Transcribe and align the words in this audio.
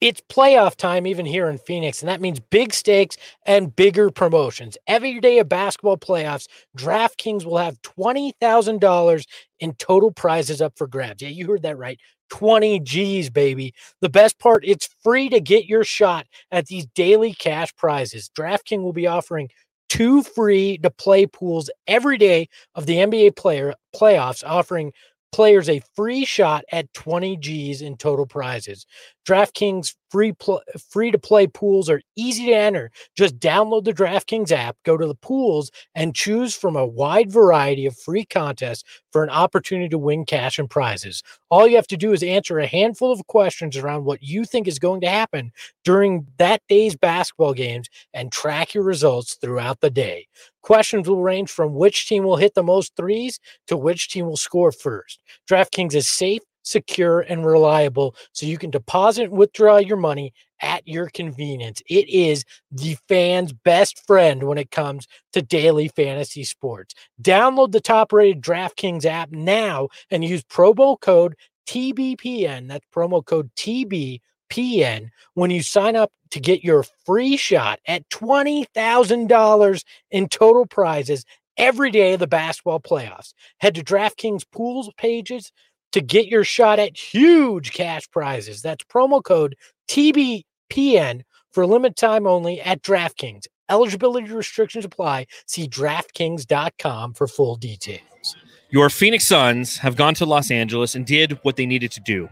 It's 0.00 0.20
playoff 0.30 0.76
time 0.76 1.08
even 1.08 1.26
here 1.26 1.48
in 1.48 1.58
Phoenix, 1.58 2.02
and 2.02 2.08
that 2.08 2.20
means 2.20 2.38
big 2.38 2.72
stakes 2.72 3.16
and 3.46 3.74
bigger 3.74 4.10
promotions. 4.10 4.78
Every 4.86 5.18
day 5.18 5.40
of 5.40 5.48
basketball 5.48 5.96
playoffs, 5.96 6.46
DraftKings 6.76 7.44
will 7.44 7.58
have 7.58 7.82
$20,000 7.82 9.24
in 9.58 9.74
total 9.74 10.12
prizes 10.12 10.62
up 10.62 10.74
for 10.76 10.86
grabs. 10.86 11.22
Yeah, 11.22 11.30
you 11.30 11.48
heard 11.48 11.62
that 11.62 11.78
right. 11.78 11.98
20 12.30 12.78
G's, 12.80 13.28
baby. 13.28 13.74
The 14.00 14.08
best 14.08 14.38
part, 14.38 14.62
it's 14.64 14.88
free 15.02 15.28
to 15.30 15.40
get 15.40 15.66
your 15.66 15.82
shot 15.82 16.26
at 16.52 16.66
these 16.66 16.86
daily 16.94 17.32
cash 17.32 17.74
prizes. 17.74 18.30
DraftKings 18.38 18.82
will 18.82 18.92
be 18.92 19.08
offering 19.08 19.48
two 19.88 20.22
free 20.22 20.78
to 20.78 20.90
play 20.90 21.26
pools 21.26 21.70
every 21.88 22.18
day 22.18 22.48
of 22.76 22.86
the 22.86 22.96
NBA 22.98 23.34
player 23.34 23.74
playoffs, 23.96 24.44
offering 24.46 24.92
players 25.32 25.68
a 25.68 25.82
free 25.94 26.24
shot 26.24 26.64
at 26.72 26.92
20 26.94 27.36
G's 27.38 27.82
in 27.82 27.96
total 27.96 28.26
prizes. 28.26 28.86
DraftKings 29.28 29.94
free 30.10 30.32
pl- 30.32 30.62
free 30.90 31.10
to 31.10 31.18
play 31.18 31.46
pools 31.46 31.90
are 31.90 32.00
easy 32.16 32.46
to 32.46 32.54
enter. 32.54 32.90
Just 33.14 33.38
download 33.38 33.84
the 33.84 33.92
DraftKings 33.92 34.50
app, 34.50 34.78
go 34.86 34.96
to 34.96 35.06
the 35.06 35.14
pools 35.16 35.70
and 35.94 36.14
choose 36.14 36.56
from 36.56 36.76
a 36.76 36.86
wide 36.86 37.30
variety 37.30 37.84
of 37.84 37.94
free 37.94 38.24
contests 38.24 38.84
for 39.12 39.22
an 39.22 39.28
opportunity 39.28 39.90
to 39.90 39.98
win 39.98 40.24
cash 40.24 40.58
and 40.58 40.70
prizes. 40.70 41.22
All 41.50 41.66
you 41.66 41.76
have 41.76 41.86
to 41.88 41.96
do 41.98 42.14
is 42.14 42.22
answer 42.22 42.58
a 42.58 42.66
handful 42.66 43.12
of 43.12 43.26
questions 43.26 43.76
around 43.76 44.04
what 44.04 44.22
you 44.22 44.46
think 44.46 44.66
is 44.66 44.78
going 44.78 45.02
to 45.02 45.10
happen 45.10 45.52
during 45.84 46.26
that 46.38 46.62
day's 46.66 46.96
basketball 46.96 47.52
games 47.52 47.88
and 48.14 48.32
track 48.32 48.72
your 48.72 48.84
results 48.84 49.34
throughout 49.34 49.80
the 49.80 49.90
day. 49.90 50.26
Questions 50.62 51.06
will 51.06 51.20
range 51.20 51.50
from 51.50 51.74
which 51.74 52.08
team 52.08 52.24
will 52.24 52.36
hit 52.36 52.54
the 52.54 52.62
most 52.62 52.96
threes 52.96 53.40
to 53.66 53.76
which 53.76 54.08
team 54.08 54.26
will 54.26 54.36
score 54.38 54.72
first. 54.72 55.20
DraftKings 55.48 55.94
is 55.94 56.08
safe 56.08 56.42
secure, 56.68 57.20
and 57.20 57.44
reliable 57.44 58.14
so 58.32 58.46
you 58.46 58.58
can 58.58 58.70
deposit 58.70 59.24
and 59.24 59.32
withdraw 59.38 59.78
your 59.78 59.96
money 59.96 60.32
at 60.60 60.86
your 60.86 61.08
convenience. 61.10 61.82
It 61.88 62.08
is 62.08 62.44
the 62.70 62.96
fan's 63.08 63.52
best 63.52 64.04
friend 64.06 64.44
when 64.44 64.58
it 64.58 64.70
comes 64.70 65.06
to 65.32 65.42
daily 65.42 65.88
fantasy 65.88 66.44
sports. 66.44 66.94
Download 67.22 67.72
the 67.72 67.80
top 67.80 68.12
rated 68.12 68.42
DraftKings 68.42 69.04
app 69.04 69.30
now 69.30 69.88
and 70.10 70.24
use 70.24 70.42
promo 70.44 71.00
code 71.00 71.34
TBPN. 71.68 72.68
That's 72.68 72.86
promo 72.94 73.24
code 73.24 73.50
TBPN 73.56 75.10
when 75.34 75.50
you 75.50 75.62
sign 75.62 75.96
up 75.96 76.12
to 76.30 76.40
get 76.40 76.64
your 76.64 76.84
free 77.06 77.36
shot 77.36 77.78
at 77.86 78.08
$20,000 78.10 79.84
in 80.10 80.28
total 80.28 80.66
prizes 80.66 81.24
every 81.56 81.90
day 81.90 82.14
of 82.14 82.20
the 82.20 82.26
basketball 82.26 82.80
playoffs. 82.80 83.34
Head 83.58 83.74
to 83.74 83.84
DraftKings 83.84 84.44
pools 84.50 84.90
pages 84.96 85.52
to 85.92 86.00
get 86.00 86.26
your 86.26 86.44
shot 86.44 86.78
at 86.78 86.96
huge 86.96 87.72
cash 87.72 88.10
prizes. 88.10 88.62
That's 88.62 88.84
promo 88.84 89.22
code 89.22 89.56
TBPN 89.88 91.22
for 91.52 91.66
limit 91.66 91.96
time 91.96 92.26
only 92.26 92.60
at 92.60 92.82
DraftKings. 92.82 93.46
Eligibility 93.70 94.30
restrictions 94.32 94.84
apply. 94.84 95.26
See 95.46 95.68
DraftKings.com 95.68 97.14
for 97.14 97.26
full 97.26 97.56
details. 97.56 98.36
Your 98.70 98.90
Phoenix 98.90 99.24
Suns 99.24 99.78
have 99.78 99.96
gone 99.96 100.14
to 100.14 100.26
Los 100.26 100.50
Angeles 100.50 100.94
and 100.94 101.06
did 101.06 101.38
what 101.42 101.56
they 101.56 101.66
needed 101.66 101.90
to 101.92 102.00
do. 102.00 102.28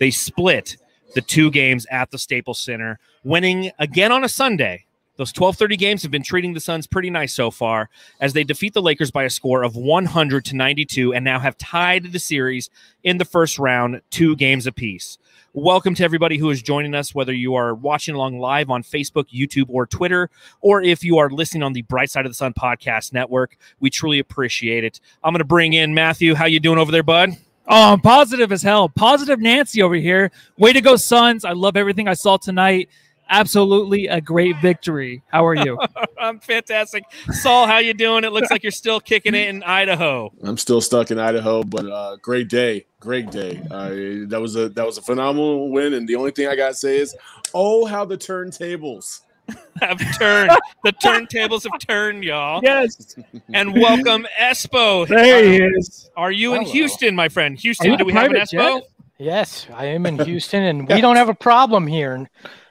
They 0.00 0.10
split 0.10 0.76
the 1.14 1.20
two 1.20 1.50
games 1.50 1.86
at 1.90 2.10
the 2.10 2.18
Staples 2.18 2.58
Center, 2.60 2.98
winning 3.24 3.70
again 3.78 4.12
on 4.12 4.24
a 4.24 4.28
Sunday 4.28 4.84
those 5.18 5.32
12:30 5.32 5.76
games 5.76 6.02
have 6.02 6.12
been 6.12 6.22
treating 6.22 6.54
the 6.54 6.60
Suns 6.60 6.86
pretty 6.86 7.10
nice 7.10 7.34
so 7.34 7.50
far 7.50 7.90
as 8.20 8.32
they 8.32 8.44
defeat 8.44 8.72
the 8.72 8.80
Lakers 8.80 9.10
by 9.10 9.24
a 9.24 9.30
score 9.30 9.64
of 9.64 9.74
100 9.74 10.44
to 10.44 10.56
92 10.56 11.12
and 11.12 11.24
now 11.24 11.40
have 11.40 11.58
tied 11.58 12.12
the 12.12 12.20
series 12.20 12.70
in 13.02 13.18
the 13.18 13.24
first 13.24 13.58
round, 13.58 14.00
two 14.10 14.36
games 14.36 14.64
apiece. 14.64 15.18
Welcome 15.52 15.96
to 15.96 16.04
everybody 16.04 16.38
who 16.38 16.50
is 16.50 16.62
joining 16.62 16.94
us, 16.94 17.16
whether 17.16 17.32
you 17.32 17.56
are 17.56 17.74
watching 17.74 18.14
along 18.14 18.38
live 18.38 18.70
on 18.70 18.84
Facebook, 18.84 19.24
YouTube, 19.34 19.66
or 19.68 19.86
Twitter, 19.86 20.30
or 20.60 20.82
if 20.82 21.02
you 21.02 21.18
are 21.18 21.30
listening 21.30 21.64
on 21.64 21.72
the 21.72 21.82
Bright 21.82 22.10
Side 22.10 22.24
of 22.24 22.30
the 22.30 22.36
Sun 22.36 22.54
podcast 22.54 23.12
network. 23.12 23.58
We 23.80 23.90
truly 23.90 24.20
appreciate 24.20 24.84
it. 24.84 25.00
I'm 25.24 25.32
going 25.32 25.40
to 25.40 25.44
bring 25.44 25.72
in 25.72 25.94
Matthew. 25.94 26.36
How 26.36 26.46
you 26.46 26.60
doing 26.60 26.78
over 26.78 26.92
there, 26.92 27.02
bud? 27.02 27.30
Oh, 27.66 27.92
I'm 27.94 28.00
positive 28.00 28.52
as 28.52 28.62
hell. 28.62 28.88
Positive 28.88 29.40
Nancy 29.40 29.82
over 29.82 29.96
here. 29.96 30.30
Way 30.58 30.72
to 30.74 30.80
go, 30.80 30.94
Suns. 30.94 31.44
I 31.44 31.52
love 31.52 31.76
everything 31.76 32.06
I 32.06 32.14
saw 32.14 32.36
tonight 32.36 32.88
absolutely 33.28 34.06
a 34.06 34.20
great 34.20 34.56
victory. 34.60 35.22
How 35.28 35.46
are 35.46 35.54
you? 35.54 35.78
I'm 36.18 36.38
fantastic. 36.40 37.04
Saul, 37.30 37.66
how 37.66 37.78
you 37.78 37.94
doing? 37.94 38.24
It 38.24 38.32
looks 38.32 38.50
like 38.50 38.62
you're 38.62 38.72
still 38.72 39.00
kicking 39.00 39.34
it 39.34 39.48
in 39.48 39.62
Idaho. 39.62 40.32
I'm 40.42 40.58
still 40.58 40.80
stuck 40.80 41.10
in 41.10 41.18
Idaho, 41.18 41.62
but 41.62 41.86
uh, 41.86 42.16
great 42.16 42.48
day, 42.48 42.86
great 43.00 43.30
day. 43.30 43.62
Uh, 43.70 44.28
that 44.28 44.38
was 44.40 44.56
a 44.56 44.68
that 44.70 44.84
was 44.84 44.98
a 44.98 45.02
phenomenal 45.02 45.70
win, 45.70 45.94
and 45.94 46.08
the 46.08 46.16
only 46.16 46.30
thing 46.30 46.48
I 46.48 46.56
gotta 46.56 46.74
say 46.74 46.98
is, 46.98 47.14
oh, 47.54 47.84
how 47.86 48.04
the 48.04 48.16
turntables 48.16 49.22
have 49.80 49.98
turned. 50.18 50.50
the 50.84 50.92
turntables 50.92 51.62
have 51.70 51.78
turned, 51.80 52.24
y'all. 52.24 52.60
Yes. 52.62 53.16
And 53.54 53.72
welcome 53.74 54.26
Espo. 54.38 55.06
There 55.08 55.44
he 55.44 55.56
is. 55.56 56.10
Are 56.16 56.32
you 56.32 56.52
Hello. 56.52 56.62
in 56.62 56.68
Houston, 56.68 57.14
my 57.14 57.28
friend? 57.28 57.58
Houston, 57.58 57.96
do 57.96 58.04
we 58.04 58.12
have 58.12 58.30
an 58.30 58.36
Espo? 58.36 58.80
Jet? 58.80 58.82
Yes, 59.18 59.66
I 59.74 59.86
am 59.86 60.06
in 60.06 60.18
Houston, 60.24 60.62
and 60.62 60.88
we 60.88 61.00
don't 61.00 61.16
have 61.16 61.28
a 61.28 61.34
problem 61.34 61.86
here. 61.86 62.28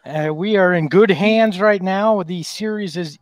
Uh, 0.07 0.33
we 0.33 0.55
are 0.55 0.73
in 0.73 0.87
good 0.87 1.11
hands 1.11 1.59
right 1.59 1.81
now. 1.81 2.23
The 2.23 2.41
series 2.43 2.95
is 2.95 3.17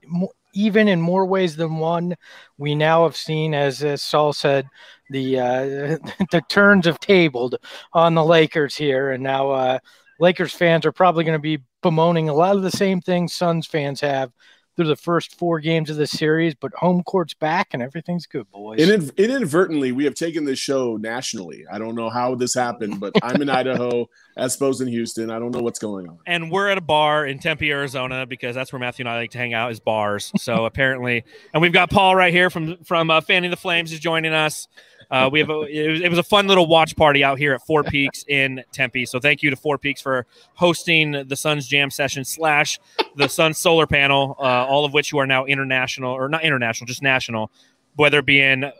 even 0.53 0.87
in 0.87 1.01
more 1.01 1.25
ways 1.25 1.55
than 1.55 1.77
one. 1.77 2.15
We 2.57 2.75
now 2.75 3.03
have 3.03 3.15
seen, 3.15 3.53
as, 3.53 3.83
as 3.83 4.03
Saul 4.03 4.33
said, 4.33 4.67
the 5.09 5.39
uh, 5.39 5.45
the 6.31 6.43
turns 6.47 6.85
have 6.85 6.99
tabled 6.99 7.55
on 7.93 8.13
the 8.13 8.23
Lakers 8.23 8.75
here, 8.75 9.11
and 9.11 9.23
now 9.23 9.49
uh, 9.51 9.79
Lakers 10.19 10.53
fans 10.53 10.85
are 10.85 10.91
probably 10.91 11.23
going 11.23 11.37
to 11.37 11.39
be 11.39 11.59
bemoaning 11.81 12.29
a 12.29 12.33
lot 12.33 12.55
of 12.55 12.61
the 12.61 12.71
same 12.71 13.01
things 13.01 13.33
Suns 13.33 13.67
fans 13.67 14.01
have 14.01 14.31
through 14.75 14.87
the 14.87 14.95
first 14.95 15.37
four 15.37 15.59
games 15.59 15.89
of 15.89 15.97
the 15.97 16.07
series, 16.07 16.53
but 16.53 16.73
home 16.75 17.03
court's 17.03 17.33
back 17.33 17.69
and 17.73 17.81
everything's 17.81 18.25
good, 18.25 18.49
boys. 18.51 18.79
Inad- 18.79 19.15
inadvertently, 19.17 19.91
we 19.91 20.03
have 20.03 20.15
taken 20.15 20.45
this 20.45 20.59
show 20.59 20.97
nationally. 20.97 21.65
I 21.71 21.79
don't 21.79 21.95
know 21.95 22.09
how 22.09 22.35
this 22.35 22.53
happened, 22.53 22.99
but 22.99 23.13
I'm 23.23 23.41
in 23.41 23.49
Idaho, 23.55 24.09
Espo's 24.37 24.81
in 24.81 24.87
Houston. 24.87 25.31
I 25.31 25.39
don't 25.39 25.51
know 25.51 25.61
what's 25.61 25.79
going 25.79 26.09
on. 26.09 26.19
And 26.27 26.51
we're 26.51 26.67
at 26.69 26.77
a 26.77 26.81
bar 26.81 27.25
in 27.25 27.39
Tempe, 27.39 27.71
Arizona, 27.71 28.25
because 28.25 28.55
that's 28.55 28.73
where 28.73 28.79
Matthew 28.79 29.03
and 29.03 29.09
I 29.09 29.17
like 29.17 29.31
to 29.31 29.37
hang 29.37 29.53
out 29.53 29.71
is 29.71 29.79
bars. 29.79 30.31
So 30.37 30.65
apparently, 30.65 31.23
and 31.53 31.61
we've 31.61 31.73
got 31.73 31.89
Paul 31.89 32.15
right 32.15 32.33
here 32.33 32.49
from 32.49 32.83
from 32.83 33.09
uh, 33.09 33.21
Fanning 33.21 33.51
the 33.51 33.57
Flames 33.57 33.91
is 33.91 33.99
joining 33.99 34.33
us. 34.33 34.67
Uh, 35.11 35.29
we 35.31 35.39
have 35.39 35.49
a, 35.49 35.61
it 35.61 35.91
was, 35.91 36.01
it, 36.01 36.09
was, 36.09 36.19
a 36.19 36.23
fun 36.23 36.47
little 36.47 36.67
watch 36.67 36.95
party 36.95 37.23
out 37.23 37.37
here 37.37 37.53
at 37.53 37.61
Four 37.65 37.83
Peaks 37.83 38.25
in 38.27 38.63
Tempe. 38.71 39.05
So 39.05 39.19
thank 39.19 39.43
you 39.43 39.49
to 39.49 39.55
Four 39.55 39.77
Peaks 39.77 40.01
for 40.01 40.25
hosting 40.53 41.11
the 41.27 41.35
Suns 41.35 41.67
Jam 41.67 41.89
session 41.91 42.25
slash 42.25 42.79
the 43.15 43.27
Suns 43.27 43.57
Solar 43.57 43.87
Panel, 43.87 44.35
uh, 44.39 44.65
all 44.65 44.85
of 44.85 44.93
which 44.93 45.11
you 45.11 45.19
are 45.19 45.27
now 45.27 45.45
international 45.45 46.11
or 46.11 46.29
not 46.29 46.43
international, 46.43 46.87
just 46.87 47.01
national, 47.01 47.51
whether 47.95 48.19
it 48.19 48.25
be 48.25 48.41
in 48.41 48.71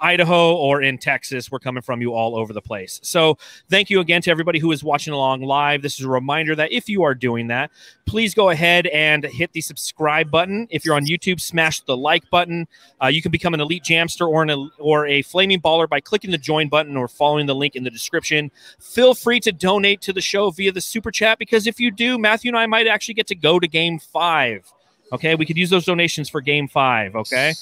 Idaho 0.00 0.54
or 0.56 0.82
in 0.82 0.98
Texas. 0.98 1.50
We're 1.50 1.58
coming 1.58 1.82
from 1.82 2.00
you 2.00 2.14
all 2.14 2.36
over 2.36 2.52
the 2.52 2.62
place. 2.62 3.00
So, 3.02 3.38
thank 3.70 3.90
you 3.90 4.00
again 4.00 4.22
to 4.22 4.30
everybody 4.30 4.58
who 4.58 4.72
is 4.72 4.84
watching 4.84 5.12
along 5.12 5.42
live. 5.42 5.82
This 5.82 5.98
is 5.98 6.04
a 6.04 6.10
reminder 6.10 6.54
that 6.56 6.72
if 6.72 6.88
you 6.88 7.02
are 7.02 7.14
doing 7.14 7.48
that, 7.48 7.70
please 8.06 8.34
go 8.34 8.50
ahead 8.50 8.86
and 8.88 9.24
hit 9.24 9.52
the 9.52 9.60
subscribe 9.60 10.30
button. 10.30 10.66
If 10.70 10.84
you're 10.84 10.94
on 10.94 11.06
YouTube, 11.06 11.40
smash 11.40 11.80
the 11.80 11.96
like 11.96 12.28
button. 12.30 12.66
Uh, 13.02 13.06
you 13.06 13.22
can 13.22 13.32
become 13.32 13.54
an 13.54 13.60
elite 13.60 13.84
jamster 13.84 14.28
or 14.28 14.42
an 14.42 14.70
or 14.78 15.06
a 15.06 15.22
flaming 15.22 15.60
baller 15.60 15.88
by 15.88 16.00
clicking 16.00 16.30
the 16.30 16.38
join 16.38 16.68
button 16.68 16.96
or 16.96 17.08
following 17.08 17.46
the 17.46 17.54
link 17.54 17.76
in 17.76 17.84
the 17.84 17.90
description. 17.90 18.50
Feel 18.80 19.14
free 19.14 19.40
to 19.40 19.52
donate 19.52 20.00
to 20.02 20.12
the 20.12 20.20
show 20.20 20.50
via 20.50 20.72
the 20.72 20.80
super 20.80 21.10
chat 21.10 21.38
because 21.38 21.66
if 21.66 21.80
you 21.80 21.90
do, 21.90 22.18
Matthew 22.18 22.50
and 22.50 22.58
I 22.58 22.66
might 22.66 22.86
actually 22.86 23.14
get 23.14 23.26
to 23.28 23.34
go 23.34 23.58
to 23.58 23.66
Game 23.66 23.98
Five. 23.98 24.70
Okay, 25.12 25.34
we 25.34 25.46
could 25.46 25.56
use 25.56 25.70
those 25.70 25.84
donations 25.84 26.28
for 26.28 26.40
Game 26.40 26.68
Five. 26.68 27.14
Okay. 27.14 27.52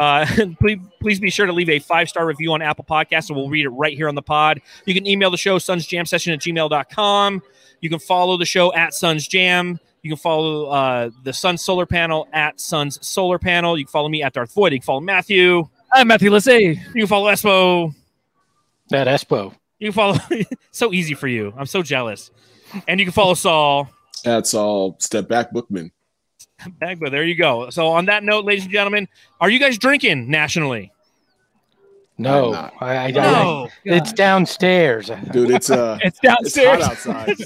Uh, 0.00 0.26
please, 0.60 0.78
please 1.00 1.20
be 1.20 1.30
sure 1.30 1.46
to 1.46 1.52
leave 1.52 1.68
a 1.68 1.78
five 1.78 2.08
star 2.08 2.26
review 2.26 2.52
on 2.52 2.62
Apple 2.62 2.84
Podcasts, 2.84 3.28
and 3.28 3.36
we'll 3.36 3.48
read 3.48 3.64
it 3.64 3.70
right 3.70 3.96
here 3.96 4.08
on 4.08 4.14
the 4.14 4.22
pod. 4.22 4.60
You 4.84 4.94
can 4.94 5.06
email 5.06 5.30
the 5.30 5.36
show, 5.36 5.58
sunsjamsession 5.58 6.32
at 6.32 6.40
gmail.com. 6.40 7.42
You 7.80 7.90
can 7.90 7.98
follow 7.98 8.36
the 8.36 8.44
show 8.44 8.72
at 8.74 8.94
Suns 8.94 9.28
Jam. 9.28 9.78
You 10.02 10.10
can 10.10 10.18
follow 10.18 10.66
uh, 10.66 11.10
the 11.24 11.32
Sun 11.32 11.58
Solar 11.58 11.86
Panel 11.86 12.28
at 12.32 12.60
Suns 12.60 13.04
Solar 13.06 13.38
Panel. 13.38 13.76
You 13.76 13.84
can 13.84 13.90
follow 13.90 14.08
me 14.08 14.22
at 14.22 14.32
Darth 14.32 14.54
Void. 14.54 14.72
You 14.72 14.78
can 14.78 14.84
follow 14.84 15.00
Matthew. 15.00 15.68
I'm 15.92 16.08
Matthew 16.08 16.30
Lissay. 16.30 16.76
You 16.94 17.02
can 17.02 17.06
follow 17.06 17.30
Espo. 17.30 17.94
That 18.90 19.08
Espo. 19.08 19.52
You 19.78 19.88
can 19.88 19.92
follow. 19.92 20.18
so 20.70 20.92
easy 20.92 21.14
for 21.14 21.28
you. 21.28 21.52
I'm 21.56 21.66
so 21.66 21.82
jealous. 21.82 22.30
And 22.86 23.00
you 23.00 23.06
can 23.06 23.12
follow 23.12 23.34
Saul. 23.34 23.90
That's 24.24 24.54
all. 24.54 24.96
Step 24.98 25.28
back, 25.28 25.52
Bookman. 25.52 25.90
Bagba, 26.80 27.10
there 27.10 27.24
you 27.24 27.34
go. 27.34 27.70
So 27.70 27.88
on 27.88 28.06
that 28.06 28.24
note, 28.24 28.44
ladies 28.44 28.64
and 28.64 28.72
gentlemen, 28.72 29.08
are 29.40 29.50
you 29.50 29.58
guys 29.58 29.78
drinking 29.78 30.30
nationally? 30.30 30.92
No, 32.18 32.52
I, 32.80 32.96
I, 32.96 33.10
no. 33.10 33.68
I, 33.68 33.70
it's 33.84 34.12
downstairs, 34.12 35.10
dude. 35.32 35.50
It's 35.50 35.68
uh, 35.68 35.98
it's 36.02 36.18
downstairs. 36.20 36.78
It's 36.78 37.06
outside. 37.06 37.36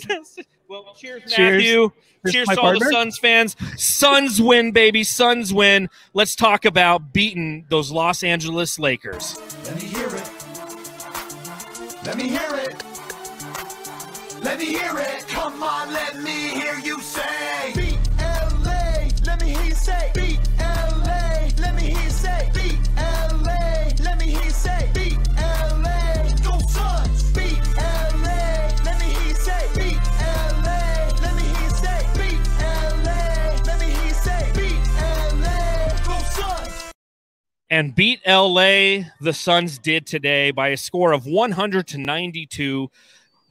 well, 0.68 0.94
cheers, 0.96 1.22
Matthew. 1.26 1.90
Cheers, 2.24 2.32
cheers 2.32 2.48
to 2.50 2.60
all 2.60 2.78
the 2.78 2.88
Suns 2.92 3.18
fans. 3.18 3.56
Suns 3.76 4.40
win, 4.40 4.70
baby. 4.70 5.02
Suns 5.02 5.52
win. 5.52 5.88
Let's 6.14 6.36
talk 6.36 6.64
about 6.66 7.12
beating 7.12 7.66
those 7.68 7.90
Los 7.90 8.22
Angeles 8.22 8.78
Lakers. 8.78 9.40
Let 9.64 9.76
me 9.76 9.88
hear 9.88 10.06
it. 10.06 10.30
Let 12.04 12.16
me 12.16 12.28
hear 12.28 12.54
it. 12.54 12.84
Let 14.42 14.58
me 14.58 14.66
hear 14.66 14.98
it. 14.98 15.26
Come 15.26 15.50
Come 15.60 15.68
on, 15.68 15.92
let 15.92 16.16
me 16.22 16.48
hear 16.48 16.78
you 16.78 16.98
say. 17.02 17.79
Say. 19.80 20.10
Beat 20.14 20.40
LA. 20.58 21.48
Let 21.58 21.74
me 21.74 21.82
hear 21.96 22.10
say. 22.10 22.50
Beat 22.54 22.80
LA. 22.96 23.88
Let 24.04 24.18
me 24.18 24.26
hear 24.26 24.50
say. 24.50 24.90
Beat 24.94 25.18
LA. 25.36 26.22
Go 26.44 26.58
Suns. 26.68 27.22
Beat 27.32 27.62
LA. 27.76 28.42
Let 28.84 28.96
me 29.00 29.08
hear 29.18 29.34
say. 29.34 29.64
Beat 29.74 30.02
LA. 30.20 30.82
Let 31.24 31.34
me 31.38 31.46
hear 31.56 31.70
say. 31.82 32.00
Beat 32.18 32.42
LA. 32.60 33.22
Let 33.68 33.80
me 33.80 33.88
hear 33.98 34.14
say. 34.26 34.42
Beat 34.58 34.82
LA. 35.40 35.88
Go 36.06 36.16
Suns. 36.36 36.92
and 37.70 37.94
beat 37.94 38.20
LA. 38.26 39.08
The 39.20 39.32
Suns 39.32 39.78
did 39.78 40.06
today 40.06 40.50
by 40.50 40.68
a 40.68 40.76
score 40.76 41.12
of 41.12 41.26
100 41.26 41.86
to 41.88 41.98
92. 41.98 42.90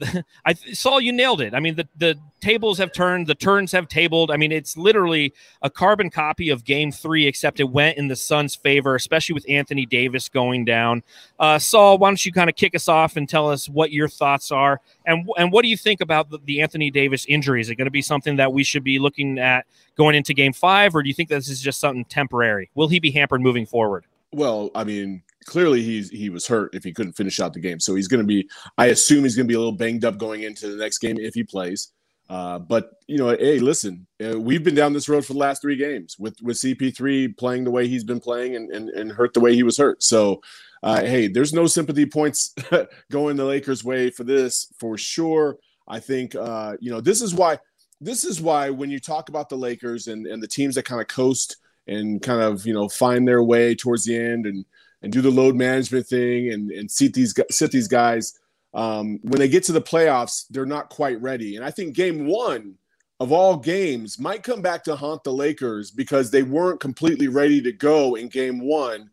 I 0.45 0.53
saw 0.53 0.97
you 0.97 1.11
nailed 1.11 1.41
it. 1.41 1.53
I 1.53 1.59
mean, 1.59 1.75
the, 1.75 1.87
the 1.97 2.15
tables 2.39 2.77
have 2.77 2.91
turned, 2.93 3.27
the 3.27 3.35
turns 3.35 3.71
have 3.71 3.87
tabled. 3.87 4.31
I 4.31 4.37
mean, 4.37 4.51
it's 4.51 4.77
literally 4.77 5.33
a 5.61 5.69
carbon 5.69 6.09
copy 6.09 6.49
of 6.49 6.63
game 6.63 6.91
three, 6.91 7.27
except 7.27 7.59
it 7.59 7.65
went 7.65 7.97
in 7.97 8.07
the 8.07 8.15
Suns' 8.15 8.55
favor, 8.55 8.95
especially 8.95 9.33
with 9.33 9.45
Anthony 9.49 9.85
Davis 9.85 10.29
going 10.29 10.65
down. 10.65 11.03
Uh, 11.39 11.59
Saul, 11.59 11.97
why 11.97 12.09
don't 12.09 12.25
you 12.25 12.31
kind 12.31 12.49
of 12.49 12.55
kick 12.55 12.75
us 12.75 12.87
off 12.87 13.17
and 13.17 13.27
tell 13.27 13.49
us 13.49 13.67
what 13.67 13.91
your 13.91 14.07
thoughts 14.07 14.51
are? 14.51 14.81
And, 15.05 15.27
and 15.37 15.51
what 15.51 15.63
do 15.63 15.67
you 15.69 15.77
think 15.77 16.01
about 16.01 16.29
the, 16.29 16.39
the 16.45 16.61
Anthony 16.61 16.91
Davis 16.91 17.25
injury? 17.27 17.61
Is 17.61 17.69
it 17.69 17.75
going 17.75 17.85
to 17.85 17.91
be 17.91 18.01
something 18.01 18.37
that 18.37 18.53
we 18.53 18.63
should 18.63 18.83
be 18.83 18.99
looking 18.99 19.39
at 19.39 19.65
going 19.95 20.15
into 20.15 20.33
game 20.33 20.53
five, 20.53 20.95
or 20.95 21.03
do 21.03 21.09
you 21.09 21.13
think 21.13 21.29
this 21.29 21.49
is 21.49 21.61
just 21.61 21.79
something 21.79 22.05
temporary? 22.05 22.69
Will 22.75 22.87
he 22.87 22.99
be 22.99 23.11
hampered 23.11 23.41
moving 23.41 23.65
forward? 23.65 24.05
Well, 24.31 24.69
I 24.75 24.83
mean, 24.83 25.23
clearly 25.49 25.81
he's 25.81 26.09
he 26.09 26.29
was 26.29 26.47
hurt 26.47 26.73
if 26.75 26.83
he 26.83 26.93
couldn't 26.93 27.13
finish 27.13 27.39
out 27.39 27.53
the 27.53 27.59
game. 27.59 27.79
So 27.79 27.95
he's 27.95 28.07
going 28.07 28.21
to 28.21 28.27
be. 28.27 28.47
I 28.77 28.87
assume 28.87 29.23
he's 29.23 29.35
going 29.35 29.47
to 29.47 29.51
be 29.51 29.55
a 29.55 29.59
little 29.59 29.73
banged 29.73 30.05
up 30.05 30.17
going 30.17 30.43
into 30.43 30.67
the 30.67 30.77
next 30.77 30.99
game 30.99 31.17
if 31.19 31.33
he 31.33 31.43
plays. 31.43 31.91
Uh, 32.29 32.59
but 32.59 32.91
you 33.07 33.17
know, 33.17 33.29
hey, 33.29 33.57
listen, 33.57 34.05
uh, 34.23 34.39
we've 34.39 34.63
been 34.63 34.75
down 34.75 34.93
this 34.93 35.09
road 35.09 35.25
for 35.25 35.33
the 35.33 35.39
last 35.39 35.61
three 35.61 35.75
games 35.75 36.17
with 36.19 36.39
with 36.43 36.57
CP3 36.57 37.35
playing 37.35 37.63
the 37.63 37.71
way 37.71 37.87
he's 37.87 38.03
been 38.03 38.19
playing 38.19 38.55
and 38.55 38.69
and, 38.69 38.89
and 38.89 39.11
hurt 39.11 39.33
the 39.33 39.39
way 39.39 39.55
he 39.55 39.63
was 39.63 39.77
hurt. 39.77 40.03
So, 40.03 40.39
uh, 40.83 41.01
hey, 41.01 41.27
there's 41.27 41.53
no 41.53 41.65
sympathy 41.65 42.05
points 42.05 42.53
going 43.11 43.35
the 43.35 43.45
Lakers' 43.45 43.83
way 43.83 44.11
for 44.11 44.23
this 44.23 44.71
for 44.79 44.97
sure. 44.97 45.57
I 45.87 45.99
think 45.99 46.35
uh, 46.35 46.77
you 46.79 46.91
know 46.91 47.01
this 47.01 47.23
is 47.23 47.33
why 47.33 47.57
this 47.99 48.23
is 48.23 48.39
why 48.39 48.69
when 48.69 48.91
you 48.91 48.99
talk 48.99 49.29
about 49.29 49.49
the 49.49 49.57
Lakers 49.57 50.07
and 50.07 50.27
and 50.27 50.43
the 50.43 50.47
teams 50.47 50.75
that 50.75 50.85
kind 50.85 51.01
of 51.01 51.07
coast 51.07 51.57
and 51.87 52.21
kind 52.21 52.41
of 52.43 52.67
you 52.67 52.73
know 52.73 52.87
find 52.87 53.27
their 53.27 53.41
way 53.41 53.73
towards 53.73 54.05
the 54.05 54.15
end 54.15 54.45
and 54.45 54.63
and 55.01 55.11
do 55.11 55.21
the 55.21 55.31
load 55.31 55.55
management 55.55 56.07
thing 56.07 56.51
and 56.51 56.71
and 56.71 56.89
sit 56.89 57.13
these 57.13 57.33
sit 57.49 57.71
these 57.71 57.87
guys 57.87 58.37
um, 58.73 59.19
when 59.23 59.39
they 59.39 59.47
get 59.47 59.63
to 59.63 59.71
the 59.71 59.81
playoffs 59.81 60.45
they're 60.49 60.65
not 60.65 60.89
quite 60.89 61.21
ready 61.21 61.55
and 61.55 61.65
I 61.65 61.71
think 61.71 61.95
game 61.95 62.27
one 62.27 62.75
of 63.19 63.31
all 63.31 63.57
games 63.57 64.17
might 64.17 64.43
come 64.43 64.61
back 64.61 64.83
to 64.85 64.95
haunt 64.95 65.23
the 65.23 65.33
Lakers 65.33 65.91
because 65.91 66.31
they 66.31 66.43
weren't 66.43 66.79
completely 66.79 67.27
ready 67.27 67.61
to 67.61 67.71
go 67.71 68.15
in 68.15 68.29
game 68.29 68.59
one. 68.61 69.09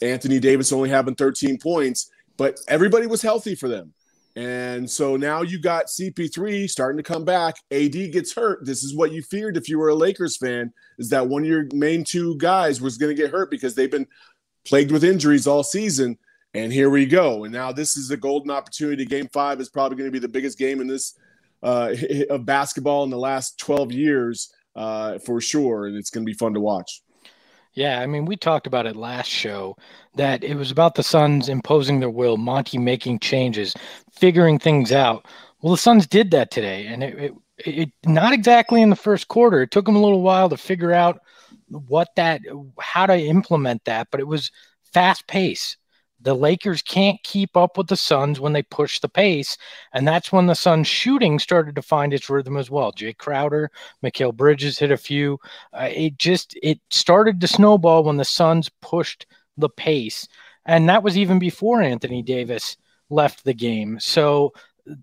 Anthony 0.00 0.38
Davis 0.38 0.72
only 0.72 0.88
having 0.88 1.14
13 1.14 1.58
points, 1.58 2.10
but 2.36 2.58
everybody 2.68 3.06
was 3.06 3.22
healthy 3.22 3.54
for 3.54 3.68
them. 3.68 3.92
And 4.36 4.90
so 4.90 5.16
now 5.16 5.40
you 5.40 5.58
got 5.58 5.86
CP3 5.86 6.68
starting 6.68 6.98
to 6.98 7.02
come 7.02 7.24
back. 7.24 7.56
AD 7.70 7.92
gets 8.12 8.34
hurt. 8.34 8.64
This 8.64 8.84
is 8.84 8.94
what 8.94 9.12
you 9.12 9.22
feared 9.22 9.56
if 9.56 9.68
you 9.68 9.78
were 9.78 9.88
a 9.88 9.94
Lakers 9.94 10.36
fan, 10.36 10.72
is 10.98 11.08
that 11.08 11.26
one 11.26 11.42
of 11.42 11.48
your 11.48 11.66
main 11.72 12.04
two 12.04 12.36
guys 12.36 12.80
was 12.80 12.98
going 12.98 13.14
to 13.14 13.22
get 13.22 13.30
hurt 13.30 13.50
because 13.50 13.74
they've 13.74 13.90
been 13.90 14.06
plagued 14.66 14.90
with 14.90 15.04
injuries 15.04 15.46
all 15.46 15.62
season. 15.62 16.18
And 16.54 16.72
here 16.72 16.90
we 16.90 17.06
go. 17.06 17.44
And 17.44 17.52
now 17.52 17.72
this 17.72 17.96
is 17.96 18.10
a 18.10 18.16
golden 18.16 18.50
opportunity. 18.50 19.04
Game 19.04 19.28
five 19.32 19.60
is 19.60 19.68
probably 19.68 19.96
going 19.96 20.08
to 20.08 20.12
be 20.12 20.18
the 20.18 20.28
biggest 20.28 20.58
game 20.58 20.80
in 20.80 20.86
this 20.86 21.14
uh, 21.62 21.94
of 22.30 22.44
basketball 22.44 23.04
in 23.04 23.10
the 23.10 23.18
last 23.18 23.58
12 23.58 23.92
years 23.92 24.52
uh, 24.74 25.18
for 25.18 25.40
sure. 25.40 25.86
And 25.86 25.96
it's 25.96 26.10
going 26.10 26.24
to 26.24 26.30
be 26.30 26.36
fun 26.36 26.54
to 26.54 26.60
watch. 26.60 27.02
Yeah, 27.76 28.00
I 28.00 28.06
mean, 28.06 28.24
we 28.24 28.36
talked 28.36 28.66
about 28.66 28.86
it 28.86 28.96
last 28.96 29.28
show 29.28 29.76
that 30.14 30.42
it 30.42 30.54
was 30.54 30.70
about 30.70 30.94
the 30.94 31.02
Suns 31.02 31.50
imposing 31.50 32.00
their 32.00 32.08
will, 32.08 32.38
Monty 32.38 32.78
making 32.78 33.18
changes, 33.18 33.74
figuring 34.10 34.58
things 34.58 34.92
out. 34.92 35.26
Well, 35.60 35.72
the 35.72 35.78
Suns 35.78 36.06
did 36.06 36.30
that 36.30 36.50
today, 36.50 36.86
and 36.86 37.02
it, 37.04 37.18
it, 37.18 37.34
it 37.66 37.92
not 38.06 38.32
exactly 38.32 38.80
in 38.80 38.88
the 38.88 38.96
first 38.96 39.28
quarter. 39.28 39.60
It 39.60 39.72
took 39.72 39.84
them 39.84 39.94
a 39.94 40.00
little 40.00 40.22
while 40.22 40.48
to 40.48 40.56
figure 40.56 40.92
out 40.92 41.20
what 41.68 42.08
that, 42.16 42.40
how 42.80 43.06
to 43.06 43.18
implement 43.18 43.84
that, 43.84 44.08
but 44.10 44.20
it 44.20 44.26
was 44.26 44.50
fast 44.92 45.26
pace. 45.26 45.76
The 46.20 46.34
Lakers 46.34 46.80
can't 46.80 47.22
keep 47.22 47.56
up 47.56 47.76
with 47.76 47.88
the 47.88 47.96
Suns 47.96 48.40
when 48.40 48.54
they 48.54 48.62
push 48.62 49.00
the 49.00 49.08
pace, 49.08 49.58
and 49.92 50.08
that's 50.08 50.32
when 50.32 50.46
the 50.46 50.54
Suns 50.54 50.86
shooting 50.86 51.38
started 51.38 51.74
to 51.76 51.82
find 51.82 52.14
its 52.14 52.30
rhythm 52.30 52.56
as 52.56 52.70
well. 52.70 52.90
Jae 52.90 53.16
Crowder, 53.16 53.70
Mikal 54.02 54.34
Bridges 54.34 54.78
hit 54.78 54.90
a 54.90 54.96
few. 54.96 55.38
Uh, 55.74 55.90
it 55.92 56.16
just 56.16 56.58
it 56.62 56.80
started 56.90 57.40
to 57.40 57.46
snowball 57.46 58.04
when 58.04 58.16
the 58.16 58.24
Suns 58.24 58.70
pushed 58.80 59.26
the 59.58 59.68
pace, 59.68 60.26
and 60.64 60.88
that 60.88 61.02
was 61.02 61.18
even 61.18 61.38
before 61.38 61.82
Anthony 61.82 62.22
Davis 62.22 62.78
left 63.10 63.44
the 63.44 63.54
game. 63.54 64.00
So 64.00 64.54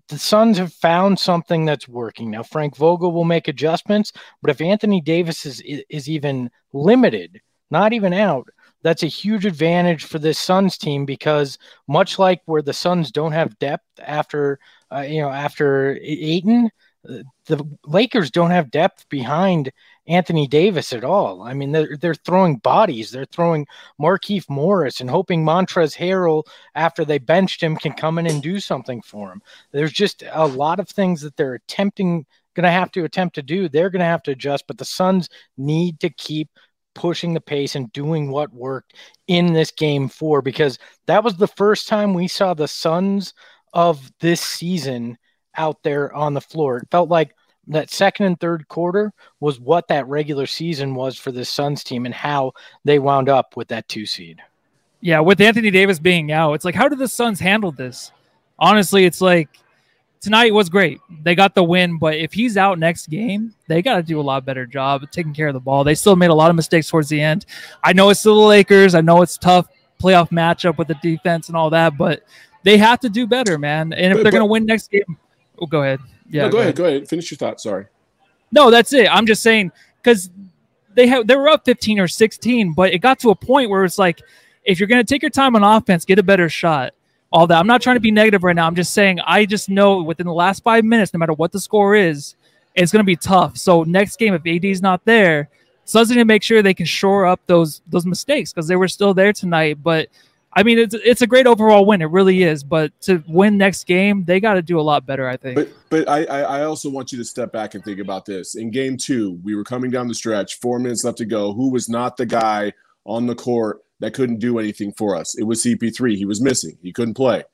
the 0.08 0.18
Suns 0.18 0.58
have 0.58 0.72
found 0.72 1.18
something 1.18 1.64
that's 1.64 1.88
working. 1.88 2.30
Now 2.30 2.42
Frank 2.42 2.76
Vogel 2.76 3.12
will 3.12 3.24
make 3.24 3.48
adjustments, 3.48 4.12
but 4.42 4.50
if 4.50 4.60
Anthony 4.60 5.00
Davis 5.00 5.44
is 5.46 5.62
is 5.88 6.08
even 6.08 6.50
limited, 6.72 7.40
not 7.70 7.92
even 7.92 8.12
out, 8.12 8.48
that's 8.82 9.02
a 9.02 9.08
huge 9.08 9.46
advantage 9.46 10.04
for 10.04 10.18
this 10.18 10.38
Suns 10.38 10.78
team 10.78 11.04
because 11.04 11.58
much 11.88 12.18
like 12.18 12.42
where 12.46 12.62
the 12.62 12.72
Suns 12.72 13.10
don't 13.10 13.32
have 13.32 13.58
depth 13.58 13.86
after 13.98 14.58
uh, 14.92 15.00
you 15.00 15.20
know 15.20 15.30
after 15.30 15.98
Ayton, 16.02 16.70
uh, 17.08 17.18
the 17.46 17.64
Lakers 17.84 18.30
don't 18.30 18.50
have 18.50 18.70
depth 18.70 19.08
behind 19.08 19.70
Anthony 20.06 20.46
Davis 20.46 20.92
at 20.92 21.04
all. 21.04 21.42
I 21.42 21.54
mean, 21.54 21.72
they're 21.72 21.96
they're 21.96 22.14
throwing 22.14 22.56
bodies. 22.56 23.10
They're 23.10 23.24
throwing 23.24 23.66
Markieff 24.00 24.48
Morris 24.50 25.00
and 25.00 25.08
hoping 25.08 25.44
Montrezl 25.44 25.96
Harrell, 25.96 26.44
after 26.74 27.04
they 27.04 27.18
benched 27.18 27.62
him, 27.62 27.76
can 27.76 27.92
come 27.92 28.18
in 28.18 28.26
and 28.26 28.42
do 28.42 28.60
something 28.60 29.00
for 29.02 29.32
him. 29.32 29.42
There's 29.72 29.92
just 29.92 30.22
a 30.30 30.46
lot 30.46 30.80
of 30.80 30.88
things 30.88 31.20
that 31.22 31.36
they're 31.36 31.54
attempting, 31.54 32.26
going 32.54 32.64
to 32.64 32.70
have 32.70 32.92
to 32.92 33.04
attempt 33.04 33.34
to 33.36 33.42
do. 33.42 33.68
They're 33.68 33.90
going 33.90 34.00
to 34.00 34.06
have 34.06 34.22
to 34.24 34.32
adjust, 34.32 34.66
but 34.66 34.78
the 34.78 34.84
Suns 34.84 35.28
need 35.56 36.00
to 36.00 36.10
keep 36.10 36.50
pushing 36.94 37.34
the 37.34 37.40
pace 37.40 37.74
and 37.74 37.92
doing 37.92 38.30
what 38.30 38.52
worked 38.52 38.94
in 39.26 39.52
this 39.52 39.70
game 39.70 40.08
four 40.08 40.42
because 40.42 40.78
that 41.06 41.24
was 41.24 41.36
the 41.36 41.48
first 41.48 41.88
time 41.88 42.14
we 42.14 42.28
saw 42.28 42.54
the 42.54 42.68
Suns 42.68 43.34
of 43.72 44.10
this 44.20 44.40
season 44.40 45.18
out 45.56 45.82
there 45.82 46.14
on 46.14 46.34
the 46.34 46.40
floor. 46.40 46.78
It 46.78 46.88
felt 46.90 47.08
like 47.08 47.34
that 47.68 47.90
second 47.90 48.26
and 48.26 48.40
third 48.40 48.68
quarter 48.68 49.12
was 49.40 49.60
what 49.60 49.88
that 49.88 50.06
regular 50.06 50.46
season 50.46 50.94
was 50.94 51.16
for 51.16 51.32
the 51.32 51.44
Suns 51.44 51.82
team 51.84 52.06
and 52.06 52.14
how 52.14 52.52
they 52.84 52.98
wound 52.98 53.28
up 53.28 53.56
with 53.56 53.68
that 53.68 53.88
two 53.88 54.06
seed. 54.06 54.40
Yeah, 55.00 55.20
with 55.20 55.40
Anthony 55.40 55.70
Davis 55.70 55.98
being 55.98 56.32
out, 56.32 56.54
it's 56.54 56.64
like, 56.64 56.74
how 56.74 56.88
did 56.88 56.98
the 56.98 57.08
Suns 57.08 57.40
handle 57.40 57.72
this? 57.72 58.10
Honestly, 58.58 59.04
it's 59.04 59.20
like 59.20 59.48
tonight 60.20 60.54
was 60.54 60.68
great. 60.70 61.00
They 61.22 61.34
got 61.34 61.54
the 61.54 61.62
win, 61.62 61.98
but 61.98 62.16
if 62.16 62.32
he's 62.32 62.56
out 62.56 62.78
next 62.78 63.08
game, 63.08 63.54
they 63.68 63.82
got 63.82 63.96
to 63.96 64.02
do 64.02 64.18
a 64.18 64.22
lot 64.22 64.46
better 64.46 64.64
job 64.64 65.02
taking 65.10 65.34
care 65.34 65.48
of 65.48 65.54
the 65.54 65.60
ball. 65.60 65.84
They 65.84 65.94
still 65.94 66.16
made 66.16 66.30
a 66.30 66.34
lot 66.34 66.48
of 66.50 66.56
mistakes 66.56 66.88
towards 66.88 67.08
the 67.10 67.20
end. 67.20 67.44
I 67.82 67.92
know 67.92 68.08
it's 68.10 68.20
still 68.20 68.40
the 68.40 68.46
Lakers. 68.46 68.94
I 68.94 69.02
know 69.02 69.20
it's 69.20 69.36
tough 69.36 69.66
playoff 70.02 70.30
matchup 70.30 70.78
with 70.78 70.88
the 70.88 70.96
defense 71.02 71.48
and 71.48 71.56
all 71.56 71.70
that, 71.70 71.98
but 71.98 72.22
they 72.62 72.78
have 72.78 73.00
to 73.00 73.10
do 73.10 73.26
better, 73.26 73.58
man. 73.58 73.92
And 73.92 74.12
if 74.12 74.18
But- 74.18 74.22
they're 74.22 74.32
going 74.32 74.40
to 74.40 74.46
win 74.46 74.64
next 74.64 74.90
game, 74.90 75.18
oh, 75.58 75.66
go 75.66 75.82
ahead. 75.82 76.00
Yeah, 76.28 76.44
No, 76.44 76.50
go, 76.50 76.58
ahead, 76.58 76.76
go 76.76 76.84
ahead. 76.84 77.08
Finish 77.08 77.30
your 77.30 77.36
thought. 77.38 77.60
Sorry. 77.60 77.86
No, 78.52 78.70
that's 78.70 78.92
it. 78.92 79.08
I'm 79.08 79.26
just 79.26 79.42
saying 79.42 79.72
because 80.02 80.30
they 80.94 81.06
have 81.06 81.26
they 81.26 81.36
were 81.36 81.48
up 81.48 81.64
15 81.64 81.98
or 81.98 82.08
16, 82.08 82.72
but 82.72 82.92
it 82.92 82.98
got 82.98 83.18
to 83.20 83.30
a 83.30 83.34
point 83.34 83.70
where 83.70 83.84
it's 83.84 83.98
like 83.98 84.22
if 84.64 84.78
you're 84.78 84.86
going 84.86 85.04
to 85.04 85.08
take 85.08 85.22
your 85.22 85.30
time 85.30 85.56
on 85.56 85.62
offense, 85.62 86.04
get 86.04 86.18
a 86.18 86.22
better 86.22 86.48
shot. 86.48 86.92
All 87.32 87.48
that. 87.48 87.58
I'm 87.58 87.66
not 87.66 87.82
trying 87.82 87.96
to 87.96 88.00
be 88.00 88.12
negative 88.12 88.44
right 88.44 88.54
now. 88.54 88.66
I'm 88.66 88.76
just 88.76 88.94
saying 88.94 89.18
I 89.20 89.44
just 89.44 89.68
know 89.68 90.02
within 90.02 90.26
the 90.26 90.32
last 90.32 90.62
five 90.62 90.84
minutes, 90.84 91.12
no 91.12 91.18
matter 91.18 91.32
what 91.32 91.50
the 91.50 91.58
score 91.58 91.96
is, 91.96 92.36
it's 92.76 92.92
going 92.92 93.02
to 93.02 93.06
be 93.06 93.16
tough. 93.16 93.56
So 93.56 93.82
next 93.82 94.18
game, 94.20 94.34
if 94.34 94.46
AD's 94.46 94.80
not 94.80 95.04
there, 95.04 95.48
Suns 95.84 96.10
need 96.10 96.16
to 96.16 96.24
make 96.24 96.42
sure 96.42 96.62
they 96.62 96.74
can 96.74 96.86
shore 96.86 97.26
up 97.26 97.40
those 97.46 97.82
those 97.88 98.06
mistakes 98.06 98.52
because 98.52 98.68
they 98.68 98.76
were 98.76 98.88
still 98.88 99.14
there 99.14 99.32
tonight. 99.32 99.82
But 99.82 100.08
I 100.56 100.62
mean, 100.62 100.78
it's 100.78 100.94
it's 100.94 101.22
a 101.22 101.26
great 101.26 101.46
overall 101.46 101.84
win. 101.84 102.00
It 102.00 102.10
really 102.10 102.42
is. 102.42 102.62
But 102.62 102.98
to 103.02 103.22
win 103.26 103.58
next 103.58 103.84
game, 103.84 104.24
they 104.24 104.40
got 104.40 104.54
to 104.54 104.62
do 104.62 104.78
a 104.78 104.82
lot 104.82 105.04
better. 105.04 105.28
I 105.28 105.36
think. 105.36 105.56
But 105.56 105.68
but 105.90 106.08
I, 106.08 106.24
I 106.24 106.62
also 106.64 106.88
want 106.88 107.12
you 107.12 107.18
to 107.18 107.24
step 107.24 107.52
back 107.52 107.74
and 107.74 107.84
think 107.84 107.98
about 107.98 108.24
this. 108.24 108.54
In 108.54 108.70
game 108.70 108.96
two, 108.96 109.40
we 109.42 109.54
were 109.56 109.64
coming 109.64 109.90
down 109.90 110.08
the 110.08 110.14
stretch, 110.14 110.60
four 110.60 110.78
minutes 110.78 111.04
left 111.04 111.18
to 111.18 111.24
go. 111.24 111.52
Who 111.52 111.70
was 111.70 111.88
not 111.88 112.16
the 112.16 112.26
guy 112.26 112.72
on 113.04 113.26
the 113.26 113.34
court 113.34 113.80
that 114.00 114.14
couldn't 114.14 114.38
do 114.38 114.58
anything 114.58 114.92
for 114.92 115.16
us? 115.16 115.36
It 115.36 115.44
was 115.44 115.62
CP3. 115.64 116.16
He 116.16 116.24
was 116.24 116.40
missing. 116.40 116.78
He 116.82 116.92
couldn't 116.92 117.14
play. 117.14 117.44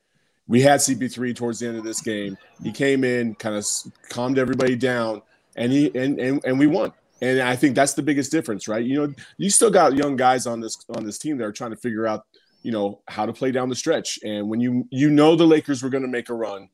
We 0.47 0.61
had 0.61 0.79
CP3 0.79 1.35
towards 1.35 1.59
the 1.59 1.67
end 1.67 1.77
of 1.77 1.83
this 1.83 2.01
game. 2.01 2.37
He 2.61 2.71
came 2.71 3.03
in, 3.03 3.35
kind 3.35 3.55
of 3.55 3.65
calmed 4.09 4.37
everybody 4.37 4.75
down, 4.75 5.21
and 5.55 5.71
he 5.71 5.87
and 5.97 6.19
and, 6.19 6.43
and 6.45 6.59
we 6.59 6.67
won. 6.67 6.93
And 7.21 7.39
I 7.39 7.55
think 7.55 7.75
that's 7.75 7.93
the 7.93 8.01
biggest 8.01 8.31
difference, 8.31 8.67
right? 8.67 8.83
You 8.83 9.07
know, 9.07 9.13
you 9.37 9.51
still 9.51 9.69
got 9.69 9.95
young 9.95 10.15
guys 10.15 10.47
on 10.47 10.59
this 10.59 10.83
on 10.95 11.05
this 11.05 11.19
team 11.19 11.37
that 11.37 11.45
are 11.45 11.51
trying 11.51 11.69
to 11.69 11.77
figure 11.77 12.07
out, 12.07 12.25
you 12.61 12.71
know, 12.71 13.01
how 13.07 13.25
to 13.25 13.33
play 13.33 13.51
down 13.51 13.69
the 13.69 13.75
stretch. 13.75 14.19
And 14.23 14.49
when 14.49 14.59
you 14.59 14.87
you 14.89 15.09
know 15.09 15.35
the 15.35 15.45
Lakers 15.45 15.81
were 15.83 15.89
going 15.89 16.03
to 16.03 16.09
make 16.09 16.29
a 16.29 16.33
run, 16.33 16.69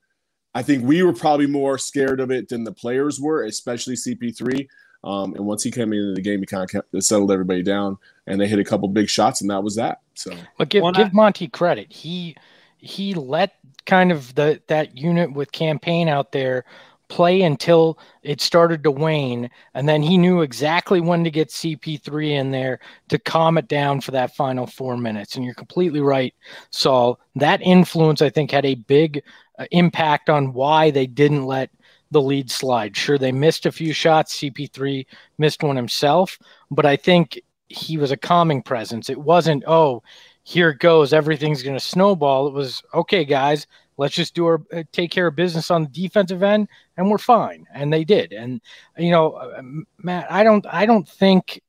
I 0.53 0.63
think 0.63 0.84
we 0.84 1.03
were 1.03 1.13
probably 1.13 1.48
more 1.48 1.77
scared 1.77 2.20
of 2.20 2.32
it 2.32 2.50
than 2.50 2.63
the 2.63 2.72
players 2.72 3.20
were, 3.20 3.44
especially 3.44 3.96
CP3. 3.96 4.67
Um, 5.03 5.36
and 5.36 5.46
once 5.46 5.63
he 5.63 5.72
came 5.72 5.94
into 5.94 6.15
the 6.15 6.22
game, 6.22 6.39
he 6.39 6.46
kind 6.46 6.63
of 6.63 6.70
kept, 6.70 7.03
settled 7.03 7.32
everybody 7.32 7.63
down, 7.63 7.98
and 8.25 8.41
they 8.41 8.48
hit 8.48 8.60
a 8.60 8.63
couple 8.63 8.88
big 8.88 9.10
shots, 9.10 9.41
and 9.41 9.50
that 9.50 9.63
was 9.63 9.75
that. 9.75 10.01
So, 10.15 10.36
But 10.58 10.70
give 10.70 10.84
give 10.94 11.13
Monty 11.13 11.48
credit. 11.48 11.91
He 11.91 12.36
he 12.77 13.13
let 13.13 13.56
kind 13.86 14.12
of 14.12 14.36
the 14.36 14.62
that 14.67 14.98
unit 14.98 15.34
with 15.34 15.51
Cam 15.51 15.79
Payne 15.79 16.10
out 16.10 16.32
there 16.32 16.65
play 17.10 17.42
until 17.42 17.98
it 18.24 18.42
started 18.42 18.84
to 18.84 18.92
wane, 18.92 19.50
and 19.74 19.88
then 19.88 20.02
he 20.02 20.18
knew 20.18 20.42
exactly 20.42 21.00
when 21.00 21.24
to 21.24 21.32
get 21.32 21.50
CP3 21.50 22.32
in 22.32 22.52
there 22.52 22.80
to 23.10 23.20
calm 23.20 23.58
it 23.58 23.68
down 23.68 24.02
for 24.02 24.12
that 24.12 24.36
final 24.36 24.68
four 24.68 24.98
minutes. 24.98 25.36
And 25.36 25.46
you're 25.46 25.54
completely 25.54 26.02
right, 26.02 26.34
Saul. 26.72 27.20
That 27.36 27.62
influence, 27.62 28.22
I 28.22 28.30
think, 28.30 28.52
had 28.52 28.66
a 28.66 28.76
big 28.76 29.24
uh, 29.58 29.66
impact 29.72 30.30
on 30.30 30.54
why 30.54 30.92
they 30.92 31.08
didn't 31.08 31.46
let 31.46 31.70
the 32.12 32.22
lead 32.22 32.50
slide. 32.50 32.96
Sure, 32.96 33.18
they 33.18 33.32
missed 33.32 33.66
a 33.66 33.72
few 33.72 33.94
shots. 33.94 34.38
CP3 34.40 35.06
missed 35.38 35.64
one 35.64 35.76
himself, 35.76 36.40
but 36.72 36.86
I 36.86 36.96
think 36.96 37.42
he 37.70 37.98
was 37.98 38.12
a 38.12 38.18
calming 38.18 38.62
presence. 38.62 39.10
It 39.10 39.18
wasn't, 39.18 39.64
oh, 39.68 40.04
here 40.44 40.70
it 40.70 40.80
goes, 40.80 41.12
everything's 41.12 41.64
going 41.64 41.76
to 41.76 41.84
snowball. 41.84 42.48
It 42.48 42.54
was, 42.54 42.82
okay, 42.94 43.26
guys, 43.26 43.68
let's 43.98 44.16
just 44.16 44.34
do 44.34 44.46
our 44.46 44.62
uh, 44.72 44.84
take 44.92 45.12
care 45.12 45.27
of 45.27 45.36
business 45.36 45.70
on 45.70 45.84
the 45.84 45.89
defensive 45.89 46.44
end, 46.44 46.68
and 46.96 47.10
we're 47.10 47.18
fine. 47.18 47.66
And 47.74 47.92
they 47.92 48.04
did. 48.04 48.32
And 48.32 48.62
you 48.98 49.12
know, 49.12 49.34
uh, 49.34 49.62
Matt, 49.98 50.32
I 50.32 50.44
don't, 50.44 50.66
I 50.68 50.86
don't 50.86 51.08
think 51.08 51.62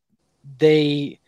they. 0.59 1.19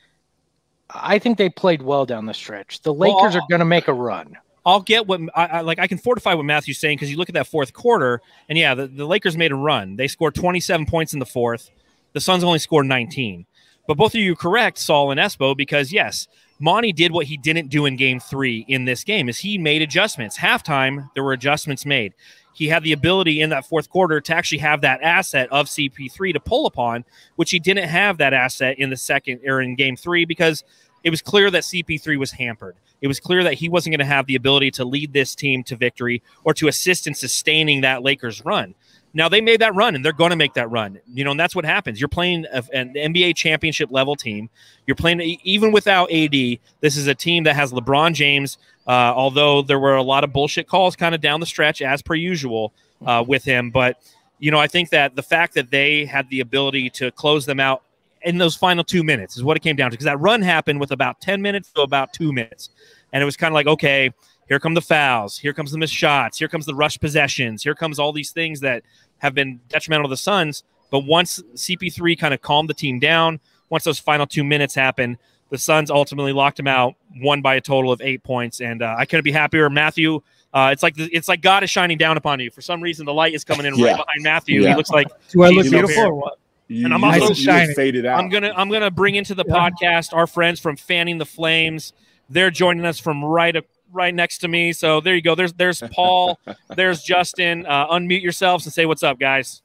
I 0.93 1.21
think 1.21 1.39
they 1.39 1.49
played 1.49 1.83
well 1.83 2.05
down 2.05 2.27
the 2.27 2.35
stretch. 2.35 2.83
The 2.83 2.93
Lakers 2.93 3.37
I- 3.37 3.39
are 3.39 3.47
going 3.49 3.61
to 3.61 3.65
make 3.65 3.89
a 3.89 3.93
run. 3.93 4.37
I'll 4.67 4.81
get 4.81 5.07
what 5.07 5.21
I, 5.35 5.47
I 5.47 5.61
like. 5.63 5.79
I 5.79 5.87
can 5.87 5.99
fortify 5.99 6.35
what 6.35 6.45
Matthew's 6.45 6.79
saying 6.79 6.97
because 6.97 7.11
you 7.11 7.17
look 7.17 7.31
at 7.31 7.35
that 7.35 7.47
fourth 7.47 7.73
quarter, 7.73 8.21
and 8.49 8.59
yeah, 8.59 8.75
the, 8.75 8.87
the 8.87 9.07
Lakers 9.07 9.37
made 9.37 9.53
a 9.53 9.57
run. 9.57 9.97
They 9.97 10.07
scored 10.07 10.35
27 10.35 10.85
points 10.87 11.13
in 11.15 11.19
the 11.19 11.27
fourth. 11.27 11.71
The 12.13 12.21
Suns 12.21 12.45
only 12.45 12.59
scored 12.59 12.87
19. 12.87 13.47
But 13.87 13.97
both 13.97 14.15
of 14.15 14.21
you 14.21 14.37
correct, 14.37 14.79
Saul 14.79 15.11
and 15.11 15.19
Espo, 15.19 15.57
because 15.57 15.93
yes, 15.93 16.29
Monty 16.61 16.93
did 16.93 17.11
what 17.11 17.27
he 17.27 17.39
didn't 17.39 17.69
do 17.69 17.87
in 17.87 17.97
Game 17.97 18.21
Three 18.21 18.67
in 18.69 18.85
this 18.85 19.03
game. 19.03 19.29
Is 19.29 19.39
he 19.39 19.57
made 19.57 19.81
adjustments? 19.81 20.39
Halftime, 20.39 21.09
there 21.15 21.25
were 21.25 21.33
adjustments 21.33 21.87
made. 21.87 22.15
He 22.53 22.69
had 22.69 22.83
the 22.83 22.93
ability 22.93 23.41
in 23.41 23.51
that 23.51 23.65
fourth 23.65 23.89
quarter 23.89 24.21
to 24.21 24.35
actually 24.35 24.59
have 24.59 24.83
that 24.83 25.03
asset 25.03 25.49
of 25.51 25.67
CP3 25.67 26.35
to 26.35 26.41
pull 26.41 26.67
upon, 26.67 27.07
which 27.37 27.51
he 27.51 27.59
didn't 27.59 27.89
have 27.89 28.19
that 28.19 28.35
asset 28.35 28.79
in 28.79 28.91
the 28.91 28.97
second 28.97 29.41
or 29.47 29.63
in 29.63 29.75
Game 29.75 29.97
Three 29.97 30.27
because 30.27 30.63
it 31.03 31.11
was 31.11 31.23
clear 31.23 31.51
that 31.51 31.63
CP3 31.63 32.19
was 32.19 32.33
hampered. 32.33 32.77
It 33.01 33.09
was 33.09 33.21
clear 33.21 33.43
that 33.45 33.55
he 33.55 33.71
wasn't 33.71 33.93
going 33.93 34.07
to 34.07 34.15
have 34.15 34.27
the 34.27 34.35
ability 34.35 34.71
to 34.73 34.85
lead 34.85 35.15
this 35.15 35.35
team 35.35 35.63
to 35.65 35.77
victory 35.77 36.23
or 36.45 36.53
to 36.55 36.69
assist 36.69 37.07
in 37.07 37.15
sustaining 37.15 37.81
that 37.81 38.03
Lakers 38.03 38.45
run. 38.45 38.75
Now 39.13 39.29
they 39.29 39.41
made 39.41 39.61
that 39.61 39.75
run 39.75 39.95
and 39.95 40.05
they're 40.05 40.13
going 40.13 40.31
to 40.31 40.37
make 40.37 40.55
that 40.55 40.71
run. 40.71 41.01
You 41.13 41.25
know, 41.25 41.33
and 41.33 41.41
that's 41.41 41.55
what 41.55 41.65
happens. 41.65 42.01
You're 42.01 42.09
playing 42.09 42.47
a- 42.53 42.63
an 42.73 42.95
NBA 42.95 43.37
championship 43.37 43.91
level 43.91 44.15
team. 44.15 44.49
You're 44.87 44.97
playing 44.97 45.21
even 45.43 45.73
without 45.73 46.11
AD. 46.13 46.61
This 46.81 46.97
is 46.97 47.07
a 47.07 47.15
team 47.15 47.45
that 47.45 47.57
has 47.57 47.73
LeBron 47.73 48.15
James. 48.15 48.59
Uh, 48.87 49.13
although 49.15 49.63
there 49.63 49.79
were 49.79 49.97
a 49.97 50.03
lot 50.03 50.25
of 50.25 50.33
bullshit 50.33 50.67
calls 50.67 50.97
kind 50.97 51.15
of 51.15 51.21
down 51.21 51.41
the 51.41 51.47
stretch 51.47 51.83
as 51.83 52.03
per 52.03 52.15
usual 52.15 52.73
uh, 53.07 53.25
with 53.27 53.45
him, 53.45 53.71
but 53.71 54.01
you 54.41 54.51
know, 54.51 54.59
I 54.59 54.67
think 54.67 54.89
that 54.91 55.15
the 55.15 55.23
fact 55.23 55.55
that 55.55 55.71
they 55.71 56.07
had 56.07 56.29
the 56.31 56.41
ability 56.41 56.91
to 56.91 57.11
close 57.13 57.47
them 57.47 57.61
out 57.61 57.83
in 58.23 58.39
those 58.39 58.57
final 58.57 58.83
two 58.83 59.05
minutes 59.05 59.37
is 59.37 59.45
what 59.45 59.57
it 59.57 59.61
came 59.61 59.77
down 59.77 59.91
to 59.91 59.95
because 59.95 60.07
that 60.07 60.19
run 60.19 60.43
happened 60.43 60.81
with 60.81 60.91
about 60.91 61.21
10 61.21 61.41
minutes 61.41 61.71
to 61.73 61.83
about 61.83 62.13
two 62.13 62.33
minutes. 62.33 62.71
And 63.13 63.23
it 63.23 63.25
was 63.25 63.37
kind 63.37 63.53
of 63.53 63.55
like, 63.55 63.67
okay, 63.67 64.13
here 64.51 64.59
come 64.61 64.75
the 64.75 64.81
fouls, 64.83 65.39
here 65.39 65.53
comes 65.55 65.71
the 65.71 65.79
missed 65.79 65.95
shots, 65.95 66.39
here 66.39 66.49
comes 66.49 66.67
the 66.67 66.75
rush 66.75 66.99
possessions, 66.99 67.63
here 67.63 67.75
comes 67.75 67.99
all 68.01 68.13
these 68.13 68.33
things 68.33 68.61
that 68.61 68.83
have 69.19 69.33
been 69.33 69.61
detrimental 69.69 70.09
to 70.09 70.11
the 70.11 70.17
Suns. 70.17 70.65
But 70.91 71.01
once 71.07 71.41
CP3 71.55 72.19
kind 72.19 72.35
of 72.35 72.43
calmed 72.43 72.69
the 72.69 72.75
team 72.75 72.99
down, 72.99 73.39
once 73.69 73.85
those 73.85 74.01
final 74.01 74.27
two 74.27 74.43
minutes 74.43 74.75
happened, 74.75 75.19
the 75.51 75.59
Suns 75.59 75.89
ultimately 75.89 76.33
locked 76.33 76.59
him 76.59 76.67
out, 76.67 76.95
won 77.23 77.43
by 77.43 77.55
a 77.55 77.61
total 77.61 77.93
of 77.93 78.01
eight 78.01 78.25
points. 78.25 78.61
And 78.61 78.83
uh, 78.83 78.97
I 78.99 79.05
couldn't 79.05 79.23
be 79.25 79.31
happier. 79.33 79.71
Matthew, 79.71 80.21
uh, 80.53 80.71
it's 80.73 80.83
like 80.83 80.97
the, 80.97 81.05
it's 81.13 81.29
like 81.29 81.43
God 81.43 81.63
is 81.63 81.71
shining 81.71 81.97
down 81.97 82.17
upon 82.17 82.41
you. 82.41 82.51
For 82.51 82.61
some 82.61 82.81
reason, 82.83 83.07
the 83.07 83.15
light 83.15 83.35
is 83.35 83.45
coming 83.45 83.67
in 83.67 83.77
Yeah. 83.77 83.87
right 83.93 83.97
behind 83.99 84.23
Matthew. 84.23 84.67
He 84.67 84.75
looks 84.75 84.91
like 84.91 85.07
Do 85.29 85.43
I 85.45 85.51
look 85.51 85.71
beautiful 85.71 86.03
or 86.03 86.15
what? 86.15 86.39
you, 86.67 86.85
And 86.87 86.93
I'm 86.95 87.01
you 87.01 87.07
also- 87.07 87.21
look- 87.21 87.29
Nice 87.31 87.39
and 87.39 87.47
you 87.47 87.53
look 87.53 87.61
shiny. 87.63 87.75
faded 87.75 88.07
out. 88.07 88.19
I'm 88.19 88.29
gonna 88.29 88.53
I'm 88.57 88.69
gonna 88.69 88.91
bring 88.91 89.15
into 89.15 89.35
the 89.37 89.45
Yeah. 89.47 89.55
podcast 89.71 90.13
our 90.13 90.27
friends 90.27 90.59
from 90.59 90.77
Fanning 90.77 91.19
the 91.19 91.27
Flames. 91.27 91.93
They're 92.29 92.51
joining 92.51 92.85
us 92.85 92.99
from 92.99 93.25
right 93.25 93.55
up 93.55 93.65
right 93.93 94.15
next 94.15 94.39
to 94.39 94.49
me. 94.49 94.73
So 94.73 95.01
there 95.01 95.15
you 95.15 95.23
go. 95.23 95.35
There's 95.35 95.53
there's 95.53 95.83
Paul. 95.93 96.39
there's 96.75 97.03
Justin. 97.03 97.67
Uh, 97.67 97.89
unmute 97.89 98.23
yourselves 98.23 98.67
and 98.67 98.73
say 98.73 98.87
what's 98.87 99.03
up, 99.03 99.19
guys. 99.19 99.63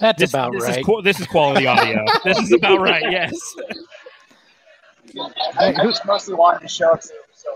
That's 0.00 0.20
This, 0.20 0.30
about 0.30 0.52
this 0.52 0.62
right. 0.64 0.78
is 0.78 0.86
qu- 0.86 1.02
this 1.02 1.18
is 1.20 1.26
quality 1.26 1.66
audio. 1.66 2.04
this 2.24 2.38
is 2.38 2.52
about 2.52 2.80
right. 2.80 3.02
Yes. 3.10 3.36
I, 5.58 5.74
I 5.74 5.84
just 5.84 6.04
mostly 6.06 6.34
wanted 6.34 6.60
to 6.60 6.68
show 6.68 6.92
it 6.94 7.00
to 7.02 7.08
so 7.34 7.50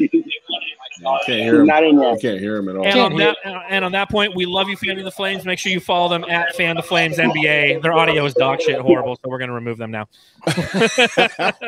Esco 0.00 1.18
Can't 1.26 1.42
hear 1.42 1.60
him. 1.60 1.66
Not 1.66 1.84
in 1.84 1.98
I 1.98 2.10
yet. 2.12 2.20
can't 2.20 2.40
hear 2.40 2.56
him 2.56 2.68
at 2.68 2.76
all. 2.76 2.86
And 2.86 2.98
on 3.00 3.16
that 3.16 3.36
and 3.68 3.84
on 3.84 3.92
that 3.92 4.10
point, 4.10 4.34
we 4.34 4.46
love 4.46 4.68
you, 4.68 4.76
Fanning 4.76 5.04
the 5.04 5.10
Flames. 5.10 5.44
Make 5.44 5.58
sure 5.58 5.72
you 5.72 5.80
follow 5.80 6.08
them 6.08 6.24
at 6.24 6.54
Fan 6.56 6.76
the 6.76 6.82
Flames 6.82 7.18
NBA. 7.18 7.82
Their 7.82 7.92
audio 7.92 8.24
is 8.24 8.34
dog 8.34 8.60
shit 8.60 8.80
horrible, 8.80 9.16
so 9.16 9.28
we're 9.28 9.38
gonna 9.38 9.52
remove 9.52 9.78
them 9.78 9.90
now. 9.90 10.08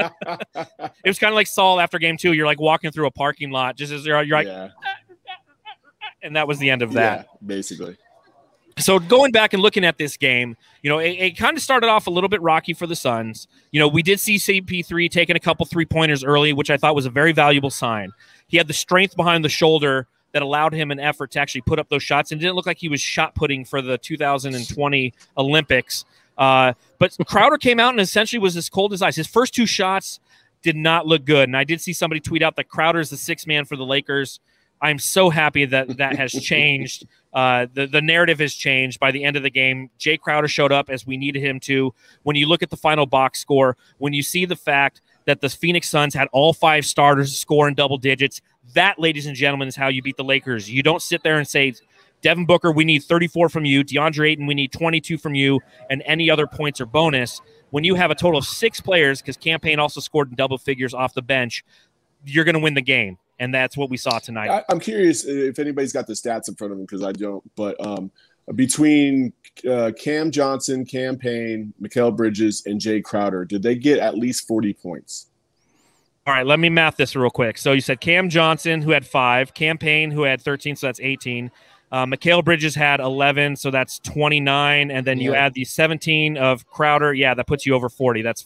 It 1.05 1.09
was 1.11 1.19
kind 1.19 1.31
of 1.33 1.37
like 1.37 1.47
Saul 1.47 1.79
after 1.81 1.99
game 1.99 2.17
two. 2.17 2.33
You're 2.33 2.47
like 2.47 2.61
walking 2.61 2.91
through 2.91 3.07
a 3.07 3.11
parking 3.11 3.51
lot, 3.51 3.77
just 3.77 3.93
as 3.93 4.05
you're, 4.05 4.21
you're 4.23 4.39
like, 4.39 4.47
yeah, 4.47 4.71
and 6.23 6.35
that 6.37 6.49
was 6.49 6.59
the 6.59 6.71
end 6.71 6.83
of 6.83 6.93
that. 6.95 7.29
yeah, 7.31 7.47
basically. 7.47 7.97
So 8.79 8.99
going 8.99 9.33
back 9.33 9.55
and 9.55 9.63
looking 9.63 9.85
at 9.85 9.97
this 9.97 10.17
game, 10.17 10.57
you 10.83 10.91
know, 10.91 10.99
it, 10.99 11.11
it 11.11 11.37
kind 11.37 11.57
of 11.57 11.63
started 11.63 11.89
off 11.89 12.07
a 12.07 12.11
little 12.11 12.29
bit 12.29 12.43
rocky 12.43 12.75
for 12.75 12.87
the 12.87 12.97
Suns. 12.97 13.49
You 13.71 13.81
know, 13.81 13.89
we 13.89 14.03
did 14.03 14.21
see 14.21 14.37
CP3 14.37 15.11
taking 15.11 15.35
a 15.35 15.41
couple 15.41 15.65
three 15.67 15.87
pointers 15.87 16.23
early, 16.23 16.53
which 16.53 16.71
I 16.71 16.77
thought 16.77 16.95
was 16.95 17.07
a 17.07 17.11
very 17.11 17.33
valuable 17.33 17.71
sign. 17.71 18.13
He 18.49 18.57
had 18.59 18.69
the 18.69 18.75
strength 18.75 19.17
behind 19.17 19.45
the 19.45 19.49
shoulder 19.49 20.07
that 20.33 20.43
allowed 20.43 20.75
him 20.75 20.91
an 20.91 21.01
effort 21.01 21.31
to 21.31 21.41
actually 21.41 21.63
put 21.63 21.79
up 21.79 21.89
those 21.89 22.03
shots 22.03 22.31
and 22.31 22.41
didn't 22.41 22.55
look 22.55 22.67
like 22.67 22.77
he 22.77 22.89
was 22.89 23.01
shot 23.01 23.35
putting 23.35 23.65
for 23.65 23.81
the 23.81 23.97
2020 23.97 25.15
Olympics. 25.39 26.05
Uh, 26.37 26.75
but 26.99 27.17
Crowder 27.27 27.57
came 27.57 27.81
out 27.81 27.91
and 27.91 28.01
essentially 28.01 28.39
was 28.39 28.57
as 28.57 28.69
cold 28.69 28.93
as 28.93 29.01
ice. 29.01 29.17
His 29.17 29.27
first 29.27 29.55
two 29.55 29.65
shots 29.65 30.21
did 30.61 30.77
not 30.77 31.07
look 31.07 31.25
good. 31.25 31.49
And 31.49 31.57
I 31.57 31.65
did 31.65 31.81
see 31.81 31.95
somebody 31.95 32.21
tweet 32.21 32.43
out 32.43 32.57
that 32.57 32.69
Crowder 32.69 33.01
is 33.01 33.09
the 33.09 33.17
sixth 33.17 33.47
man 33.47 33.65
for 33.65 33.77
the 33.77 33.87
Lakers. 33.87 34.41
I'm 34.81 34.99
so 34.99 35.31
happy 35.31 35.65
that 35.67 35.97
that 35.97 36.17
has 36.17 36.33
changed. 36.43 37.07
Uh, 37.33 37.67
the 37.73 37.87
the 37.87 38.01
narrative 38.01 38.39
has 38.39 38.55
changed 38.55 38.99
by 39.01 39.11
the 39.11 39.25
end 39.25 39.37
of 39.37 39.43
the 39.43 39.51
game. 39.51 39.91
Jae 39.99 40.19
Crowder 40.19 40.49
showed 40.49 40.73
up 40.73 40.91
as 40.91 41.07
we 41.07 41.17
needed 41.17 41.43
him 41.43 41.61
to. 41.61 41.95
When 42.23 42.37
you 42.37 42.47
look 42.47 42.63
at 42.63 42.71
the 42.71 42.77
final 42.77 43.07
box 43.07 43.41
score, 43.41 43.77
when 43.99 44.13
you 44.13 44.23
see 44.23 44.45
the 44.45 44.57
fact 44.57 45.01
that 45.27 45.41
the 45.41 45.49
Phoenix 45.49 45.91
Suns 45.91 46.15
had 46.15 46.29
all 46.33 46.53
five 46.53 46.87
starters 46.87 47.37
score 47.37 47.69
in 47.69 47.75
double 47.75 47.99
digits, 47.99 48.41
that, 48.75 48.99
ladies 48.99 49.27
and 49.27 49.37
gentlemen, 49.37 49.69
is 49.69 49.77
how 49.77 49.89
you 49.89 50.03
beat 50.03 50.17
the 50.17 50.25
Lakers. 50.25 50.71
You 50.71 50.83
don't 50.83 51.03
sit 51.03 51.23
there 51.23 51.39
and 51.39 51.47
say, 51.47 51.75
Devin 52.23 52.47
Booker, 52.47 52.73
we 52.73 52.85
need 52.85 53.03
34 53.03 53.49
from 53.49 53.65
you. 53.65 53.85
DeAndre 53.85 54.31
Ayton, 54.31 54.47
we 54.47 54.55
need 54.55 54.73
22 54.73 55.19
from 55.19 55.35
you, 55.35 55.61
and 55.91 56.03
any 56.07 56.31
other 56.31 56.47
points 56.47 56.81
or 56.81 56.87
bonus. 56.87 57.41
When 57.71 57.85
you 57.85 57.95
have 57.97 58.11
a 58.11 58.15
total 58.15 58.39
of 58.39 58.47
six 58.47 58.81
players, 58.81 59.21
because 59.21 59.37
Cam 59.37 59.61
Payne 59.61 59.79
also 59.79 60.01
scored 60.01 60.31
in 60.31 60.37
double 60.37 60.59
figures 60.59 60.95
off 60.95 61.15
the 61.15 61.23
bench, 61.23 61.65
you're 62.25 62.45
going 62.45 62.55
to 62.55 62.61
win 62.61 62.75
the 62.75 62.83
game. 62.83 63.19
And 63.39 63.55
that's 63.55 63.77
what 63.77 63.91
we 63.91 63.97
saw 63.97 64.19
tonight. 64.19 64.49
I, 64.49 64.65
I'm 64.71 64.81
curious 64.81 65.25
if 65.25 65.59
anybody's 65.59 65.93
got 65.93 66.07
the 66.07 66.15
stats 66.15 66.49
in 66.49 66.55
front 66.55 66.73
of 66.73 66.79
them 66.79 66.87
because 66.87 67.03
I 67.03 67.13
don't. 67.13 67.43
But 67.55 67.79
um, 67.85 68.11
between 68.55 69.33
uh, 69.69 69.93
Cam 69.99 70.31
Johnson, 70.31 70.85
Cam 70.85 71.19
Payne, 71.19 71.75
Mikal 71.81 72.17
Bridges, 72.17 72.63
and 72.67 72.81
Jae 72.81 73.03
Crowder, 73.03 73.45
did 73.45 73.63
they 73.63 73.75
get 73.75 73.99
at 73.99 74.17
least 74.17 74.47
40 74.47 74.73
points? 74.75 75.27
All 76.27 76.35
right, 76.35 76.47
let 76.47 76.59
me 76.59 76.69
math 76.69 76.97
this 76.97 77.15
real 77.15 77.31
quick. 77.31 77.57
So 77.57 77.73
you 77.73 77.81
said 77.81 78.01
Cam 78.01 78.29
Johnson, 78.29 78.83
who 78.83 78.91
had 78.91 79.07
five, 79.07 79.55
Cam 79.55 79.79
Payne, 79.79 80.11
who 80.11 80.23
had 80.23 80.41
13, 80.41 80.75
so 80.75 80.89
that's 80.89 80.99
18. 81.01 81.51
Uh, 81.93 82.05
Mikal 82.05 82.45
Bridges 82.45 82.75
had 82.75 82.99
11, 82.99 83.57
so 83.57 83.71
that's 83.71 84.01
29. 84.01 84.91
And 84.91 85.07
then 85.07 85.21
you 85.21 85.35
add 85.35 85.55
the 85.55 85.65
17 85.65 86.37
of 86.37 86.67
Crowder. 86.67 87.15
Yeah, 87.15 87.35
that 87.35 87.47
puts 87.47 87.65
you 87.65 87.75
over 87.75 87.89
40. 87.89 88.23
That's 88.23 88.43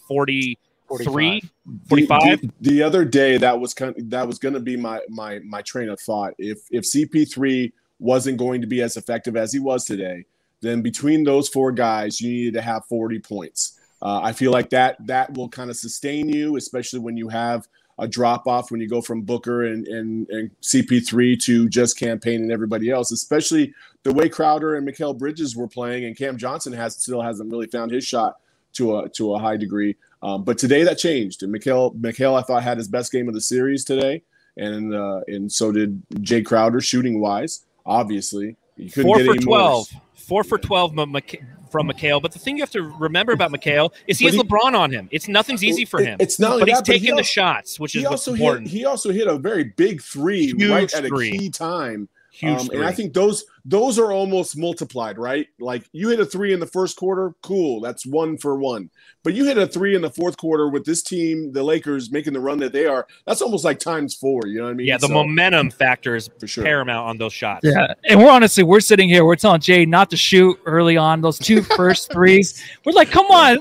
43, 0.91 1.41
45. 1.89 1.89
45. 1.89 2.41
The, 2.41 2.47
the, 2.47 2.71
the 2.71 2.83
other 2.83 3.05
day, 3.05 3.37
that 3.39 3.59
was 3.59 3.75
kind 3.75 3.97
of, 3.97 4.11
that 4.11 4.27
was 4.27 4.39
going 4.39 4.55
to 4.55 4.61
be 4.61 4.77
my 4.77 5.01
my 5.09 5.39
my 5.41 5.63
train 5.63 5.89
of 5.89 6.01
thought. 6.01 6.35
If 6.39 6.59
if 6.71 6.85
CP3 6.85 7.73
wasn't 8.01 8.39
going 8.39 8.61
to 8.61 8.67
be 8.67 8.83
as 8.83 8.97
effective 8.97 9.37
as 9.37 9.53
he 9.53 9.61
was 9.61 9.85
today, 9.85 10.25
then 10.63 10.83
between 10.83 11.23
those 11.23 11.49
four 11.49 11.71
guys, 11.71 12.21
you 12.21 12.31
needed 12.31 12.55
to 12.55 12.63
have 12.63 12.85
40 12.87 13.21
points. 13.21 13.79
Uh, 14.03 14.21
I 14.23 14.33
feel 14.33 14.51
like 14.51 14.71
that 14.71 14.97
that 15.07 15.33
will 15.35 15.49
kind 15.49 15.71
of 15.71 15.77
sustain 15.77 16.29
you, 16.29 16.57
especially 16.57 16.99
when 16.99 17.17
you 17.17 17.29
have 17.29 17.69
a 17.99 18.09
drop 18.09 18.49
off 18.49 18.71
when 18.71 18.81
you 18.81 18.89
go 18.89 19.03
from 19.03 19.21
Booker 19.21 19.67
and, 19.67 19.87
and, 19.87 20.27
and 20.31 20.51
CP3 20.63 21.39
to 21.45 21.69
just 21.69 21.99
Cam 21.99 22.19
Payne 22.19 22.41
and 22.41 22.51
everybody 22.51 22.91
else, 22.91 23.13
especially 23.13 23.75
the 24.05 24.13
way 24.13 24.27
Crowder 24.29 24.77
and 24.77 24.89
Mikal 24.89 25.17
Bridges 25.17 25.55
were 25.55 25.69
playing, 25.69 26.07
and 26.07 26.17
Cam 26.17 26.39
Johnson 26.39 26.73
has 26.73 26.97
still 26.97 27.21
hasn't 27.21 27.51
really 27.53 27.67
found 27.67 27.93
his 27.93 28.07
shot 28.07 28.39
to 28.75 28.99
a 28.99 29.09
to 29.11 29.35
a 29.35 29.39
high 29.39 29.57
degree. 29.57 29.97
Um, 30.23 30.45
but 30.45 30.59
today 30.59 30.83
that 30.85 30.99
changed, 30.99 31.43
and 31.43 31.55
Mikal 31.55 31.95
Mikal 31.97 32.39
I 32.39 32.43
thought 32.43 32.63
had 32.63 32.79
his 32.79 32.89
best 32.89 33.11
game 33.13 33.29
of 33.29 33.35
the 33.35 33.41
series 33.41 33.85
today, 33.85 34.23
and 34.57 34.95
uh, 34.95 35.21
and 35.29 35.51
so 35.51 35.73
did 35.73 36.03
Jae 36.17 36.45
Crowder 36.45 36.81
shooting 36.81 37.21
wise. 37.21 37.65
Obviously, 37.87 38.57
you 38.77 38.91
couldn't 38.91 39.09
Four 39.09 39.17
get 39.19 39.27
for 39.27 39.33
any 39.35 39.45
more. 39.45 39.57
12. 39.59 39.89
Four 40.15 40.45
for 40.45 40.59
Yeah. 40.59 40.67
12 40.67 40.95
from 40.95 41.13
Mik- 41.13 41.43
from 41.73 41.89
McHale. 41.89 42.21
But 42.21 42.33
the 42.33 42.39
thing 42.39 42.57
you 42.57 42.63
have 42.63 42.71
to 42.73 42.83
remember 42.83 43.33
about 43.33 43.51
McHale 43.53 43.91
is 44.07 44.19
he 44.19 44.27
But 44.27 44.35
has 44.35 44.43
he- 44.43 44.49
LeBron 44.49 44.75
on 44.79 44.91
him. 44.93 45.09
It's 45.11 45.27
nothing's 45.29 45.65
easy 45.65 45.85
for 45.85 46.01
him. 46.03 46.19
It's 46.21 46.39
not 46.39 46.59
but 46.61 46.69
he's 46.69 46.79
that, 46.79 46.87
but 46.87 46.93
he 46.95 46.99
taking 47.01 47.15
the 47.17 47.23
also- 47.23 47.29
shots, 47.29 47.81
which 47.81 47.97
is 47.97 48.05
also 48.05 48.33
hit, 48.33 48.41
important. 48.41 48.69
he 48.69 48.85
also 48.85 49.11
hit 49.11 49.27
a 49.27 49.39
very 49.39 49.65
big 49.65 50.03
three 50.03 50.47
Huge 50.49 50.69
right 50.71 50.95
at 50.95 51.05
a 51.05 51.11
key 51.11 51.49
time. 51.49 52.09
Huge 52.41 52.59
Um, 52.61 52.71
and 52.73 52.85
I 52.85 52.93
think 52.93 53.13
those 53.13 53.45
those 53.67 53.99
are 53.99 54.13
almost 54.13 54.57
multiplied, 54.57 55.19
right? 55.19 55.47
Like 55.59 55.85
you 55.93 56.09
hit 56.09 56.21
a 56.21 56.25
three 56.25 56.55
in 56.55 56.61
the 56.61 56.67
first 56.67 56.97
quarter, 56.97 57.35
cool, 57.43 57.81
that's 57.81 58.07
one 58.07 58.39
for 58.39 58.57
one. 58.59 58.89
But 59.23 59.35
you 59.35 59.45
hit 59.45 59.59
a 59.59 59.67
three 59.67 59.95
in 59.95 60.01
the 60.01 60.09
fourth 60.11 60.39
quarter 60.39 60.71
with 60.71 60.87
this 60.87 61.03
team, 61.03 61.53
the 61.53 61.63
Lakers 61.63 62.11
making 62.11 62.33
the 62.33 62.41
run 62.41 62.59
that 62.61 62.73
they 62.73 62.87
are. 62.87 63.07
That's 63.27 63.43
almost 63.43 63.65
like 63.65 63.79
times 63.79 64.15
four. 64.15 64.47
You 64.47 64.59
know 64.61 64.65
what 64.65 64.71
I 64.71 64.75
mean? 64.75 64.87
yeah, 64.87 64.97
the 64.97 65.09
So, 65.09 65.13
momentum 65.13 65.71
factor 65.71 66.17
is 66.17 66.31
for 66.41 66.47
sure. 66.47 66.65
paramount 66.65 67.07
on 67.09 67.19
those 67.19 67.35
shots. 67.35 67.61
Yeah, 67.63 67.93
and 68.09 68.19
we're 68.19 68.31
honestly 68.31 68.65
we're 68.65 68.81
sitting 68.81 69.09
here 69.11 69.27
we're 69.27 69.37
telling 69.37 69.61
Jae 69.61 69.87
not 69.87 70.09
to 70.11 70.17
shoot 70.17 70.59
early 70.65 70.97
on 70.97 71.21
those 71.21 71.39
two 71.39 71.61
first 71.77 72.11
threes. 72.11 72.65
We're 72.87 72.93
like, 72.93 73.11
come 73.11 73.27
on, 73.27 73.59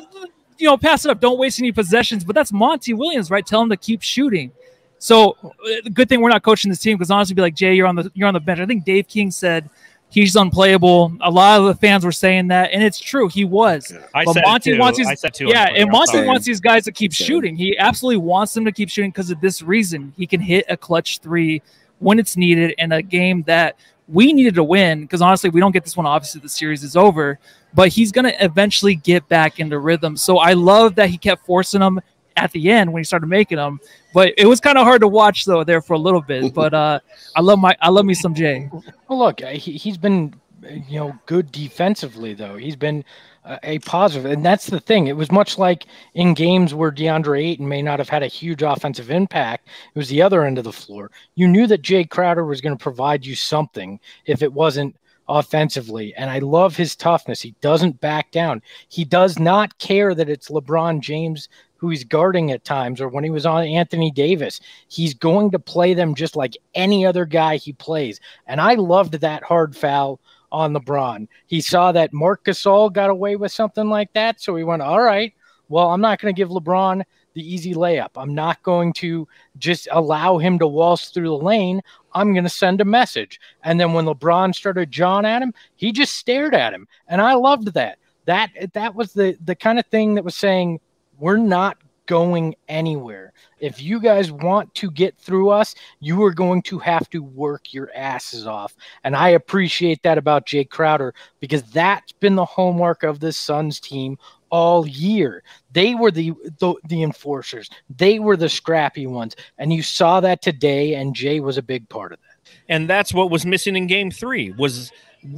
you 0.58 0.66
know, 0.68 0.78
pass 0.78 1.04
it 1.04 1.12
up. 1.12 1.20
Don't 1.20 1.38
waste 1.38 1.60
any 1.60 1.72
possessions. 1.74 2.24
But 2.24 2.36
that's 2.36 2.54
Monty 2.54 2.94
Williams, 2.94 3.30
right? 3.30 3.46
Tell 3.46 3.62
him 3.62 3.70
to 3.70 3.78
keep 3.78 4.02
shooting. 4.02 4.52
So 5.00 5.38
uh, 5.44 5.90
good 5.94 6.10
thing 6.10 6.22
we're 6.22 6.30
not 6.30 6.44
coaching 6.44 6.70
this 6.70 6.80
team 6.80 6.98
because 6.98 7.10
honestly, 7.10 7.34
be 7.34 7.42
like 7.42 7.56
Jae, 7.56 7.76
you're 7.76 7.88
on 7.88 7.96
the 7.96 8.12
you're 8.14 8.28
on 8.28 8.34
the 8.34 8.40
bench. 8.40 8.60
I 8.60 8.66
think 8.66 8.84
Dave 8.86 9.08
King 9.08 9.32
said 9.32 9.70
he's 10.10 10.36
unplayable. 10.36 11.14
A 11.22 11.32
lot 11.32 11.60
of 11.62 11.68
the 11.68 11.76
fans 11.76 12.04
were 12.04 12.12
saying 12.12 12.48
that, 12.50 12.72
and 12.74 12.84
it's 12.84 13.00
true. 13.00 13.28
He 13.30 13.46
was. 13.46 13.94
I 14.14 14.26
But 14.26 14.34
said 14.34 14.44
Monty 14.46 14.74
too. 14.74 14.80
wants 14.80 14.98
his- 15.00 15.08
I 15.08 15.14
said 15.16 15.34
too 15.34 15.48
Yeah, 15.48 15.70
and 15.74 15.90
Monty 15.90 16.14
sorry. 16.14 16.28
wants 16.28 16.46
these 16.46 16.60
guys 16.60 16.84
to 16.86 16.92
keep 16.92 17.14
Same. 17.14 17.26
shooting. 17.28 17.56
He 17.56 17.78
absolutely 17.78 18.18
wants 18.18 18.54
them 18.54 18.66
to 18.66 18.72
keep 18.72 18.90
shooting 18.90 19.12
because 19.12 19.32
of 19.32 19.40
this 19.40 19.62
reason. 19.62 20.14
He 20.18 20.28
can 20.28 20.42
hit 20.42 20.66
a 20.68 20.76
clutch 20.76 21.20
three 21.20 21.62
when 22.00 22.20
it's 22.20 22.36
needed 22.36 22.74
in 22.78 22.92
a 22.92 23.02
game 23.02 23.44
that 23.44 23.76
we 24.08 24.34
needed 24.34 24.56
to 24.56 24.64
win. 24.64 25.02
Because 25.02 25.22
honestly, 25.22 25.50
we 25.50 25.60
don't 25.62 25.72
get 25.72 25.84
this 25.86 25.96
one. 25.96 26.06
Obviously, 26.08 26.42
the 26.42 26.50
series 26.50 26.84
is 26.84 26.96
over, 26.98 27.40
but 27.74 27.88
he's 27.90 28.12
going 28.12 28.26
to 28.26 28.44
eventually 28.44 28.96
get 28.96 29.28
back 29.30 29.60
into 29.60 29.78
rhythm. 29.80 30.18
So 30.18 30.40
I 30.40 30.54
love 30.54 30.96
that 30.96 31.10
he 31.10 31.18
kept 31.18 31.46
forcing 31.46 31.80
them 31.82 32.02
at 32.44 32.52
the 32.52 32.72
end 32.72 32.94
when 32.94 33.00
he 33.02 33.04
started 33.04 33.28
making 33.28 33.58
them. 33.58 33.80
But 34.14 34.34
it 34.38 34.46
was 34.46 34.60
kind 34.60 34.78
of 34.78 34.86
hard 34.86 35.02
to 35.02 35.08
watch 35.08 35.46
though 35.46 35.64
there 35.64 35.82
for 35.82 35.94
a 35.94 36.00
little 36.00 36.22
bit. 36.22 36.54
But 36.60 36.74
uh, 36.74 37.00
I 37.36 37.42
love 37.42 37.60
my 37.60 37.78
I 37.82 37.90
love 37.90 38.06
me 38.06 38.14
some 38.14 38.34
Jae. 38.34 38.70
Well, 39.08 39.20
look, 39.20 39.42
uh, 39.42 39.48
he, 39.48 39.74
he's 39.74 39.98
been, 39.98 40.34
uh, 40.64 40.74
you 40.88 41.00
know, 41.00 41.18
good 41.26 41.52
defensively 41.52 42.34
though. 42.34 42.58
He's 42.58 42.76
been 42.76 43.06
uh, 43.46 43.58
a 43.64 43.80
positive, 43.80 44.30
and 44.30 44.44
that's 44.44 44.68
the 44.68 44.80
thing. 44.80 45.08
It 45.08 45.16
was 45.16 45.32
much 45.32 45.58
like 45.58 45.86
in 46.14 46.34
games 46.34 46.74
where 46.74 46.92
DeAndre 46.92 47.46
Ayton 47.46 47.68
may 47.68 47.82
not 47.82 48.00
have 48.00 48.10
had 48.10 48.24
a 48.24 48.28
huge 48.28 48.62
offensive 48.62 49.10
impact. 49.10 49.68
It 49.94 49.98
was 49.98 50.10
the 50.10 50.22
other 50.22 50.44
end 50.44 50.58
of 50.58 50.66
the 50.66 50.74
floor. 50.74 51.12
You 51.36 51.48
knew 51.48 51.66
that 51.68 51.82
Jae 51.82 52.10
Crowder 52.10 52.46
was 52.46 52.62
going 52.62 52.78
to 52.78 52.84
provide 52.84 53.26
you 53.26 53.36
something 53.36 54.00
if 54.26 54.42
it 54.42 54.52
wasn't 54.52 54.96
offensively, 55.30 56.14
and 56.16 56.30
I 56.30 56.40
love 56.40 56.76
his 56.76 56.96
toughness. 56.96 57.42
He 57.42 57.56
doesn't 57.62 58.02
back 58.02 58.32
down. 58.32 58.62
He 58.90 59.06
does 59.06 59.40
not 59.40 59.78
care 59.78 60.14
that 60.16 60.30
it's 60.30 60.50
LeBron 60.50 61.00
James 61.00 61.48
who 61.80 61.90
he's 61.90 62.04
guarding 62.04 62.52
at 62.52 62.64
times, 62.64 63.02
or 63.02 63.08
when 63.08 63.24
he 63.24 63.30
was 63.30 63.46
on 63.46 63.64
Anthony 63.64 64.12
Davis. 64.12 64.60
He's 64.88 65.14
going 65.14 65.52
to 65.52 65.60
play 65.60 65.94
them 65.94 66.14
just 66.14 66.36
like 66.36 66.58
any 66.76 67.06
other 67.06 67.26
guy 67.26 67.56
he 67.56 67.74
plays. 67.74 68.20
And 68.48 68.62
I 68.62 68.76
loved 68.76 69.14
that 69.14 69.44
hard 69.44 69.76
foul 69.76 70.20
on 70.52 70.74
LeBron. 70.74 71.28
He 71.48 71.62
saw 71.62 71.92
that 71.92 72.14
Marc 72.14 72.44
Gasol 72.44 72.92
got 72.92 73.10
away 73.10 73.36
with 73.36 73.52
something 73.52 73.90
like 73.90 74.12
that. 74.14 74.42
So 74.42 74.56
he 74.56 74.64
went, 74.64 74.82
All 74.82 75.02
right, 75.02 75.34
well, 75.70 75.92
I'm 75.92 76.02
not 76.02 76.20
going 76.20 76.34
to 76.34 76.38
give 76.38 76.50
LeBron 76.50 77.04
the 77.34 77.54
easy 77.54 77.74
layup. 77.74 78.10
I'm 78.16 78.34
not 78.34 78.62
going 78.64 78.92
to 78.94 79.28
just 79.58 79.88
allow 79.92 80.38
him 80.38 80.60
to 80.60 80.68
waltz 80.68 81.10
through 81.10 81.30
the 81.30 81.38
lane. 81.46 81.82
I'm 82.14 82.34
going 82.34 82.44
to 82.44 82.50
send 82.50 82.82
a 82.82 82.86
message. 82.86 83.40
And 83.64 83.80
then 83.80 83.94
when 83.94 84.06
LeBron 84.06 84.56
started 84.56 84.92
jawing 84.92 85.26
at 85.26 85.42
him, 85.42 85.54
he 85.76 85.92
just 85.92 86.16
stared 86.16 86.56
at 86.56 86.74
him. 86.74 86.88
And 87.08 87.22
I 87.22 87.36
loved 87.36 87.74
that. 87.74 88.00
That 88.26 88.50
that 88.74 88.94
was 88.94 89.14
the 89.14 89.38
the 89.44 89.56
kind 89.56 89.80
of 89.80 89.86
thing 89.88 90.16
that 90.16 90.24
was 90.24 90.36
saying 90.36 90.80
we're 91.20 91.38
not 91.38 91.78
going 92.06 92.56
anywhere. 92.68 93.34
If 93.60 93.82
you 93.82 94.00
guys 94.00 94.32
want 94.32 94.74
to 94.76 94.90
get 94.90 95.16
through 95.18 95.50
us, 95.50 95.76
you 96.00 96.24
are 96.24 96.34
going 96.34 96.64
to 96.64 96.80
have 96.80 97.08
to 97.12 97.22
work 97.22 97.72
your 97.72 97.92
asses 97.94 98.48
off. 98.48 98.76
And 99.04 99.16
I 99.16 99.30
appreciate 99.30 100.02
that 100.02 100.18
about 100.18 100.48
Jake 100.48 100.72
Crowder 100.72 101.14
because 101.40 101.62
that's 101.64 102.12
been 102.14 102.36
the 102.36 102.46
hallmark 102.46 103.04
of 103.04 103.20
this 103.20 103.38
Suns 103.38 103.80
team 103.80 104.18
all 104.50 104.88
year. 104.88 105.44
They 105.72 105.94
were 105.94 106.10
the, 106.10 106.34
the 106.58 106.74
the 106.88 107.04
enforcers. 107.04 107.70
They 107.96 108.18
were 108.18 108.38
the 108.38 108.50
scrappy 108.50 109.06
ones. 109.06 109.36
And 109.60 109.72
you 109.72 109.84
saw 109.84 110.20
that 110.22 110.42
today 110.42 110.96
and 110.96 111.16
Jae 111.16 111.42
was 111.42 111.60
a 111.60 111.62
big 111.62 111.88
part 111.90 112.12
of 112.12 112.20
that. 112.22 112.52
and 112.70 112.90
that's 112.90 113.14
what 113.14 113.30
was 113.30 113.46
missing 113.46 113.76
in 113.76 113.86
game 113.86 114.10
three 114.10 114.52
was 114.52 114.92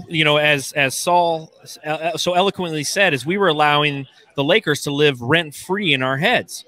you 0.07 0.23
know 0.23 0.37
as 0.37 0.71
as 0.73 0.95
saul 0.95 1.51
uh, 1.85 2.15
so 2.17 2.33
eloquently 2.33 2.83
said 2.83 3.13
is 3.13 3.25
we 3.25 3.37
were 3.37 3.47
allowing 3.47 4.05
the 4.35 4.43
lakers 4.43 4.83
to 4.83 4.91
live 4.91 5.21
rent 5.21 5.55
free 5.55 5.93
in 5.93 6.01
our 6.03 6.17
heads. 6.17 6.65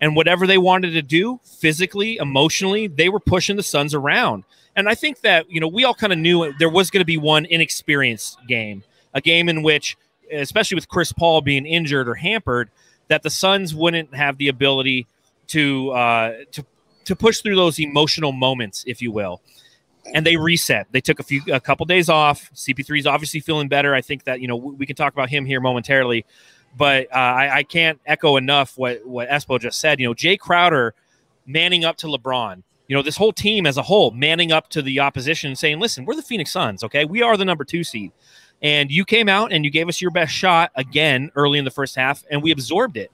And 0.00 0.14
whatever 0.14 0.46
they 0.46 0.58
wanted 0.58 0.90
to 0.92 1.02
do 1.02 1.40
physically 1.44 2.16
emotionally 2.16 2.86
they 2.86 3.08
were 3.08 3.20
pushing 3.20 3.56
the 3.56 3.62
suns 3.62 3.94
around. 3.94 4.44
And 4.74 4.88
i 4.88 4.94
think 4.94 5.20
that 5.22 5.50
you 5.50 5.60
know 5.60 5.68
we 5.68 5.84
all 5.84 5.94
kind 5.94 6.12
of 6.12 6.18
knew 6.18 6.52
there 6.58 6.68
was 6.68 6.90
going 6.90 7.00
to 7.00 7.06
be 7.06 7.18
one 7.18 7.46
inexperienced 7.46 8.38
game 8.46 8.82
a 9.14 9.20
game 9.20 9.48
in 9.48 9.62
which 9.62 9.96
especially 10.30 10.74
with 10.74 10.88
chris 10.88 11.12
paul 11.12 11.40
being 11.40 11.64
injured 11.64 12.08
or 12.08 12.14
hampered 12.14 12.68
that 13.08 13.22
the 13.22 13.30
suns 13.30 13.74
wouldn't 13.74 14.14
have 14.14 14.36
the 14.36 14.48
ability 14.48 15.06
to 15.46 15.90
uh 15.92 16.34
to 16.50 16.64
to 17.04 17.16
push 17.16 17.40
through 17.40 17.56
those 17.56 17.78
emotional 17.78 18.32
moments 18.32 18.84
if 18.86 19.00
you 19.00 19.10
will 19.10 19.40
and 20.14 20.26
they 20.26 20.36
reset. 20.36 20.86
They 20.90 21.00
took 21.00 21.20
a 21.20 21.22
few, 21.22 21.42
a 21.52 21.60
couple 21.60 21.86
days 21.86 22.08
off. 22.08 22.50
CP3 22.54 23.00
is 23.00 23.06
obviously 23.06 23.40
feeling 23.40 23.68
better. 23.68 23.94
I 23.94 24.00
think 24.00 24.24
that 24.24 24.40
you 24.40 24.48
know 24.48 24.56
we 24.56 24.86
can 24.86 24.96
talk 24.96 25.12
about 25.12 25.28
him 25.28 25.44
here 25.44 25.60
momentarily, 25.60 26.24
but 26.76 27.06
uh, 27.12 27.18
I, 27.18 27.56
I 27.58 27.62
can't 27.62 28.00
echo 28.06 28.36
enough 28.36 28.76
what 28.76 29.06
what 29.06 29.28
Espo 29.28 29.60
just 29.60 29.78
said. 29.80 30.00
You 30.00 30.08
know, 30.08 30.14
Jae 30.14 30.38
Crowder 30.38 30.94
manning 31.46 31.84
up 31.84 31.96
to 31.98 32.06
LeBron. 32.06 32.62
You 32.88 32.96
know, 32.96 33.02
this 33.02 33.16
whole 33.16 33.32
team 33.32 33.66
as 33.66 33.76
a 33.76 33.82
whole 33.82 34.12
manning 34.12 34.52
up 34.52 34.68
to 34.70 34.82
the 34.82 35.00
opposition, 35.00 35.56
saying, 35.56 35.80
"Listen, 35.80 36.04
we're 36.04 36.14
the 36.14 36.22
Phoenix 36.22 36.52
Suns. 36.52 36.84
Okay, 36.84 37.04
we 37.04 37.22
are 37.22 37.36
the 37.36 37.44
number 37.44 37.64
two 37.64 37.84
seed." 37.84 38.12
And 38.62 38.90
you 38.90 39.04
came 39.04 39.28
out 39.28 39.52
and 39.52 39.64
you 39.64 39.70
gave 39.70 39.88
us 39.88 40.00
your 40.00 40.10
best 40.10 40.32
shot 40.32 40.70
again 40.76 41.30
early 41.34 41.58
in 41.58 41.64
the 41.64 41.70
first 41.70 41.94
half, 41.94 42.24
and 42.30 42.42
we 42.42 42.52
absorbed 42.52 42.96
it. 42.96 43.10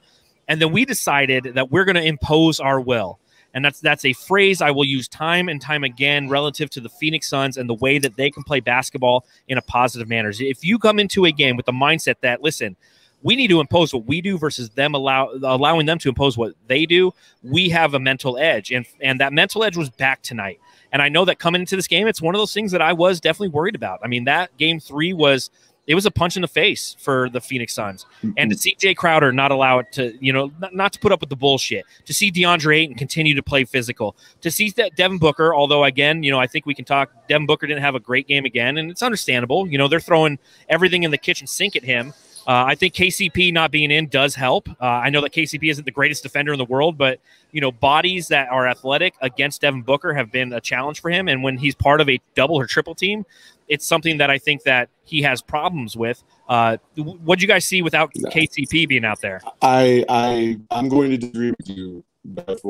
And 0.46 0.60
then 0.60 0.72
we 0.72 0.84
decided 0.84 1.52
that 1.54 1.70
we're 1.70 1.84
going 1.84 1.96
to 1.96 2.04
impose 2.04 2.60
our 2.60 2.80
will 2.80 3.18
and 3.54 3.64
that's 3.64 3.80
that's 3.80 4.04
a 4.04 4.12
phrase 4.12 4.62
I 4.62 4.70
will 4.70 4.84
use 4.84 5.08
time 5.08 5.48
and 5.48 5.60
time 5.60 5.84
again 5.84 6.28
relative 6.28 6.70
to 6.70 6.80
the 6.80 6.88
Phoenix 6.88 7.28
Suns 7.28 7.56
and 7.56 7.68
the 7.68 7.74
way 7.74 7.98
that 7.98 8.16
they 8.16 8.30
can 8.30 8.42
play 8.42 8.60
basketball 8.60 9.26
in 9.48 9.58
a 9.58 9.62
positive 9.62 10.08
manner. 10.08 10.32
If 10.38 10.64
you 10.64 10.78
come 10.78 10.98
into 10.98 11.24
a 11.24 11.32
game 11.32 11.56
with 11.56 11.66
the 11.66 11.72
mindset 11.72 12.16
that 12.22 12.42
listen, 12.42 12.76
we 13.22 13.36
need 13.36 13.48
to 13.48 13.60
impose 13.60 13.94
what 13.94 14.06
we 14.06 14.20
do 14.20 14.38
versus 14.38 14.70
them 14.70 14.94
allow 14.94 15.30
allowing 15.42 15.86
them 15.86 15.98
to 15.98 16.08
impose 16.08 16.36
what 16.36 16.54
they 16.66 16.86
do, 16.86 17.12
we 17.42 17.68
have 17.68 17.94
a 17.94 18.00
mental 18.00 18.38
edge, 18.38 18.70
and 18.70 18.86
and 19.00 19.20
that 19.20 19.32
mental 19.32 19.64
edge 19.64 19.76
was 19.76 19.90
back 19.90 20.22
tonight. 20.22 20.60
And 20.92 21.00
I 21.00 21.08
know 21.08 21.24
that 21.24 21.38
coming 21.38 21.62
into 21.62 21.74
this 21.76 21.86
game, 21.86 22.06
it's 22.06 22.20
one 22.20 22.34
of 22.34 22.38
those 22.38 22.52
things 22.52 22.70
that 22.72 22.82
I 22.82 22.92
was 22.92 23.20
definitely 23.20 23.48
worried 23.48 23.74
about. 23.74 24.00
I 24.04 24.08
mean, 24.08 24.24
that 24.24 24.54
game 24.58 24.78
three 24.78 25.14
was 25.14 25.50
it 25.86 25.94
was 25.94 26.06
a 26.06 26.10
punch 26.10 26.36
in 26.36 26.42
the 26.42 26.48
face 26.48 26.96
for 26.98 27.28
the 27.30 27.40
Phoenix 27.40 27.74
Suns. 27.74 28.06
And 28.22 28.36
to 28.36 28.42
mm-hmm. 28.42 28.52
see 28.54 28.76
Jae 28.78 28.96
Crowder 28.96 29.32
not 29.32 29.50
allow 29.50 29.80
it 29.80 29.90
to, 29.92 30.16
you 30.20 30.32
know, 30.32 30.52
not, 30.60 30.74
not 30.74 30.92
to 30.92 30.98
put 31.00 31.10
up 31.10 31.20
with 31.20 31.28
the 31.28 31.36
bullshit, 31.36 31.84
to 32.06 32.14
see 32.14 32.30
DeAndre 32.30 32.82
Ayton 32.82 32.94
continue 32.94 33.34
to 33.34 33.42
play 33.42 33.64
physical, 33.64 34.16
to 34.42 34.50
see 34.50 34.70
that 34.70 34.94
Devin 34.96 35.18
Booker, 35.18 35.54
although 35.54 35.84
again, 35.84 36.22
you 36.22 36.30
know, 36.30 36.38
I 36.38 36.46
think 36.46 36.66
we 36.66 36.74
can 36.74 36.84
talk, 36.84 37.10
Devin 37.28 37.46
Booker 37.46 37.66
didn't 37.66 37.82
have 37.82 37.96
a 37.96 38.00
great 38.00 38.28
game 38.28 38.44
again, 38.44 38.78
and 38.78 38.90
it's 38.90 39.02
understandable. 39.02 39.66
You 39.66 39.78
know, 39.78 39.88
they're 39.88 40.00
throwing 40.00 40.38
everything 40.68 41.02
in 41.02 41.10
the 41.10 41.18
kitchen 41.18 41.46
sink 41.46 41.74
at 41.74 41.82
him. 41.82 42.14
Uh, 42.46 42.64
I 42.66 42.74
think 42.74 42.94
KCP 42.94 43.52
not 43.52 43.70
being 43.70 43.90
in 43.90 44.08
does 44.08 44.34
help. 44.34 44.68
Uh, 44.68 44.84
I 44.84 45.10
know 45.10 45.20
that 45.20 45.32
KCP 45.32 45.70
isn't 45.70 45.84
the 45.84 45.92
greatest 45.92 46.22
defender 46.22 46.52
in 46.52 46.58
the 46.58 46.64
world, 46.64 46.98
but 46.98 47.20
you 47.52 47.60
know, 47.60 47.70
bodies 47.70 48.28
that 48.28 48.48
are 48.48 48.66
athletic 48.66 49.14
against 49.20 49.60
Devin 49.60 49.82
Booker 49.82 50.12
have 50.12 50.32
been 50.32 50.52
a 50.52 50.60
challenge 50.60 51.00
for 51.00 51.10
him. 51.10 51.28
And 51.28 51.42
when 51.42 51.56
he's 51.56 51.74
part 51.74 52.00
of 52.00 52.08
a 52.08 52.20
double 52.34 52.56
or 52.56 52.66
triple 52.66 52.94
team, 52.94 53.24
it's 53.68 53.86
something 53.86 54.18
that 54.18 54.30
I 54.30 54.38
think 54.38 54.64
that 54.64 54.88
he 55.04 55.22
has 55.22 55.40
problems 55.40 55.96
with. 55.96 56.22
Uh, 56.48 56.78
what 56.96 57.38
do 57.38 57.42
you 57.42 57.48
guys 57.48 57.64
see 57.64 57.80
without 57.80 58.10
No. 58.16 58.28
KCP 58.30 58.88
being 58.88 59.04
out 59.04 59.20
there? 59.20 59.40
I 59.62 60.04
I 60.08 60.58
I'm 60.70 60.88
going 60.88 61.10
to 61.10 61.18
disagree 61.18 61.52
with 61.52 61.68
you, 61.68 62.04
Beth. 62.24 62.60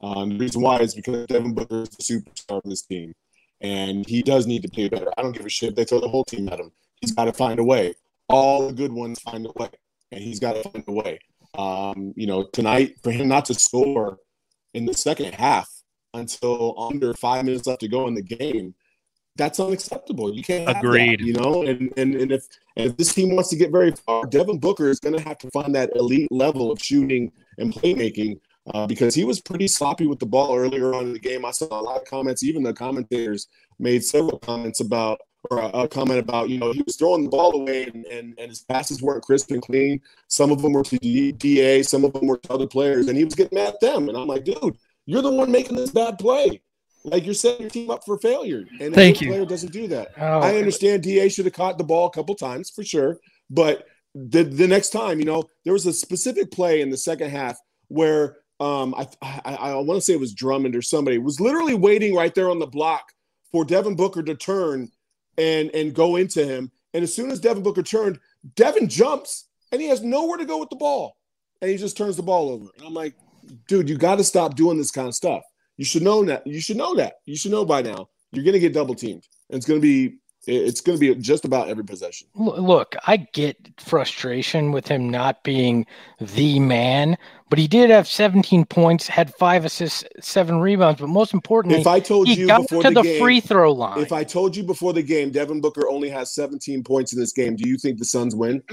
Um, 0.00 0.30
the 0.30 0.36
reason 0.38 0.60
why 0.62 0.78
is 0.78 0.94
because 0.94 1.26
Devin 1.26 1.54
Booker 1.54 1.82
is 1.82 1.88
the 1.88 2.02
superstar 2.02 2.58
of 2.62 2.70
this 2.70 2.82
team, 2.82 3.14
and 3.60 4.06
he 4.06 4.22
does 4.22 4.46
need 4.46 4.62
to 4.62 4.68
play 4.68 4.88
better. 4.88 5.10
I 5.16 5.22
don't 5.22 5.32
give 5.32 5.46
a 5.46 5.48
shit. 5.48 5.74
They 5.74 5.84
throw 5.84 6.00
the 6.00 6.08
whole 6.08 6.24
team 6.24 6.48
at 6.48 6.60
him. 6.60 6.70
He's 7.00 7.12
got 7.12 7.24
to 7.24 7.32
find 7.32 7.58
a 7.58 7.64
way. 7.64 7.94
All 8.28 8.68
the 8.68 8.72
good 8.72 8.92
ones 8.92 9.20
find 9.20 9.46
a 9.46 9.52
way, 9.56 9.70
and 10.12 10.22
he's 10.22 10.40
got 10.40 10.54
to 10.54 10.68
find 10.68 10.84
a 10.86 10.92
way. 10.92 11.18
Um, 11.56 12.12
you 12.16 12.26
know, 12.26 12.44
tonight 12.52 12.96
for 13.02 13.10
him 13.12 13.28
not 13.28 13.44
to 13.46 13.54
score 13.54 14.18
in 14.72 14.86
the 14.86 14.94
second 14.94 15.34
half 15.34 15.68
until 16.14 16.74
under 16.78 17.14
five 17.14 17.44
minutes 17.44 17.66
left 17.66 17.80
to 17.80 17.88
go 17.88 18.08
in 18.08 18.14
the 18.14 18.22
game, 18.22 18.74
that's 19.36 19.58
unacceptable. 19.60 20.34
You 20.34 20.42
can't 20.42 20.66
have 20.66 20.76
that, 20.76 20.84
Agreed. 20.84 21.20
you 21.20 21.34
know, 21.34 21.62
and 21.62 21.92
and 21.96 22.14
and 22.14 22.32
if 22.32 22.46
and 22.76 22.90
if 22.90 22.96
this 22.96 23.14
team 23.14 23.34
wants 23.34 23.50
to 23.50 23.56
get 23.56 23.70
very 23.70 23.92
far, 23.92 24.26
Devin 24.26 24.58
Booker 24.58 24.88
is 24.88 25.00
going 25.00 25.16
to 25.16 25.22
have 25.22 25.38
to 25.38 25.50
find 25.50 25.74
that 25.74 25.94
elite 25.96 26.30
level 26.30 26.70
of 26.70 26.78
shooting 26.80 27.32
and 27.58 27.72
playmaking 27.72 28.40
uh, 28.72 28.86
because 28.86 29.14
he 29.14 29.24
was 29.24 29.40
pretty 29.40 29.68
sloppy 29.68 30.06
with 30.06 30.18
the 30.18 30.26
ball 30.26 30.56
earlier 30.56 30.94
on 30.94 31.06
in 31.06 31.12
the 31.12 31.18
game. 31.18 31.44
I 31.44 31.50
saw 31.50 31.66
a 31.68 31.82
lot 31.82 32.00
of 32.00 32.06
comments, 32.06 32.42
even 32.42 32.62
the 32.62 32.72
commentators 32.72 33.48
made 33.78 34.04
several 34.04 34.38
comments 34.38 34.80
about 34.80 35.20
or 35.50 35.58
a, 35.58 35.66
a 35.68 35.88
comment 35.88 36.18
about 36.18 36.48
you 36.48 36.58
know 36.58 36.72
he 36.72 36.82
was 36.82 36.96
throwing 36.96 37.24
the 37.24 37.30
ball 37.30 37.54
away 37.54 37.84
and, 37.84 38.04
and, 38.06 38.34
and 38.38 38.48
his 38.48 38.62
passes 38.62 39.02
weren't 39.02 39.22
crisp 39.22 39.50
and 39.50 39.62
clean. 39.62 40.00
Some 40.28 40.50
of 40.50 40.62
them 40.62 40.72
were 40.72 40.84
to 40.84 41.32
Da, 41.32 41.82
some 41.82 42.04
of 42.04 42.12
them 42.12 42.26
were 42.26 42.38
to 42.38 42.52
other 42.52 42.66
players, 42.66 43.08
and 43.08 43.16
he 43.16 43.24
was 43.24 43.34
getting 43.34 43.56
mad 43.58 43.74
at 43.74 43.80
them. 43.80 44.08
And 44.08 44.16
I'm 44.16 44.26
like, 44.26 44.44
dude, 44.44 44.76
you're 45.06 45.22
the 45.22 45.32
one 45.32 45.50
making 45.50 45.76
this 45.76 45.90
bad 45.90 46.18
play. 46.18 46.60
Like 47.04 47.24
you're 47.26 47.34
setting 47.34 47.62
your 47.62 47.70
team 47.70 47.90
up 47.90 48.04
for 48.04 48.18
failure, 48.18 48.64
and 48.80 48.94
a 48.94 48.96
Thank 48.96 49.20
you. 49.20 49.28
player 49.28 49.44
doesn't 49.44 49.72
do 49.72 49.88
that. 49.88 50.12
Oh, 50.16 50.40
I 50.40 50.56
understand 50.56 51.02
Da 51.02 51.28
should 51.28 51.44
have 51.44 51.54
caught 51.54 51.76
the 51.76 51.84
ball 51.84 52.06
a 52.06 52.10
couple 52.10 52.34
times 52.34 52.70
for 52.70 52.82
sure, 52.82 53.18
but 53.50 53.86
the 54.14 54.44
the 54.44 54.66
next 54.66 54.90
time, 54.90 55.18
you 55.18 55.26
know, 55.26 55.44
there 55.64 55.72
was 55.72 55.86
a 55.86 55.92
specific 55.92 56.50
play 56.50 56.80
in 56.80 56.90
the 56.90 56.96
second 56.96 57.30
half 57.30 57.58
where 57.88 58.38
um 58.60 58.94
I 58.94 59.06
I, 59.20 59.54
I 59.54 59.74
want 59.74 59.98
to 59.98 60.00
say 60.00 60.14
it 60.14 60.20
was 60.20 60.32
Drummond 60.32 60.76
or 60.76 60.82
somebody 60.82 61.18
was 61.18 61.40
literally 61.40 61.74
waiting 61.74 62.14
right 62.14 62.34
there 62.34 62.48
on 62.48 62.58
the 62.58 62.66
block 62.66 63.12
for 63.52 63.64
Devin 63.64 63.96
Booker 63.96 64.22
to 64.22 64.34
turn 64.34 64.90
and 65.38 65.70
and 65.74 65.94
go 65.94 66.16
into 66.16 66.44
him. 66.44 66.70
And 66.92 67.02
as 67.02 67.12
soon 67.12 67.30
as 67.30 67.40
Devin 67.40 67.62
Booker 67.62 67.82
turned, 67.82 68.20
Devin 68.54 68.88
jumps 68.88 69.46
and 69.72 69.80
he 69.80 69.88
has 69.88 70.02
nowhere 70.02 70.38
to 70.38 70.44
go 70.44 70.58
with 70.58 70.70
the 70.70 70.76
ball, 70.76 71.16
and 71.60 71.70
he 71.70 71.76
just 71.76 71.96
turns 71.96 72.16
the 72.16 72.22
ball 72.22 72.50
over. 72.50 72.66
And 72.76 72.86
I'm 72.86 72.94
like, 72.94 73.14
dude, 73.66 73.88
you 73.88 73.98
got 73.98 74.16
to 74.18 74.24
stop 74.24 74.54
doing 74.54 74.78
this 74.78 74.90
kind 74.90 75.08
of 75.08 75.14
stuff. 75.14 75.42
You 75.76 75.84
should 75.84 76.02
know 76.02 76.24
that. 76.24 76.46
You 76.46 76.60
should 76.60 76.76
know 76.76 76.94
that. 76.94 77.14
You 77.24 77.36
should 77.36 77.50
know 77.50 77.64
by 77.64 77.82
now. 77.82 78.08
You're 78.30 78.44
gonna 78.44 78.58
get 78.58 78.72
double 78.72 78.94
teamed, 78.94 79.26
and 79.48 79.56
it's 79.56 79.66
gonna 79.66 79.80
be 79.80 80.16
it's 80.46 80.80
gonna 80.80 80.98
be 80.98 81.14
just 81.16 81.44
about 81.44 81.68
every 81.68 81.84
possession. 81.84 82.28
Look, 82.34 82.96
I 83.06 83.16
get 83.32 83.56
frustration 83.78 84.72
with 84.72 84.88
him 84.88 85.08
not 85.08 85.42
being 85.42 85.86
the 86.20 86.60
man, 86.60 87.16
but 87.50 87.58
he 87.58 87.68
did 87.68 87.90
have 87.90 88.08
17 88.08 88.64
points, 88.64 89.06
had 89.06 89.32
five 89.34 89.64
assists, 89.64 90.04
seven 90.20 90.58
rebounds, 90.60 91.00
but 91.00 91.08
most 91.08 91.32
importantly, 91.34 91.80
If 91.80 91.86
I 91.86 92.00
told 92.00 92.26
he 92.26 92.34
you 92.34 92.46
got 92.46 92.62
before 92.62 92.82
to 92.82 92.88
the, 92.88 92.94
the, 92.96 93.02
game, 93.02 93.20
free 93.20 93.40
throw 93.40 93.72
line. 93.72 94.00
if 94.00 94.12
I 94.12 94.24
told 94.24 94.56
you 94.56 94.62
before 94.64 94.92
the 94.92 95.02
game, 95.02 95.30
Devin 95.30 95.60
Booker 95.60 95.88
only 95.88 96.08
has 96.10 96.34
17 96.34 96.82
points 96.82 97.12
in 97.12 97.20
this 97.20 97.32
game, 97.32 97.54
do 97.56 97.68
you 97.68 97.76
think 97.76 97.98
the 97.98 98.04
Suns 98.04 98.34
win? 98.34 98.62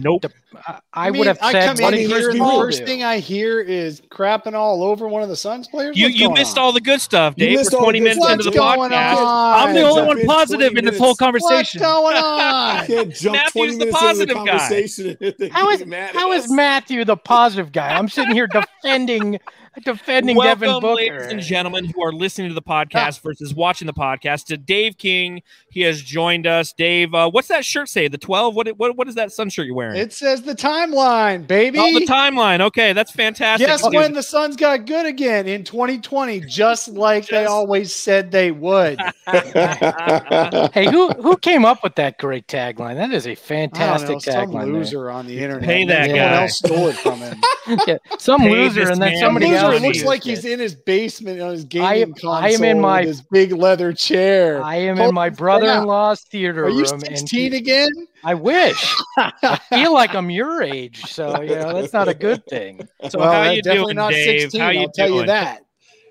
Nope. 0.00 0.24
I, 0.66 0.80
I 0.92 1.10
mean, 1.10 1.18
would 1.20 1.26
have 1.28 1.38
I 1.42 1.52
said, 1.52 1.76
come 1.78 1.92
in 1.94 2.08
here 2.08 2.30
and 2.30 2.40
the 2.40 2.44
first 2.44 2.78
do? 2.80 2.86
thing 2.86 3.02
I 3.04 3.18
hear 3.18 3.60
is 3.60 4.00
crapping 4.00 4.54
all 4.54 4.82
over 4.82 5.06
one 5.08 5.22
of 5.22 5.28
the 5.28 5.36
Suns 5.36 5.66
players. 5.68 5.96
You 5.96 6.06
What's 6.06 6.16
you 6.20 6.30
missed 6.30 6.58
on? 6.58 6.64
all 6.64 6.72
the 6.72 6.80
good 6.80 7.00
stuff, 7.00 7.36
Dave. 7.36 7.58
missed 7.58 7.72
We're 7.72 7.80
20 7.80 8.00
minutes 8.00 8.18
stuff. 8.20 8.32
into 8.32 8.44
the 8.44 8.50
podcast. 8.58 9.16
on? 9.16 9.68
I'm 9.68 9.74
the 9.74 9.82
only 9.82 10.00
in 10.02 10.06
one 10.06 10.26
positive 10.26 10.68
in 10.76 10.84
this 10.84 10.92
minutes. 10.92 10.98
whole 10.98 11.08
What's 11.10 11.18
conversation. 11.20 11.80
going 11.82 12.16
I 12.16 12.78
on? 12.80 12.86
can't 12.86 13.14
jump 13.14 13.34
Matthew's 13.36 13.52
20 13.52 13.72
the 13.72 13.78
minutes 13.78 13.92
the 14.00 14.06
positive 14.06 14.36
guy. 14.36 14.46
conversation. 14.46 15.16
and 15.20 15.34
then 15.38 15.50
How 15.50 15.70
get 15.70 15.80
is 15.80 15.86
mad 15.86 16.08
at 16.10 16.14
how 16.16 16.32
is. 16.32 16.50
Matthew 16.50 17.04
the 17.04 17.16
positive 17.16 17.72
guy? 17.72 17.88
I'm 17.92 18.08
sitting 18.12 18.34
here 18.34 18.46
defending 18.46 19.38
defending 19.80 20.36
Devin 20.38 20.68
Welcome, 20.68 20.82
Booker. 20.88 20.94
ladies 20.96 21.32
and 21.32 21.40
gentlemen, 21.40 21.84
who 21.86 22.02
are 22.02 22.12
listening 22.12 22.48
to 22.48 22.54
the 22.54 22.62
podcast 22.62 23.20
versus 23.22 23.54
watching 23.54 23.86
the 23.86 23.92
podcast. 23.94 24.44
To 24.46 24.56
Dave 24.56 24.98
King, 24.98 25.42
he 25.70 25.80
has 25.82 26.02
joined 26.02 26.46
us. 26.46 26.72
Dave, 26.72 27.14
uh, 27.14 27.30
what's 27.30 27.48
that 27.48 27.64
shirt 27.64 27.88
say? 27.88 28.08
The 28.08 28.18
12? 28.18 28.54
What 28.54 28.68
what 28.78 28.96
what 28.96 29.08
is 29.08 29.14
that 29.14 29.32
sun 29.32 29.48
shirt 29.48 29.66
you're 29.66 29.74
wearing? 29.74 29.96
It 29.96 30.12
says 30.12 30.42
the 30.42 30.54
timeline, 30.54 31.46
baby. 31.46 31.78
oh, 31.80 31.98
the 31.98 32.06
timeline. 32.06 32.60
Okay, 32.60 32.92
that's 32.92 33.10
fantastic. 33.12 33.66
Guess 33.66 33.82
Dude. 33.82 33.94
when 33.94 34.12
the 34.12 34.22
Suns 34.22 34.56
got 34.56 34.86
good 34.86 35.06
again 35.06 35.46
in 35.46 35.64
2020, 35.64 36.40
just 36.40 36.88
like 36.88 37.26
they 37.28 37.46
always 37.46 37.94
said 37.94 38.30
they 38.30 38.50
would. 38.50 39.00
hey, 39.26 40.88
who 40.90 41.08
who 41.10 41.36
came 41.38 41.64
up 41.64 41.82
with 41.82 41.94
that 41.96 42.18
great 42.18 42.46
tagline? 42.46 42.96
That 42.96 43.12
is 43.12 43.26
a 43.26 43.34
fantastic 43.34 44.10
know, 44.10 44.18
some 44.18 44.34
tagline. 44.50 44.64
there. 44.64 44.72
loser 44.74 45.10
on 45.10 45.26
the 45.26 45.38
internet. 45.38 45.68
Pay 45.68 45.84
that 45.86 46.06
Someone 46.06 46.18
guy. 46.18 46.42
else 46.42 46.58
stole 46.58 46.88
it 46.88 46.96
from 46.96 47.18
him. 47.20 47.40
Yeah, 47.86 47.98
some 48.18 48.40
Pay 48.40 48.50
loser, 48.50 48.82
and 48.90 49.00
then 49.00 49.12
man 49.12 49.20
somebody 49.20 49.46
Loser, 49.46 49.61
else. 49.66 49.76
it 49.76 49.82
looks 49.86 50.04
like 50.04 50.22
he's 50.24 50.44
in 50.44 50.58
his 50.58 50.74
basement 50.74 51.40
on 51.40 51.52
his 51.52 51.66
I 51.80 51.96
am- 51.96 52.12
console 52.12 52.30
I 52.32 52.48
am 52.50 52.64
in 52.64 52.80
my- 52.80 53.00
with 53.00 53.08
his 53.08 53.22
big 53.22 53.52
leather 53.52 53.92
chair. 53.92 54.62
I 54.62 54.76
am 54.76 54.96
Hold 54.96 55.10
in 55.10 55.14
my 55.14 55.30
brother-in-law's 55.30 56.22
theater 56.22 56.64
Are 56.64 56.68
you 56.70 56.82
room, 56.84 56.92
and 57.06 57.18
16 57.18 57.52
he- 57.52 57.58
again? 57.58 57.90
I 58.24 58.34
wish. 58.34 58.94
I 59.16 59.56
feel 59.70 59.92
like 59.92 60.14
I'm 60.14 60.30
your 60.30 60.62
age, 60.62 61.02
so 61.06 61.40
you 61.42 61.54
know 61.56 61.72
that's 61.80 61.92
not 61.92 62.08
a 62.08 62.14
good 62.14 62.44
thing. 62.46 62.86
So 63.08 63.18
well, 63.18 63.32
how 63.32 63.50
you 63.50 63.62
definitely 63.62 63.94
doing, 63.94 63.96
not 63.96 64.10
Dave? 64.12 64.40
16. 64.42 64.60
How 64.60 64.70
you 64.70 64.80
I'll 64.82 64.88
tell 64.90 65.08
you 65.08 65.14
doing? 65.16 65.26
that. 65.26 65.62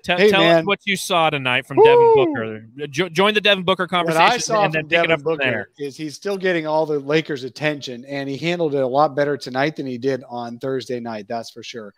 Tell, 0.04 0.18
Hey, 0.18 0.30
tell 0.32 0.40
us 0.42 0.46
man. 0.56 0.64
what 0.64 0.80
you 0.84 0.96
saw 0.96 1.30
tonight 1.30 1.64
from 1.64 1.76
Devin 1.76 2.12
Booker. 2.16 2.66
Uh, 2.82 2.86
jo- 2.88 3.08
join 3.08 3.34
the 3.34 3.40
Devin 3.40 3.62
Booker 3.62 3.84
What 3.84 3.90
conversation 3.90 4.32
I 4.32 4.36
saw 4.38 4.64
and 4.64 4.74
then 4.74 4.82
from 4.82 4.88
pick 4.88 4.98
it 4.98 5.02
Devin 5.02 5.10
up 5.12 5.20
from 5.20 5.24
Booker 5.36 5.44
there. 5.44 5.68
is 5.78 5.96
he's 5.96 6.16
still 6.16 6.36
getting 6.36 6.66
all 6.66 6.86
the 6.86 6.98
Lakers' 6.98 7.44
attention, 7.44 8.04
and 8.06 8.28
he 8.28 8.36
handled 8.36 8.74
it 8.74 8.82
a 8.82 8.86
lot 8.86 9.14
better 9.14 9.36
tonight 9.36 9.76
than 9.76 9.86
he 9.86 9.98
did 9.98 10.24
on 10.28 10.58
Thursday 10.58 10.98
night. 10.98 11.26
That's 11.28 11.50
for 11.50 11.62
sure. 11.62 11.94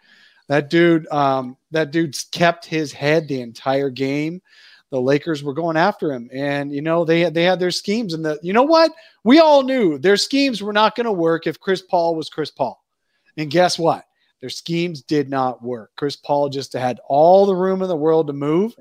That 0.49 0.71
dude, 0.71 1.07
um, 1.09 1.57
that 1.71 1.91
dude's 1.91 2.25
kept 2.31 2.67
his 2.67 2.93
head 2.93 3.29
the 3.29 3.41
entire 3.41 3.91
game. 3.91 4.43
The 4.91 5.01
Lakers 5.01 5.43
were 5.43 5.55
going 5.55 5.77
after 5.77 6.13
him, 6.13 6.29
and 6.33 6.73
you 6.73 6.83
know 6.83 7.05
they 7.05 7.29
they 7.31 7.43
had 7.43 7.59
their 7.59 7.71
schemes, 7.71 8.15
and 8.15 8.25
the 8.25 8.39
you 8.43 8.53
know 8.53 8.63
what 8.63 8.93
we 9.25 9.41
all 9.41 9.63
knew 9.63 9.99
their 9.99 10.17
schemes 10.17 10.63
were 10.63 10.73
not 10.73 10.95
going 10.95 11.07
to 11.07 11.13
work 11.13 11.47
if 11.47 11.59
Chris 11.59 11.83
Paul 11.83 12.15
was 12.15 12.29
Chris 12.29 12.51
Paul, 12.51 12.81
and 13.37 13.51
guess 13.51 13.79
what? 13.79 14.05
Their 14.41 14.51
schemes 14.51 15.03
did 15.03 15.31
not 15.31 15.63
work. 15.65 15.91
Chris 15.97 16.17
Paul 16.17 16.49
just 16.49 16.75
had 16.75 17.01
all 17.09 17.47
the 17.47 17.57
room 17.57 17.83
in 17.83 17.89
the 17.89 17.97
world 17.97 18.27
to 18.27 18.33
move, 18.33 18.77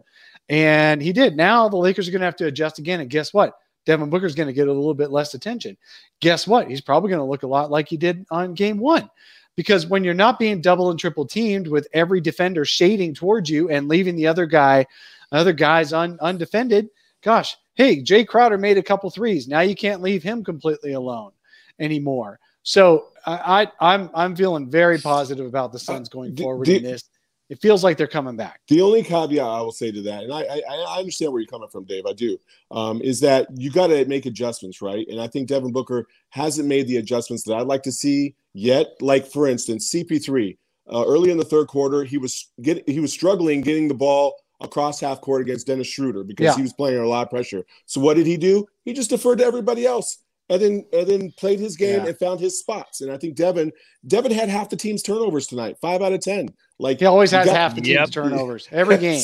and 0.50 1.02
he 1.02 1.14
did. 1.14 1.36
Now 1.36 1.70
the 1.70 1.78
Lakers 1.78 2.08
are 2.08 2.12
going 2.12 2.20
to 2.20 2.26
have 2.26 2.36
to 2.36 2.48
adjust 2.48 2.78
again, 2.78 3.00
and 3.00 3.10
guess 3.10 3.34
what? 3.34 3.58
Devin 3.86 4.10
Booker's 4.10 4.36
going 4.36 4.48
to 4.48 4.54
get 4.54 4.68
a 4.68 4.74
little 4.74 4.94
bit 4.94 5.12
less 5.12 5.34
attention. 5.34 5.78
Guess 6.20 6.48
what? 6.48 6.70
He's 6.70 6.82
probably 6.82 7.10
going 7.10 7.20
to 7.20 7.30
look 7.30 7.44
a 7.44 7.48
lot 7.48 7.72
like 7.72 7.88
he 7.88 7.98
did 7.98 8.26
on 8.30 8.54
game 8.54 8.78
one. 8.78 9.10
Because 9.56 9.86
when 9.86 10.04
you're 10.04 10.14
not 10.14 10.40
being 10.40 10.62
double 10.62 10.90
and 10.90 11.00
triple 11.00 11.26
teamed 11.26 11.68
with 11.68 11.88
every 11.94 12.20
defender 12.22 12.66
shading 12.66 13.14
towards 13.14 13.50
you 13.50 13.70
and 13.70 13.88
leaving 13.88 14.16
the 14.16 14.28
other 14.28 14.46
guy, 14.46 14.86
other 15.32 15.54
guys 15.54 15.94
un, 15.94 16.18
undefended, 16.22 16.90
gosh, 17.22 17.56
hey, 17.76 18.02
Jae 18.02 18.26
Crowder 18.28 18.58
made 18.58 18.78
a 18.78 18.84
couple 18.84 19.10
threes. 19.10 19.48
Now 19.48 19.62
you 19.62 19.76
can't 19.76 20.02
leave 20.02 20.24
him 20.24 20.44
completely 20.44 20.94
alone 20.94 21.32
anymore. 21.80 22.40
So 22.64 23.10
I, 23.26 23.68
I 23.82 23.94
I'm 23.94 24.10
I'm 24.16 24.36
feeling 24.36 24.70
very 24.70 24.98
positive 24.98 25.46
about 25.46 25.72
the 25.72 25.80
Suns 25.80 26.10
going 26.10 26.34
the- 26.34 26.44
forward 26.44 26.68
the- 26.68 26.78
in 26.78 26.84
this. 26.84 27.04
It 27.50 27.62
feels 27.62 27.84
like 27.84 27.98
they're 27.98 28.08
coming 28.08 28.36
back. 28.36 28.62
The 28.68 28.82
only 28.82 29.04
caveat 29.04 29.46
I 29.46 29.62
will 29.62 29.72
say 29.72 29.92
to 29.92 30.02
that, 30.04 30.24
and 30.24 30.34
I 30.34 30.42
I, 30.44 30.62
I 30.70 31.00
understand 31.00 31.32
where 31.32 31.42
you're 31.42 31.48
coming 31.48 31.70
from, 31.70 31.84
Dave. 31.84 32.06
I 32.06 32.14
do, 32.14 32.38
um, 32.72 33.02
is 33.02 33.20
that 33.20 33.48
you 33.56 33.70
got 33.70 33.88
to 33.88 34.06
make 34.06 34.26
adjustments, 34.26 34.82
right? 34.82 35.06
And 35.10 35.20
I 35.22 35.28
think 35.28 35.50
Devin 35.50 35.72
Booker 35.72 36.08
hasn't 36.30 36.68
made 36.68 36.88
the 36.88 36.98
adjustments 36.98 37.44
that 37.44 37.56
I'd 37.56 37.68
like 37.68 37.84
to 37.84 37.92
see 37.92 38.36
yet. 38.54 38.88
Like 39.02 39.28
for 39.28 39.48
instance, 39.48 39.92
CP3 39.94 40.58
uh, 40.92 41.04
early 41.06 41.32
in 41.32 41.38
the 41.38 41.46
third 41.46 41.68
quarter, 41.68 42.04
he 42.04 42.18
was 42.18 42.50
get 42.62 42.88
he 42.90 43.00
was 43.00 43.12
struggling 43.12 43.62
getting 43.62 43.88
the 43.88 43.94
ball 43.94 44.36
across 44.62 45.02
half 45.02 45.20
court 45.20 45.42
against 45.42 45.68
Dennis 45.68 45.88
Schroeder 45.88 46.24
because 46.24 46.46
Yeah. 46.46 46.56
he 46.56 46.62
was 46.62 46.72
playing 46.74 46.96
under 46.96 47.04
a 47.06 47.10
lot 47.10 47.24
of 47.24 47.30
pressure. 47.30 47.66
So 47.86 48.00
what 48.00 48.16
did 48.16 48.26
he 48.26 48.38
do? 48.38 48.66
He 48.86 48.94
just 48.94 49.10
deferred 49.10 49.40
to 49.40 49.46
everybody 49.46 49.86
else. 49.86 50.20
And 50.50 50.62
then, 50.62 50.86
and 50.92 51.08
then 51.08 51.32
played 51.38 51.60
his 51.60 51.78
game 51.78 52.02
Yeah. 52.02 52.08
and 52.10 52.20
found 52.20 52.40
his 52.42 52.60
spots. 52.60 53.00
And 53.00 53.10
I 53.12 53.18
think 53.18 53.36
Devin, 53.36 53.72
Devin 54.06 54.32
had 54.34 54.50
half 54.50 54.70
the 54.70 54.76
team's 54.76 55.02
turnovers 55.02 55.48
tonight, 55.48 55.78
five 55.82 56.02
out 56.02 56.12
of 56.12 56.20
ten. 56.20 56.50
Like 56.80 57.00
He 57.00 57.06
always 57.06 57.32
you 57.32 57.38
has 57.38 57.48
got- 57.48 57.56
half 57.56 57.76
the 57.76 57.82
team's 57.82 57.96
Yep. 57.96 58.10
turnovers 58.12 58.68
every 58.72 58.98
game. 59.08 59.22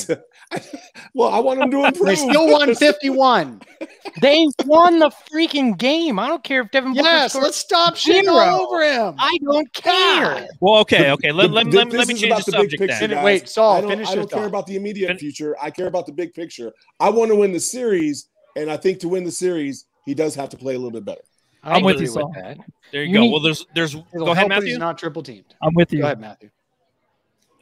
well, 1.14 1.30
I 1.30 1.40
want 1.40 1.62
him 1.62 1.72
to 1.72 1.86
improve. 1.86 2.06
They 2.08 2.16
still 2.16 2.48
won 2.50 2.74
51. 2.76 3.62
They 4.22 4.48
won 4.66 5.00
the 5.00 5.12
freaking 5.32 5.78
game. 5.78 6.20
I 6.20 6.28
don't 6.28 6.44
care 6.44 6.62
if 6.62 6.72
Devin 6.72 6.94
Booker 6.94 7.04
yes, 7.04 7.36
let's 7.36 7.58
stop 7.58 7.96
shitting 7.96 8.24
Zero. 8.24 8.36
all 8.36 8.62
over 8.74 8.82
him. 8.84 9.16
I 9.20 9.38
don't 9.44 9.72
care. 9.74 10.48
Well, 10.62 10.80
okay, 10.82 11.12
okay. 11.12 11.32
Let, 11.32 11.48
The- 11.48 11.54
let, 11.54 11.70
the- 11.72 11.78
let, 11.78 11.90
this 11.90 11.98
let 12.00 12.08
me 12.08 12.14
change 12.16 12.32
about 12.32 12.46
the 12.46 12.52
the 12.52 12.58
big 12.60 12.62
subject 12.72 12.82
picture, 12.82 13.08
then. 13.08 13.18
Guys. 13.18 13.26
wait, 13.26 13.50
Saul, 13.50 13.76
I 13.78 13.82
don't, 13.82 13.90
finish 13.90 14.08
I 14.10 14.16
don't 14.16 14.30
care 14.30 14.40
thought. 14.40 14.48
about 14.48 14.68
the 14.68 14.78
immediate 14.78 15.08
Fin- 15.10 15.18
future. 15.18 15.56
I 15.62 15.70
care 15.70 15.88
about 15.88 16.06
the 16.06 16.14
big 16.14 16.34
picture. 16.34 16.72
I 17.00 17.10
want 17.10 17.30
to 17.30 17.36
win 17.36 17.52
the 17.52 17.60
series, 17.60 18.30
and 18.56 18.72
I 18.72 18.78
think 18.78 19.00
to 19.00 19.10
win 19.10 19.24
the 19.26 19.32
series, 19.32 19.86
he 20.06 20.14
does 20.14 20.36
have 20.36 20.50
to 20.50 20.58
play 20.58 20.76
a 20.76 20.78
little 20.78 20.92
bit 20.92 21.06
better. 21.06 21.22
I 21.64 21.76
I'm 21.76 21.84
with 21.84 22.00
you, 22.00 22.08
Saul. 22.08 22.32
that. 22.36 22.58
There 22.92 23.04
you, 23.04 23.10
You 23.10 23.14
go. 23.16 23.20
need- 23.22 23.32
well, 23.32 23.42
there's, 23.42 23.66
there's. 23.76 23.94
It'll 23.96 24.06
Go 24.26 24.32
ahead, 24.32 24.50
help 24.50 24.62
that 24.62 24.68
he's 24.68 24.78
not 24.78 24.98
triple 24.98 25.22
teamed. 25.24 25.54
I'm 25.62 25.74
with 25.74 25.92
you. 25.92 26.00
Go 26.00 26.06
ahead, 26.06 26.20
Matthew. 26.20 26.50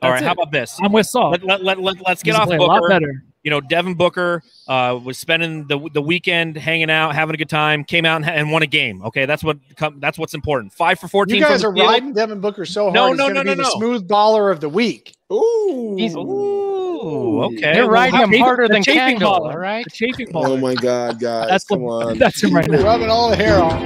All 0.01 0.11
right. 0.11 0.17
That's 0.21 0.25
How 0.25 0.31
it. 0.33 0.37
about 0.39 0.51
this? 0.51 0.77
I'm 0.81 0.91
with 0.91 1.07
Saul. 1.07 1.31
Let, 1.31 1.43
let, 1.43 1.63
let, 1.63 1.79
let, 1.79 1.95
let's 2.05 2.21
get 2.21 2.33
He's 2.35 2.39
off 2.39 2.47
playing 2.47 2.61
a 2.61 2.65
lot 2.65 2.83
better. 2.87 3.23
You 3.47 3.51
know, 3.51 3.61
Devin 3.61 3.93
Booker 3.93 4.43
uh, 4.67 4.99
was 5.01 5.17
spending 5.17 5.67
the 5.67 5.79
the 5.93 6.01
weekend 6.01 6.57
hanging 6.57 6.91
out, 6.91 7.15
having 7.15 7.33
a 7.33 7.37
good 7.37 7.47
time. 7.47 7.85
Came 7.85 8.03
out 8.03 8.17
and, 8.17 8.25
and 8.29 8.51
won 8.51 8.61
a 8.61 8.67
game. 8.67 9.01
Okay, 9.03 9.25
that's 9.25 9.41
what 9.41 9.57
that's 9.99 10.19
what's 10.19 10.33
important. 10.33 10.73
Five 10.73 10.99
for 10.99 11.07
fourteen. 11.07 11.37
You 11.37 11.43
guys 11.43 11.63
are 11.63 11.73
field. 11.73 11.87
riding 11.87 12.11
Devin 12.11 12.41
Booker 12.41 12.65
so 12.65 12.91
hard. 12.91 12.95
No, 12.95 13.07
he's 13.07 13.17
no, 13.17 13.23
going 13.23 13.35
to 13.35 13.43
no, 13.45 13.53
be 13.53 13.55
no, 13.55 13.55
the 13.55 13.63
no. 13.63 13.69
smooth 13.69 14.05
baller 14.05 14.51
of 14.51 14.59
the 14.59 14.67
week. 14.67 15.15
Ooh. 15.31 15.95
He's- 15.97 16.13
Ooh, 16.13 17.43
okay. 17.43 17.71
They're 17.71 17.89
riding 17.89 18.15
how- 18.15 18.27
him 18.27 18.37
harder 18.37 18.67
the 18.67 18.73
than 18.73 18.83
chafing 18.83 18.99
Kendall. 19.19 19.39
ball. 19.39 19.49
All 19.51 19.57
right. 19.57 19.85
The 19.85 19.91
chafing 19.91 20.27
Oh 20.33 20.57
my 20.57 20.75
God, 20.75 21.17
guys! 21.17 21.47
That's 21.47 21.63
come 21.63 21.83
the, 21.83 21.85
on. 21.85 22.17
That's 22.17 22.43
him 22.43 22.53
right 22.53 22.69
now. 22.69 22.83
Rubbing 22.83 23.09
all 23.09 23.29
the 23.29 23.37
hair 23.37 23.61
off. 23.61 23.81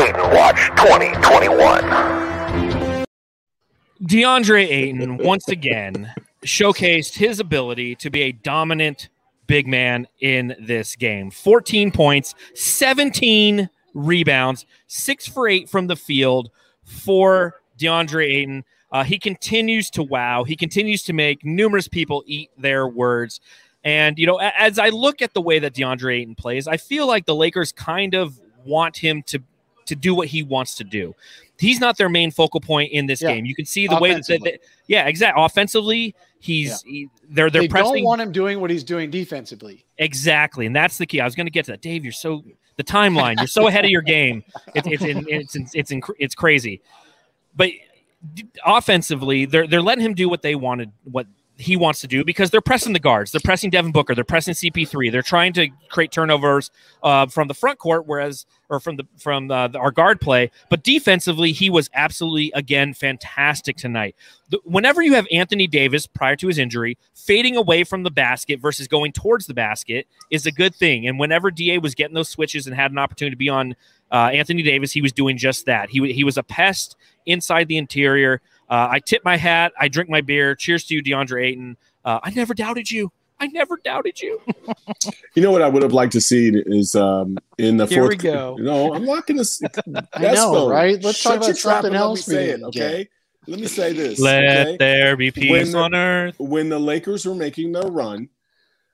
Ayton 0.00 0.34
Watch 0.34 0.58
2021. 0.78 3.06
DeAndre 4.02 4.68
Ayton 4.68 5.16
once 5.18 5.46
again 5.46 6.12
showcased 6.44 7.16
his 7.16 7.40
ability 7.40 7.94
to 7.96 8.10
be 8.10 8.22
a 8.22 8.32
dominant 8.32 9.08
big 9.46 9.66
man 9.66 10.06
in 10.20 10.54
this 10.60 10.96
game. 10.96 11.30
14 11.30 11.90
points, 11.90 12.34
17 12.54 13.68
rebounds, 13.94 14.66
six 14.86 15.26
for 15.26 15.48
eight 15.48 15.68
from 15.68 15.88
the 15.88 15.96
field 15.96 16.50
for 16.84 17.60
DeAndre 17.78 18.26
Ayton. 18.26 18.64
Uh, 18.92 19.04
he 19.04 19.18
continues 19.18 19.90
to 19.90 20.02
wow. 20.02 20.44
He 20.44 20.56
continues 20.56 21.02
to 21.04 21.12
make 21.12 21.44
numerous 21.44 21.88
people 21.88 22.22
eat 22.26 22.50
their 22.56 22.86
words. 22.86 23.40
And, 23.82 24.18
you 24.18 24.26
know, 24.26 24.36
as 24.36 24.78
I 24.78 24.90
look 24.90 25.22
at 25.22 25.32
the 25.34 25.40
way 25.40 25.58
that 25.58 25.74
DeAndre 25.74 26.20
Ayton 26.20 26.34
plays, 26.34 26.68
I 26.68 26.76
feel 26.76 27.06
like 27.06 27.26
the 27.26 27.34
Lakers 27.34 27.72
kind 27.72 28.14
of 28.14 28.40
want 28.64 28.98
him 28.98 29.22
to 29.24 29.42
to 29.86 29.96
do 29.96 30.14
what 30.14 30.28
he 30.28 30.42
wants 30.42 30.76
to 30.76 30.84
do. 30.84 31.14
He's 31.60 31.78
not 31.78 31.96
their 31.98 32.08
main 32.08 32.30
focal 32.30 32.60
point 32.60 32.90
in 32.92 33.06
this 33.06 33.20
Yeah. 33.22 33.34
game. 33.34 33.44
You 33.44 33.54
can 33.54 33.66
see 33.66 33.86
the 33.86 33.98
way 34.00 34.14
that, 34.14 34.26
that 34.26 34.60
yeah, 34.86 35.06
exactly. 35.06 35.44
Offensively, 35.44 36.14
he's 36.40 36.80
he- 36.82 37.08
they're 37.28 37.50
they're 37.50 37.62
they 37.62 37.68
pressing 37.68 37.96
don't 37.96 38.04
want 38.04 38.20
him 38.22 38.32
doing 38.32 38.60
what 38.60 38.70
he's 38.70 38.82
doing 38.82 39.10
defensively. 39.10 39.84
Exactly, 39.98 40.66
and 40.66 40.74
that's 40.74 40.98
the 40.98 41.06
key. 41.06 41.20
I 41.20 41.24
was 41.24 41.34
going 41.34 41.46
to 41.46 41.50
get 41.52 41.66
to 41.66 41.72
that, 41.72 41.82
Dave. 41.82 42.04
You're 42.04 42.12
so 42.12 42.42
the 42.76 42.84
timeline. 42.84 43.36
You're 43.36 43.46
so 43.46 43.66
ahead 43.68 43.84
of 43.84 43.90
your 43.90 44.02
game. 44.02 44.42
It's 44.74 44.88
it's 44.88 45.02
in, 45.04 45.26
it's 45.28 45.54
it's 45.54 45.74
it's, 45.74 45.92
it's 46.18 46.34
crazy, 46.34 46.80
but 47.54 47.70
offensively, 48.64 49.44
they're 49.44 49.66
they're 49.66 49.82
letting 49.82 50.04
him 50.04 50.14
do 50.14 50.28
what 50.28 50.42
they 50.42 50.54
wanted, 50.54 50.92
what 51.04 51.26
he 51.60 51.76
wants 51.76 52.00
to 52.00 52.06
do 52.06 52.24
because 52.24 52.50
they're 52.50 52.60
pressing 52.60 52.92
the 52.92 52.98
guards. 52.98 53.32
They're 53.32 53.40
pressing 53.42 53.70
Devin 53.70 53.92
Booker. 53.92 54.14
They're 54.14 54.24
pressing 54.24 54.54
CP3. 54.54 55.12
They're 55.12 55.22
trying 55.22 55.52
to 55.54 55.68
create 55.88 56.10
turnovers 56.10 56.70
uh, 57.02 57.26
from 57.26 57.48
the 57.48 57.54
front 57.54 57.78
court, 57.78 58.06
whereas 58.06 58.46
or 58.70 58.80
from 58.80 58.96
the 58.96 59.06
from 59.18 59.50
uh, 59.50 59.68
the, 59.68 59.78
our 59.78 59.90
guard 59.90 60.20
play. 60.20 60.50
But 60.70 60.82
defensively, 60.82 61.52
he 61.52 61.68
was 61.68 61.90
absolutely 61.92 62.52
again 62.54 62.94
fantastic 62.94 63.76
tonight. 63.76 64.16
The, 64.48 64.58
whenever 64.64 65.02
you 65.02 65.14
have 65.14 65.26
Anthony 65.30 65.66
Davis 65.66 66.06
prior 66.06 66.36
to 66.36 66.46
his 66.46 66.58
injury 66.58 66.96
fading 67.14 67.56
away 67.56 67.84
from 67.84 68.02
the 68.02 68.10
basket 68.10 68.60
versus 68.60 68.88
going 68.88 69.12
towards 69.12 69.46
the 69.46 69.54
basket 69.54 70.06
is 70.30 70.46
a 70.46 70.52
good 70.52 70.74
thing. 70.74 71.06
And 71.06 71.18
whenever 71.18 71.50
Da 71.50 71.78
was 71.78 71.94
getting 71.94 72.14
those 72.14 72.28
switches 72.28 72.66
and 72.66 72.74
had 72.74 72.90
an 72.90 72.98
opportunity 72.98 73.34
to 73.34 73.38
be 73.38 73.48
on 73.48 73.76
uh, 74.10 74.30
Anthony 74.32 74.62
Davis, 74.62 74.92
he 74.92 75.02
was 75.02 75.12
doing 75.12 75.36
just 75.36 75.66
that. 75.66 75.90
He 75.90 76.12
he 76.12 76.24
was 76.24 76.38
a 76.38 76.42
pest 76.42 76.96
inside 77.26 77.68
the 77.68 77.76
interior. 77.76 78.40
Uh, 78.70 78.88
I 78.90 79.00
tip 79.00 79.24
my 79.24 79.36
hat. 79.36 79.72
I 79.78 79.88
drink 79.88 80.08
my 80.08 80.20
beer. 80.20 80.54
Cheers 80.54 80.84
to 80.86 80.94
you, 80.94 81.02
DeAndre 81.02 81.44
Ayton. 81.44 81.76
Uh, 82.04 82.20
I 82.22 82.30
never 82.30 82.54
doubted 82.54 82.90
you. 82.90 83.10
I 83.40 83.48
never 83.48 83.76
doubted 83.84 84.20
you. 84.20 84.40
You 85.34 85.42
know 85.42 85.50
what 85.52 85.62
I 85.62 85.68
would 85.68 85.82
have 85.84 85.92
liked 85.92 86.12
to 86.12 86.20
see 86.20 86.50
is 86.66 86.94
um, 86.96 87.38
in 87.56 87.76
the 87.76 87.86
Here 87.86 88.02
fourth. 88.02 88.10
we 88.10 88.16
go. 88.16 88.56
No, 88.58 88.92
I'm 88.94 89.04
not 89.04 89.26
going 89.26 89.38
to. 89.44 90.06
I 90.12 90.34
know, 90.34 90.68
right? 90.68 91.02
Let's 91.02 91.22
talk 91.22 91.36
about 91.36 91.56
something 91.56 91.94
else 91.94 92.26
we 92.26 92.34
Say 92.34 92.44
it, 92.44 92.52
didn't 92.56 92.64
okay. 92.66 93.08
Let 93.46 93.60
me 93.60 93.66
say 93.68 93.92
this. 93.92 94.18
Let 94.18 94.44
okay? 94.66 94.76
there 94.78 95.16
be 95.16 95.30
peace 95.30 95.50
When 95.50 95.70
the- 95.70 95.78
on 95.78 95.94
earth. 95.94 96.34
when 96.38 96.68
the 96.68 96.78
Lakers 96.80 97.24
were 97.26 97.34
making 97.36 97.72
their 97.72 97.84
run, 97.90 98.28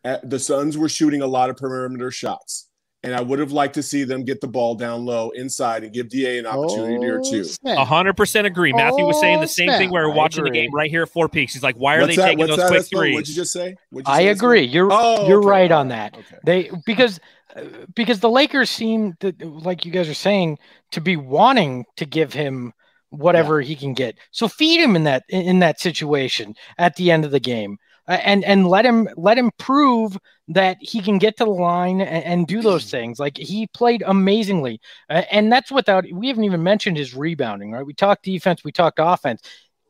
at, 0.05 0.29
the 0.29 0.39
Suns 0.39 0.77
were 0.79 0.89
shooting 0.91 1.23
a 1.23 1.27
lot 1.27 1.49
of 1.51 1.57
perimeter 1.57 2.11
shots. 2.11 2.69
And 3.07 3.15
I 3.15 3.21
would 3.21 3.39
have 3.39 3.53
liked 3.53 3.75
to 3.75 3.83
see 3.83 4.03
them 4.03 4.25
get 4.25 4.41
the 4.41 4.49
ball 4.49 4.75
down 4.75 5.05
low 5.05 5.31
inside 5.31 5.85
and 5.85 5.93
give 5.93 6.09
DA 6.09 6.39
an 6.39 6.47
opportunity 6.47 7.07
or 7.07 7.21
Oh, 7.21 7.31
two. 7.31 7.45
snap. 7.45 7.79
A 7.79 7.85
hundred 7.85 8.17
percent 8.17 8.47
agree. 8.47 8.73
Matthew 8.73 9.07
was 9.07 9.21
saying 9.21 9.39
the 9.39 9.45
Oh, 9.45 9.47
same 9.47 9.69
snap. 9.69 9.79
thing. 9.79 9.91
We 9.91 9.99
were 10.01 10.11
watching 10.11 10.43
the 10.43 10.51
game 10.51 10.75
right 10.75 10.91
here 10.91 11.03
at 11.05 11.09
Four 11.09 11.29
Peaks. 11.29 11.53
He's 11.55 11.63
like, 11.63 11.77
"Why 11.77 11.95
are 11.95 12.01
What's 12.01 12.11
they 12.11 12.17
that? 12.17 12.25
taking 12.25 12.39
What's 12.39 12.51
those 12.51 12.59
that, 12.59 12.69
quick 12.69 12.83
Espo? 12.83 13.13
What'd 13.13 13.29
you 13.29 13.35
just 13.35 13.53
say? 13.53 13.77
You 13.93 14.03
I 14.07 14.23
say, 14.23 14.29
agree. 14.29 14.63
You're 14.63 14.89
Oh, 14.93 15.29
you're 15.29 15.39
okay. 15.39 15.47
right 15.49 15.73
on 15.73 15.89
that. 15.89 16.15
Okay. 16.15 16.37
They 16.45 16.71
because 16.85 17.21
uh, 17.55 17.63
because 17.95 18.19
the 18.21 18.29
Lakers 18.29 18.71
seem 18.71 19.15
to, 19.21 19.33
like 19.41 19.85
you 19.85 19.93
guys 19.93 20.09
are 20.09 20.15
saying 20.15 20.59
to 20.91 21.01
be 21.01 21.17
wanting 21.17 21.85
to 21.99 22.07
give 22.07 22.33
him 22.33 22.73
whatever 23.11 23.61
he 23.61 23.77
can 23.77 23.95
get. 23.95 24.17
So 24.33 24.49
feed 24.49 24.81
him 24.81 24.97
in 24.97 25.05
that 25.05 25.23
in 25.29 25.61
that 25.61 25.79
situation 25.81 26.55
at 26.77 26.97
the 26.97 27.13
end 27.13 27.25
of 27.25 27.31
the 27.31 27.41
game. 27.41 27.79
Uh, 28.09 28.19
and 28.23 28.45
and 28.45 28.69
let 28.69 28.85
him 28.85 29.09
let 29.17 29.39
him 29.39 29.51
prove 29.59 30.19
that 30.49 30.77
he 30.81 31.01
can 31.03 31.19
get 31.19 31.37
to 31.39 31.45
the 31.45 31.51
line 31.51 32.01
and, 32.01 32.25
and 32.25 32.47
do 32.47 32.63
those 32.63 32.85
things. 32.91 33.19
Like 33.19 33.37
he 33.37 33.67
played 33.69 34.03
amazingly, 34.07 34.81
uh, 35.11 35.23
and 35.31 35.51
that's 35.53 35.71
without 35.73 36.05
we 36.13 36.29
haven't 36.29 36.45
even 36.45 36.63
mentioned 36.63 36.97
his 36.97 37.15
rebounding. 37.15 37.73
Right? 37.73 37.85
We 37.87 37.95
talked 37.95 38.25
defense, 38.25 38.63
we 38.65 38.73
talked 38.73 38.99
offense. 39.01 39.43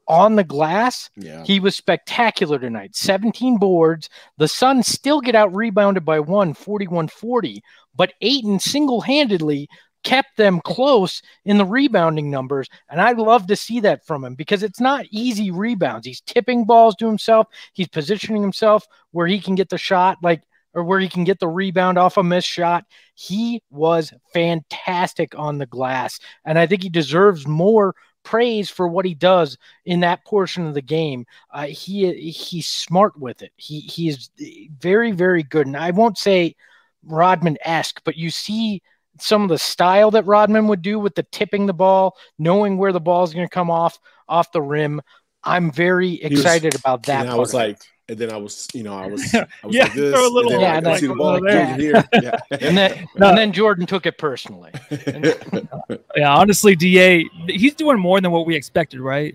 On 0.08 0.36
the 0.36 0.44
glass, 0.44 1.10
Yeah. 1.16 1.42
he 1.42 1.58
was 1.58 1.74
spectacular 1.74 2.60
tonight. 2.60 2.94
17 2.94 3.58
boards. 3.58 4.08
The 4.38 4.46
Suns 4.46 4.86
still 4.86 5.20
get 5.20 5.34
out 5.34 5.52
rebounded 5.52 6.04
by 6.04 6.20
one, 6.20 6.54
41 6.54 7.08
40, 7.08 7.60
but 7.96 8.12
Ayton 8.20 8.60
single 8.60 9.00
handedly 9.00 9.68
kept 10.06 10.36
them 10.36 10.60
close 10.60 11.20
in 11.44 11.58
the 11.58 11.64
rebounding 11.64 12.30
numbers. 12.30 12.68
And 12.88 13.00
I'd 13.00 13.18
love 13.18 13.48
to 13.48 13.56
see 13.56 13.80
that 13.80 14.06
from 14.06 14.24
him 14.24 14.36
because 14.36 14.62
it's 14.62 14.78
not 14.78 15.04
easy 15.10 15.50
rebounds. 15.50 16.06
He's 16.06 16.20
tipping 16.20 16.64
balls 16.64 16.94
to 16.96 17.08
himself, 17.08 17.48
he's 17.72 17.88
positioning 17.88 18.40
himself 18.40 18.86
where 19.10 19.26
he 19.26 19.40
can 19.40 19.56
get 19.56 19.68
the 19.68 19.76
shot, 19.76 20.18
like, 20.22 20.44
or 20.74 20.84
where 20.84 21.00
he 21.00 21.08
can 21.08 21.24
get 21.24 21.40
the 21.40 21.48
rebound 21.48 21.98
off 21.98 22.18
a 22.18 22.22
missed 22.22 22.46
shot. 22.46 22.84
He 23.14 23.60
was 23.70 24.12
fantastic 24.32 25.36
on 25.36 25.58
the 25.58 25.66
glass. 25.66 26.20
And 26.44 26.56
I 26.56 26.68
think 26.68 26.84
he 26.84 26.88
deserves 26.88 27.48
more 27.48 27.96
praise 28.22 28.70
for 28.70 28.86
what 28.86 29.06
he 29.06 29.14
does 29.14 29.58
in 29.86 30.00
that 30.00 30.24
portion 30.24 30.68
of 30.68 30.74
the 30.74 30.82
game. 30.82 31.26
Uh, 31.52 31.66
he 31.66 32.12
he's 32.30 32.68
smart 32.68 33.18
with 33.18 33.42
it. 33.42 33.50
He 33.56 33.80
he 33.80 34.08
is 34.08 34.30
very 34.78 35.10
very 35.10 35.42
good. 35.42 35.66
And 35.66 35.76
I 35.76 35.90
won't 35.90 36.18
say 36.18 36.54
Rodman 37.02 37.56
esque, 37.64 38.00
but 38.04 38.16
you 38.16 38.30
see 38.30 38.82
some 39.18 39.42
of 39.42 39.48
the 39.48 39.59
style 39.59 40.11
that 40.12 40.24
Rodman 40.26 40.68
would 40.68 40.83
do 40.83 40.98
with 40.98 41.14
the 41.14 41.22
tipping 41.24 41.66
the 41.66 41.74
ball, 41.74 42.16
knowing 42.38 42.76
where 42.79 42.92
the 42.92 43.00
ball 43.00 43.24
is 43.24 43.33
going 43.35 43.46
to 43.46 43.52
come 43.55 43.70
off 43.70 43.98
off 44.29 44.50
the 44.52 44.62
rim. 44.62 45.00
I'm 45.44 45.70
very 45.70 46.20
was- 46.22 46.33
excited 46.40 46.74
about 46.74 47.05
that. 47.05 47.22
and 47.22 47.31
I 47.31 47.37
was 47.37 47.55
of 47.55 47.61
it. 47.61 47.64
like, 47.68 47.79
and 48.09 48.18
then 48.18 48.33
I 48.33 48.37
was, 48.37 48.68
you 48.72 48.83
know, 48.85 48.94
I 48.96 49.07
was, 49.09 49.35
I 49.35 49.46
was 49.64 49.74
Yeah, 49.74 49.85
like 49.85 49.94
this, 49.94 50.14
throw 50.14 50.29
a 50.29 50.31
little 50.31 50.52
and 50.52 50.61
then 50.61 50.61
Yeah, 50.61 50.76
I 50.76 50.79
like, 50.92 51.00
see 51.00 51.07
the 51.09 51.14
ball 51.14 51.40
like 51.40 51.52
here, 51.52 51.76
here. 51.76 52.05
Yeah. 52.22 52.38
and 52.61 52.76
then 52.76 53.09
No. 53.16 53.29
and 53.31 53.38
then 53.38 53.52
Jordan 53.52 53.87
took 53.87 54.07
it 54.07 54.16
personally. 54.18 54.70
Uh, 54.90 55.96
yeah, 56.16 56.35
honestly, 56.35 56.76
Da, 56.76 57.24
he's 57.48 57.74
doing 57.74 57.98
more 57.98 58.20
than 58.20 58.31
what 58.31 58.46
we 58.46 58.55
expected, 58.55 59.00
right? 59.00 59.35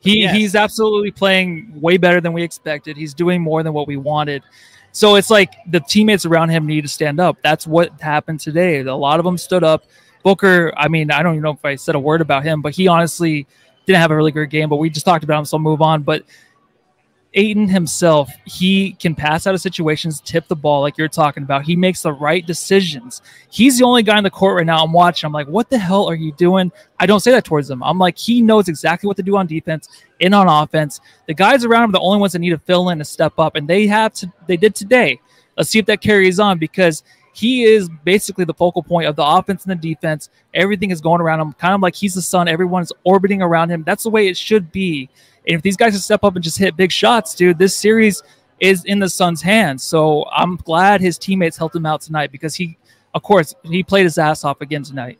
He 0.00 0.20
Yes. 0.22 0.34
he's 0.36 0.54
absolutely 0.54 1.10
playing 1.10 1.72
way 1.80 1.96
better 1.96 2.20
than 2.20 2.32
we 2.32 2.42
expected. 2.42 2.96
He's 2.96 3.14
doing 3.14 3.42
more 3.42 3.62
than 3.62 3.72
what 3.72 3.86
we 3.88 3.96
wanted. 3.96 4.42
So 4.98 5.14
it's 5.14 5.30
like 5.30 5.54
the 5.70 5.78
teammates 5.78 6.26
around 6.26 6.48
him 6.48 6.66
need 6.66 6.80
to 6.80 6.88
stand 6.88 7.20
up. 7.20 7.36
That's 7.40 7.68
what 7.68 8.00
happened 8.00 8.40
today. 8.40 8.80
A 8.80 8.96
lot 8.96 9.20
of 9.20 9.24
them 9.24 9.38
stood 9.38 9.62
up. 9.62 9.84
Booker, 10.24 10.72
I 10.76 10.88
mean, 10.88 11.12
I 11.12 11.22
don't 11.22 11.34
even 11.34 11.44
know 11.44 11.52
if 11.52 11.64
I 11.64 11.76
said 11.76 11.94
a 11.94 12.00
word 12.00 12.20
about 12.20 12.42
him, 12.42 12.62
but 12.62 12.74
he 12.74 12.88
honestly 12.88 13.46
didn't 13.86 14.00
have 14.00 14.10
a 14.10 14.16
really 14.16 14.32
great 14.32 14.50
game. 14.50 14.68
But 14.68 14.78
we 14.78 14.90
just 14.90 15.06
talked 15.06 15.22
about 15.22 15.38
him, 15.38 15.44
so 15.44 15.56
I'll 15.56 15.62
move 15.62 15.82
on. 15.82 16.02
But 16.02 16.24
Ayton 17.34 17.68
himself, 17.68 18.30
he 18.46 18.92
can 18.92 19.14
pass 19.14 19.46
out 19.46 19.54
of 19.54 19.60
situations, 19.60 20.20
tip 20.20 20.48
the 20.48 20.56
ball 20.56 20.80
like 20.80 20.96
you're 20.96 21.08
talking 21.08 21.42
about. 21.42 21.64
He 21.64 21.76
makes 21.76 22.02
the 22.02 22.12
right 22.12 22.46
decisions. 22.46 23.20
He's 23.50 23.78
the 23.78 23.84
only 23.84 24.02
guy 24.02 24.16
in 24.16 24.24
the 24.24 24.30
court 24.30 24.56
right 24.56 24.66
now. 24.66 24.82
I'm 24.82 24.92
watching. 24.92 25.26
I'm 25.26 25.32
like, 25.32 25.46
what 25.46 25.68
the 25.68 25.78
hell 25.78 26.08
are 26.08 26.14
you 26.14 26.32
doing? 26.32 26.72
I 26.98 27.06
don't 27.06 27.20
say 27.20 27.30
that 27.32 27.44
towards 27.44 27.68
him. 27.68 27.82
I'm 27.82 27.98
like, 27.98 28.16
he 28.16 28.40
knows 28.40 28.68
exactly 28.68 29.06
what 29.06 29.16
to 29.18 29.22
do 29.22 29.36
on 29.36 29.46
defense 29.46 29.88
and 30.20 30.34
on 30.34 30.48
offense. 30.48 31.00
The 31.26 31.34
guys 31.34 31.64
around 31.64 31.84
him 31.84 31.90
are 31.90 31.92
the 31.92 32.00
only 32.00 32.18
ones 32.18 32.32
that 32.32 32.38
need 32.38 32.50
to 32.50 32.58
fill 32.58 32.88
in 32.88 32.98
and 32.98 33.06
step 33.06 33.38
up, 33.38 33.56
and 33.56 33.68
they 33.68 33.86
have 33.86 34.14
to. 34.14 34.32
They 34.46 34.56
did 34.56 34.74
today. 34.74 35.20
Let's 35.56 35.70
see 35.70 35.78
if 35.78 35.86
that 35.86 36.00
carries 36.00 36.40
on 36.40 36.58
because 36.58 37.02
he 37.34 37.62
is 37.62 37.88
basically 38.04 38.44
the 38.44 38.54
focal 38.54 38.82
point 38.82 39.06
of 39.06 39.14
the 39.14 39.24
offense 39.24 39.64
and 39.64 39.70
the 39.70 39.94
defense. 39.94 40.30
Everything 40.54 40.90
is 40.90 41.00
going 41.00 41.20
around 41.20 41.40
him, 41.40 41.52
kind 41.52 41.74
of 41.74 41.80
like 41.80 41.94
he's 41.94 42.14
the 42.14 42.22
sun. 42.22 42.48
Everyone's 42.48 42.92
orbiting 43.04 43.42
around 43.42 43.70
him. 43.70 43.84
That's 43.84 44.02
the 44.02 44.10
way 44.10 44.26
it 44.28 44.36
should 44.36 44.72
be. 44.72 45.08
And 45.48 45.56
if 45.56 45.62
these 45.62 45.76
guys 45.76 45.92
can 45.92 46.00
step 46.00 46.24
up 46.24 46.34
and 46.34 46.44
just 46.44 46.58
hit 46.58 46.76
big 46.76 46.92
shots, 46.92 47.34
dude, 47.34 47.58
this 47.58 47.74
series 47.74 48.22
is 48.60 48.84
in 48.84 48.98
the 48.98 49.08
Suns' 49.08 49.40
hands. 49.40 49.82
So 49.82 50.26
I'm 50.30 50.56
glad 50.56 51.00
his 51.00 51.16
teammates 51.16 51.56
helped 51.56 51.74
him 51.74 51.86
out 51.86 52.02
tonight 52.02 52.30
because 52.30 52.54
he, 52.54 52.76
of 53.14 53.22
course, 53.22 53.54
he 53.64 53.82
played 53.82 54.04
his 54.04 54.18
ass 54.18 54.44
off 54.44 54.60
again 54.60 54.82
tonight. 54.82 55.18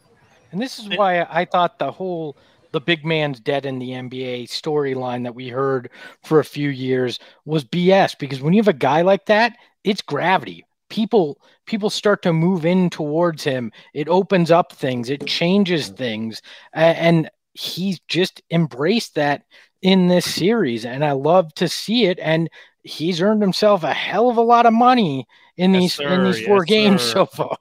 And 0.53 0.61
this 0.61 0.79
is 0.79 0.88
why 0.91 1.23
I 1.23 1.47
thought 1.47 1.79
the 1.79 1.91
whole 1.91 2.37
the 2.73 2.81
big 2.81 3.05
man's 3.05 3.41
dead 3.41 3.64
in 3.64 3.79
the 3.79 3.91
NBA 3.91 4.45
storyline 4.45 5.23
that 5.23 5.35
we 5.35 5.49
heard 5.49 5.88
for 6.23 6.41
a 6.41 6.45
few 6.45 6.69
years 6.69 7.19
was 7.47 7.64
BS 7.64 8.19
because 8.19 8.43
when 8.43 8.53
you 8.53 8.61
have 8.61 8.69
a 8.69 8.75
guy 8.75 9.01
like 9.01 9.25
that, 9.27 9.57
it's 9.85 10.03
gravity. 10.03 10.67
People 10.91 11.41
people 11.67 11.91
start 11.91 12.23
to 12.23 12.33
move 12.33 12.67
in 12.67 12.91
towards 12.91 13.43
him. 13.45 13.73
It 13.95 14.09
opens 14.09 14.51
up 14.51 14.73
things, 14.73 15.09
it 15.09 15.27
changes 15.27 15.88
things. 15.88 16.43
And 16.75 17.31
he's 17.55 17.99
just 18.09 18.43
embraced 18.51 19.14
that 19.17 19.43
in 19.83 20.09
this 20.09 20.25
series 20.27 20.85
and 20.85 21.05
I 21.05 21.12
love 21.12 21.55
to 21.55 21.69
see 21.69 22.07
it 22.07 22.19
and 22.19 22.51
he's 22.83 23.21
earned 23.21 23.43
himself 23.43 23.85
a 23.85 23.93
hell 23.93 24.29
of 24.31 24.37
a 24.37 24.43
lot 24.43 24.67
of 24.67 24.73
money 24.73 25.27
in 25.57 25.73
Yes, 25.73 25.97
these 25.97 26.01
in 26.01 26.25
these 26.25 26.41
four 26.41 26.59
Yes, 26.59 26.69
games 26.69 27.03
sir. 27.03 27.12
so 27.12 27.27
far. 27.27 27.59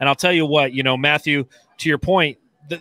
And 0.00 0.08
I'll 0.08 0.14
tell 0.16 0.32
you 0.32 0.46
what, 0.46 0.72
you 0.72 0.82
know, 0.82 0.96
Matthew, 0.96 1.44
to 1.78 1.88
your 1.88 1.98
point, 1.98 2.38
th- 2.68 2.80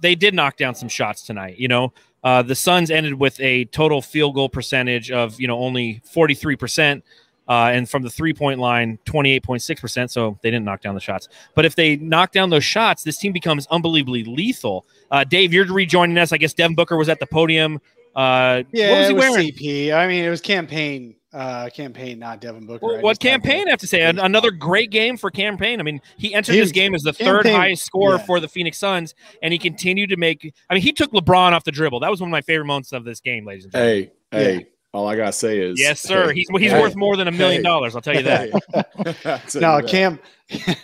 they 0.00 0.14
did 0.14 0.34
knock 0.34 0.56
down 0.56 0.74
some 0.74 0.88
shots 0.88 1.22
tonight. 1.22 1.58
You 1.58 1.68
know, 1.68 1.92
uh, 2.22 2.42
the 2.42 2.54
Suns 2.54 2.90
ended 2.90 3.14
with 3.14 3.40
a 3.40 3.64
total 3.66 4.02
field 4.02 4.34
goal 4.34 4.48
percentage 4.48 5.10
of, 5.10 5.40
you 5.40 5.48
know, 5.48 5.58
only 5.58 6.02
43%. 6.14 7.02
Uh, 7.48 7.70
and 7.72 7.88
from 7.88 8.02
the 8.02 8.10
three 8.10 8.34
point 8.34 8.60
line, 8.60 8.98
28.6%. 9.06 10.10
So 10.10 10.38
they 10.42 10.50
didn't 10.50 10.64
knock 10.64 10.82
down 10.82 10.94
the 10.94 11.00
shots. 11.00 11.28
But 11.54 11.64
if 11.64 11.74
they 11.76 11.96
knock 11.96 12.32
down 12.32 12.50
those 12.50 12.64
shots, 12.64 13.02
this 13.04 13.16
team 13.18 13.32
becomes 13.32 13.66
unbelievably 13.70 14.24
lethal. 14.24 14.86
Uh, 15.10 15.24
Dave, 15.24 15.52
you're 15.52 15.66
rejoining 15.72 16.18
us. 16.18 16.32
I 16.32 16.36
guess 16.38 16.52
Devin 16.54 16.76
Booker 16.76 16.96
was 16.96 17.08
at 17.08 17.20
the 17.20 17.26
podium. 17.26 17.80
Uh, 18.14 18.62
Yeah, 18.72 18.90
what 18.90 18.98
was 18.98 19.06
it 19.06 19.08
he 19.08 19.14
was 19.14 19.20
wearing? 19.30 19.48
CP. 19.52 19.92
I 19.94 20.06
mean, 20.08 20.24
it 20.24 20.30
was 20.30 20.40
Cam 20.40 20.66
Payne 20.66 21.14
Uh, 21.32 21.68
Cam 21.68 21.92
Payne, 21.92 22.18
not 22.18 22.40
Devin 22.40 22.64
Booker. 22.66 22.84
Well, 22.86 23.00
what 23.02 23.20
Cam 23.20 23.42
Payne 23.42 23.66
I 23.68 23.70
have 23.72 23.80
to 23.80 23.86
say? 23.86 24.00
An- 24.02 24.18
Another 24.18 24.50
great 24.50 24.90
game 24.90 25.16
for 25.18 25.30
Cam 25.30 25.56
Payne. 25.58 25.78
I 25.78 25.82
mean, 25.82 26.00
he 26.16 26.34
entered 26.34 26.54
He 26.54 26.60
this 26.60 26.72
game 26.72 26.94
as 26.94 27.02
the 27.02 27.12
third 27.12 27.42
Cam 27.44 27.52
Payne- 27.52 27.60
highest 27.60 27.84
scorer 27.84 28.16
yeah. 28.16 28.24
for 28.24 28.40
the 28.40 28.48
Phoenix 28.48 28.78
Suns, 28.78 29.14
and 29.42 29.52
he 29.52 29.58
continued 29.58 30.08
to 30.08 30.16
make. 30.16 30.52
I 30.70 30.74
mean, 30.74 30.82
he 30.82 30.90
took 30.90 31.12
LeBron 31.12 31.52
off 31.52 31.64
the 31.64 31.70
dribble. 31.70 32.00
That 32.00 32.10
was 32.10 32.20
one 32.20 32.30
of 32.30 32.32
my 32.32 32.40
favorite 32.40 32.64
moments 32.64 32.92
of 32.92 33.04
this 33.04 33.20
game, 33.20 33.46
ladies 33.46 33.64
and 33.64 33.72
gentlemen. 33.74 34.10
Hey, 34.32 34.42
hey, 34.56 34.66
all 34.92 35.06
I 35.06 35.16
gotta 35.16 35.32
say 35.32 35.58
is 35.58 35.78
yes, 35.78 36.00
sir. 36.00 36.28
hey, 36.28 36.34
He's 36.34 36.48
he's 36.48 36.72
hey, 36.72 36.80
worth 36.80 36.96
more 36.96 37.16
than 37.16 37.28
a 37.28 37.32
million 37.32 37.60
hey, 37.60 37.68
dollars. 37.68 37.94
I'll 37.94 38.02
tell 38.02 38.14
you 38.14 38.22
that. 38.22 38.50
hey. 38.50 39.14
I'll 39.24 39.38
tell 39.38 39.60
no, 39.60 39.76
you 39.76 39.82
that. 39.82 39.88
Cam. 39.88 40.18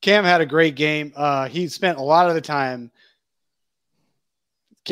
Cam 0.00 0.24
had 0.24 0.40
a 0.40 0.46
great 0.46 0.74
game. 0.74 1.12
Uh, 1.16 1.48
he 1.48 1.66
spent 1.68 1.98
a 1.98 2.02
lot 2.02 2.28
of 2.28 2.34
the 2.34 2.40
time. 2.40 2.90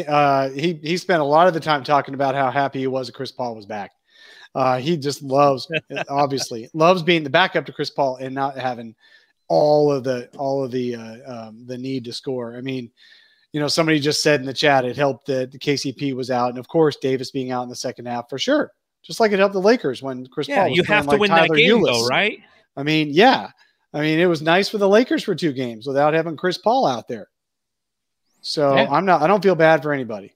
Uh, 0.08 0.48
he 0.50 0.74
he 0.74 0.96
spent 0.96 1.20
a 1.20 1.24
lot 1.24 1.48
of 1.48 1.54
the 1.54 1.60
time 1.60 1.84
talking 1.84 2.14
about 2.14 2.34
how 2.34 2.50
happy 2.50 2.78
he 2.78 2.86
was 2.86 3.08
that 3.08 3.14
Chris 3.14 3.32
Paul 3.32 3.54
was 3.54 3.66
back. 3.66 3.90
Uh, 4.54 4.78
he 4.78 4.96
just 4.96 5.22
loves, 5.22 5.70
obviously, 6.08 6.70
loves 6.72 7.02
being 7.02 7.24
the 7.24 7.30
backup 7.30 7.66
to 7.66 7.72
Chris 7.72 7.90
Paul 7.90 8.16
and 8.16 8.34
not 8.34 8.56
having 8.56 8.94
all 9.48 9.92
of 9.92 10.04
the 10.04 10.28
all 10.38 10.64
of 10.64 10.70
the 10.70 10.94
uh, 10.94 11.16
um, 11.26 11.66
the 11.66 11.76
need 11.76 12.04
to 12.04 12.12
score. 12.12 12.56
I 12.56 12.60
mean, 12.60 12.90
you 13.52 13.60
know, 13.60 13.68
somebody 13.68 14.00
just 14.00 14.22
said 14.22 14.40
in 14.40 14.46
the 14.46 14.52
chat 14.54 14.84
it 14.84 14.96
helped 14.96 15.26
that 15.26 15.52
the 15.52 15.58
KCP 15.58 16.14
was 16.14 16.30
out, 16.30 16.50
and 16.50 16.58
of 16.58 16.68
course 16.68 16.96
Davis 16.96 17.30
being 17.30 17.50
out 17.50 17.62
in 17.62 17.68
the 17.68 17.76
second 17.76 18.06
half 18.06 18.28
for 18.28 18.38
sure. 18.38 18.72
Just 19.02 19.20
like 19.20 19.32
it 19.32 19.38
helped 19.38 19.52
the 19.52 19.60
Lakers 19.60 20.02
when 20.02 20.26
Chris 20.26 20.48
yeah, 20.48 20.62
Paul 20.62 20.68
was 20.70 20.76
you 20.76 20.82
have 20.84 21.04
to 21.04 21.10
like 21.10 21.20
win 21.20 21.30
Tyler 21.30 21.48
that 21.48 21.56
game, 21.56 21.70
Ulis. 21.80 21.86
though, 21.86 22.06
right? 22.06 22.38
I 22.76 22.82
mean, 22.82 23.08
yeah. 23.10 23.50
I 23.92 24.00
mean, 24.00 24.18
it 24.18 24.26
was 24.26 24.40
nice 24.40 24.68
for 24.68 24.78
the 24.78 24.88
Lakers 24.88 25.22
for 25.22 25.34
two 25.34 25.52
games 25.52 25.86
without 25.86 26.14
having 26.14 26.36
Chris 26.36 26.56
Paul 26.56 26.86
out 26.86 27.08
there. 27.08 27.28
So 28.40 28.74
Yeah. 28.76 28.88
I'm 28.90 29.04
not. 29.04 29.22
I 29.22 29.26
don't 29.26 29.42
feel 29.42 29.54
bad 29.54 29.82
for 29.82 29.92
anybody. 29.92 30.34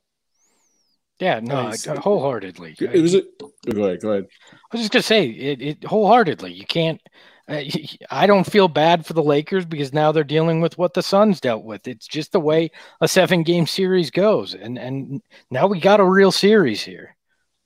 Yeah, 1.18 1.40
no, 1.40 1.62
Nice. 1.62 1.88
I- 1.88 1.96
wholeheartedly. 1.96 2.76
It 2.78 3.00
was 3.00 3.14
a, 3.14 3.22
go 3.70 3.84
ahead, 3.84 4.02
go 4.02 4.10
ahead. 4.12 4.26
I 4.52 4.56
was 4.72 4.82
just 4.82 4.92
gonna 4.92 5.02
say 5.02 5.26
it, 5.28 5.62
it 5.62 5.84
wholeheartedly. 5.84 6.52
You 6.52 6.66
can't. 6.66 7.00
Uh, 7.48 7.62
I 8.10 8.26
don't 8.26 8.50
feel 8.50 8.68
bad 8.68 9.06
for 9.06 9.12
the 9.12 9.22
Lakers 9.22 9.64
because 9.64 9.92
now 9.92 10.10
they're 10.10 10.24
dealing 10.24 10.60
with 10.60 10.78
what 10.78 10.94
the 10.94 11.02
Suns 11.02 11.40
dealt 11.40 11.64
with. 11.64 11.86
It's 11.86 12.06
just 12.06 12.32
the 12.32 12.40
way 12.40 12.70
a 13.00 13.06
seven-game 13.06 13.66
series 13.66 14.10
goes, 14.10 14.54
and 14.54 14.78
and 14.78 15.22
now 15.50 15.66
we 15.66 15.78
got 15.78 16.00
a 16.00 16.04
real 16.04 16.32
series 16.32 16.82
here. 16.82 17.16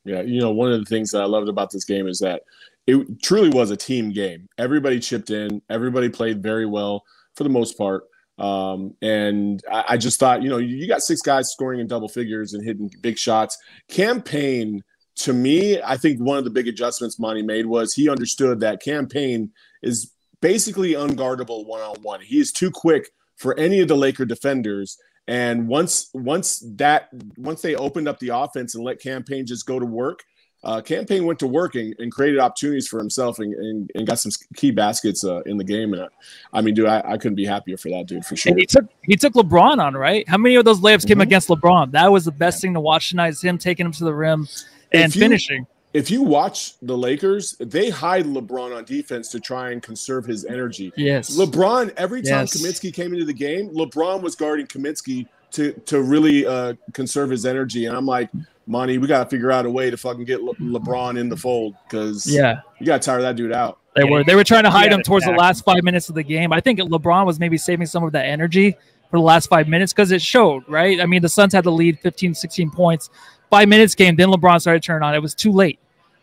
Yeah, 0.05 0.23
you 0.23 0.41
know, 0.41 0.51
one 0.51 0.73
of 0.73 0.81
the 0.81 0.87
things 0.87 1.11
that 1.11 1.23
I 1.23 1.27
loved 1.27 1.49
about 1.49 1.71
this 1.71 1.85
game 1.85 2.07
is 2.07 2.19
that 2.19 2.43
it 2.87 3.23
truly 3.23 3.49
was 3.49 3.71
a 3.71 3.77
team 3.77 4.13
game. 4.13 4.49
Everybody 4.59 5.01
chipped 5.01 5.31
in, 5.31 5.63
everybody 5.71 6.09
played 6.09 6.43
very 6.43 6.67
well 6.67 7.05
for 7.35 7.45
the 7.45 7.51
most 7.51 7.79
part. 7.79 8.05
Um, 8.39 8.95
and 9.03 9.63
I, 9.71 9.85
I 9.91 9.97
just 9.99 10.19
thought, 10.19 10.43
you 10.43 10.49
know, 10.49 10.57
you 10.57 10.89
got 10.89 11.03
six 11.03 11.21
guys 11.21 11.53
scoring 11.53 11.81
in 11.81 11.87
double 11.87 12.09
figures 12.09 12.55
and 12.55 12.65
hitting 12.65 12.91
big 13.03 13.19
shots. 13.19 13.59
Cam 13.89 14.23
Payne, 14.23 14.83
to 15.17 15.35
me, 15.35 15.81
I 15.83 15.99
think 15.99 16.21
one 16.21 16.39
of 16.39 16.45
the 16.45 16.51
big 16.51 16.67
adjustments 16.67 17.19
Monty 17.19 17.43
made 17.43 17.67
was 17.67 17.93
he 17.93 18.09
understood 18.09 18.61
that 18.61 18.83
Cam 18.83 19.07
Payne 19.07 19.53
is 19.83 20.13
basically 20.41 20.93
unguardable 20.93 21.67
one 21.67 21.81
on 21.81 21.97
one. 22.03 22.21
He 22.21 22.39
is 22.39 22.53
too 22.53 22.71
quick 22.71 23.11
for 23.37 23.59
any 23.59 23.81
of 23.81 23.89
the 23.89 23.97
Laker 23.97 24.25
defenders. 24.25 24.99
And 25.29 25.69
once 25.69 26.11
once 26.15 26.65
that 26.77 27.09
once 27.37 27.63
they 27.63 27.75
opened 27.77 28.09
up 28.09 28.19
the 28.19 28.31
offense 28.31 28.75
and 28.75 28.83
let 28.85 29.01
Cam 29.01 29.23
Payne 29.23 29.47
just 29.47 29.65
go 29.67 29.79
to 29.79 29.87
work, 29.87 30.25
uh, 30.65 30.81
Cam 30.81 31.07
Payne 31.07 31.25
went 31.25 31.39
to 31.39 31.47
work 31.47 31.75
and, 31.77 31.95
and 31.99 32.11
created 32.11 32.41
opportunities 32.41 32.89
for 32.89 32.99
himself 32.99 33.39
and, 33.39 33.55
and, 33.55 33.91
and 33.95 34.07
got 34.07 34.19
some 34.19 34.33
key 34.57 34.71
baskets 34.73 35.23
uh, 35.25 35.41
in 35.47 35.57
the 35.57 35.65
game. 35.65 35.93
And 35.95 36.03
I, 36.03 36.07
I 36.53 36.61
mean, 36.63 36.75
dude, 36.75 36.87
I, 36.87 37.03
I 37.07 37.17
couldn't 37.17 37.37
be 37.37 37.47
happier 37.47 37.77
for 37.77 37.91
that 37.91 38.07
dude 38.07 38.25
for 38.25 38.35
sure. 38.35 38.51
And 38.51 38.61
he 38.61 38.67
took 38.67 38.87
he 39.05 39.15
took 39.17 39.35
LeBron 39.35 39.79
on, 39.79 39.95
right? 39.95 40.29
How 40.29 40.37
many 40.39 40.57
of 40.57 40.65
those 40.65 40.81
layups 40.81 41.07
came 41.07 41.19
Mhm. 41.19 41.23
against 41.23 41.49
LeBron? 41.49 41.93
That 41.93 42.11
was 42.11 42.25
the 42.25 42.33
best 42.33 42.61
thing 42.61 42.75
to 42.75 42.81
watch 42.81 43.11
tonight. 43.11 43.29
Is 43.29 43.41
him 43.43 43.57
taking 43.57 43.87
him 43.87 43.93
to 43.93 44.05
the 44.05 44.15
rim 44.15 44.49
and 44.93 45.15
you- 45.15 45.21
finishing. 45.21 45.67
If 45.93 46.11
you 46.11 46.23
watch 46.23 46.79
the 46.81 46.97
Lakers, 46.97 47.57
they 47.59 47.91
hide 47.91 48.25
LeBron 48.25 48.77
on 48.77 48.85
defense 48.85 49.29
to 49.31 49.41
try 49.41 49.73
and 49.73 49.83
conserve 49.83 50.25
his 50.25 50.45
energy. 50.45 50.93
Yes. 50.97 51.37
LeBron, 51.37 51.93
every 51.97 52.23
time 52.23 52.43
Yes. 52.43 52.57
Kaminsky 52.57 52.95
came 52.95 53.13
into 53.13 53.25
the 53.25 53.33
game, 53.33 53.71
LeBron 53.71 54.23
was 54.23 54.37
guarding 54.37 54.67
Kaminsky 54.67 55.27
to 55.53 55.73
to 55.73 56.03
really 56.03 56.47
uh, 56.47 56.75
conserve 56.93 57.31
his 57.31 57.45
energy. 57.45 57.87
And 57.87 57.97
I'm 57.97 58.07
like, 58.07 58.31
Monty, 58.67 58.99
we 58.99 59.09
got 59.09 59.25
to 59.25 59.29
figure 59.29 59.51
out 59.51 59.67
a 59.67 59.71
way 59.71 59.91
to 59.91 59.97
fucking 59.97 60.25
get 60.25 60.43
Le- 60.43 60.55
LeBron 60.55 61.19
in 61.19 61.29
the 61.29 61.37
fold 61.37 61.75
because 61.89 62.25
yeah. 62.25 62.61
you 62.79 62.87
got 62.87 63.03
to 63.03 63.07
tire 63.07 63.21
that 63.23 63.35
dude 63.35 63.53
out. 63.53 63.79
They 63.97 64.05
were 64.05 64.23
they 64.23 64.37
were 64.37 64.45
trying 64.45 64.63
to 64.63 64.71
hide 64.71 64.93
him 64.93 65.03
towards 65.03 65.25
the 65.25 65.33
last 65.33 65.65
five 65.65 65.83
minutes 65.83 66.09
of 66.09 66.15
the 66.15 66.23
game. 66.23 66.53
I 66.53 66.61
think 66.61 66.79
LeBron 66.79 67.27
was 67.27 67.41
maybe 67.41 67.59
saving 67.59 67.87
some 67.87 68.05
of 68.05 68.13
that 68.13 68.27
energy 68.27 68.77
for 69.11 69.19
the 69.19 69.25
last 69.25 69.49
five 69.49 69.67
minutes 69.67 69.93
because 69.93 70.13
it 70.13 70.23
showed, 70.23 70.63
right? 70.69 71.01
I 71.01 71.07
mean, 71.07 71.23
the 71.23 71.29
Suns 71.29 71.53
had 71.53 71.65
the 71.65 71.73
lead 71.73 71.99
15, 71.99 72.35
16 72.35 72.71
points. 72.71 73.11
Five 73.51 73.69
minutes 73.69 73.95
game, 73.95 74.17
then 74.17 74.29
LeBron 74.29 74.61
started 74.61 74.83
turning 74.83 75.07
on. 75.07 75.15
It 75.15 75.23
was 75.23 75.35
too 75.35 75.53
late. 75.53 75.79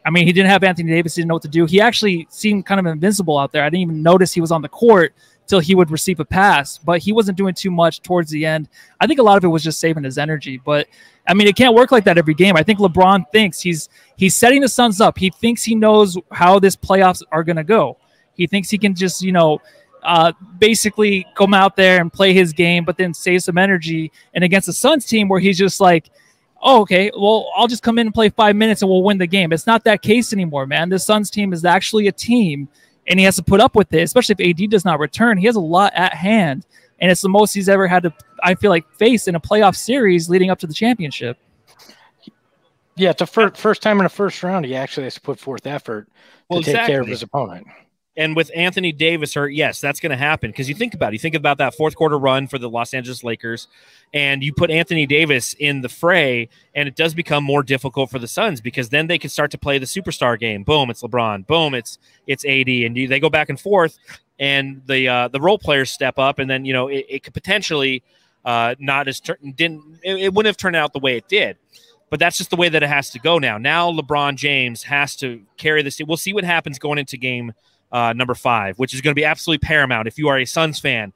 I 0.06 0.10
mean, 0.10 0.26
he 0.26 0.32
didn't 0.32 0.50
have 0.50 0.64
Anthony 0.64 0.90
Davis, 0.90 1.16
he 1.16 1.22
didn't 1.22 1.28
know 1.30 1.36
what 1.36 1.44
to 1.44 1.50
do. 1.50 1.66
He 1.66 1.82
actually 1.82 2.28
seemed 2.30 2.66
kind 2.66 2.80
of 2.80 2.86
invincible 2.86 3.38
out 3.38 3.52
there. 3.52 3.64
I 3.64 3.70
didn't 3.70 3.82
even 3.82 4.02
notice 4.02 4.32
he 4.32 4.40
was 4.40 4.54
on 4.54 4.62
the 4.62 4.70
court 4.70 5.14
till 5.48 5.60
he 5.60 5.76
would 5.76 5.92
receive 5.92 6.20
a 6.20 6.26
pass, 6.26 6.78
but 6.78 7.00
he 7.00 7.12
wasn't 7.12 7.38
doing 7.38 7.54
too 7.54 7.72
much 7.72 8.02
towards 8.02 8.30
the 8.30 8.46
end. 8.46 8.70
I 9.02 9.08
think 9.08 9.20
a 9.20 9.24
lot 9.24 9.38
of 9.38 9.44
it 9.44 9.48
was 9.48 9.64
just 9.64 9.80
saving 9.80 10.04
his 10.04 10.18
energy. 10.18 10.62
But 10.64 10.88
I 11.28 11.34
mean, 11.34 11.48
it 11.48 11.56
can't 11.56 11.76
work 11.76 11.92
like 11.92 12.04
that 12.06 12.18
every 12.18 12.34
game. 12.34 12.56
I 12.56 12.64
think 12.64 12.80
LeBron 12.80 13.26
thinks 13.32 13.60
he's 13.60 13.90
he's 14.16 14.36
setting 14.36 14.62
the 14.62 14.70
Suns 14.70 15.02
up. 15.02 15.18
He 15.18 15.30
thinks 15.30 15.64
he 15.64 15.76
knows 15.76 16.18
how 16.32 16.60
this 16.60 16.76
playoffs 16.76 17.22
are 17.32 17.44
going 17.44 17.58
to 17.58 17.64
go. 17.64 17.98
He 18.34 18.48
thinks 18.48 18.70
he 18.70 18.78
can 18.78 18.94
just, 18.94 19.22
you 19.22 19.32
know, 19.32 19.60
uh, 20.04 20.32
basically 20.60 21.26
come 21.36 21.54
out 21.54 21.76
there 21.76 22.00
and 22.00 22.14
play 22.14 22.34
his 22.34 22.54
game, 22.54 22.86
but 22.86 22.98
then 22.98 23.14
save 23.14 23.44
some 23.44 23.58
energy. 23.58 24.12
And 24.34 24.44
against 24.44 24.68
the 24.68 24.74
Suns 24.74 25.06
team, 25.06 25.28
where 25.28 25.40
he's 25.40 25.58
just 25.58 25.82
like, 25.82 26.10
oh, 26.68 26.82
okay, 26.82 27.10
well, 27.18 27.50
I'll 27.56 27.68
just 27.68 27.82
come 27.82 27.98
in 27.98 28.08
and 28.08 28.14
play 28.14 28.30
five 28.30 28.56
minutes 28.56 28.82
and 28.82 28.92
we'll 28.92 29.02
win 29.02 29.18
the 29.18 29.26
game. 29.26 29.54
It's 29.54 29.66
not 29.66 29.86
that 29.86 30.02
case 30.02 30.34
anymore, 30.34 30.68
man. 30.68 30.90
This 30.90 31.06
Suns 31.06 31.30
team 31.30 31.54
is 31.54 31.64
actually 31.64 32.08
a 32.08 32.12
team, 32.12 32.68
and 33.08 33.18
he 33.18 33.24
has 33.24 33.38
to 33.38 33.44
put 33.44 33.62
up 33.62 33.74
with 33.74 33.92
it, 33.94 34.02
especially 34.02 34.36
if 34.38 34.62
AD 34.62 34.70
does 34.70 34.84
not 34.84 35.00
return. 35.00 35.38
He 35.38 35.46
has 35.46 35.56
a 35.56 35.62
lot 35.62 35.94
at 35.96 36.14
hand, 36.14 36.68
and 37.00 37.10
it's 37.10 37.22
the 37.22 37.30
most 37.30 37.54
he's 37.54 37.70
ever 37.70 37.88
had 37.88 38.04
to, 38.04 38.14
I 38.44 38.54
feel 38.56 38.70
like, 38.70 38.86
face 38.96 39.30
in 39.30 39.36
a 39.36 39.40
playoff 39.40 39.78
series 39.78 40.30
leading 40.30 40.50
up 40.50 40.60
to 40.60 40.68
the 40.68 40.74
championship. 40.74 41.38
Yeah, 42.98 43.12
it's 43.12 43.22
a 43.22 43.28
fir- 43.28 43.52
first 43.52 43.82
time 43.82 44.02
in 44.02 44.06
a 44.06 44.10
first 44.10 44.44
round 44.44 44.66
he 44.66 44.76
actually 44.76 45.06
has 45.06 45.14
to 45.14 45.22
put 45.22 45.40
forth 45.40 45.66
effort 45.66 46.10
Well, 46.50 46.62
to 46.62 46.74
take 46.74 46.86
care 46.86 47.00
of 47.00 47.08
his 47.08 47.24
opponent. 47.24 47.66
And 48.18 48.36
with 48.36 48.50
Anthony 48.56 48.92
Davis 48.92 49.36
hurt, 49.36 49.50
yes, 49.50 49.80
that's 49.80 50.00
going 50.00 50.10
to 50.10 50.18
happen 50.18 50.50
because 50.50 50.68
you 50.68 50.74
think 50.74 50.96
about 50.96 51.10
it. 51.10 51.14
You 51.14 51.20
think 51.20 51.36
about 51.36 51.60
that 51.60 51.76
fourth 51.76 51.96
quarter 51.96 52.18
run 52.18 52.48
for 52.48 52.58
the 52.58 52.68
Los 52.68 52.96
Angeles 52.96 53.24
Lakers, 53.24 53.68
and 54.12 54.44
you 54.44 54.52
put 54.52 54.72
Anthony 54.72 55.06
Davis 55.06 55.54
in 55.54 55.82
the 55.82 55.90
fray, 55.90 56.50
and 56.74 56.88
it 56.88 56.96
does 56.96 57.14
become 57.14 57.44
more 57.44 57.62
difficult 57.62 58.10
for 58.10 58.18
the 58.18 58.28
Suns 58.28 58.60
because 58.60 58.90
then 58.90 59.06
they 59.06 59.20
can 59.20 59.30
start 59.30 59.52
to 59.52 59.58
play 59.60 59.78
the 59.78 59.86
superstar 59.86 60.38
game. 60.38 60.64
Boom, 60.64 60.90
it's 60.90 61.04
LeBron. 61.04 61.46
Boom, 61.46 61.76
it's 61.76 62.00
it's 62.26 62.44
AD, 62.44 62.68
and 62.68 62.98
you, 62.98 63.08
they 63.08 63.20
go 63.20 63.30
back 63.30 63.50
and 63.50 63.60
forth, 63.60 64.00
and 64.40 64.82
the 64.88 65.08
uh, 65.08 65.28
the 65.28 65.40
role 65.40 65.60
players 65.60 65.92
step 65.92 66.18
up, 66.18 66.40
and 66.40 66.50
then 66.50 66.66
you 66.66 66.74
know 66.74 66.88
it, 66.88 67.06
it 67.08 67.24
could 67.24 67.36
potentially 67.36 68.02
uh, 68.46 68.74
not 68.80 69.08
as 69.08 69.20
tur- 69.20 69.38
didn't 69.56 70.00
it, 70.04 70.16
it 70.18 70.34
wouldn't 70.34 70.48
have 70.48 70.58
turned 70.58 70.76
out 70.76 70.92
the 70.92 71.00
way 71.00 71.18
it 71.18 71.28
did. 71.28 71.56
But 72.10 72.20
that's 72.20 72.38
just 72.38 72.50
the 72.50 72.56
way 72.56 72.70
that 72.70 72.82
it 72.82 72.88
has 72.90 73.10
to 73.12 73.20
go 73.20 73.38
now. 73.38 73.58
Now 73.58 73.92
LeBron 73.92 74.38
James 74.38 74.84
has 74.84 75.16
to 75.18 75.42
carry 75.58 75.84
this. 75.84 76.00
We'll 76.08 76.16
see 76.16 76.34
what 76.34 76.46
happens 76.46 76.80
going 76.80 76.98
into 76.98 77.18
game 77.18 77.52
uh, 77.92 78.14
number 78.14 78.36
five, 78.36 78.78
which 78.78 78.94
is 78.94 79.02
going 79.02 79.12
to 79.12 79.20
be 79.20 79.26
absolutely 79.26 79.66
paramount. 79.66 80.08
If 80.08 80.18
you 80.18 80.28
are 80.28 80.38
a 80.38 80.46
Suns 80.46 80.80
fan, 80.80 81.14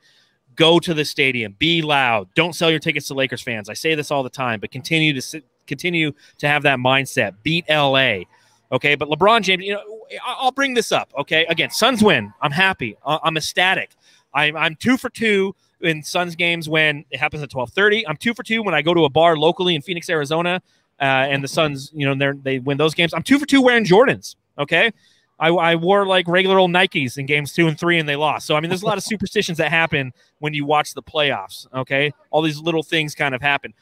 go 0.55 0.79
to 0.79 0.93
the 0.93 1.05
stadium, 1.05 1.55
be 1.59 1.81
loud, 1.81 2.27
don't 2.35 2.53
sell 2.53 2.69
your 2.69 2.79
tickets 2.79 3.07
to 3.07 3.13
Lakers 3.13 3.41
fans. 3.41 3.69
I 3.69 3.73
say 3.73 3.95
this 3.95 4.11
all 4.11 4.23
the 4.23 4.29
time, 4.29 4.59
but 4.59 4.71
continue 4.71 5.19
to 5.19 5.41
continue 5.67 6.11
to 6.37 6.47
have 6.47 6.63
that 6.63 6.79
mindset. 6.79 7.35
Beat 7.43 7.65
LA, 7.69 8.23
okay? 8.71 8.95
But 8.95 9.09
LeBron 9.09 9.41
James, 9.41 9.63
you 9.63 9.73
know, 9.73 9.83
I'll 10.25 10.51
bring 10.51 10.73
this 10.73 10.91
up, 10.91 11.11
okay? 11.17 11.45
Again, 11.45 11.69
Suns 11.71 12.03
win. 12.03 12.33
I'm 12.41 12.51
happy. 12.51 12.97
I'm 13.05 13.37
ecstatic. 13.37 13.91
I'm 14.33 14.55
I'm 14.55 14.75
two 14.75 14.97
for 14.97 15.09
two 15.09 15.55
in 15.81 16.03
Suns 16.03 16.35
games 16.35 16.69
when 16.69 17.05
it 17.11 17.19
happens 17.19 17.43
at 17.43 17.49
12:30. 17.49 18.03
I'm 18.07 18.17
two 18.17 18.33
for 18.33 18.43
two 18.43 18.63
when 18.63 18.73
I 18.73 18.81
go 18.81 18.93
to 18.93 19.05
a 19.05 19.09
bar 19.09 19.37
locally 19.37 19.75
in 19.75 19.81
Phoenix, 19.81 20.09
Arizona, 20.09 20.61
uh, 20.99 21.03
and 21.03 21.43
the 21.43 21.47
Suns, 21.47 21.91
you 21.93 22.13
know, 22.13 22.33
they 22.43 22.59
win 22.59 22.77
those 22.77 22.93
games. 22.93 23.13
I'm 23.13 23.23
two 23.23 23.39
for 23.39 23.45
two 23.45 23.61
wearing 23.61 23.85
Jordans. 23.85 24.35
Okay, 24.57 24.91
I, 25.41 25.49
I 25.49 25.75
wore 25.75 26.05
like 26.05 26.27
regular 26.27 26.59
old 26.59 26.69
Nikes 26.69 27.17
in 27.17 27.25
games 27.25 27.51
two 27.51 27.67
and 27.67 27.77
three, 27.77 27.97
and 27.97 28.07
they 28.07 28.15
lost. 28.15 28.45
So 28.45 28.55
I 28.55 28.59
mean, 28.59 28.69
there's 28.69 28.83
a 28.83 28.85
lot 28.85 28.99
of 28.99 29.03
superstitions 29.11 29.57
that 29.57 29.71
happen 29.71 30.13
when 30.39 30.53
you 30.53 30.65
watch 30.65 30.93
the 30.93 31.01
playoffs. 31.01 31.67
Okay, 31.73 32.13
all 32.29 32.43
these 32.43 32.59
little 32.59 32.83
things 32.83 33.15
kind 33.15 33.33
of 33.33 33.41
happen. 33.41 33.73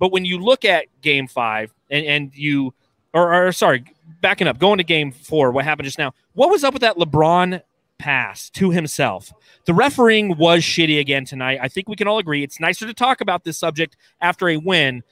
But 0.00 0.10
when 0.10 0.24
you 0.24 0.38
look 0.38 0.64
at 0.64 0.86
Game 1.00 1.28
Five 1.28 1.72
and 1.90 2.04
and 2.04 2.34
you, 2.34 2.74
or, 3.14 3.46
or 3.46 3.52
sorry, 3.52 3.84
backing 4.20 4.48
up, 4.48 4.58
going 4.58 4.78
to 4.78 4.84
Game 4.84 5.12
Four, 5.12 5.52
what 5.52 5.64
happened 5.64 5.84
just 5.84 5.98
now? 5.98 6.12
What 6.34 6.50
was 6.50 6.64
up 6.64 6.74
with 6.74 6.82
that 6.82 6.96
LeBron 6.96 7.62
pass 7.98 8.50
to 8.50 8.70
himself? 8.70 9.32
The 9.66 9.74
refereeing 9.74 10.36
was 10.38 10.62
shitty 10.62 10.98
again 10.98 11.24
tonight. 11.24 11.60
I 11.62 11.68
think 11.68 11.88
we 11.88 11.94
can 11.94 12.08
all 12.08 12.18
agree. 12.18 12.42
It's 12.42 12.58
nicer 12.58 12.86
to 12.86 12.94
talk 12.94 13.20
about 13.20 13.44
this 13.44 13.58
subject 13.58 13.96
after 14.20 14.48
a 14.48 14.56
win. 14.56 15.04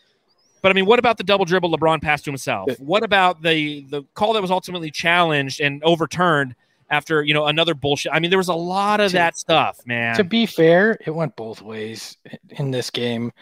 But 0.63 0.71
I 0.71 0.73
mean, 0.73 0.87
what 0.87 0.99
about 0.99 1.19
the 1.19 1.25
double 1.25 1.45
dribble 1.45 1.71
LeBron 1.77 2.03
passed 2.03 2.25
to 2.25 2.31
himself? 2.31 2.71
What 2.79 3.03
about 3.03 3.43
the 3.43 3.85
the 3.89 4.03
call 4.15 4.33
that 4.35 4.43
was 4.43 4.51
ultimately 4.51 4.91
challenged 4.91 5.61
and 5.61 5.83
overturned 5.85 6.55
after 6.91 7.23
you 7.23 7.35
know 7.35 7.47
another 7.47 7.75
bullshit? 7.75 8.13
I 8.13 8.21
mean, 8.21 8.31
there 8.31 8.39
was 8.39 8.49
a 8.49 8.55
lot 8.55 9.01
of 9.01 9.11
To- 9.11 9.17
that 9.19 9.37
stuff, 9.37 9.79
man. 9.87 10.17
To 10.17 10.25
be 10.25 10.47
fair, 10.47 10.99
it 11.05 11.15
went 11.15 11.37
both 11.37 11.63
ways 11.63 12.17
in 12.51 12.71
this 12.71 12.91
game. 12.91 13.33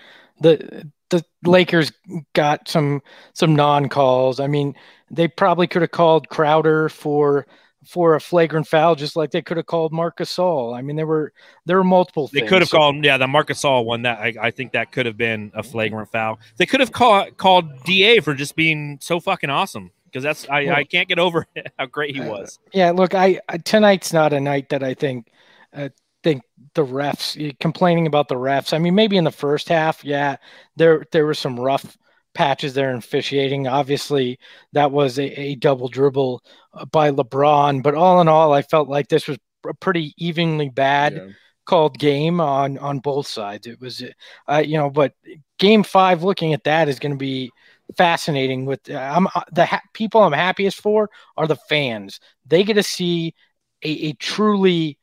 The 0.41 0.91
the 1.11 1.25
Lakers 1.45 1.93
got 2.35 2.69
some 2.69 3.03
some 3.33 3.55
non 3.57 3.89
calls. 3.89 4.41
I 4.41 4.47
mean, 4.47 4.75
they 5.11 5.29
probably 5.29 5.67
could 5.67 5.83
have 5.83 5.93
called 5.93 6.29
Crowder 6.29 6.89
for 6.89 7.47
for 7.87 8.15
a 8.15 8.21
flagrant 8.21 8.67
foul, 8.67 8.95
just 8.95 9.17
like 9.17 9.31
they 9.31 9.43
could 9.43 9.57
have 9.57 9.67
called 9.67 9.93
Marc 9.93 10.19
Gasol. 10.19 10.77
I 10.77 10.83
mean, 10.83 10.97
there 10.97 11.07
were 11.07 11.33
there 11.65 11.77
were 11.77 11.85
multiple. 11.85 12.29
They 12.29 12.41
things. 12.41 12.51
could 12.51 12.63
have 12.63 12.69
So- 12.69 12.79
called, 12.79 13.05
yeah, 13.05 13.17
the 13.17 13.27
Marcus 13.29 13.65
All 13.65 13.85
one. 13.85 14.03
That 14.03 14.19
I, 14.19 14.35
I 14.41 14.51
think 14.51 14.73
that 14.73 14.93
could 14.93 15.07
have 15.07 15.17
been 15.17 15.51
a 15.55 15.63
flagrant 15.63 16.11
foul. 16.11 16.39
They 16.57 16.67
could 16.67 16.81
have 16.81 16.93
called 16.93 17.37
called 17.37 17.85
Da 17.85 18.21
for 18.21 18.35
just 18.35 18.57
being 18.57 18.99
so 19.01 19.21
fucking 19.21 19.51
awesome 19.51 19.91
because 20.07 20.23
that's 20.23 20.49
I, 20.49 20.69
I 20.75 20.85
can't 20.85 21.09
get 21.09 21.19
over 21.19 21.47
how 21.79 21.87
great 21.87 22.15
he 22.15 22.21
was. 22.21 22.59
Yeah, 22.73 22.91
look, 22.91 23.15
I, 23.15 23.41
I 23.49 23.59
tonight's 23.59 24.13
not 24.13 24.33
a 24.33 24.41
night 24.41 24.69
that 24.71 24.83
I 24.83 24.95
think 24.95 25.29
uh, 25.73 25.89
think 26.23 26.43
the 26.75 26.85
refs 26.85 27.59
complaining 27.61 28.07
about 28.07 28.29
the 28.29 28.35
refs. 28.35 28.73
I 28.73 28.79
mean, 28.79 28.95
maybe 28.95 29.17
in 29.17 29.25
the 29.25 29.31
first 29.31 29.69
half, 29.69 30.05
yeah, 30.05 30.37
there 30.77 31.05
there 31.13 31.25
were 31.27 31.35
some 31.35 31.59
rough 31.59 31.97
patches 32.37 32.75
there 32.75 32.91
in 32.91 32.99
officiating. 32.99 33.67
Obviously, 33.67 34.39
that 34.73 34.93
was 34.93 35.19
a, 35.19 35.25
a 35.41 35.55
double 35.57 35.89
dribble 35.89 36.43
uh, 36.75 36.85
by 36.87 37.11
LeBron, 37.11 37.83
but 37.83 37.95
all 37.95 38.21
in 38.21 38.29
all, 38.29 38.53
I 38.53 38.63
felt 38.63 38.89
like 38.89 39.09
this 39.09 39.27
was 39.27 39.39
a 39.67 39.75
pretty 39.75 40.15
evenly 40.19 40.69
bad 40.69 41.15
Yeah. 41.15 41.29
called 41.65 41.99
game 41.99 42.41
on 42.41 42.79
on 42.79 43.01
both 43.01 43.27
sides. 43.27 43.67
It 43.67 43.81
was, 43.81 44.03
uh, 44.49 44.63
you 44.65 44.79
know, 44.79 44.91
but 44.91 45.13
game 45.59 45.83
five, 45.83 46.23
looking 46.23 46.53
at 46.55 46.65
that 46.65 46.89
is 46.89 46.99
going 47.01 47.13
to 47.13 47.19
be 47.19 47.51
fascinating. 47.97 48.67
With 48.67 48.89
uh, 48.91 48.97
I'm 48.99 49.27
the 49.53 49.67
ha- 49.67 49.83
people 49.95 50.23
I'm 50.23 50.33
happiest 50.33 50.81
for 50.81 51.11
are 51.37 51.47
the 51.49 51.57
fans. 51.69 52.21
They 52.47 52.65
get 52.65 52.75
to 52.75 52.83
see 52.83 53.35
a, 53.83 53.91
a 54.09 54.13
truly 54.15 54.99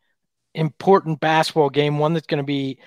important 0.55 1.19
basketball 1.19 1.69
game, 1.69 1.97
one 1.99 2.13
that's 2.13 2.27
going 2.27 2.43
to 2.43 2.47
be 2.47 2.79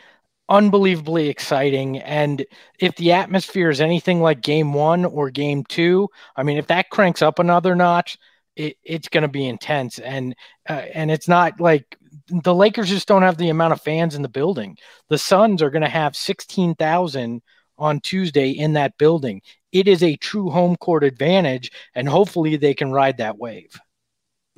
unbelievably 0.49 1.29
exciting. 1.29 1.99
And 1.99 2.45
if 2.79 2.95
the 2.97 3.13
atmosphere 3.13 3.71
is 3.71 3.81
anything 3.81 4.21
like 4.21 4.41
game 4.43 4.73
one 4.73 5.05
or 5.05 5.31
game 5.31 5.65
two, 5.65 6.09
I 6.37 6.43
mean, 6.43 6.59
if 6.59 6.67
that 6.69 6.91
cranks 6.91 7.23
up 7.23 7.39
another 7.39 7.75
notch, 7.75 8.19
it, 8.55 8.77
it's 8.85 9.09
going 9.09 9.23
to 9.23 9.29
be 9.29 9.47
intense. 9.47 9.99
And 9.99 10.35
uh, 10.69 10.85
and 10.95 11.11
it's 11.11 11.29
not 11.29 11.61
like 11.61 11.99
the 12.29 12.55
Lakers 12.55 12.89
just 12.89 13.09
don't 13.09 13.23
have 13.23 13.39
the 13.39 13.51
amount 13.51 13.73
of 13.73 13.83
fans 13.83 14.15
in 14.15 14.23
the 14.23 14.29
building. 14.29 14.77
The 15.09 15.19
Suns 15.19 15.63
are 15.63 15.71
going 15.71 15.83
to 15.83 15.89
have 15.89 16.17
sixteen 16.17 16.75
thousand 16.75 17.43
on 17.79 18.01
Tuesday 18.01 18.51
in 18.51 18.73
that 18.73 18.97
building. 18.99 19.43
It 19.73 19.87
is 19.87 20.03
a 20.03 20.17
true 20.17 20.49
home 20.49 20.77
court 20.77 21.05
advantage, 21.05 21.71
and 21.95 22.09
hopefully 22.09 22.57
they 22.57 22.73
can 22.73 22.91
ride 22.91 23.19
that 23.19 23.37
wave. 23.37 23.79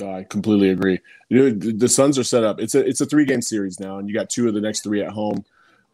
I 0.00 0.22
completely 0.22 0.70
agree. 0.70 1.00
The 1.28 1.88
Suns 1.88 2.18
are 2.18 2.24
set 2.24 2.44
up. 2.44 2.60
It's 2.60 2.76
a 2.76 2.86
it's 2.86 3.00
a 3.00 3.06
three 3.06 3.24
game 3.24 3.42
series 3.42 3.80
now, 3.80 3.98
and 3.98 4.08
you 4.08 4.14
got 4.14 4.30
two 4.30 4.46
of 4.46 4.54
the 4.54 4.60
next 4.60 4.84
three 4.84 5.02
at 5.02 5.10
home. 5.10 5.44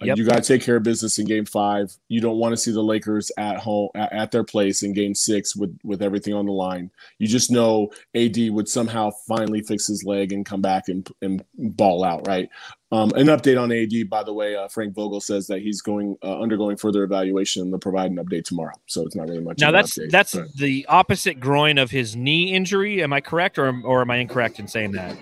Yep. 0.01 0.18
You 0.18 0.24
got 0.24 0.42
to 0.42 0.42
take 0.42 0.62
care 0.62 0.76
of 0.76 0.82
business 0.82 1.18
in 1.18 1.26
Game 1.26 1.45
Five. 1.45 1.97
You 2.09 2.20
don't 2.20 2.38
want 2.38 2.53
to 2.53 2.57
see 2.57 2.72
the 2.72 2.82
Lakers 2.82 3.30
at 3.38 3.59
home 3.59 3.90
at, 3.95 4.32
their 4.32 4.45
place 4.45 4.82
in 4.82 4.92
Game 4.92 5.14
Six 5.14 5.55
with 5.55 5.78
with 5.84 6.03
everything 6.03 6.34
on 6.34 6.47
the 6.47 6.53
line. 6.53 6.90
You 7.18 7.28
just 7.28 7.51
know 7.51 7.90
AD 8.14 8.36
would 8.51 8.68
somehow 8.68 9.11
finally 9.26 9.62
fix 9.62 9.86
his 9.86 10.05
leg 10.05 10.32
and 10.32 10.45
come 10.45 10.61
back 10.61 10.88
and 10.88 11.09
and 11.22 11.45
ball 11.57 12.05
out. 12.05 12.26
Right. 12.26 12.49
Um, 12.92 13.11
an 13.16 13.26
update 13.26 13.61
on 13.61 13.72
AD, 13.72 14.09
by 14.09 14.22
the 14.22 14.32
way. 14.32 14.55
Uh, 14.57 14.68
Frank 14.68 14.95
Vogel 14.95 15.20
says 15.20 15.47
that 15.49 15.62
he's 15.62 15.80
going 15.80 16.16
uh, 16.22 16.40
undergoing 16.40 16.76
further 16.76 17.03
evaluation. 17.03 17.62
and 17.62 17.72
They'll 17.72 17.80
provide 17.80 18.11
an 18.11 18.18
update 18.18 18.45
tomorrow. 18.45 18.74
So 18.86 19.03
it's 19.03 19.16
not 19.16 19.28
really 19.28 19.40
much. 19.42 19.59
Now 19.59 19.70
that's 19.70 19.97
update, 19.99 20.11
that's 20.11 20.34
but- 20.34 20.55
the 20.57 20.86
opposite 20.88 21.40
groin 21.40 21.78
of 21.78 21.90
his 21.90 22.14
knee 22.14 22.53
injury. 22.53 23.03
Am 23.03 23.12
I 23.12 23.20
correct, 23.20 23.59
or 23.59 23.80
or 23.84 24.01
am 24.03 24.11
I 24.11 24.16
incorrect 24.16 24.59
in 24.59 24.68
saying 24.68 24.92
that? 24.92 25.16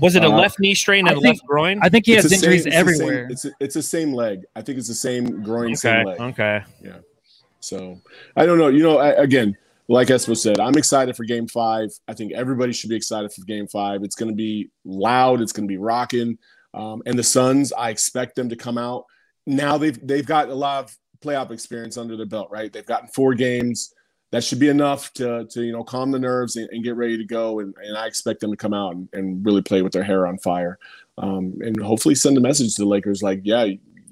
Was 0.00 0.14
it 0.16 0.22
a 0.24 0.28
Uh, 0.28 0.36
left 0.36 0.58
knee 0.60 0.74
strain 0.74 1.06
I 1.06 1.10
and 1.12 1.18
a 1.18 1.20
think- 1.20 1.36
left 1.38 1.46
groin? 1.46 1.78
I 1.82 1.88
think 1.88 2.06
he 2.06 2.12
It's 2.14 2.22
has 2.24 2.30
the 2.30 2.36
same- 2.36 2.44
injuries 2.52 2.66
it's 2.66 2.74
the 2.76 2.80
same- 2.80 2.80
everywhere. 2.80 3.26
it's 3.30 3.46
it's 3.60 3.74
the 3.74 3.82
same 3.82 4.12
leg. 4.12 4.44
I 4.54 4.62
think 4.62 4.78
it's 4.78 4.88
the 4.88 4.94
same 4.94 5.42
groin, 5.42 5.66
okay, 5.68 5.74
same 5.76 6.06
leg. 6.06 6.20
okay. 6.20 6.60
Yeah. 6.82 6.96
So 7.60 8.00
I 8.36 8.46
don't 8.46 8.58
know. 8.58 8.68
You 8.68 8.82
know, 8.82 8.98
I, 8.98 9.10
again, 9.10 9.56
like 9.88 10.08
Espo 10.08 10.36
said, 10.36 10.60
I'm 10.60 10.76
excited 10.76 11.16
for 11.16 11.24
Game 11.24 11.46
Five. 11.48 11.90
I 12.06 12.14
think 12.14 12.32
everybody 12.32 12.72
should 12.72 12.90
be 12.90 12.96
excited 12.96 13.32
for 13.32 13.42
Game 13.46 13.66
Five. 13.66 14.02
It's 14.04 14.14
going 14.16 14.28
to 14.30 14.34
be 14.36 14.68
loud. 14.84 15.40
It's 15.40 15.52
going 15.52 15.66
to 15.66 15.72
be 15.72 15.78
rocking. 15.78 16.38
Um, 16.74 17.02
and 17.06 17.18
the 17.18 17.22
Suns, 17.24 17.72
I 17.72 17.90
expect 17.90 18.36
them 18.36 18.48
to 18.50 18.56
come 18.56 18.76
out. 18.78 19.06
Now 19.46 19.78
they've 19.78 19.98
they've 20.06 20.26
got 20.26 20.50
a 20.50 20.54
lot 20.54 20.84
of 20.84 20.96
playoff 21.24 21.50
experience 21.50 21.96
under 21.96 22.16
their 22.16 22.26
belt, 22.26 22.48
right? 22.50 22.72
They've 22.72 22.84
gotten 22.86 23.08
four 23.08 23.34
games. 23.34 23.92
That 24.30 24.44
should 24.44 24.58
be 24.58 24.68
enough 24.68 25.12
to 25.14 25.46
to 25.46 25.62
you 25.62 25.72
know 25.72 25.84
calm 25.84 26.10
the 26.10 26.18
nerves 26.18 26.56
and, 26.56 26.68
and 26.70 26.84
get 26.84 26.96
ready 26.96 27.16
to 27.16 27.24
go. 27.24 27.60
And, 27.60 27.74
and 27.82 27.96
I 27.96 28.06
expect 28.06 28.40
them 28.40 28.50
to 28.50 28.56
come 28.56 28.74
out 28.74 28.94
and, 28.94 29.08
and 29.12 29.44
really 29.44 29.62
play 29.62 29.82
with 29.82 29.92
their 29.92 30.02
hair 30.02 30.26
on 30.26 30.38
fire, 30.38 30.78
um, 31.16 31.54
and 31.60 31.80
hopefully 31.80 32.14
send 32.14 32.36
a 32.36 32.40
message 32.40 32.74
to 32.74 32.82
the 32.82 32.88
Lakers 32.88 33.22
like, 33.22 33.40
yeah, 33.44 33.66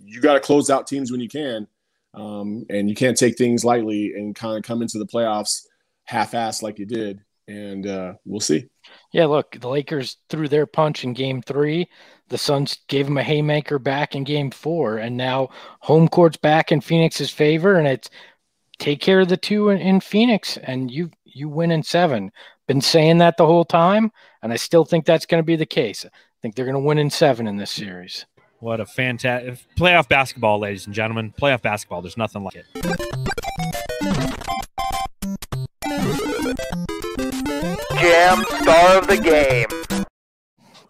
you 0.04 0.20
got 0.20 0.34
to 0.34 0.40
close 0.40 0.70
out 0.70 0.86
teams 0.86 1.10
when 1.10 1.20
you 1.20 1.28
can 1.28 1.66
um, 2.14 2.64
and 2.70 2.88
you 2.88 2.94
can't 2.94 3.16
take 3.16 3.36
things 3.36 3.64
lightly 3.64 4.14
and 4.14 4.34
kind 4.34 4.56
of 4.56 4.64
come 4.64 4.82
into 4.82 4.98
the 4.98 5.06
playoffs 5.06 5.66
half-assed 6.04 6.62
like 6.62 6.78
you 6.78 6.86
did. 6.86 7.20
And 7.48 7.86
uh, 7.86 8.14
we'll 8.24 8.40
see. 8.40 8.66
Yeah, 9.12 9.26
look, 9.26 9.56
the 9.60 9.68
Lakers 9.68 10.16
threw 10.28 10.48
their 10.48 10.66
punch 10.66 11.04
in 11.04 11.12
game 11.12 11.42
three. 11.42 11.88
The 12.28 12.38
Suns 12.38 12.78
gave 12.88 13.06
them 13.06 13.18
a 13.18 13.22
haymaker 13.22 13.78
back 13.78 14.16
in 14.16 14.24
game 14.24 14.50
four. 14.50 14.98
And 14.98 15.16
now 15.16 15.50
home 15.78 16.08
court's 16.08 16.38
back 16.38 16.72
in 16.72 16.80
Phoenix's 16.80 17.30
favor. 17.30 17.76
And 17.76 17.86
it's 17.86 18.10
take 18.78 19.00
care 19.00 19.20
of 19.20 19.28
the 19.28 19.36
two 19.36 19.70
in, 19.70 19.78
in 19.78 20.00
Phoenix 20.00 20.56
and 20.58 20.90
you 20.90 21.10
you 21.24 21.48
win 21.48 21.70
in 21.70 21.82
seven. 21.82 22.32
Been 22.66 22.80
saying 22.80 23.18
that 23.18 23.36
the 23.36 23.46
whole 23.46 23.64
time. 23.64 24.10
And 24.42 24.52
I 24.52 24.56
still 24.56 24.84
think 24.84 25.04
that's 25.04 25.26
going 25.26 25.42
to 25.42 25.46
be 25.46 25.56
the 25.56 25.66
case. 25.66 26.04
I 26.04 26.10
think 26.40 26.54
they're 26.54 26.64
going 26.64 26.74
to 26.74 26.80
win 26.80 26.98
in 26.98 27.10
seven 27.10 27.46
in 27.46 27.56
this 27.56 27.70
series. 27.70 28.26
What 28.60 28.80
a 28.80 28.86
fantastic 28.86 29.58
playoff 29.76 30.08
basketball, 30.08 30.58
ladies 30.58 30.86
and 30.86 30.94
gentlemen. 30.94 31.34
Playoff 31.38 31.62
basketball. 31.62 32.00
There's 32.00 32.16
nothing 32.16 32.42
like 32.42 32.54
it. 32.54 32.66
Jam 38.00 38.44
star 38.44 38.98
of 38.98 39.06
the 39.08 39.20
game. 39.22 40.06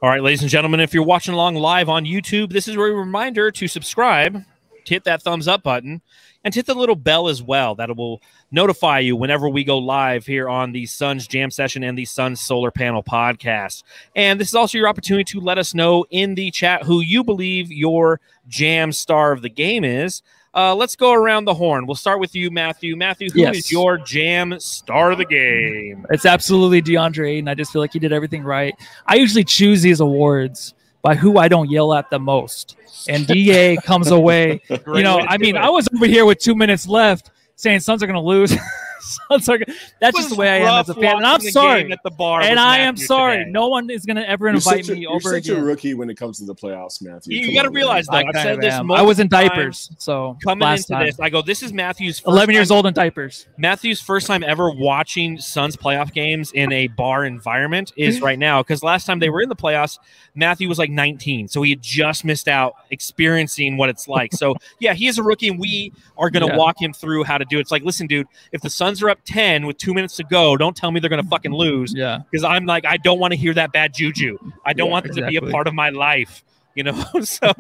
All 0.03 0.11
right, 0.11 0.23
ladies 0.23 0.43
and 0.43 0.51
gentlemen, 0.51 0.81
if 0.81 0.95
you're 0.95 1.03
watching 1.03 1.35
along 1.35 1.57
live 1.57 1.89
on 1.89 2.05
YouTube, 2.05 2.53
this 2.53 2.69
is 2.69 2.77
a 2.77 2.79
reminder 2.79 3.51
to 3.51 3.67
subscribe, 3.67 4.45
to 4.85 4.95
hit 4.95 5.05
that 5.05 5.23
thumbs 5.23 5.49
up 5.49 5.63
button, 5.63 6.03
and 6.47 6.55
hit 6.55 6.65
the 6.65 6.75
little 6.75 6.95
bell 6.95 7.27
as 7.27 7.43
well. 7.43 7.75
That 7.75 7.97
will 7.97 8.23
notify 8.53 9.01
you 9.01 9.17
whenever 9.17 9.49
we 9.49 9.65
go 9.65 9.79
live 9.79 10.25
here 10.27 10.49
on 10.49 10.71
the 10.71 10.87
Suns 10.87 11.27
Jam 11.27 11.51
Session 11.51 11.83
and 11.83 11.99
the 11.99 12.05
Suns 12.05 12.41
Solar 12.41 12.71
Panel 12.71 13.03
podcast. 13.03 13.83
And 14.15 14.39
this 14.39 14.47
is 14.47 14.55
also 14.55 14.79
your 14.79 14.87
opportunity 14.87 15.25
to 15.33 15.41
let 15.41 15.59
us 15.59 15.75
know 15.75 16.07
in 16.11 16.37
the 16.37 16.53
chat 16.53 16.85
who 16.85 17.01
you 17.01 17.25
believe 17.25 17.73
your 17.73 18.21
jam 18.47 18.93
star 18.93 19.33
of 19.33 19.43
the 19.43 19.49
game 19.49 19.83
is. 19.83 20.23
Uh, 20.55 20.73
let's 20.73 20.95
go 20.95 21.13
around 21.13 21.47
the 21.47 21.55
horn. 21.55 21.85
We'll 21.85 21.97
start 21.97 22.21
with 22.21 22.37
you, 22.37 22.53
Matthew. 22.53 22.95
Matthew, 22.97 23.29
who 23.31 23.41
is 23.41 23.57
Yes. 23.57 23.73
your 23.73 23.99
jam 23.99 24.55
star 24.61 25.11
of 25.11 25.19
the 25.19 25.25
game? 25.27 26.07
It's 26.11 26.25
absolutely 26.25 26.81
DeAndre 26.81 27.29
Ayton. 27.33 27.49
I 27.49 27.55
just 27.55 27.73
feel 27.73 27.83
like 27.83 27.93
he 27.93 27.99
did 27.99 28.13
everything 28.13 28.45
right. 28.45 28.73
I 29.05 29.17
usually 29.17 29.43
choose 29.45 29.83
these 29.83 29.99
awards 29.99 30.75
by 31.03 31.15
who 31.15 31.39
I 31.39 31.49
don't 31.49 31.71
yell 31.71 31.95
at 31.95 32.11
the 32.11 32.19
most. 32.19 32.77
And 33.09 33.27
DA 33.27 33.77
comes 33.77 34.11
away. 34.11 34.61
you 34.69 35.03
know, 35.03 35.21
I 35.21 35.39
mean. 35.39 35.57
I 35.57 35.69
was 35.71 35.89
over 35.95 36.07
here 36.07 36.25
with 36.25 36.39
two 36.39 36.55
minutes 36.55 36.87
left 36.89 37.31
saying 37.55 37.81
Suns 37.81 38.03
are 38.03 38.07
going 38.07 38.15
to 38.15 38.21
lose. 38.21 38.55
Suns 39.01 39.49
are 39.49 39.59
gonna, 39.59 39.79
that's 40.01 40.17
just 40.17 40.31
the 40.31 40.37
way 40.37 40.49
I 40.51 40.57
am 40.57 40.81
as 40.81 40.89
a 40.89 40.95
fan. 40.95 41.17
And 41.17 41.27
I'm 41.27 41.41
sorry. 41.41 41.91
at 41.93 42.03
the 42.03 42.11
bar 42.11 42.41
And 42.41 42.51
with 42.51 42.59
I 42.59 42.79
am 42.79 42.97
sorry. 42.97 43.39
today. 43.39 43.51
No 43.51 43.69
one 43.69 43.91
is 43.91 44.05
going 44.05 44.17
to 44.17 44.29
ever 44.29 44.47
You're 44.47 44.55
invite 44.57 44.85
such, 44.85 44.89
a, 44.91 44.93
me 44.95 45.01
you're 45.03 45.13
over 45.13 45.31
such 45.31 45.47
again. 45.49 45.63
a 45.63 45.65
rookie 45.65 45.95
when 45.95 46.11
it 46.11 46.17
comes 46.17 46.39
to 46.39 46.45
the 46.45 46.55
playoffs, 46.55 47.03
Matthew. 47.03 47.39
You, 47.39 47.47
Come 47.47 47.55
got 47.55 47.63
to 47.63 47.71
realize 47.71 48.11
man. 48.11 48.25
though. 48.25 48.27
I 48.27 48.41
I've 48.41 48.43
said 48.45 48.55
of 48.57 48.61
this. 48.61 48.75
am. 48.75 48.91
I 48.93 49.03
was 49.03 49.21
in 49.21 49.29
diapers, 49.29 49.91
so 49.99 50.37
Coming 50.45 50.63
last 50.65 50.91
into 50.91 50.95
time. 50.95 51.07
this, 51.07 51.21
I 51.21 51.31
go. 51.31 51.43
This 51.43 51.63
is 51.63 51.73
Matthew's 51.73 52.19
first 52.19 52.27
11 52.29 52.55
years 52.55 52.69
time- 52.69 52.77
old 52.77 52.87
in 52.87 52.95
diapers. 52.95 53.47
Matthew's 53.59 54.01
first 54.01 54.27
time 54.27 54.43
ever 54.45 54.71
watching 54.71 55.39
Suns 55.39 55.77
playoff 55.77 56.13
games 56.13 56.53
in 56.53 56.73
a 56.73 56.89
bar 56.89 57.25
environment 57.25 57.93
is 57.97 58.19
hmm. 58.19 58.25
right 58.25 58.39
now 58.39 58.63
because 58.63 58.83
last 58.83 59.07
time 59.07 59.19
they 59.19 59.31
were 59.31 59.41
in 59.43 59.49
the 59.49 59.57
playoffs, 59.57 59.99
Matthew 60.35 60.69
was 60.69 60.79
like 60.79 60.91
19, 60.91 61.49
so 61.49 61.63
he 61.63 61.71
had 61.71 61.81
just 61.83 62.25
missed 62.25 62.49
out 62.49 62.75
experiencing 62.91 63.77
what 63.77 63.89
it's 63.89 64.07
like. 64.07 64.33
So 64.35 64.55
yeah, 64.81 64.93
he 64.95 65.07
is 65.07 65.19
a 65.19 65.23
rookie, 65.23 65.49
and 65.49 65.59
we 65.59 65.93
are 66.19 66.29
going 66.31 66.47
to 66.47 66.53
Yeah. 66.53 66.59
walk 66.59 66.81
him 66.81 66.93
through 66.93 67.25
how 67.25 67.39
to 67.39 67.45
do 67.45 67.57
it. 67.59 67.63
It's 67.63 67.71
like, 67.71 67.83
listen, 67.83 68.07
dude, 68.07 68.27
if 68.53 68.61
the 68.61 68.69
Suns 68.71 68.86
are 69.03 69.11
up 69.11 69.19
10 69.25 69.67
with 69.67 69.79
two 69.79 69.93
minutes 69.95 70.17
to 70.17 70.25
go, 70.25 70.57
don't 70.57 70.77
tell 70.77 70.91
me 70.93 71.01
they're 71.01 71.11
going 71.11 71.23
to 71.23 71.29
fucking 71.29 71.53
lose 71.53 71.93
Yeah. 71.95 72.21
because 72.31 72.45
I'm 72.45 72.67
like, 72.67 72.85
I 72.87 72.97
don't 72.97 73.19
want 73.19 73.33
to 73.33 73.37
hear 73.37 73.53
that 73.55 73.73
bad 73.73 73.95
juju. 73.95 74.39
I 74.65 74.73
don't 74.73 74.87
Yeah, 74.89 74.93
want 74.93 75.07
it 75.07 75.13
to 75.15 75.27
be 75.27 75.37
a 75.37 75.43
part 75.43 75.67
of 75.67 75.75
my 75.75 75.91
life, 75.91 76.45
you 76.75 76.83
know. 76.85 77.05
so, 77.23 77.53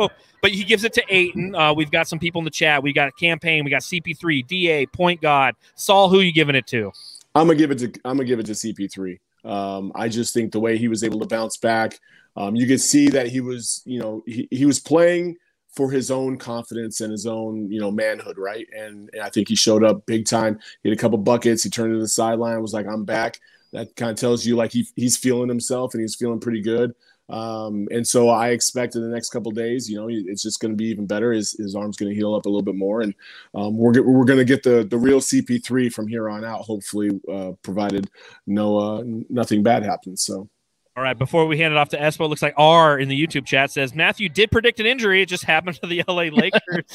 but 0.42 0.50
he 0.50 0.64
gives 0.64 0.84
it 0.84 0.92
to 0.94 1.02
Ayton. 1.08 1.54
Uh, 1.54 1.72
we've 1.74 1.90
got 1.90 2.08
some 2.08 2.18
people 2.18 2.40
in 2.40 2.44
the 2.44 2.50
chat. 2.50 2.82
We 2.82 2.92
got 2.92 3.08
a 3.08 3.12
Cam 3.12 3.38
Payne. 3.38 3.64
We 3.64 3.70
got 3.70 3.82
CP3, 3.82 4.46
DA, 4.46 4.86
Point 4.86 5.20
God, 5.20 5.54
Saul. 5.74 6.08
Who 6.08 6.20
you 6.20 6.32
giving 6.32 6.54
it 6.54 6.66
to? 6.68 6.92
I'm 7.34 7.46
gonna 7.48 7.58
give 7.58 7.70
it 7.70 7.78
to 7.78 7.86
I'm 8.04 8.16
gonna 8.16 8.24
give 8.24 8.38
it 8.38 8.46
to 8.46 8.52
CP3. 8.52 9.18
Um, 9.44 9.92
I 9.94 10.08
just 10.08 10.32
think 10.34 10.52
the 10.52 10.60
way 10.60 10.78
he 10.78 10.88
was 10.88 11.04
able 11.04 11.20
to 11.20 11.26
bounce 11.26 11.56
back, 11.56 11.98
um, 12.36 12.56
you 12.56 12.66
could 12.66 12.80
see 12.80 13.08
that 13.08 13.28
he 13.28 13.40
was, 13.40 13.82
you 13.84 13.98
know, 14.00 14.22
he, 14.26 14.48
he 14.50 14.64
was 14.64 14.80
playing 14.80 15.36
for 15.76 15.90
his 15.90 16.10
own 16.10 16.38
confidence 16.38 17.02
and 17.02 17.12
his 17.12 17.26
own, 17.26 17.70
you 17.70 17.78
know, 17.78 17.90
manhood, 17.90 18.38
right? 18.38 18.66
And, 18.76 19.10
and 19.12 19.22
I 19.22 19.28
think 19.28 19.48
he 19.48 19.54
showed 19.54 19.84
up 19.84 20.06
big 20.06 20.26
time. 20.26 20.58
He 20.82 20.88
had 20.88 20.98
a 20.98 21.00
couple 21.00 21.18
buckets. 21.18 21.62
He 21.62 21.70
turned 21.70 21.92
to 21.92 22.00
the 22.00 22.08
sideline, 22.08 22.60
was 22.62 22.74
like, 22.74 22.86
"I'm 22.86 23.04
back." 23.04 23.38
That 23.72 23.94
kind 23.94 24.10
of 24.10 24.16
tells 24.16 24.46
you 24.46 24.56
like 24.56 24.72
he, 24.72 24.88
he's 24.96 25.16
feeling 25.16 25.48
himself 25.48 25.92
and 25.92 26.00
he's 26.00 26.14
feeling 26.14 26.40
pretty 26.40 26.62
good. 26.62 26.94
Um, 27.28 27.88
and 27.90 28.06
so 28.06 28.28
I 28.28 28.50
expect 28.50 28.94
in 28.94 29.02
the 29.02 29.08
next 29.08 29.30
couple 29.30 29.50
days, 29.50 29.90
you 29.90 29.96
know, 29.96 30.08
it's 30.08 30.42
just 30.42 30.60
going 30.60 30.72
to 30.72 30.76
be 30.76 30.86
even 30.86 31.06
better. 31.06 31.32
His, 31.32 31.52
his 31.52 31.74
arm's 31.74 31.96
going 31.96 32.10
to 32.10 32.16
heal 32.16 32.34
up 32.34 32.46
a 32.46 32.48
little 32.48 32.62
bit 32.62 32.76
more, 32.76 33.00
and 33.00 33.14
um, 33.54 33.76
we're 33.76 34.00
we're 34.02 34.24
going 34.24 34.38
to 34.38 34.44
get 34.44 34.62
the 34.62 34.84
the 34.84 34.96
real 34.96 35.20
CP3 35.20 35.92
from 35.92 36.06
here 36.06 36.30
on 36.30 36.44
out. 36.44 36.60
Hopefully, 36.60 37.20
uh, 37.30 37.52
provided 37.62 38.08
no 38.46 38.78
uh, 38.78 39.02
nothing 39.28 39.62
bad 39.62 39.82
happens. 39.82 40.22
So. 40.22 40.48
All 40.96 41.02
right, 41.02 41.18
before 41.18 41.46
we 41.46 41.58
hand 41.58 41.74
it 41.74 41.76
off 41.76 41.90
to 41.90 41.98
Espo, 41.98 42.24
it 42.24 42.28
looks 42.28 42.40
like 42.40 42.54
R 42.56 42.98
in 42.98 43.10
the 43.10 43.26
YouTube 43.26 43.44
chat 43.44 43.70
says 43.70 43.94
Matthew 43.94 44.30
did 44.30 44.50
predict 44.50 44.80
an 44.80 44.86
injury. 44.86 45.20
It 45.20 45.26
just 45.26 45.44
happened 45.44 45.78
to 45.82 45.86
the 45.86 46.02
LA 46.08 46.14
Lakers. 46.32 46.86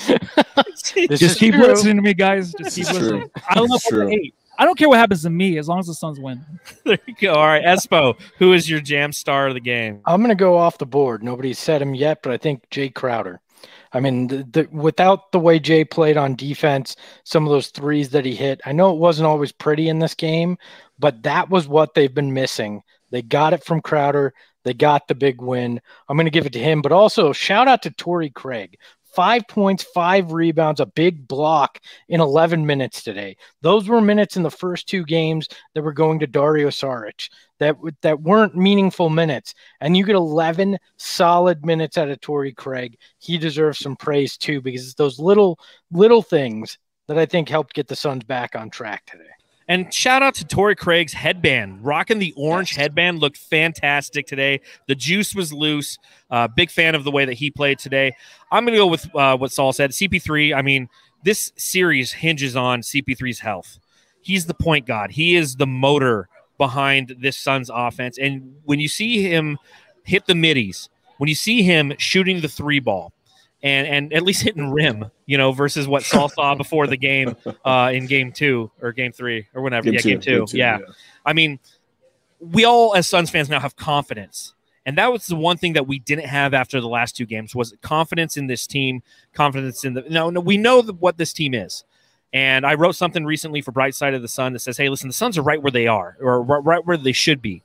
Just 1.20 1.38
keep 1.38 1.54
true. 1.54 1.68
listening 1.68 1.97
to 1.97 2.02
me, 2.02 2.16
guys. 2.16 2.52
Just 2.54 2.76
keep 2.76 2.88
listening. 2.88 3.22
true. 3.22 3.32
I 3.47 3.54
don't 3.54 3.70
know 3.70 3.76
if 3.76 3.86
I'm 3.91 4.10
true. 4.10 4.32
I 4.58 4.66
don't 4.66 4.76
care 4.78 4.89
what 4.89 4.97
happens 4.97 5.22
to 5.22 5.30
me 5.30 5.60
as 5.60 5.68
long 5.68 5.80
as 5.80 5.86
the 5.86 5.93
Suns 5.93 6.20
win. 6.20 6.43
there 6.84 6.97
you 7.06 7.14
go. 7.20 7.34
All 7.34 7.45
right, 7.45 7.64
Espo, 7.64 8.20
who 8.39 8.54
is 8.54 8.68
your 8.68 8.80
jam 8.80 9.12
star 9.12 9.47
of 9.47 9.54
the 9.54 9.60
game? 9.60 10.02
I'm 10.06 10.20
going 10.22 10.30
to 10.30 10.36
go 10.36 10.58
off 10.58 10.80
the 10.80 10.86
board. 10.88 11.24
Nobody's 11.24 11.60
said 11.60 11.82
him 11.82 11.93
yet, 11.93 12.24
but 12.24 12.32
I 12.32 12.38
think 12.38 12.68
Jae 12.72 12.93
Crowder. 12.93 13.39
I 13.93 13.99
mean, 13.99 14.28
the, 14.28 14.43
the, 14.52 14.68
without 14.72 15.32
the 15.32 15.39
way 15.39 15.60
Jae 15.60 15.89
played 15.89 16.18
on 16.18 16.36
defense, 16.36 16.95
some 17.24 17.45
of 17.45 17.52
those 17.52 17.68
threes 17.68 18.10
that 18.10 18.26
he 18.26 18.36
hit, 18.36 18.62
I 18.66 18.72
know 18.72 18.91
it 18.91 18.99
wasn't 18.99 19.28
always 19.28 19.52
pretty 19.52 19.89
in 19.89 19.99
this 19.99 20.16
game, 20.16 20.58
but 20.97 21.22
that 21.24 21.49
was 21.49 21.68
what 21.68 21.93
they've 21.93 22.14
been 22.14 22.34
missing. 22.34 22.82
They 23.12 23.22
got 23.22 23.53
it 23.53 23.64
from 23.64 23.82
Crowder. 23.82 24.34
They 24.64 24.74
got 24.74 25.07
the 25.07 25.16
big 25.16 25.41
win. 25.41 25.82
I'm 26.07 26.18
going 26.18 26.26
to 26.26 26.32
give 26.32 26.45
it 26.45 26.53
to 26.53 26.59
him, 26.59 26.82
but 26.82 26.91
also 26.91 27.34
shout 27.34 27.68
out 27.68 27.82
to 27.84 27.91
Torrey 27.91 28.30
Craig. 28.30 28.78
Five 29.14 29.45
points, 29.49 29.84
five 29.84 30.32
rebounds, 30.32 30.80
a 30.80 30.86
big 30.86 31.28
block 31.28 31.82
in 32.07 32.22
11 32.22 32.66
minutes 32.66 33.03
today. 33.03 33.36
Those 33.62 33.89
were 33.89 33.99
minutes 33.99 34.38
in 34.38 34.43
the 34.43 34.49
first 34.49 34.88
two 34.88 35.03
games 35.03 35.49
that 35.76 35.82
were 35.82 35.91
going 35.91 36.20
to 36.20 36.28
Dario 36.28 36.70
Saric 36.70 37.28
that 37.59 37.76
that 38.01 38.22
weren't 38.22 38.55
meaningful 38.55 39.09
minutes, 39.09 39.53
and 39.82 39.95
you 39.95 40.05
get 40.05 40.16
11 40.16 40.78
solid 40.97 41.66
minutes 41.66 41.97
out 41.97 42.09
of 42.09 42.20
Torrey 42.22 42.53
Craig. 42.53 42.97
He 43.20 43.38
deserves 43.38 43.80
some 43.80 43.95
praise 43.95 44.36
too 44.38 44.62
because 44.62 44.84
it's 44.84 44.95
those 44.95 45.20
little 45.20 45.59
little 45.91 46.24
things 46.24 46.78
that 47.07 47.20
I 47.20 47.26
think 47.26 47.49
helped 47.49 47.76
get 47.76 47.88
the 47.88 47.95
Suns 47.95 48.24
back 48.24 48.55
on 48.55 48.70
track 48.70 49.05
today. 49.05 49.24
And 49.68 49.93
shout 49.93 50.22
out 50.22 50.36
to 50.36 50.45
Torrey 50.45 50.76
Craig's 50.76 51.14
headband. 51.14 51.84
Rocking 51.84 52.20
the 52.20 52.34
orange 52.36 52.76
headband 52.76 53.20
looked 53.20 53.38
fantastic 53.38 54.28
today. 54.28 54.59
The 54.88 54.95
juice 54.95 55.34
was 55.34 55.53
loose. 55.53 55.97
Uh, 56.30 56.47
big 56.47 56.70
fan 56.70 56.95
of 56.95 57.03
the 57.03 57.12
way 57.12 57.26
that 57.26 57.36
he 57.36 57.51
played 57.51 57.80
today. 57.80 58.14
I'm 58.51 58.66
going 58.66 58.74
to 58.74 58.80
go 58.80 58.88
with 58.88 59.16
uh, 59.16 59.38
what 59.38 59.51
Saul 59.51 59.72
said. 59.72 59.91
CP3, 59.91 60.55
I 60.55 60.62
mean, 60.62 60.89
this 61.24 61.53
series 61.55 62.12
hinges 62.12 62.55
on 62.55 62.82
CP3's 62.82 63.39
health. 63.39 63.80
He's 64.22 64.45
the 64.45 64.53
point 64.53 64.86
guard, 64.86 65.12
he 65.12 65.36
is 65.36 65.55
the 65.55 65.68
motor 65.68 66.28
behind 66.57 67.16
this 67.20 67.38
Suns 67.38 67.72
offense. 67.74 68.20
And 68.20 68.55
when 68.66 68.80
you 68.80 68.88
see 68.88 69.24
him 69.24 69.57
hit 70.03 70.28
the 70.28 70.36
middies, 70.36 70.89
when 71.18 71.28
you 71.28 71.36
see 71.36 71.64
him 71.64 71.93
shooting 71.97 72.41
the 72.41 72.47
three 72.47 72.80
ball, 72.80 73.14
and 73.64 73.88
and 73.88 74.14
at 74.14 74.24
least 74.24 74.41
hitting 74.41 74.72
rim, 74.72 75.12
you 75.26 75.38
know, 75.38 75.51
versus 75.51 75.88
what 75.88 76.03
Saul 76.03 76.30
saw 76.30 76.55
before 76.64 76.88
the 76.88 76.97
game 76.97 77.36
uh, 77.66 77.91
in 77.93 78.07
game 78.07 78.32
two 78.32 78.72
or 78.82 78.91
game 78.91 79.12
three 79.12 79.47
or 79.53 79.62
whatever. 79.62 79.89
yeah, 79.89 79.99
game 79.99 80.20
two. 80.20 80.45
yeah. 80.51 80.80
I 81.26 81.34
mean, 81.34 81.59
we 82.39 82.66
all 82.66 82.95
as 82.95 83.07
Suns 83.07 83.30
fans 83.30 83.49
now 83.49 83.59
have 83.59 83.76
confidence. 83.76 84.53
And 84.84 84.97
that 84.97 85.12
was 85.12 85.28
the 85.28 85.36
one 85.36 85.57
thing 85.57 85.74
that 85.74 85.88
we 85.88 85.99
didn't 85.99 86.26
have 86.26 86.55
after 86.55 86.82
the 86.82 86.88
last 86.88 87.16
two 87.16 87.28
games 87.28 87.53
was 87.53 87.74
confidence 87.82 88.36
in 88.36 88.47
this 88.47 88.66
team, 88.66 89.03
confidence 89.34 89.86
in 89.86 89.93
the 89.93 90.03
no, 90.09 90.32
no 90.32 90.39
we 90.39 90.57
know 90.57 90.82
the, 90.82 90.93
what 90.93 91.18
this 91.18 91.34
team 91.34 91.53
is. 91.53 91.84
And 92.34 92.66
I 92.66 92.76
wrote 92.76 92.95
something 92.95 93.26
recently 93.26 93.62
for 93.62 93.72
Bright 93.72 93.93
Side 93.93 94.14
of 94.14 94.22
the 94.22 94.28
Sun 94.28 94.53
that 94.53 94.59
says, 94.59 94.78
"Hey, 94.78 94.89
listen, 94.89 95.09
the 95.09 95.14
Suns 95.14 95.38
are 95.38 95.43
right 95.43 95.62
where 95.62 95.72
they 95.72 95.86
are, 95.86 96.18
or 96.20 96.41
right 96.41 96.84
where 96.86 96.97
they 96.97 97.12
should 97.12 97.41
be." 97.41 97.62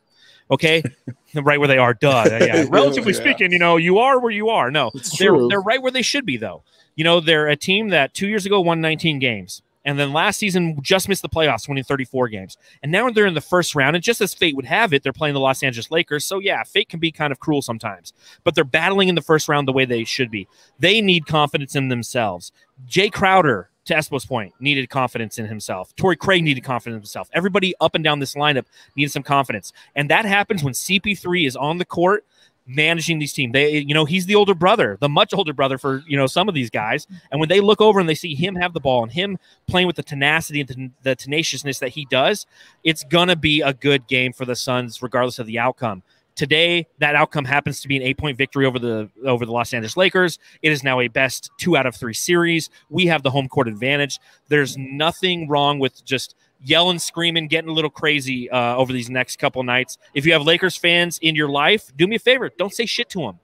Okay, 0.51 0.82
right 1.34 1.59
where 1.59 1.68
they 1.68 1.78
are. 1.78 1.94
Duh. 1.94 2.24
Yeah. 2.40 2.64
Relatively 2.70 3.12
Yeah. 3.12 3.20
speaking, 3.20 3.53
you 3.53 3.59
know, 3.59 3.76
you 3.76 3.99
are 3.99 4.18
where 4.20 4.30
you 4.30 4.49
are. 4.49 4.70
No, 4.70 4.90
It's 4.94 5.18
they're 5.18 5.30
true. 5.30 5.49
they're 5.49 5.61
right 5.61 5.82
where 5.82 5.92
they 5.92 6.03
should 6.03 6.24
be, 6.26 6.36
though. 6.36 6.62
You 6.94 7.05
know, 7.05 7.20
they're 7.20 7.49
a 7.49 7.57
team 7.57 7.88
that 7.88 8.14
two 8.14 8.28
years 8.28 8.47
ago 8.47 8.61
won 8.61 8.80
19 8.80 9.18
games, 9.18 9.61
and 9.84 9.99
then 9.99 10.12
last 10.12 10.38
season 10.38 10.78
just 10.82 11.09
missed 11.09 11.22
the 11.22 11.28
playoffs, 11.28 11.68
winning 11.68 11.84
34 11.84 12.28
games. 12.28 12.57
And 12.82 12.90
now 12.90 13.11
they're 13.11 13.26
in 13.26 13.34
the 13.34 13.40
first 13.40 13.74
round, 13.74 13.97
and 13.97 14.03
just 14.03 14.20
as 14.20 14.32
fate 14.34 14.57
would 14.57 14.64
have 14.66 14.92
it, 14.92 15.03
they're 15.03 15.12
playing 15.12 15.34
the 15.34 15.40
Los 15.40 15.62
Angeles 15.62 15.90
Lakers. 15.90 16.24
So 16.24 16.38
yeah, 16.38 16.62
fate 16.62 16.88
can 16.88 17.01
be 17.01 17.11
kind 17.12 17.32
of 17.32 17.38
cruel 17.40 17.61
sometimes, 17.61 18.12
but 18.44 18.55
they're 18.55 18.64
battling 18.64 19.09
in 19.09 19.14
the 19.14 19.20
first 19.22 19.49
round 19.49 19.66
the 19.68 19.72
way 19.72 19.84
they 19.84 20.05
should 20.05 20.30
be. 20.30 20.47
They 20.78 21.01
need 21.01 21.26
confidence 21.26 21.74
in 21.76 21.88
themselves. 21.88 22.51
Jae 22.88 23.12
Crowder, 23.12 23.68
to 23.87 23.95
Espo's 23.95 24.24
point, 24.24 24.55
needed 24.61 24.89
confidence 24.91 25.39
in 25.39 25.47
himself. 25.47 25.95
Torrey 25.97 26.16
Craig 26.16 26.43
needed 26.43 26.62
confidence 26.62 26.97
in 26.97 27.01
himself. 27.01 27.28
Everybody 27.32 27.74
up 27.80 27.95
and 27.95 28.05
down 28.05 28.18
this 28.18 28.34
lineup 28.34 28.66
needed 28.97 29.11
some 29.11 29.22
confidence, 29.22 29.72
and 29.95 30.11
that 30.11 30.24
happens 30.24 30.62
when 30.62 30.74
CP3 30.74 31.47
is 31.47 31.57
on 31.57 31.78
the 31.78 31.84
court 31.84 32.24
managing 32.66 33.18
these 33.18 33.32
teams. 33.32 33.53
They, 33.53 33.78
you 33.78 33.95
know, 33.95 34.05
he's 34.05 34.26
the 34.26 34.34
older 34.34 34.55
brother, 34.55 34.99
the 35.01 35.09
much 35.09 35.32
older 35.32 35.53
brother 35.53 35.78
for 35.78 36.03
you 36.07 36.16
know 36.16 36.26
some 36.26 36.49
of 36.49 36.55
these 36.55 36.70
guys. 36.70 37.07
And 37.30 37.41
when 37.41 37.49
they 37.49 37.61
look 37.61 37.80
over 37.80 38.01
and 38.01 38.09
they 38.09 38.14
see 38.14 38.34
him 38.34 38.57
have 38.57 38.72
the 38.72 38.80
ball 38.80 39.03
and 39.03 39.12
him 39.12 39.39
playing 39.66 39.87
with 39.87 39.97
the 39.97 40.03
tenacity 40.03 40.61
and 40.61 40.68
the, 40.68 40.91
the 41.03 41.16
tenaciousness 41.16 41.78
that 41.78 41.91
he 41.91 42.07
does, 42.11 42.47
it's 42.84 43.05
gonna 43.05 43.37
be 43.37 43.61
a 43.61 43.72
good 43.72 44.07
game 44.09 44.32
for 44.32 44.45
the 44.45 44.57
Suns, 44.57 45.03
regardless 45.03 45.39
of 45.39 45.47
the 45.47 45.59
outcome. 45.59 46.03
Today, 46.37 46.87
that 46.99 47.16
outcome 47.16 47.47
happens 47.47 47.80
to 47.80 47.89
be 47.89 47.97
an 47.97 48.03
eight-point 48.03 48.37
victory 48.37 48.66
over 48.66 48.78
the 48.78 49.11
over 49.24 49.47
the 49.47 49.53
Los 49.53 49.72
Angeles 49.72 49.97
Lakers. 49.97 50.39
It 50.62 50.70
is 50.70 50.84
now 50.84 51.01
a 51.01 51.09
best 51.09 51.51
two 51.59 51.76
out 51.76 51.87
of 51.87 51.97
three 51.97 52.12
series. 52.14 52.68
We 52.91 53.07
have 53.07 53.22
the 53.22 53.30
home 53.30 53.49
court 53.49 53.68
advantage. 53.68 54.18
There's 54.49 54.76
nothing 54.76 55.49
wrong 55.49 55.78
with 55.78 56.05
just 56.05 56.37
yelling, 56.62 56.99
screaming, 56.99 57.49
getting 57.49 57.70
a 57.70 57.72
little 57.72 57.91
crazy 57.91 58.51
uh, 58.51 58.76
over 58.76 58.93
these 58.93 59.09
next 59.09 59.39
couple 59.39 59.62
nights. 59.62 59.97
If 60.14 60.26
you 60.26 60.34
have 60.34 60.43
Lakers 60.43 60.76
fans 60.76 61.18
in 61.22 61.34
your 61.34 61.49
life, 61.49 61.91
do 61.97 62.07
me 62.07 62.16
a 62.16 62.18
favor. 62.18 62.51
Don't 62.57 62.72
say 62.72 62.87
shit 62.87 63.09
to 63.11 63.20
them. 63.20 63.41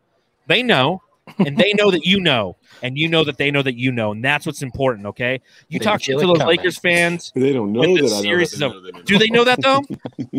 They 0.46 0.62
know, 0.62 1.02
and 1.38 1.56
they 1.56 1.72
know 1.74 1.90
that 1.90 2.04
you 2.04 2.20
know, 2.20 2.56
and 2.82 2.98
you 2.98 3.08
know 3.08 3.24
that 3.24 3.38
they 3.38 3.50
know 3.50 3.62
that 3.62 3.76
you 3.76 3.92
know, 3.92 4.12
and 4.12 4.24
that's 4.24 4.44
what's 4.46 4.62
important. 4.62 5.06
Okay, 5.06 5.40
you 5.68 5.78
They 5.78 5.84
talk 5.84 6.00
to 6.02 6.12
those 6.16 6.38
coming. 6.38 6.46
Lakers 6.46 6.78
fans. 6.78 7.32
They 7.34 7.52
don't 7.52 7.72
know 7.72 7.82
that 7.82 8.02
the 8.02 8.08
I 8.08 8.10
know 8.16 8.22
series 8.22 8.50
they 8.52 8.64
over. 8.66 8.74
know 8.74 8.80
they 8.82 8.90
know. 8.92 9.02
Do 9.02 9.18
they 9.18 9.28
know 9.28 9.44
that 9.44 9.60
though? 9.62 9.82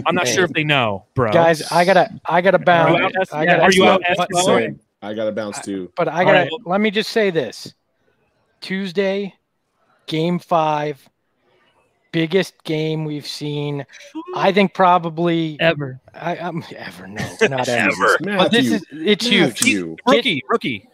I'm 0.05 0.15
not 0.15 0.27
Hey. 0.27 0.35
sure 0.35 0.43
if 0.45 0.51
they 0.51 0.63
know, 0.63 1.05
bro. 1.15 1.31
Guys, 1.31 1.71
I 1.71 1.85
gotta 1.85 2.09
I 2.25 2.41
gotta 2.41 2.59
bounce. 2.59 2.99
out, 2.99 3.33
I 3.33 3.45
gotta, 3.45 3.61
Are 3.63 3.71
you 3.71 3.85
out, 3.85 4.01
but- 4.17 4.29
Espo? 4.29 4.43
Same. 4.45 4.79
I 5.01 5.13
got 5.13 5.25
to 5.25 5.33
bounce 5.33 5.59
too. 5.61 5.91
But 5.97 6.07
I 6.07 6.23
gotta 6.23 6.39
right. 6.39 6.49
let 6.65 6.79
me 6.79 6.89
just 6.89 7.09
say 7.11 7.29
this. 7.29 7.73
Tuesday, 8.61 9.33
game 10.07 10.39
five, 10.39 11.05
biggest 12.13 12.63
game 12.63 13.03
we've 13.03 13.27
seen. 13.27 13.85
I 14.35 14.53
think 14.53 14.73
probably 14.73 15.57
Ever. 15.59 15.99
I, 16.13 16.37
I'm 16.37 16.63
ever 16.73 17.07
no, 17.07 17.27
not 17.41 17.67
ever. 17.67 18.17
Ever. 18.21 18.37
But 18.37 18.51
this 18.51 18.71
is 18.71 18.85
it's 18.91 19.27
huge. 19.27 19.61
Rookie, 20.07 20.41
rookie. 20.47 20.87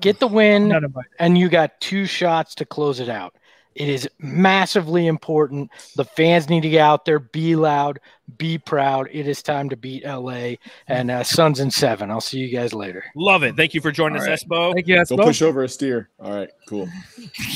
Get 0.00 0.18
the 0.18 0.26
win, 0.26 0.68
None 0.68 0.82
of 0.84 0.94
my- 0.94 1.02
and 1.20 1.38
you 1.38 1.48
got 1.48 1.80
two 1.80 2.06
shots 2.06 2.56
to 2.56 2.64
close 2.64 2.98
it 2.98 3.08
out. 3.08 3.36
It 3.74 3.88
is 3.88 4.08
massively 4.18 5.06
important. 5.06 5.70
The 5.96 6.04
fans 6.04 6.48
need 6.48 6.60
to 6.62 6.68
get 6.68 6.80
out 6.80 7.04
there, 7.04 7.18
be 7.18 7.56
loud, 7.56 7.98
be 8.38 8.56
proud. 8.56 9.08
It 9.10 9.26
is 9.26 9.42
time 9.42 9.68
to 9.70 9.76
beat 9.76 10.04
LA 10.04 10.54
and 10.86 11.10
uh, 11.10 11.24
Suns 11.24 11.60
in 11.60 11.70
seven. 11.70 12.10
I'll 12.10 12.20
see 12.20 12.38
you 12.38 12.56
guys 12.56 12.72
later. 12.72 13.04
Love 13.16 13.42
it. 13.42 13.56
Thank 13.56 13.74
you 13.74 13.80
for 13.80 13.90
joining 13.90 14.16
All 14.16 14.22
us, 14.22 14.28
right. 14.28 14.38
Espo. 14.48 14.74
Thank 14.74 14.86
you, 14.86 14.96
Espo. 14.96 15.16
Go 15.16 15.16
Espo. 15.16 15.26
push 15.26 15.42
over 15.42 15.64
a 15.64 15.68
steer. 15.68 16.08
All 16.20 16.32
right, 16.32 16.50
cool. 16.68 16.88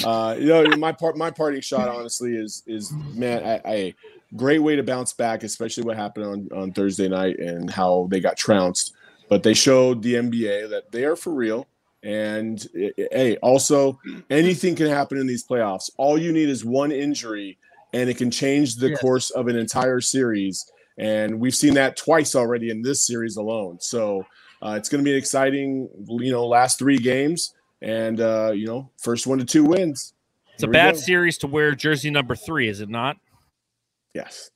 Uh, 0.05 0.37
you 0.39 0.49
know, 0.49 0.65
my 0.77 0.93
part, 0.93 1.17
my 1.17 1.31
parting 1.31 1.61
shot, 1.61 1.89
honestly, 1.89 2.35
is 2.35 2.63
is 2.67 2.93
man, 3.15 3.45
I, 3.45 3.71
I 3.71 3.95
great 4.37 4.59
way 4.59 4.77
to 4.77 4.83
bounce 4.83 5.13
back, 5.13 5.43
especially 5.43 5.85
what 5.85 5.97
happened 5.97 6.27
on 6.27 6.49
on 6.59 6.73
Thursday 6.73 7.09
night 7.09 7.39
and 7.39 7.71
how 7.71 8.09
they 8.11 8.21
got 8.21 8.37
trounced. 8.37 8.95
But 9.29 9.43
they 9.43 9.55
showed 9.55 10.03
the 10.03 10.15
NBA 10.15 10.71
that 10.71 10.91
they 10.91 11.05
are 11.05 11.17
for 11.17 11.33
real. 11.33 11.67
And 12.03 12.65
eh, 12.77 12.91
eh, 12.99 13.07
hey, 13.13 13.37
also 13.39 13.99
anything 14.31 14.77
can 14.77 14.87
happen 14.87 15.19
in 15.19 15.27
these 15.27 15.47
playoffs. 15.47 15.91
All 15.97 16.17
you 16.19 16.33
need 16.33 16.49
is 16.49 16.65
one 16.65 16.93
injury, 16.93 17.59
and 17.93 18.09
it 18.09 18.17
can 18.19 18.31
change 18.31 18.77
the 18.77 18.91
Yes. 18.91 19.01
course 19.01 19.31
of 19.31 19.49
an 19.49 19.57
entire 19.57 20.01
series. 20.01 20.71
And 20.99 21.39
we've 21.41 21.55
seen 21.55 21.75
that 21.75 21.97
twice 21.97 22.35
already 22.35 22.71
in 22.71 22.83
this 22.83 23.07
series 23.07 23.37
alone. 23.37 23.79
So 23.81 24.27
uh, 24.63 24.75
it's 24.77 24.89
going 24.89 25.03
to 25.03 25.05
be 25.05 25.13
an 25.13 25.19
exciting, 25.19 25.89
you 26.09 26.33
know, 26.33 26.47
last 26.47 26.79
three 26.79 26.99
games, 26.99 27.55
and 27.83 28.21
uh, 28.21 28.53
you 28.55 28.67
know, 28.67 28.91
first 29.01 29.27
one 29.27 29.39
to 29.39 29.45
two 29.45 29.65
wins. 29.65 30.15
It's 30.55 30.63
a 30.65 30.67
Here 30.67 30.71
we 30.71 30.73
bad 30.73 30.95
go. 30.95 31.01
series 31.01 31.39
to 31.39 31.47
wear 31.47 31.75
jersey 31.77 32.11
number 32.11 32.35
three, 32.35 32.69
is 32.69 32.81
it 32.81 32.89
not? 32.89 33.17
Yes. 34.15 34.51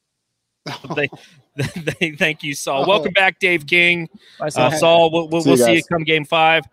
They, 0.97 1.09
they, 2.01 2.11
thank 2.13 2.43
you, 2.45 2.55
Saul. 2.55 2.85
Oh. 2.85 2.89
Welcome 2.89 3.13
back, 3.13 3.39
Dave 3.41 3.67
King. 3.67 4.09
Bye, 4.39 4.47
Uh, 4.47 4.51
Saul. 4.51 4.71
Saul, 4.73 5.11
we'll, 5.13 5.29
we'll, 5.29 5.43
See 5.43 5.51
we'll 5.51 5.59
you 5.59 5.65
see 5.65 5.75
you 5.75 5.83
come 5.85 6.03
game 6.05 6.25
five. 6.25 6.65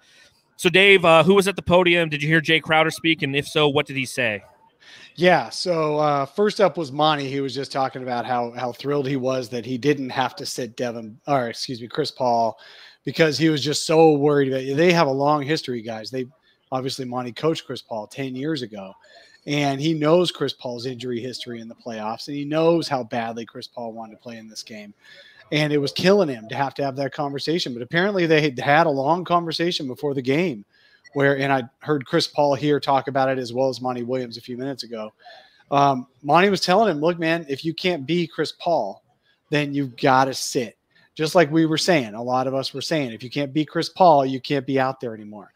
So, 0.59 0.67
Dave, 0.67 1.05
uh, 1.05 1.23
who 1.23 1.35
was 1.35 1.47
at 1.47 1.55
the 1.55 1.61
podium? 1.61 2.09
Did 2.09 2.21
you 2.21 2.27
hear 2.27 2.41
Jae 2.41 2.61
Crowder 2.61 2.91
speak? 2.91 3.21
And 3.21 3.33
if 3.33 3.47
so, 3.47 3.69
what 3.69 3.85
did 3.85 3.95
he 3.95 4.05
say? 4.05 4.43
Yeah. 5.15 5.49
So 5.49 5.97
uh, 5.99 6.25
first 6.25 6.59
up 6.59 6.75
was 6.75 6.91
Monty. 6.91 7.29
He 7.29 7.39
was 7.39 7.55
just 7.55 7.71
talking 7.71 8.03
about 8.03 8.25
how 8.25 8.51
how 8.51 8.73
thrilled 8.73 9.07
he 9.07 9.15
was 9.15 9.47
that 9.51 9.65
he 9.65 9.77
didn't 9.77 10.09
have 10.09 10.35
to 10.35 10.45
sit 10.45 10.75
Devin 10.75 11.17
or 11.27 11.47
excuse 11.47 11.79
me 11.79 11.87
Chris 11.87 12.11
Paul 12.11 12.59
because 13.05 13.37
he 13.37 13.47
was 13.47 13.63
just 13.63 13.85
so 13.85 14.17
worried 14.17 14.51
that 14.51 14.75
They 14.75 14.91
have 14.91 15.07
a 15.07 15.11
long 15.11 15.43
history, 15.43 15.81
guys. 15.81 16.11
They 16.11 16.25
obviously 16.73 17.05
Monty 17.05 17.31
coached 17.31 17.65
Chris 17.65 17.81
Paul 17.81 18.07
ten 18.07 18.35
years 18.35 18.61
ago, 18.61 18.91
and 19.45 19.79
he 19.79 19.93
knows 19.93 20.29
Chris 20.29 20.51
Paul's 20.51 20.85
injury 20.85 21.21
history 21.21 21.61
in 21.61 21.69
the 21.69 21.75
playoffs, 21.75 22.27
and 22.27 22.35
he 22.35 22.43
knows 22.43 22.89
how 22.89 23.05
badly 23.05 23.45
Chris 23.45 23.67
Paul 23.67 23.93
wanted 23.93 24.15
to 24.15 24.21
play 24.21 24.37
in 24.37 24.49
this 24.49 24.63
game. 24.63 24.93
And 25.51 25.73
it 25.73 25.77
was 25.77 25.91
killing 25.91 26.29
him 26.29 26.47
to 26.49 26.55
have 26.55 26.73
to 26.75 26.83
have 26.83 26.95
that 26.97 27.13
conversation. 27.13 27.73
But 27.73 27.81
apparently, 27.81 28.25
they 28.25 28.41
had 28.41 28.59
had 28.59 28.87
a 28.87 28.91
long 28.91 29.23
conversation 29.23 29.87
before 29.87 30.13
the 30.13 30.21
game, 30.21 30.65
where 31.13 31.37
and 31.37 31.51
I 31.51 31.63
heard 31.79 32.05
Chris 32.05 32.27
Paul 32.27 32.55
here 32.55 32.79
talk 32.79 33.07
about 33.07 33.29
it 33.29 33.37
as 33.37 33.53
well 33.53 33.69
as 33.69 33.81
Monty 33.81 34.03
Williams 34.03 34.37
a 34.37 34.41
few 34.41 34.57
minutes 34.57 34.83
ago. 34.83 35.11
Um, 35.71 36.07
Monty 36.23 36.49
was 36.49 36.61
telling 36.61 36.89
him, 36.89 36.99
"Look, 36.99 37.19
man, 37.19 37.45
if 37.49 37.63
you 37.63 37.73
can't 37.73 38.05
be 38.05 38.27
Chris 38.27 38.51
Paul, 38.51 39.03
then 39.49 39.73
you've 39.73 39.97
got 39.97 40.25
to 40.25 40.33
sit." 40.33 40.77
Just 41.15 41.35
like 41.35 41.51
we 41.51 41.65
were 41.65 41.77
saying, 41.77 42.13
a 42.13 42.23
lot 42.23 42.47
of 42.47 42.55
us 42.55 42.73
were 42.73 42.81
saying, 42.81 43.11
if 43.11 43.21
you 43.21 43.29
can't 43.29 43.51
be 43.51 43.65
Chris 43.65 43.89
Paul, 43.89 44.25
you 44.25 44.39
can't 44.39 44.65
be 44.65 44.79
out 44.79 45.01
there 45.01 45.13
anymore. 45.13 45.51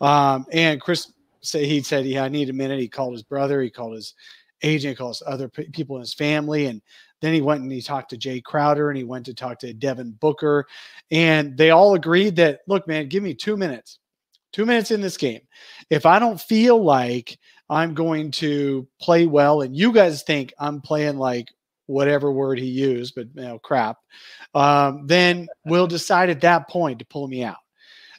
Um, 0.00 0.44
and 0.50 0.80
Chris 0.80 1.12
said 1.40 1.64
he 1.64 1.82
said, 1.82 2.04
"Yeah, 2.04 2.24
I 2.24 2.28
need 2.28 2.50
a 2.50 2.52
minute." 2.52 2.80
He 2.80 2.88
called 2.88 3.12
his 3.12 3.22
brother, 3.22 3.62
he 3.62 3.70
called 3.70 3.94
his 3.94 4.14
agent, 4.62 4.92
he 4.92 4.96
called 4.96 5.16
other 5.26 5.48
pe- 5.48 5.68
people 5.68 5.96
in 5.96 6.00
his 6.00 6.14
family, 6.14 6.66
and 6.66 6.82
then 7.24 7.32
he 7.32 7.40
went 7.40 7.62
and 7.62 7.72
he 7.72 7.80
talked 7.80 8.10
to 8.10 8.18
Jae 8.18 8.42
Crowder 8.42 8.90
and 8.90 8.98
he 8.98 9.04
went 9.04 9.26
to 9.26 9.34
talk 9.34 9.58
to 9.60 9.72
Devin 9.72 10.12
Booker, 10.20 10.66
and 11.10 11.56
they 11.56 11.70
all 11.70 11.94
agreed 11.94 12.36
that, 12.36 12.60
look, 12.68 12.86
man, 12.86 13.08
give 13.08 13.22
me 13.22 13.34
two 13.34 13.56
minutes, 13.56 13.98
two 14.52 14.66
minutes 14.66 14.90
in 14.90 15.00
this 15.00 15.16
game. 15.16 15.40
If 15.88 16.06
I 16.06 16.18
don't 16.18 16.40
feel 16.40 16.82
like 16.82 17.38
I'm 17.70 17.94
going 17.94 18.30
to 18.32 18.86
play 19.00 19.26
well, 19.26 19.62
and 19.62 19.74
you 19.74 19.92
guys 19.92 20.22
think 20.22 20.52
I'm 20.58 20.80
playing 20.80 21.16
like 21.16 21.48
whatever 21.86 22.30
word 22.30 22.58
he 22.58 22.66
used, 22.66 23.14
but 23.14 23.28
you 23.34 23.42
know, 23.42 23.58
crap, 23.58 23.98
um, 24.54 25.06
then 25.06 25.48
we'll 25.64 25.86
decide 25.88 26.30
at 26.30 26.42
that 26.42 26.68
point 26.68 26.98
to 26.98 27.06
pull 27.06 27.26
me 27.26 27.42
out. 27.42 27.56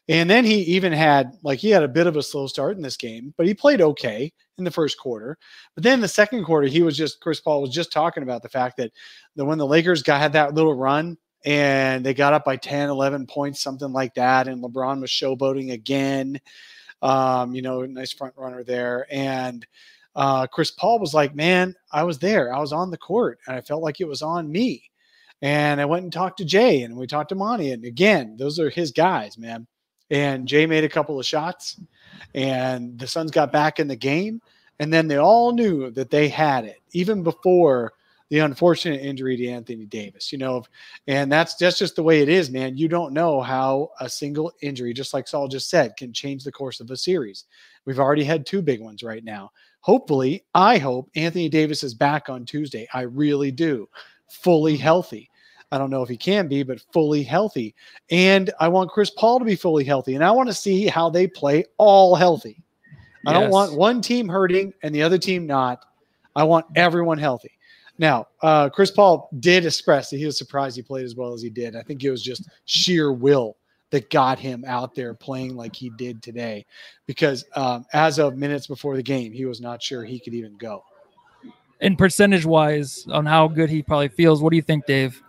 And 0.07 0.29
then 0.29 0.45
he 0.45 0.61
even 0.61 0.93
had 0.93 1.31
like 1.41 1.57
he 1.59 1.71
had 1.71 1.83
a 1.83 1.87
bit 1.87 2.05
of 2.05 2.15
a 2.15 2.23
slow 2.23 2.45
start 2.45 2.77
in 2.77 2.83
this 2.83 2.97
game, 2.97 3.33
but 3.37 3.47
he 3.47 3.53
played 3.53 3.81
okay 3.81 4.31
in 4.57 4.63
the 4.63 4.71
first 4.71 4.99
quarter. 4.99 5.37
But 5.73 5.83
then 5.83 5.99
the 5.99 6.07
second 6.07 6.43
quarter, 6.43 6.67
he 6.67 6.83
was 6.83 6.95
just 6.95 7.19
Chris 7.21 7.41
Paul 7.41 7.61
was 7.61 7.73
just 7.73 7.91
talking 7.91 8.23
about 8.23 8.43
the 8.43 8.49
fact 8.49 8.77
that 8.77 8.91
the 9.35 9.45
when 9.45 9.57
the 9.57 9.65
Lakers 9.65 10.03
got 10.03 10.21
had 10.21 10.33
that 10.33 10.53
little 10.53 10.75
run 10.75 11.17
and 11.43 12.05
they 12.05 12.13
got 12.13 12.33
up 12.33 12.45
by 12.45 12.55
10, 12.55 12.89
11 12.89 13.27
points, 13.27 13.61
something 13.61 13.91
like 13.91 14.13
that, 14.15 14.47
and 14.47 14.63
LeBron 14.63 15.01
was 15.01 15.11
showboating 15.11 15.71
again. 15.73 16.39
Um, 17.01 17.53
you 17.53 17.61
know, 17.61 17.81
nice 17.85 18.13
front 18.13 18.33
runner 18.37 18.63
there. 18.63 19.05
And 19.11 19.65
uh, 20.15 20.47
Chris 20.47 20.71
Paul 20.71 20.99
was 20.99 21.13
like, 21.13 21.35
Man, 21.35 21.75
I 21.91 22.03
was 22.03 22.19
there. 22.19 22.53
I 22.53 22.59
was 22.59 22.71
on 22.71 22.91
the 22.91 22.97
court 22.97 23.39
and 23.47 23.55
I 23.55 23.61
felt 23.61 23.83
like 23.83 23.99
it 24.01 24.07
was 24.07 24.21
on 24.21 24.51
me. 24.51 24.83
And 25.41 25.81
I 25.81 25.85
went 25.85 26.03
and 26.03 26.13
talked 26.13 26.37
to 26.37 26.45
Jae 26.45 26.85
and 26.85 26.95
we 26.95 27.07
talked 27.07 27.29
to 27.29 27.35
Monty. 27.35 27.71
And 27.71 27.83
again, 27.85 28.35
those 28.37 28.59
are 28.59 28.69
his 28.69 28.91
guys, 28.91 29.37
man. 29.37 29.67
And 30.11 30.47
Jae 30.47 30.69
made 30.69 30.83
a 30.83 30.89
couple 30.89 31.19
of 31.19 31.25
shots 31.25 31.79
and 32.33 32.97
the 32.99 33.07
Suns 33.07 33.31
got 33.31 33.51
back 33.51 33.79
in 33.79 33.87
the 33.87 33.95
game. 33.95 34.41
And 34.79 34.93
then 34.93 35.07
they 35.07 35.17
all 35.17 35.53
knew 35.53 35.89
that 35.91 36.09
they 36.09 36.27
had 36.27 36.65
it 36.65 36.81
even 36.91 37.23
before 37.23 37.93
the 38.29 38.39
unfortunate 38.39 39.01
injury 39.01 39.37
to 39.37 39.47
Anthony 39.47 39.85
Davis, 39.85 40.31
you 40.31 40.37
know, 40.37 40.63
and 41.07 41.31
that's 41.31 41.55
that's 41.55 41.77
just 41.77 41.95
the 41.95 42.03
way 42.03 42.21
it 42.21 42.29
is, 42.29 42.49
man. 42.49 42.75
You 42.75 42.87
don't 42.87 43.13
know 43.13 43.39
how 43.39 43.91
a 43.99 44.09
single 44.09 44.51
injury, 44.61 44.93
just 44.93 45.13
like 45.13 45.27
Saul 45.27 45.47
just 45.47 45.69
said, 45.69 45.95
can 45.95 46.11
change 46.11 46.43
the 46.43 46.51
course 46.51 46.79
of 46.79 46.89
a 46.89 46.97
series. 46.97 47.45
We've 47.85 47.99
already 47.99 48.23
had 48.23 48.45
two 48.45 48.63
big 48.63 48.81
ones 48.81 49.03
right 49.03 49.23
now. 49.23 49.51
Hopefully, 49.81 50.43
I 50.55 50.79
hope 50.79 51.11
Anthony 51.15 51.49
Davis 51.49 51.83
is 51.83 51.93
back 51.93 52.27
on 52.27 52.45
Tuesday. 52.45 52.87
I 52.93 53.01
really 53.01 53.51
do, 53.51 53.87
fully 54.27 54.75
healthy. 54.75 55.29
I 55.71 55.77
don't 55.77 55.89
know 55.89 56.03
if 56.03 56.09
he 56.09 56.17
can 56.17 56.47
be, 56.47 56.63
but 56.63 56.81
fully 56.93 57.23
healthy. 57.23 57.75
And 58.11 58.51
I 58.59 58.67
want 58.67 58.91
Chris 58.91 59.09
Paul 59.09 59.39
to 59.39 59.45
be 59.45 59.55
fully 59.55 59.83
healthy. 59.83 60.15
And 60.15 60.23
I 60.23 60.31
want 60.31 60.47
to 60.49 60.53
see 60.53 60.87
how 60.87 61.09
they 61.09 61.27
play 61.27 61.65
all 61.77 62.15
healthy. 62.15 62.61
I 63.27 63.33
don't 63.33 63.49
want 63.49 63.73
one 63.73 64.01
team 64.01 64.27
hurting 64.27 64.73
and 64.83 64.93
the 64.93 65.01
other 65.01 65.17
team 65.17 65.47
not. 65.47 65.83
I 66.35 66.43
want 66.43 66.65
everyone 66.75 67.17
healthy. 67.17 67.51
Now, 67.97 68.27
uh, 68.41 68.69
Chris 68.69 68.91
Paul 68.91 69.29
did 69.39 69.65
express 69.65 70.09
that 70.09 70.17
he 70.17 70.25
was 70.25 70.37
surprised 70.37 70.75
he 70.75 70.83
played 70.83 71.05
as 71.05 71.15
well 71.15 71.33
as 71.33 71.41
he 71.41 71.49
did. 71.49 71.75
I 71.75 71.81
think 71.81 72.03
it 72.03 72.11
was 72.11 72.21
just 72.21 72.49
sheer 72.65 73.11
will 73.11 73.57
that 73.91 74.09
got 74.09 74.37
him 74.37 74.63
out 74.67 74.93
there 74.95 75.13
playing 75.13 75.55
like 75.55 75.75
he 75.75 75.89
did 75.91 76.21
today, 76.21 76.65
because 77.05 77.45
um, 77.55 77.85
as 77.93 78.19
of 78.19 78.35
minutes 78.35 78.67
before 78.67 78.95
the 78.95 79.03
game, 79.03 79.31
he 79.31 79.45
was 79.45 79.61
not 79.61 79.81
sure 79.81 80.03
he 80.03 80.19
could 80.19 80.33
even 80.33 80.57
go. 80.57 80.83
And 81.81 81.97
percentage 81.97 82.45
wise, 82.45 83.05
on 83.11 83.25
how 83.25 83.47
good 83.47 83.69
he 83.69 83.81
probably 83.81 84.09
feels, 84.09 84.41
what 84.41 84.49
do 84.49 84.55
you 84.55 84.61
think, 84.61 84.85
Dave? 84.85 85.21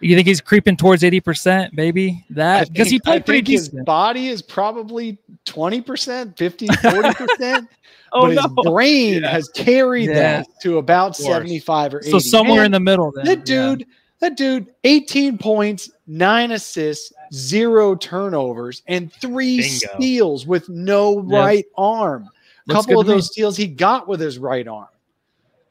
You 0.00 0.14
think 0.14 0.28
he's 0.28 0.40
creeping 0.42 0.76
towards 0.76 1.02
eighty 1.04 1.20
percent, 1.20 1.72
maybe 1.74 2.24
that 2.30 2.70
because 2.70 2.88
he 2.90 2.98
think- 2.98 3.08
I 3.16 3.18
pretty 3.20 3.46
think 3.46 3.60
his 3.60 3.68
body 3.84 4.28
is 4.28 4.42
probably 4.42 5.18
20%, 5.46 6.36
50, 6.36 6.66
40%, 6.68 7.68
Oh 8.12 8.22
but 8.22 8.28
his 8.30 8.36
no! 8.56 8.62
brain 8.64 9.22
has 9.22 9.48
carried 9.48 10.08
Yeah. 10.10 10.14
that 10.42 10.46
to 10.62 10.78
about 10.78 11.16
75 11.16 11.94
or 11.94 12.00
80. 12.00 12.10
So 12.10 12.18
somewhere 12.18 12.56
Man, 12.56 12.66
in 12.66 12.72
the 12.72 12.80
middle. 12.80 13.10
Then 13.12 13.24
That 13.24 13.44
dude, 13.46 13.86
that 14.20 14.36
dude, 14.36 14.66
18 14.84 15.38
points, 15.38 15.90
nine 16.06 16.50
assists, 16.52 17.12
zero 17.32 17.94
turnovers, 17.94 18.82
and 18.88 19.12
three 19.14 19.58
Bingo. 19.60 19.86
steals 19.96 20.46
with 20.46 20.68
no 20.68 21.24
Yeah. 21.28 21.38
right 21.38 21.64
arm. 21.78 22.28
A 22.68 22.72
couple 22.72 23.00
of 23.00 23.06
me. 23.06 23.14
those 23.14 23.30
steals 23.32 23.56
he 23.56 23.66
got 23.66 24.08
with 24.08 24.20
his 24.20 24.38
right 24.38 24.66
arm, 24.66 24.88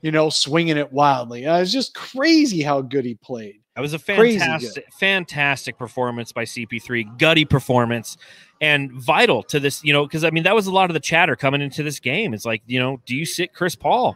you 0.02 0.12
know, 0.12 0.30
swinging 0.30 0.78
it 0.78 0.92
wildly. 0.94 1.46
Uh, 1.46 1.58
it's 1.60 1.72
just 1.72 1.94
crazy 1.94 2.62
how 2.62 2.82
good 2.82 3.04
he 3.06 3.16
played. 3.16 3.60
That 3.76 3.82
was 3.82 3.94
a 3.94 4.00
fantastic, 4.00 4.86
fantastic 4.94 5.78
performance 5.78 6.32
by 6.32 6.46
CP3. 6.46 7.18
Gutty 7.18 7.44
performance 7.44 8.16
and 8.62 8.90
vital 8.94 9.44
to 9.44 9.60
this, 9.60 9.84
you 9.84 9.92
know, 9.92 10.06
because 10.06 10.24
I 10.24 10.30
mean, 10.30 10.44
that 10.44 10.56
was 10.56 10.68
a 10.68 10.72
lot 10.72 10.90
of 10.90 10.94
the 10.94 11.00
chatter 11.02 11.36
coming 11.36 11.62
into 11.62 11.84
this 11.84 12.00
game. 12.00 12.34
It's 12.34 12.46
like, 12.46 12.62
you 12.68 12.80
know, 12.80 13.02
do 13.06 13.16
you 13.16 13.26
sit 13.26 13.54
Chris 13.54 13.76
Paul? 13.76 14.16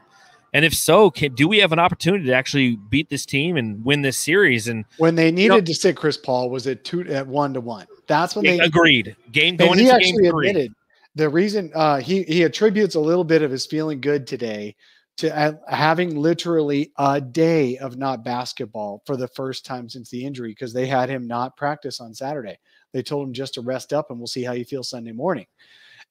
And 0.54 0.64
if 0.64 0.74
so, 0.74 1.12
can, 1.12 1.36
do 1.36 1.48
we 1.48 1.60
have 1.60 1.74
an 1.74 1.78
opportunity 1.80 2.26
to 2.26 2.34
actually 2.34 2.78
beat 2.78 3.10
this 3.10 3.26
team 3.26 3.58
and 3.58 3.84
win 3.84 4.02
this 4.02 4.18
series? 4.18 4.68
And 4.70 4.86
When 4.98 5.16
they 5.16 5.30
needed 5.30 5.50
know- 5.50 5.62
to 5.62 5.76
sit 5.76 5.98
Chris 5.98 6.16
Paul 6.18 6.50
was 6.50 6.66
at 6.66 6.86
two 6.86 7.02
at 7.08 7.28
one 7.28 7.54
to 7.54 7.62
one. 7.62 7.86
That's 8.08 8.36
when 8.36 8.46
they 8.46 8.60
agreed. 8.60 9.16
Game 9.32 9.58
going 9.58 9.78
he 9.78 9.90
into 9.90 10.00
game 10.00 10.10
actually 10.16 10.30
three. 10.30 10.50
admitted 10.50 10.74
the 11.16 11.30
reason 11.30 11.70
uh, 11.76 11.98
he 12.00 12.24
he 12.24 12.44
attributes 12.44 12.96
a 12.96 13.00
little 13.00 13.26
bit 13.26 13.42
of 13.42 13.52
his 13.52 13.66
feeling 13.66 14.00
good 14.00 14.26
today 14.26 14.76
to 15.20 15.38
uh, 15.38 15.54
having 15.68 16.16
literally 16.16 16.92
a 16.98 17.20
day 17.20 17.78
of 17.78 17.98
not 17.98 18.24
basketball 18.24 19.02
for 19.06 19.18
the 19.18 19.28
first 19.28 19.66
time 19.66 19.90
since 19.90 20.10
the 20.10 20.26
injury 20.26 20.52
because 20.52 20.74
they 20.74 20.88
had 20.88 21.10
him 21.10 21.28
not 21.28 21.58
practice 21.58 22.00
on 22.00 22.14
Saturday. 22.14 22.58
They 22.94 23.04
told 23.04 23.28
him 23.28 23.34
just 23.34 23.54
to 23.56 23.62
rest 23.62 23.92
up 23.92 24.10
and 24.10 24.20
we'll 24.20 24.28
see 24.28 24.44
how 24.44 24.54
you 24.54 24.64
feel 24.64 24.84
Sunday 24.84 25.12
morning. 25.12 25.46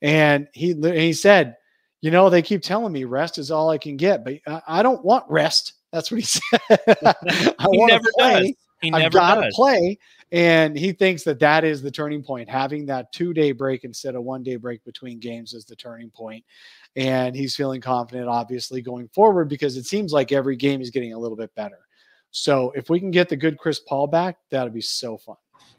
And 0.02 0.46
he 0.52 0.74
he 0.74 1.12
said, 1.14 1.56
you 2.02 2.10
know, 2.10 2.28
they 2.28 2.42
keep 2.42 2.62
telling 2.62 2.92
me 2.92 3.04
rest 3.04 3.38
is 3.38 3.50
all 3.50 3.70
I 3.70 3.78
can 3.78 3.96
get, 3.96 4.24
but 4.24 4.34
I, 4.46 4.62
I 4.68 4.82
don't 4.82 5.04
want 5.04 5.24
rest. 5.28 5.74
That's 5.90 6.10
what 6.10 6.20
he 6.20 6.26
said. 6.26 6.60
I 7.58 7.66
want 7.68 7.92
to 7.92 8.12
play. 8.18 8.54
I've 8.92 9.10
got 9.12 9.36
to 9.36 9.50
play. 9.52 9.98
And 10.30 10.76
he 10.76 10.92
thinks 10.92 11.22
that 11.24 11.38
that 11.40 11.64
is 11.64 11.80
the 11.80 11.90
turning 11.90 12.22
point. 12.22 12.48
Having 12.50 12.86
that 12.86 13.12
two 13.12 13.32
day 13.32 13.52
break 13.52 13.84
instead 13.84 14.14
of 14.14 14.24
one 14.24 14.42
day 14.42 14.56
break 14.56 14.84
between 14.84 15.18
games 15.18 15.54
is 15.54 15.64
the 15.64 15.76
turning 15.76 16.10
point. 16.10 16.44
And 16.96 17.34
he's 17.34 17.56
feeling 17.56 17.80
confident, 17.80 18.28
obviously, 18.28 18.82
going 18.82 19.08
forward 19.08 19.48
because 19.48 19.76
it 19.76 19.84
seems 19.84 20.12
like 20.12 20.32
every 20.32 20.56
game 20.56 20.80
is 20.80 20.90
getting 20.90 21.14
a 21.14 21.18
little 21.18 21.36
bit 21.36 21.54
better. 21.54 21.78
So 22.30 22.72
if 22.76 22.90
we 22.90 23.00
can 23.00 23.10
get 23.10 23.28
the 23.28 23.36
good 23.36 23.58
Chris 23.58 23.80
Paul 23.80 24.06
back, 24.06 24.36
that'd 24.50 24.74
be 24.74 24.82
so 24.82 25.16
fun. 25.16 25.36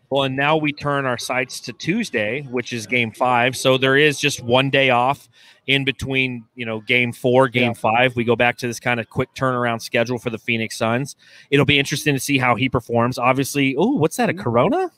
Well, 0.10 0.24
and 0.24 0.36
now 0.36 0.58
we 0.58 0.74
turn 0.74 1.06
our 1.06 1.18
sights 1.18 1.60
to 1.62 1.74
Tuesday, 1.74 2.42
which 2.50 2.74
is 2.74 2.88
game 2.88 3.12
five. 3.12 3.56
So 3.56 3.78
there 3.78 3.96
is 3.96 4.20
just 4.20 4.42
one 4.42 4.70
day 4.72 4.90
off 4.90 5.30
in 5.68 5.86
between, 5.86 6.46
you 6.56 6.66
know, 6.66 6.80
game 6.82 7.14
four, 7.14 7.48
game 7.48 7.68
Yeah. 7.68 7.74
five. 7.74 8.16
We 8.16 8.24
go 8.24 8.36
back 8.36 8.58
to 8.58 8.68
this 8.68 8.80
kind 8.80 9.00
of 9.00 9.08
quick 9.10 9.30
turnaround 9.36 9.82
schedule 9.84 10.18
for 10.18 10.32
the 10.32 10.40
Phoenix 10.40 10.76
Suns. 10.78 11.16
It'll 11.52 11.66
be 11.66 11.78
interesting 11.78 12.16
to 12.16 12.20
see 12.20 12.40
how 12.40 12.56
he 12.56 12.70
performs. 12.70 13.20
Obviously, 13.20 13.76
oh, 13.78 13.92
what's 13.98 14.18
that? 14.18 14.30
A 14.30 14.34
mm-hmm. 14.34 14.42
Corona? 14.42 14.92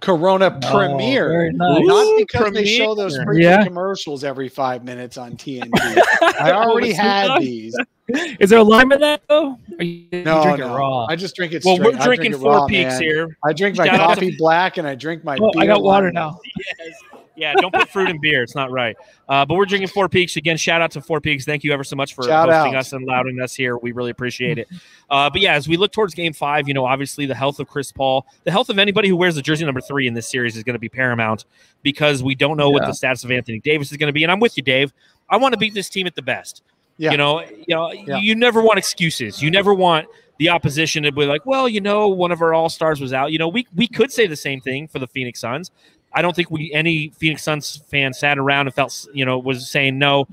Corona 0.00 0.58
Oh, 0.64 0.70
premiere. 0.72 1.28
very 1.28 1.52
nice. 1.52 1.80
Not 1.86 2.06
Ooh, 2.06 2.16
because 2.18 2.52
they 2.52 2.64
show 2.66 2.96
those 2.96 3.16
premiere. 3.16 3.34
freaking 3.34 3.58
Yeah. 3.58 3.64
commercials 3.64 4.24
every 4.24 4.48
five 4.48 4.82
minutes 4.82 5.16
on 5.16 5.36
TNT. 5.36 5.70
I 6.40 6.50
already 6.50 6.92
had 6.92 7.38
these. 7.40 7.76
Is 8.40 8.50
there 8.50 8.58
a 8.58 8.62
lime 8.62 8.92
in 8.92 9.00
that 9.00 9.22
though? 9.28 9.58
Or 9.78 9.84
you 9.84 10.06
No, 10.24 10.42
drink 10.42 10.58
no. 10.58 10.74
it 10.74 10.76
raw? 10.78 11.06
I 11.06 11.16
just 11.16 11.34
drink 11.36 11.52
it 11.52 11.62
Well, 11.64 11.76
straight. 11.76 11.94
we're 11.94 12.00
I 12.00 12.04
drinking 12.04 12.32
it 12.34 12.38
four 12.38 12.52
raw, 12.52 12.66
peaks 12.66 12.92
man. 12.94 13.02
here. 13.02 13.38
I 13.44 13.52
drink 13.52 13.76
my 13.76 13.86
Shout 13.86 14.00
out 14.00 14.08
to- 14.10 14.14
coffee 14.14 14.36
black 14.36 14.76
and 14.78 14.86
I 14.86 14.94
drink 14.94 15.24
my. 15.24 15.38
Oh, 15.40 15.50
I 15.58 15.66
got 15.66 15.82
water 15.82 16.06
lime. 16.06 16.14
now. 16.14 16.40
Yeah, 17.34 17.54
don't 17.54 17.72
put 17.72 17.88
fruit 17.88 18.10
in 18.10 18.20
beer. 18.20 18.42
It's 18.42 18.54
not 18.54 18.70
right. 18.70 18.94
Uh, 19.26 19.44
but 19.46 19.54
we're 19.54 19.64
drinking 19.64 19.88
Four 19.88 20.06
Peaks 20.08 20.36
again. 20.36 20.58
Shout 20.58 20.82
out 20.82 20.90
to 20.92 21.00
Four 21.00 21.18
Peaks. 21.20 21.46
Thank 21.46 21.64
you 21.64 21.72
ever 21.72 21.82
so 21.82 21.96
much 21.96 22.14
for 22.14 22.24
Shout 22.24 22.50
hosting 22.50 22.74
out. 22.74 22.80
us 22.80 22.92
and 22.92 23.08
allowing 23.08 23.40
us 23.40 23.54
here. 23.54 23.78
We 23.78 23.92
really 23.92 24.10
appreciate 24.10 24.58
it. 24.58 24.68
Uh, 25.08 25.30
but 25.30 25.40
yeah, 25.40 25.54
as 25.54 25.66
we 25.66 25.78
look 25.78 25.92
towards 25.92 26.12
Game 26.14 26.34
Five, 26.34 26.68
you 26.68 26.74
know, 26.74 26.84
obviously 26.84 27.24
the 27.24 27.34
health 27.34 27.58
of 27.58 27.68
Chris 27.68 27.90
Paul, 27.90 28.26
the 28.44 28.50
health 28.50 28.68
of 28.68 28.78
anybody 28.78 29.08
who 29.08 29.16
wears 29.16 29.34
the 29.34 29.40
jersey 29.42 29.64
number 29.64 29.80
three 29.80 30.06
in 30.06 30.12
this 30.12 30.30
series 30.30 30.58
is 30.58 30.62
going 30.62 30.74
to 30.74 30.78
be 30.78 30.90
paramount 30.90 31.46
because 31.82 32.22
we 32.22 32.34
don't 32.34 32.58
know 32.58 32.68
what 32.68 32.84
the 32.84 32.92
status 32.92 33.24
of 33.24 33.30
Anthony 33.30 33.60
Davis 33.60 33.90
is 33.90 33.96
going 33.96 34.08
to 34.08 34.12
be. 34.12 34.24
And 34.24 34.30
I'm 34.30 34.38
with 34.40 34.58
you, 34.58 34.62
Dave. 34.62 34.92
I 35.30 35.38
want 35.38 35.54
to 35.54 35.58
beat 35.58 35.72
this 35.72 35.88
team 35.88 36.06
at 36.06 36.14
the 36.14 36.22
best. 36.22 36.62
Yeah. 37.02 37.10
You 37.10 37.16
know, 37.16 37.40
you 37.42 37.74
know, 37.74 37.90
Yeah. 37.92 38.18
you 38.18 38.36
never 38.36 38.62
want 38.62 38.78
excuses. 38.78 39.42
You 39.42 39.50
never 39.50 39.74
want 39.74 40.06
the 40.38 40.50
opposition 40.50 41.02
to 41.02 41.10
be 41.10 41.26
like, 41.26 41.44
well, 41.44 41.68
you 41.68 41.80
know, 41.80 42.06
one 42.06 42.30
of 42.30 42.40
our 42.40 42.54
all 42.54 42.68
stars 42.68 43.00
was 43.00 43.12
out. 43.12 43.32
You 43.32 43.38
know, 43.38 43.48
we 43.48 43.66
we 43.74 43.88
could 43.88 44.12
say 44.12 44.28
the 44.28 44.36
same 44.36 44.60
thing 44.60 44.86
for 44.86 45.00
the 45.00 45.08
Phoenix 45.08 45.40
Suns. 45.40 45.72
I 46.14 46.22
don't 46.22 46.36
think 46.36 46.50
we 46.50 46.70
any 46.72 47.08
Phoenix 47.16 47.42
Suns 47.42 47.82
fan 47.90 48.12
sat 48.12 48.38
around 48.38 48.66
and 48.68 48.74
felt 48.74 49.08
you 49.12 49.24
know 49.24 49.36
was 49.38 49.68
saying 49.68 49.98
no, 49.98 50.28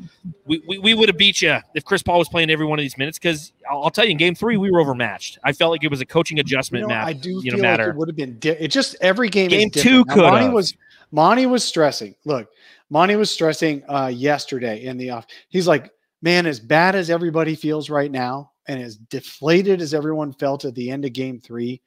we 0.46 0.62
we, 0.68 0.78
we 0.78 0.94
would 0.94 1.10
have 1.10 1.18
beat 1.18 1.42
you 1.42 1.58
if 1.74 1.84
Chris 1.86 2.04
Paul 2.04 2.20
was 2.20 2.30
playing 2.30 2.52
every 2.52 2.68
one 2.68 2.78
of 2.78 2.84
these 2.84 2.98
minutes 3.00 3.18
because 3.18 3.52
I'll, 3.68 3.86
I'll 3.86 3.90
tell 3.90 4.06
you 4.06 4.12
in 4.12 4.18
Game 4.18 4.36
Three 4.36 4.58
we 4.58 4.70
were 4.70 4.80
overmatched. 4.80 5.40
I 5.44 5.54
felt 5.54 5.72
like 5.72 5.84
it 5.84 5.90
was 5.90 6.02
a 6.02 6.06
coaching 6.06 6.38
You 6.38 6.42
adjustment 6.42 6.84
know, 6.84 6.90
map. 6.90 7.08
I 7.08 7.14
do 7.14 7.30
you 7.32 7.42
feel 7.42 7.52
know, 7.54 7.58
like 7.58 7.62
matter. 7.64 7.90
it 7.90 7.96
would 7.96 8.10
have 8.10 8.16
been. 8.16 8.38
Di- 8.38 8.50
it 8.60 8.68
just 8.68 8.96
every 9.02 9.30
game. 9.30 9.50
Game 9.50 9.72
two 9.72 10.04
Now, 10.06 10.16
Monty 10.18 10.50
was 10.50 10.76
Monty 11.12 11.46
was 11.48 11.64
stressing. 11.64 12.14
Look, 12.26 12.48
Monty 12.92 13.16
was 13.16 13.32
stressing 13.32 13.84
uh, 13.90 14.12
yesterday 14.14 14.84
in 14.84 14.98
the 14.98 15.10
off. 15.12 15.26
He's 15.50 15.68
like, 15.68 15.92
man, 16.22 16.46
as 16.46 16.60
bad 16.60 16.96
as 16.96 17.10
everybody 17.10 17.56
feels 17.56 17.90
right 17.90 18.12
now, 18.12 18.52
and 18.68 18.82
as 18.82 18.98
deflated 18.98 19.82
as 19.82 19.94
everyone 19.94 20.34
felt 20.34 20.66
at 20.66 20.76
the 20.76 20.92
end 20.92 21.06
of 21.06 21.14
Game 21.14 21.40
Three, 21.40 21.82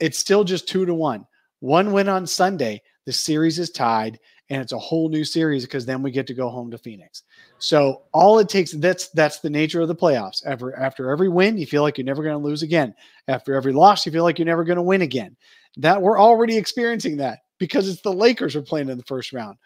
it's 0.00 0.18
still 0.18 0.44
just 0.44 0.68
two 0.68 0.84
to 0.84 0.94
one. 0.94 1.26
One 1.60 1.92
win 1.92 2.08
on 2.08 2.26
Sunday. 2.26 2.82
The 3.06 3.12
series 3.12 3.58
is 3.58 3.70
tied, 3.70 4.18
and 4.50 4.60
it's 4.60 4.72
a 4.72 4.78
whole 4.78 5.08
new 5.08 5.24
series 5.24 5.64
because 5.64 5.86
then 5.86 6.02
we 6.02 6.10
get 6.10 6.26
to 6.26 6.34
go 6.34 6.50
home 6.50 6.70
to 6.70 6.78
Phoenix. 6.78 7.22
So 7.58 8.02
all 8.12 8.38
it 8.38 8.48
takes 8.48 8.72
that's 8.72 9.08
that's 9.08 9.40
the 9.40 9.50
nature 9.50 9.80
of 9.80 9.88
the 9.88 9.96
playoffs. 9.96 10.44
After 10.46 10.76
after 10.76 11.10
every 11.10 11.28
win, 11.28 11.56
you 11.56 11.66
feel 11.66 11.82
like 11.82 11.98
you're 11.98 12.04
never 12.04 12.22
going 12.22 12.38
to 12.38 12.46
lose 12.46 12.62
again. 12.62 12.94
After 13.28 13.54
every 13.54 13.72
loss, 13.72 14.04
you 14.04 14.12
feel 14.12 14.24
like 14.24 14.38
you're 14.38 14.46
never 14.46 14.64
going 14.64 14.76
to 14.76 14.82
win 14.82 15.02
again. 15.02 15.36
That 15.78 16.00
we're 16.00 16.20
already 16.20 16.56
experiencing 16.56 17.16
that 17.18 17.40
because 17.58 17.88
it's 17.88 18.02
the 18.02 18.12
Lakers 18.12 18.54
are 18.56 18.62
playing 18.62 18.88
in 18.88 18.98
the 18.98 19.04
first 19.04 19.32
round. 19.32 19.56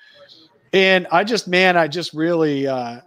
And 0.73 1.07
I 1.11 1.25
just 1.25 1.49
man, 1.49 1.77
I 1.77 1.89
just 1.89 2.15
really 2.15 2.67
uh 2.67 3.01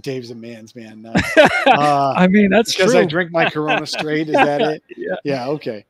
Dave's 0.00 0.30
a 0.30 0.34
man's 0.34 0.74
man. 0.74 1.12
Uh, 1.64 2.12
I 2.16 2.26
mean, 2.26 2.50
that's 2.50 2.74
because. 2.74 2.94
I 2.94 3.04
drink 3.04 3.30
my 3.30 3.48
Corona 3.48 3.86
straight. 3.86 4.28
Is 4.28 4.34
that 4.34 4.60
it? 4.60 4.82
Yeah. 4.96 5.14
Yeah. 5.24 5.46
Okay. 5.48 5.84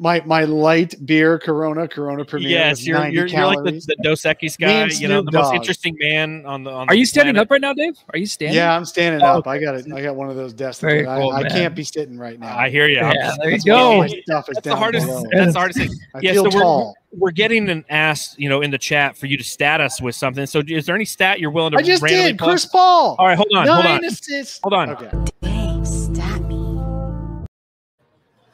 My 0.00 0.20
my 0.26 0.42
light 0.42 0.94
beer 1.06 1.38
Corona 1.38 1.86
Corona 1.86 2.24
Premier. 2.24 2.48
Yes, 2.48 2.84
you're 2.84 2.98
90 2.98 3.14
you're, 3.14 3.26
you're 3.28 3.46
like 3.46 3.58
the, 3.58 3.62
calories. 3.62 3.86
the 3.86 3.94
Dos 4.02 4.22
Equis 4.22 4.58
guy, 4.58 4.70
and 4.72 4.92
you 5.00 5.06
know, 5.06 5.20
Snoop 5.20 5.30
the 5.32 5.38
most 5.38 5.54
interesting 5.54 5.96
man 6.00 6.44
on 6.44 6.64
the. 6.64 6.70
On 6.72 6.88
Are 6.88 6.94
the 6.94 6.98
you 6.98 7.06
standing 7.06 7.34
planet. 7.34 7.46
up 7.46 7.50
right 7.52 7.60
now, 7.60 7.72
Dave? 7.72 7.96
Are 8.12 8.18
you 8.18 8.26
standing? 8.26 8.56
Yeah, 8.56 8.74
I'm 8.74 8.84
standing 8.84 9.22
Oh, 9.22 9.38
up. 9.38 9.46
I 9.46 9.58
got 9.58 9.76
it. 9.76 9.86
I 9.92 10.02
got 10.02 10.16
one 10.16 10.28
of 10.28 10.34
those 10.34 10.52
desks. 10.52 10.80
Very 10.80 11.06
I, 11.06 11.20
I 11.20 11.48
can't 11.48 11.76
be 11.76 11.84
sitting 11.84 12.18
right 12.18 12.40
now. 12.40 12.58
I 12.58 12.70
hear 12.70 12.88
you. 12.88 12.96
Yeah, 12.96 13.34
there 13.38 13.50
you 13.50 13.58
That's 13.58 13.66
why 13.66 13.72
go. 13.72 13.98
my 13.98 14.08
stuff 14.08 14.48
is 14.48 14.54
That's 14.56 14.66
the 14.66 14.74
hardest. 14.76 15.06
below. 15.06 15.22
That's 15.32 15.52
the 15.52 15.58
hardest 15.60 15.78
thing. 15.78 15.90
I 16.16 16.18
Yeah, 16.22 16.32
feel 16.32 16.50
so 16.50 16.92
we're, 17.12 17.20
we're 17.20 17.30
getting 17.30 17.70
an 17.70 17.84
ask, 17.88 18.36
you 18.40 18.48
know, 18.48 18.62
in 18.62 18.72
the 18.72 18.78
chat 18.78 19.16
for 19.16 19.26
you 19.26 19.36
to 19.36 19.44
stat 19.44 19.80
us 19.80 20.02
with 20.02 20.16
something. 20.16 20.44
So, 20.46 20.60
is 20.66 20.86
there 20.86 20.96
any 20.96 21.04
stat 21.04 21.38
you're 21.38 21.52
willing 21.52 21.70
to? 21.70 21.78
I 21.78 21.82
just 21.82 22.04
did. 22.04 22.36
pull? 22.36 22.48
Chris 22.48 22.66
Paul. 22.66 23.14
All 23.16 23.26
right, 23.28 23.36
hold 23.36 23.52
on, 23.54 23.68
hold 23.68 23.86
on, 23.86 24.04
assists. 24.04 24.58
hold 24.60 24.74
on. 24.74 24.90
Okay. 24.90 25.51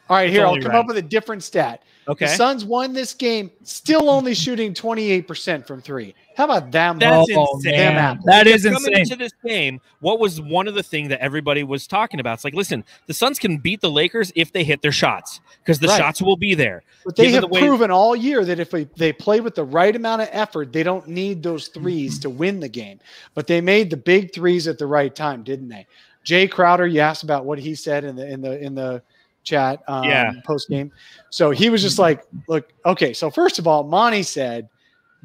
All 0.08 0.16
right, 0.16 0.30
here 0.30 0.46
I'll 0.46 0.54
come 0.60 0.70
right. 0.70 0.78
up 0.78 0.86
with 0.86 0.96
a 0.96 1.02
different 1.02 1.42
stat. 1.42 1.82
Okay, 2.08 2.24
The 2.24 2.32
Suns 2.36 2.64
won 2.64 2.94
this 2.94 3.12
game, 3.12 3.50
still 3.64 4.08
only 4.08 4.32
shooting 4.34 4.72
28% 4.72 5.66
from 5.66 5.82
three. 5.82 6.14
How 6.36 6.44
about 6.44 6.70
that? 6.70 6.98
That's 6.98 7.28
much? 7.30 7.48
insane. 7.56 7.72
Damn 7.74 7.94
man. 7.96 8.20
That 8.24 8.46
is 8.46 8.62
coming 8.64 8.76
insane. 8.78 8.98
into 9.00 9.16
this 9.16 9.32
game, 9.44 9.80
what 10.00 10.18
was 10.18 10.40
one 10.40 10.66
of 10.68 10.74
the 10.74 10.82
things 10.82 11.10
that 11.10 11.20
everybody 11.20 11.64
was 11.64 11.86
talking 11.86 12.18
about? 12.20 12.34
It's 12.34 12.44
like, 12.44 12.54
listen, 12.54 12.84
the 13.06 13.12
Suns 13.12 13.38
can 13.38 13.58
beat 13.58 13.82
the 13.82 13.90
Lakers 13.90 14.32
if 14.34 14.52
they 14.52 14.64
hit 14.64 14.80
their 14.80 14.92
shots 14.92 15.40
because 15.62 15.80
the 15.80 15.88
Right. 15.88 15.98
shots 15.98 16.22
will 16.22 16.36
be 16.38 16.54
there. 16.54 16.82
But 17.04 17.16
they 17.16 17.24
Given 17.24 17.34
have 17.34 17.42
the 17.42 17.48
way- 17.48 17.60
proven 17.60 17.90
all 17.90 18.16
year 18.16 18.42
that 18.44 18.58
if 18.58 18.70
they, 18.70 18.84
they 18.96 19.12
play 19.12 19.40
with 19.40 19.54
the 19.54 19.64
right 19.64 19.94
amount 19.94 20.22
of 20.22 20.28
effort, 20.32 20.72
they 20.72 20.82
don't 20.82 21.08
need 21.08 21.42
those 21.42 21.68
threes 21.68 22.18
to 22.20 22.30
win 22.30 22.60
the 22.60 22.68
game. 22.70 23.00
But 23.34 23.46
they 23.46 23.60
made 23.60 23.90
the 23.90 23.98
big 23.98 24.32
threes 24.32 24.66
at 24.66 24.78
the 24.78 24.86
right 24.86 25.14
time, 25.14 25.42
didn't 25.42 25.68
they? 25.68 25.86
Jae 26.24 26.50
Crowder, 26.50 26.86
you 26.86 27.00
asked 27.00 27.22
about 27.22 27.44
what 27.44 27.58
he 27.58 27.74
said 27.74 28.04
in 28.04 28.16
the 28.16 28.26
in 28.26 28.40
the 28.40 28.58
in 28.60 28.74
the 28.74 29.02
chat 29.48 29.80
um, 29.88 30.08
Yeah. 30.08 30.32
post 30.44 30.68
game. 30.68 30.92
So 31.30 31.50
he 31.50 31.70
was 31.70 31.82
just 31.82 31.98
like, 31.98 32.24
look, 32.48 32.72
okay. 32.84 33.12
So 33.12 33.30
first 33.30 33.58
of 33.58 33.66
all, 33.66 33.84
Monty 33.84 34.22
said 34.22 34.68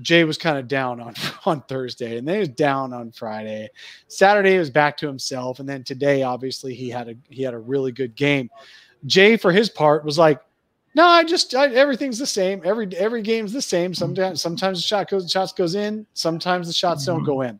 Jae 0.01 0.26
was 0.26 0.38
kind 0.38 0.57
of 0.57 0.67
down 0.67 0.99
on 0.99 1.13
on 1.45 1.61
Thursday, 1.63 2.17
and 2.17 2.28
then 2.28 2.36
he 2.36 2.39
was 2.39 2.49
down 2.49 2.93
on 2.93 3.11
Friday. 3.11 3.69
Saturday 4.07 4.53
he 4.53 4.57
was 4.59 4.69
back 4.69 4.97
to 4.97 5.07
himself, 5.07 5.59
and 5.59 5.67
then 5.69 5.84
today, 5.84 6.24
obviously, 6.24 6.74
he 6.74 6.89
had 6.89 7.09
a 7.09 7.15
he 7.30 7.43
had 7.43 7.53
a 7.53 7.59
really 7.59 7.91
good 7.91 8.15
game. 8.15 8.49
Jae, 9.07 9.39
for 9.39 9.51
his 9.51 9.69
part, 9.69 10.05
was 10.05 10.17
like, 10.17 10.39
no, 10.95 11.05
I 11.05 11.24
just 11.24 11.53
I, 11.55 11.67
everything's 11.74 12.17
the 12.19 12.26
same. 12.26 12.61
Every 12.63 12.88
every 12.97 13.21
game's 13.21 13.51
the 13.53 13.61
same. 13.61 13.93
Sometimes 13.93 14.41
sometimes 14.41 14.80
the 14.80 14.84
shot 14.88 15.09
goes 15.09 15.30
shots 15.30 15.53
goes 15.53 15.76
in. 15.76 16.05
Sometimes 16.13 16.67
the 16.67 16.74
shots 16.74 17.05
don't 17.05 17.24
go 17.24 17.41
in. 17.41 17.59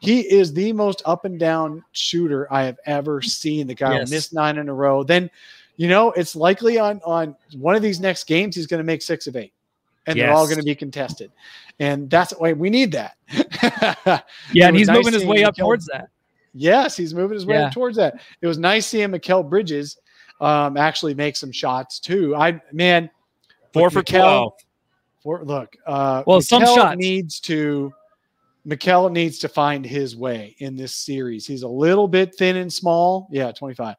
He 0.00 0.20
is 0.20 0.52
the 0.52 0.72
most 0.72 1.02
up 1.04 1.24
and 1.24 1.38
down 1.40 1.84
shooter 1.92 2.46
I 2.52 2.62
have 2.62 2.78
ever 2.86 3.20
seen. 3.20 3.66
The 3.66 3.74
guy 3.74 3.90
Yes. 3.90 4.08
will 4.08 4.16
miss 4.16 4.32
nine 4.32 4.58
in 4.58 4.68
a 4.68 4.74
row. 4.74 5.02
Then, 5.02 5.28
you 5.78 5.88
know, 5.88 6.10
it's 6.12 6.36
likely 6.36 6.78
on 6.78 7.00
on 7.06 7.34
one 7.56 7.74
of 7.74 7.80
these 7.82 7.98
next 8.00 8.24
games 8.24 8.54
he's 8.54 8.66
going 8.66 8.78
to 8.78 8.84
make 8.84 9.00
six 9.00 9.26
of 9.26 9.34
eight, 9.36 9.54
and 10.06 10.18
they're 10.20 10.32
all 10.32 10.44
going 10.46 10.58
to 10.58 10.62
be 10.64 10.74
contested. 10.74 11.32
And 11.80 12.10
that's 12.10 12.32
why 12.32 12.52
we 12.52 12.68
need 12.68 12.92
that. 12.92 13.16
Yeah, 14.52 14.68
and 14.68 14.76
he's 14.76 14.88
nice 14.88 14.96
moving 14.98 15.12
his 15.14 15.24
way 15.24 15.44
up 15.44 15.54
towards 15.56 15.86
that. 15.86 16.08
Yes, 16.54 16.96
he's 16.96 17.14
moving 17.14 17.34
his 17.36 17.46
way 17.46 17.54
Yeah. 17.56 17.66
up 17.66 17.72
towards 17.72 17.96
that. 17.98 18.20
It 18.42 18.46
was 18.46 18.58
nice 18.58 18.86
seeing 18.86 19.08
Mikal 19.10 19.48
Bridges 19.48 19.98
um, 20.40 20.76
actually 20.76 21.14
make 21.14 21.36
some 21.36 21.52
shots 21.52 21.98
too. 22.00 22.34
I 22.36 22.60
man, 22.72 23.08
Four 23.72 23.90
for 23.90 24.02
Mikal- 24.02 24.20
12. 24.22 24.52
For, 25.22 25.44
look, 25.44 25.76
uh, 25.86 26.22
Well, 26.26 26.40
some 26.40 26.64
shots. 26.64 26.96
needs 26.98 27.38
to. 27.40 27.92
Mikal 28.68 29.10
needs 29.10 29.38
to 29.38 29.48
find 29.48 29.84
his 29.84 30.14
way 30.14 30.54
in 30.58 30.76
this 30.76 30.94
series. 30.94 31.46
He's 31.46 31.62
a 31.62 31.68
little 31.68 32.06
bit 32.06 32.34
thin 32.34 32.56
and 32.56 32.72
small. 32.72 33.28
Yeah, 33.30 33.50
25. 33.50 33.96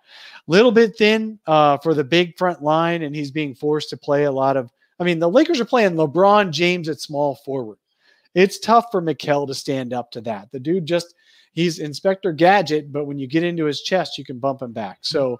Little 0.47 0.72
bit 0.72 0.95
thin 0.95 1.39
uh, 1.47 1.78
for 1.80 1.93
the 1.93 2.03
big 2.03 2.38
front 2.38 2.61
line, 2.61 3.01
and 3.01 3.15
he's 3.15 3.32
being 3.32 3.55
forced 3.55 3.89
to 3.89 3.97
play 3.97 4.26
a 4.26 4.32
lot 4.32 4.57
of. 4.57 4.72
I 4.99 5.05
mean, 5.05 5.20
the 5.20 5.30
Lakers 5.30 5.59
are 5.59 5.65
playing 5.65 5.95
LeBron 5.95 6.51
James 6.51 6.88
at 6.88 6.99
small 6.99 7.36
forward. 7.36 7.78
It's 8.36 8.59
tough 8.59 8.86
for 8.91 9.01
Mikal 9.01 9.47
to 9.47 9.55
stand 9.55 9.91
up 9.91 10.11
to 10.11 10.22
that. 10.22 10.51
The 10.51 10.59
dude 10.59 10.86
just 10.86 11.15
he's 11.53 11.80
Inspector 11.80 12.32
Gadget, 12.34 12.91
but 12.91 13.05
when 13.05 13.17
you 13.17 13.26
get 13.26 13.43
into 13.43 13.65
his 13.65 13.82
chest, 13.82 14.17
you 14.17 14.26
can 14.26 14.38
bump 14.38 14.61
him 14.61 14.72
back. 14.72 14.99
So 15.01 15.39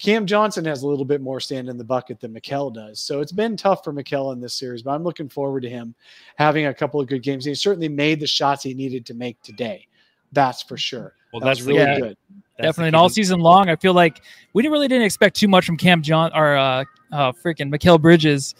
Cam 0.00 0.24
Johnson 0.24 0.64
has 0.64 0.82
a 0.82 0.88
little 0.88 1.04
bit 1.04 1.20
more 1.20 1.40
stand 1.40 1.68
in 1.68 1.76
the 1.76 1.84
bucket 1.84 2.20
than 2.20 2.32
Mikal 2.32 2.72
does. 2.72 3.00
So 3.00 3.20
it's 3.20 3.32
been 3.32 3.54
tough 3.54 3.84
for 3.84 3.92
Mikal 3.92 4.32
in 4.32 4.40
this 4.40 4.54
series, 4.54 4.82
but 4.82 4.92
I'm 4.92 5.04
looking 5.04 5.28
forward 5.28 5.60
to 5.60 5.68
him 5.68 5.94
having 6.36 6.66
a 6.66 6.74
couple 6.74 7.00
of 7.00 7.06
good 7.06 7.22
games. 7.22 7.44
He 7.44 7.54
certainly 7.54 7.88
made 7.88 8.18
the 8.18 8.26
shots 8.26 8.62
he 8.62 8.72
needed 8.72 9.04
to 9.06 9.14
make 9.14 9.40
today. 9.42 9.86
That's 10.32 10.62
for 10.62 10.78
sure. 10.78 11.14
Well, 11.32 11.40
that 11.40 11.46
that's 11.46 11.60
was 11.60 11.66
really 11.66 11.80
yeah. 11.80 12.00
good. 12.00 12.16
Definitely, 12.56 12.82
the 12.82 12.86
and 12.88 12.96
all 12.96 13.08
season 13.10 13.40
long, 13.40 13.68
I 13.68 13.76
feel 13.76 13.92
like 13.92 14.22
we 14.54 14.62
didn't 14.62 14.72
really 14.72 14.88
didn't 14.88 15.04
expect 15.04 15.36
too 15.36 15.48
much 15.48 15.66
from 15.66 15.76
Cam 15.76 16.02
John 16.02 16.30
or 16.34 16.56
uh, 16.56 16.84
uh 17.12 17.32
freaking 17.32 17.72
Mikal 17.72 18.00
Bridges, 18.00 18.54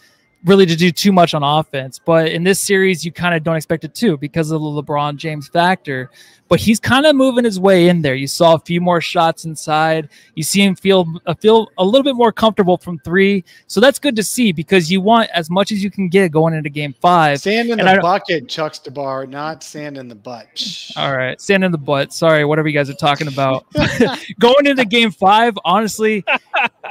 really 0.45 0.65
to 0.65 0.75
do 0.75 0.91
too 0.91 1.11
much 1.11 1.33
on 1.33 1.43
offense. 1.43 1.99
But 2.03 2.29
in 2.29 2.43
this 2.43 2.59
series, 2.59 3.05
you 3.05 3.11
kind 3.11 3.35
of 3.35 3.43
don't 3.43 3.55
expect 3.55 3.83
it 3.83 3.93
to 3.95 4.17
because 4.17 4.51
of 4.51 4.61
the 4.61 4.67
LeBron 4.67 5.17
James 5.17 5.47
factor. 5.47 6.09
But 6.47 6.59
he's 6.59 6.81
kind 6.81 7.05
of 7.05 7.15
moving 7.15 7.45
his 7.45 7.61
way 7.61 7.87
in 7.87 8.01
there. 8.01 8.13
You 8.13 8.27
saw 8.27 8.55
a 8.55 8.59
few 8.59 8.81
more 8.81 8.99
shots 8.99 9.45
inside. 9.45 10.09
You 10.35 10.43
see 10.43 10.61
him 10.61 10.75
feel 10.75 11.07
uh, 11.25 11.33
feel 11.35 11.69
a 11.77 11.85
little 11.85 12.03
bit 12.03 12.15
more 12.15 12.33
comfortable 12.33 12.77
from 12.77 12.99
three. 12.99 13.45
So 13.67 13.79
that's 13.79 13.99
good 13.99 14.17
to 14.17 14.23
see 14.23 14.51
because 14.51 14.91
you 14.91 14.99
want 14.99 15.29
as 15.33 15.49
much 15.49 15.71
as 15.71 15.81
you 15.81 15.89
can 15.89 16.09
get 16.09 16.29
going 16.33 16.53
into 16.53 16.69
Game 16.69 16.93
Five. 16.99 17.39
Sand 17.39 17.69
in 17.69 17.79
And 17.79 17.87
the 17.87 17.93
don't- 17.93 18.01
bucket, 18.01 18.49
Chucks 18.49 18.79
DeBar, 18.79 19.29
not 19.29 19.63
sand 19.63 19.97
in 19.97 20.09
the 20.09 20.15
butt. 20.15 20.91
All 20.97 21.15
right, 21.15 21.39
sand 21.39 21.63
in 21.63 21.71
the 21.71 21.77
butt. 21.77 22.11
Sorry, 22.11 22.43
whatever 22.43 22.67
you 22.67 22.73
guys 22.77 22.89
are 22.89 22.95
talking 22.95 23.29
about. 23.29 23.65
Going 24.39 24.65
into 24.65 24.83
game 24.83 25.11
five, 25.11 25.57
honestly, 25.63 26.25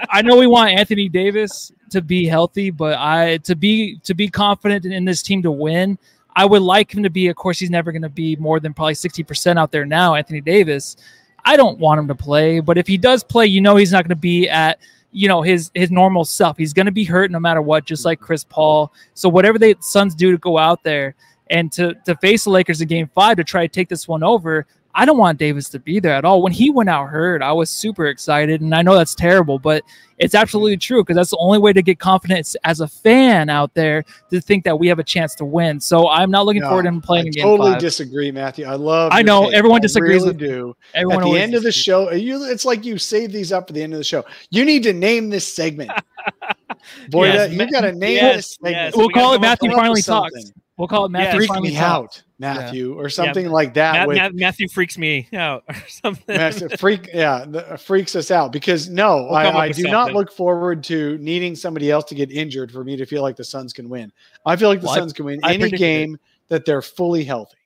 I 0.09 0.23
know 0.23 0.39
we 0.39 0.47
want 0.47 0.71
Anthony 0.71 1.11
Davis 1.11 1.71
to 1.91 2.03
be 2.03 2.27
healthy, 2.27 2.71
but 2.71 2.97
I 2.99 3.39
to 3.39 3.55
be 3.55 3.99
to 4.05 4.15
be 4.15 4.29
confident 4.29 4.85
in 4.85 5.05
this 5.05 5.23
team 5.23 5.43
to 5.43 5.51
win, 5.51 5.99
I 6.35 6.45
would 6.45 6.63
like 6.63 6.95
him 6.95 7.03
to 7.03 7.11
be. 7.11 7.29
Of 7.29 7.37
course, 7.37 7.59
he's 7.59 7.71
never 7.71 7.93
going 7.93 8.03
to 8.03 8.09
be 8.09 8.37
more 8.37 8.61
than 8.61 8.75
probably 8.75 8.95
sixty 8.95 9.23
percent 9.23 9.59
out 9.59 9.71
there 9.71 9.85
now. 9.85 10.15
Anthony 10.15 10.41
Davis, 10.41 10.97
I 11.45 11.57
don't 11.57 11.79
want 11.79 12.01
him 12.01 12.09
to 12.09 12.15
play, 12.15 12.61
but 12.61 12.79
if 12.79 12.87
he 12.87 12.97
does 12.97 13.25
play, 13.25 13.47
you 13.47 13.61
know 13.61 13.77
he's 13.77 13.93
not 13.93 14.05
going 14.05 14.17
to 14.17 14.21
be 14.21 14.49
at 14.49 14.79
you 15.13 15.29
know 15.29 15.43
his 15.43 15.71
his 15.75 15.91
normal 15.91 16.25
self. 16.25 16.57
He's 16.57 16.73
going 16.73 16.87
to 16.87 16.93
be 16.93 17.05
hurt 17.05 17.31
no 17.31 17.41
matter 17.41 17.63
what, 17.63 17.85
just 17.85 18.05
like 18.05 18.21
Chris 18.21 18.45
Paul. 18.45 18.93
So 19.15 19.29
whatever 19.29 19.59
the 19.59 19.77
Suns 19.81 20.15
do 20.15 20.33
to 20.33 20.39
go 20.39 20.59
out 20.59 20.83
there 20.83 21.15
and 21.51 21.71
to 21.73 21.95
to 22.07 22.15
face 22.17 22.45
the 22.45 22.51
Lakers 22.51 22.81
in 22.81 22.89
Game 22.89 23.11
Five 23.15 23.37
to 23.37 23.45
try 23.45 23.67
to 23.67 23.73
take 23.73 23.89
this 23.89 24.09
one 24.09 24.23
over. 24.23 24.67
I 24.95 25.05
don't 25.05 25.19
want 25.19 25.39
Davis 25.39 25.69
to 25.71 25.79
be 25.79 26.01
there 26.01 26.15
at 26.15 26.25
all. 26.25 26.43
When 26.43 26.53
he 26.53 26.71
went 26.71 26.89
out 26.91 27.09
hurt, 27.09 27.43
I 27.43 27.53
was 27.53 27.71
super 27.71 28.07
excited, 28.07 28.61
and 28.61 28.75
I 28.75 28.83
know 28.83 28.97
that's 28.97 29.15
terrible, 29.15 29.59
but 29.59 29.85
it's 30.19 30.35
absolutely 30.35 30.77
true 30.77 31.03
because 31.03 31.17
that's 31.17 31.31
the 31.31 31.37
only 31.39 31.59
way 31.59 31.73
to 31.73 31.81
get 31.81 31.99
confidence 31.99 32.57
as 32.65 32.81
a 32.81 32.89
fan 32.89 33.49
out 33.49 33.73
there 33.75 34.05
to 34.31 34.41
think 34.41 34.65
that 34.65 34.79
we 34.79 34.89
have 34.89 34.99
a 34.99 35.05
chance 35.05 35.35
to 35.37 35.45
win. 35.45 35.79
So 35.81 36.09
I'm 36.09 36.31
not 36.31 36.45
looking 36.45 36.63
No, 36.63 36.69
forward 36.69 36.83
to 36.83 36.89
him 36.89 37.01
playing 37.01 37.29
I 37.39 37.41
totally 37.41 37.73
Five. 37.73 37.81
disagree, 37.81 38.31
Matthew. 38.33 38.67
I 38.67 38.75
love. 38.75 39.13
I 39.15 39.23
know, 39.23 39.45
take. 39.47 39.55
everyone 39.55 39.79
I 39.81 39.83
disagrees 39.83 40.23
really 40.23 40.29
with- 40.29 40.39
do. 40.39 40.77
Everyone 40.95 41.23
At 41.25 41.31
the 41.33 41.39
end 41.39 41.55
of 41.55 41.63
the 41.63 41.73
show, 41.73 42.11
you 42.11 42.45
it's 42.45 42.65
like 42.65 42.85
you 42.85 42.99
save 42.99 43.33
these 43.33 43.53
up 43.53 43.69
for 43.69 43.73
the 43.73 43.83
end 43.83 43.93
of 43.93 43.99
the 43.99 44.05
show. 44.05 44.25
You 44.51 44.65
need 44.65 44.83
to 44.83 44.93
name 44.93 45.31
this 45.31 45.47
segment. 45.53 45.91
Boy, 47.11 47.27
Yes, 47.29 47.49
uh, 47.51 47.53
you 47.53 47.71
got 47.71 47.83
to 47.83 47.93
name 47.97 48.17
yes, 48.17 48.37
this 48.37 48.51
segment. 48.55 48.75
yes. 48.77 48.97
we'll 48.97 49.07
we 49.09 49.13
gotta 49.15 49.25
call 49.25 49.35
it 49.35 49.41
Matthew 49.41 49.71
finally 49.73 50.03
talks. 50.03 50.53
We'll 50.81 50.89
call 50.89 51.05
it 51.05 51.11
Matthew. 51.11 51.47
freak 51.47 51.63
me 51.63 51.75
talks. 51.75 51.83
out, 51.83 52.23
Matthew, 52.39 52.99
or 52.99 53.09
something 53.11 53.51
like 53.51 53.75
that. 53.75 54.01
Ma- 54.01 54.07
with, 54.07 54.17
Ma- 54.17 54.31
Matthew 54.33 54.67
freaks 54.69 54.97
me 54.97 55.29
out 55.35 55.63
or 55.69 55.75
something. 55.89 56.37
Massive 56.37 56.73
freak, 56.81 57.09
yeah, 57.13 57.45
the, 57.47 57.77
freaks 57.79 58.17
us 58.17 58.31
out 58.31 58.51
because 58.51 58.89
no, 58.89 59.25
We'll 59.27 59.35
I, 59.35 59.45
I 59.51 59.69
with 59.69 59.77
do 59.77 59.83
not 59.85 60.13
look 60.15 60.33
forward 60.33 60.83
to 60.85 61.19
needing 61.19 61.55
somebody 61.55 61.91
else 61.91 62.07
to 62.07 62.15
get 62.15 62.33
injured 62.33 62.73
for 62.73 62.83
me 62.83 62.97
to 62.97 63.05
feel 63.05 63.21
like 63.23 63.37
the 63.37 63.45
Suns 63.45 63.73
can 63.75 63.89
win. 63.89 64.11
I 64.47 64.57
feel 64.57 64.69
like 64.71 64.81
the 64.81 64.87
Well, 64.87 64.97
I- 64.97 64.99
Suns 65.01 65.13
can 65.13 65.27
win 65.27 65.39
I 65.45 65.51
any 65.51 65.59
predicted 65.59 65.75
it. 65.75 65.85
game 65.85 66.19
that 66.49 66.65
they're 66.65 66.83
fully 66.83 67.25
healthy. 67.25 67.59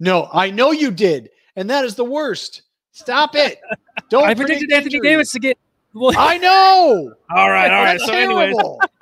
No, 0.00 0.28
I 0.32 0.50
know 0.50 0.70
you 0.70 0.90
did, 0.92 1.30
and 1.56 1.68
that 1.70 1.84
is 1.84 1.96
the 1.96 2.04
worst. 2.04 2.62
Stop 2.92 3.34
it! 3.34 3.58
Don't 4.10 4.24
I 4.26 4.34
predicted 4.34 4.70
Anthony 4.72 4.94
injuries. 4.96 5.10
Davis 5.10 5.32
to 5.32 5.38
get. 5.40 5.58
Well, 5.98 6.14
I 6.16 6.38
know. 6.38 7.12
All 7.30 7.50
right, 7.50 7.70
all 7.70 7.82
right. 7.84 7.98
That's 7.98 8.06
So, 8.06 8.12
anyways, 8.14 8.54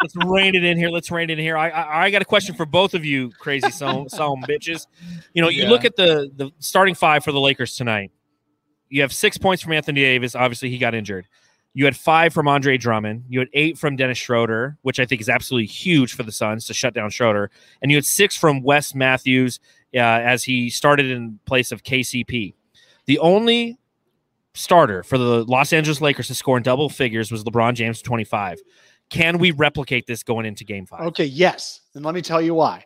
let's 0.03 0.17
rein 0.17 0.55
it 0.57 0.65
in 0.65 0.77
here. 0.77 0.89
Let's 0.89 1.11
rein 1.13 1.31
it 1.31 1.35
in 1.35 1.45
here. 1.45 1.57
I, 1.57 1.69
I 1.71 2.05
I 2.07 2.11
got 2.11 2.23
a 2.23 2.25
question 2.25 2.55
for 2.57 2.67
both 2.67 2.95
of 2.95 3.05
you, 3.05 3.31
crazy 3.39 3.71
some 3.71 4.09
some 4.09 4.43
bitches. 4.43 4.87
You 5.33 5.43
know, 5.43 5.49
you 5.49 5.63
Yeah. 5.63 5.71
look 5.71 5.85
at 5.85 5.95
the 5.97 6.31
the 6.35 6.51
starting 6.59 6.95
five 6.95 7.23
for 7.25 7.31
the 7.33 7.39
Lakers 7.41 7.77
tonight. 7.77 8.11
You 8.89 9.03
have 9.03 9.13
six 9.13 9.39
points 9.39 9.63
from 9.63 9.73
Anthony 9.75 10.01
Davis. 10.01 10.35
Obviously, 10.35 10.71
he 10.71 10.79
got 10.79 10.95
injured. 10.95 11.27
You 11.75 11.85
had 11.85 11.97
five 11.97 12.33
from 12.33 12.49
Andre 12.49 12.79
Drummond. 12.79 13.25
You 13.29 13.39
had 13.41 13.49
eight 13.53 13.77
from 13.79 13.97
Dennis 13.97 14.17
Schroeder, 14.19 14.79
which 14.83 14.99
I 14.99 15.05
think 15.07 15.21
is 15.21 15.29
absolutely 15.29 15.67
huge 15.67 16.15
for 16.15 16.23
the 16.23 16.33
Suns 16.33 16.65
to 16.67 16.75
shut 16.75 16.95
down 16.95 17.11
Schroeder. 17.11 17.51
And 17.83 17.91
you 17.93 17.97
had 17.99 18.05
six 18.07 18.37
from 18.37 18.63
Wes 18.63 18.95
Matthews 18.95 19.61
uh, 19.95 19.99
as 19.99 20.43
he 20.43 20.71
started 20.71 21.11
in 21.11 21.39
place 21.45 21.73
of 21.73 21.83
KCP. 21.83 22.55
The 23.05 23.19
only 23.19 23.77
starter 24.57 25.03
for 25.03 25.19
the 25.19 25.45
Los 25.45 25.73
Angeles 25.73 26.01
Lakers 26.01 26.27
to 26.29 26.35
score 26.35 26.57
in 26.57 26.63
double 26.63 26.89
figures 26.89 27.31
was 27.31 27.45
LeBron 27.45 27.75
James, 27.75 28.03
25. 28.03 28.59
Can 29.11 29.39
we 29.39 29.53
replicate 29.53 30.07
this 30.07 30.23
going 30.23 30.47
into 30.47 30.65
game 30.65 30.87
five? 30.87 31.01
Okay, 31.09 31.25
yes, 31.27 31.83
and 31.95 32.05
let 32.05 32.15
me 32.15 32.23
tell 32.23 32.43
you 32.43 32.55
why. 32.55 32.85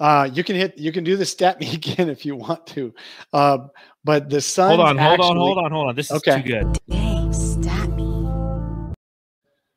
Uh, 0.00 0.30
you 0.32 0.44
can 0.44 0.54
hit, 0.56 0.78
you 0.78 0.92
can 0.92 1.02
do 1.04 1.16
the 1.16 1.26
stat 1.26 1.60
me 1.60 1.74
again 1.74 2.08
if 2.08 2.24
you 2.24 2.36
want 2.36 2.66
to, 2.68 2.94
uh, 3.32 3.58
but 4.04 4.30
the 4.30 4.40
Suns. 4.40 4.68
Hold 4.76 4.80
on, 4.88 4.96
hold 4.96 5.20
on, 5.20 5.36
hold 5.36 5.58
on, 5.58 5.70
hold 5.72 5.88
on. 5.88 5.94
This 5.96 6.10
is 6.10 6.16
Okay. 6.18 6.40
too 6.40 6.48
good. 6.48 6.78
Dave, 6.88 7.34
stat 7.34 7.90
me. 7.90 8.04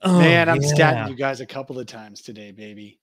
Oh, 0.03 0.17
Man, 0.19 0.49
I'm 0.49 0.61
yeah. 0.61 0.67
statting 0.73 1.09
you 1.09 1.15
guys 1.15 1.41
a 1.41 1.45
couple 1.45 1.77
of 1.77 1.85
times 1.87 2.21
today, 2.21 2.51
baby. 2.51 2.99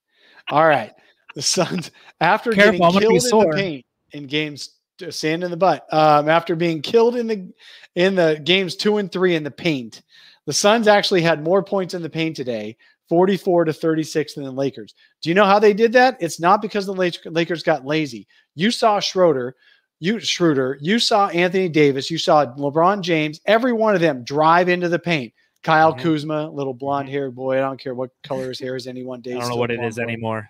All 0.50 0.66
right. 0.66 0.92
The 1.34 1.42
Suns, 1.42 1.90
after 2.20 2.52
Careful, 2.52 2.90
getting 2.92 3.00
killed 3.00 3.14
in 3.14 3.20
sore. 3.20 3.54
the 3.54 3.60
paint 3.60 3.84
in 4.12 4.26
games 4.26 4.77
sand 5.10 5.44
in 5.44 5.50
the 5.50 5.56
butt, 5.56 5.86
um, 5.92 6.28
after 6.28 6.54
being 6.56 6.82
killed 6.82 7.16
in 7.16 7.26
the 7.26 7.52
in 7.94 8.14
the 8.14 8.40
games 8.44 8.76
two 8.76 8.98
and 8.98 9.10
three 9.10 9.34
in 9.34 9.42
the 9.44 9.50
paint, 9.50 10.02
the 10.46 10.52
Suns 10.52 10.86
actually 10.88 11.22
had 11.22 11.42
more 11.42 11.62
points 11.62 11.94
in 11.94 12.02
the 12.02 12.10
paint 12.10 12.36
today, 12.36 12.76
44 13.08 13.64
to 13.66 13.72
36 13.72 14.34
than 14.34 14.44
the 14.44 14.50
Lakers. 14.50 14.94
Do 15.22 15.28
you 15.28 15.34
know 15.34 15.44
how 15.44 15.58
they 15.58 15.74
did 15.74 15.92
that? 15.94 16.16
It's 16.20 16.40
not 16.40 16.62
because 16.62 16.86
the 16.86 16.92
Lakers 17.30 17.62
got 17.62 17.84
lazy. 17.84 18.26
You 18.54 18.70
saw 18.70 19.00
Schroeder, 19.00 19.56
you 20.00 20.20
Schroeder, 20.20 20.78
you 20.80 20.98
saw 20.98 21.28
Anthony 21.28 21.68
Davis, 21.68 22.10
you 22.10 22.18
saw 22.18 22.46
LeBron 22.46 23.00
James, 23.00 23.40
every 23.46 23.72
one 23.72 23.94
of 23.94 24.00
them 24.00 24.22
drive 24.24 24.68
into 24.68 24.88
the 24.88 24.98
paint. 24.98 25.32
Kyle 25.64 25.92
Mhm. 25.92 25.98
Kuzma, 25.98 26.48
little 26.50 26.72
blonde 26.72 27.08
haired 27.08 27.34
boy. 27.34 27.56
I 27.56 27.60
don't 27.62 27.80
care 27.80 27.94
what 27.94 28.10
color 28.22 28.48
his 28.48 28.60
hair 28.60 28.76
is 28.76 28.86
any 28.86 29.02
one 29.02 29.20
day. 29.20 29.32
I 29.34 29.40
don't 29.40 29.48
know 29.48 29.56
what 29.56 29.72
it 29.72 29.82
is 29.82 29.96
boy. 29.96 30.02
anymore. 30.02 30.48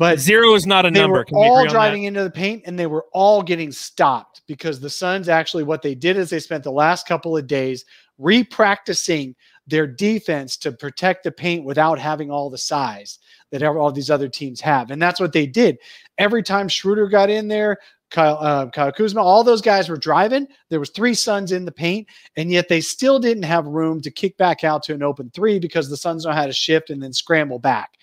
But 0.00 0.18
Zero 0.18 0.54
is 0.54 0.66
not 0.66 0.86
a 0.86 0.90
they 0.90 0.98
number. 0.98 1.18
were 1.18 1.24
Can 1.26 1.36
all 1.36 1.66
driving 1.66 2.04
into 2.04 2.24
the 2.24 2.30
paint 2.30 2.62
and 2.64 2.78
they 2.78 2.86
were 2.86 3.04
all 3.12 3.42
getting 3.42 3.70
stopped 3.70 4.40
because 4.46 4.80
the 4.80 4.88
Suns 4.88 5.28
actually 5.28 5.62
what 5.62 5.82
they 5.82 5.94
did 5.94 6.16
is 6.16 6.30
they 6.30 6.40
spent 6.40 6.64
the 6.64 6.72
last 6.72 7.06
couple 7.06 7.36
of 7.36 7.46
days 7.46 7.84
repracticing 8.18 9.34
their 9.66 9.86
defense 9.86 10.56
to 10.56 10.72
protect 10.72 11.22
the 11.24 11.30
paint 11.30 11.66
without 11.66 11.98
having 11.98 12.30
all 12.30 12.48
the 12.48 12.56
size 12.56 13.18
that 13.50 13.62
all 13.62 13.92
these 13.92 14.08
other 14.08 14.26
teams 14.26 14.58
have. 14.62 14.90
And 14.90 15.02
that's 15.02 15.20
what 15.20 15.34
they 15.34 15.46
did. 15.46 15.76
Every 16.16 16.42
time 16.42 16.66
Schroeder 16.66 17.06
got 17.06 17.28
in 17.28 17.46
there, 17.46 17.76
Kyle, 18.10 18.38
uh, 18.40 18.70
Kyle 18.70 18.92
Kuzma, 18.92 19.20
all 19.20 19.44
those 19.44 19.60
guys 19.60 19.90
were 19.90 19.98
driving. 19.98 20.48
There 20.70 20.80
was 20.80 20.90
three 20.90 21.12
Suns 21.12 21.52
in 21.52 21.66
the 21.66 21.72
paint, 21.72 22.08
and 22.38 22.50
yet 22.50 22.70
they 22.70 22.80
still 22.80 23.18
didn't 23.18 23.42
have 23.42 23.66
room 23.66 24.00
to 24.00 24.10
kick 24.10 24.38
back 24.38 24.64
out 24.64 24.82
to 24.84 24.94
an 24.94 25.02
open 25.02 25.30
three 25.34 25.58
because 25.58 25.90
the 25.90 25.96
Suns 25.98 26.24
know 26.24 26.32
how 26.32 26.46
to 26.46 26.54
shift 26.54 26.88
and 26.88 27.02
then 27.02 27.12
scramble 27.12 27.58
back 27.58 27.98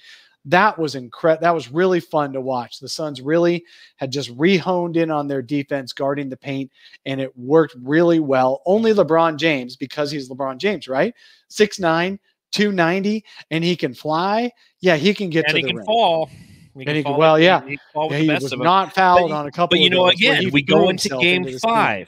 that 0.47 0.79
was 0.79 0.95
incredible. 0.95 1.41
That 1.41 1.53
was 1.53 1.71
really 1.71 1.99
fun 1.99 2.33
to 2.33 2.41
watch. 2.41 2.79
The 2.79 2.89
Suns 2.89 3.21
really 3.21 3.63
had 3.97 4.11
just 4.11 4.35
rehoned 4.37 4.95
in 4.95 5.11
on 5.11 5.27
their 5.27 5.41
defense, 5.41 5.93
guarding 5.93 6.29
the 6.29 6.37
paint, 6.37 6.71
and 7.05 7.19
it 7.21 7.37
worked 7.37 7.75
really 7.81 8.19
well. 8.19 8.61
Only 8.65 8.93
LeBron 8.93 9.37
James, 9.37 9.75
because 9.75 10.09
he's 10.09 10.29
LeBron 10.29 10.57
James, 10.57 10.87
right? 10.87 11.13
6'9, 11.51 12.17
290, 12.51 13.25
and 13.51 13.63
he 13.63 13.75
can 13.75 13.93
fly. 13.93 14.49
Yeah, 14.79 14.95
he 14.95 15.13
can 15.13 15.29
get 15.29 15.45
and 15.45 15.51
to 15.51 15.57
he 15.57 15.63
the 15.63 15.67
can 15.69 15.77
rim. 15.77 15.85
fall. 15.85 16.29
And 16.75 16.87
he 16.89 17.01
can- 17.01 17.03
fall 17.03 17.17
well, 17.17 17.39
yeah. 17.39 17.61
he 17.67 17.77
Yeah, 17.95 18.17
he 18.17 18.29
was 18.29 18.53
not 18.53 18.93
fouled 18.93 19.31
But- 19.31 19.35
on 19.35 19.47
a 19.47 19.51
couple. 19.51 19.75
But 19.77 19.79
you 19.83 19.89
know, 19.89 20.07
again, 20.07 20.49
we 20.51 20.61
go 20.61 20.89
into 20.89 21.09
game 21.09 21.41
into 21.41 21.53
the 21.53 21.59
screen. 21.59 22.05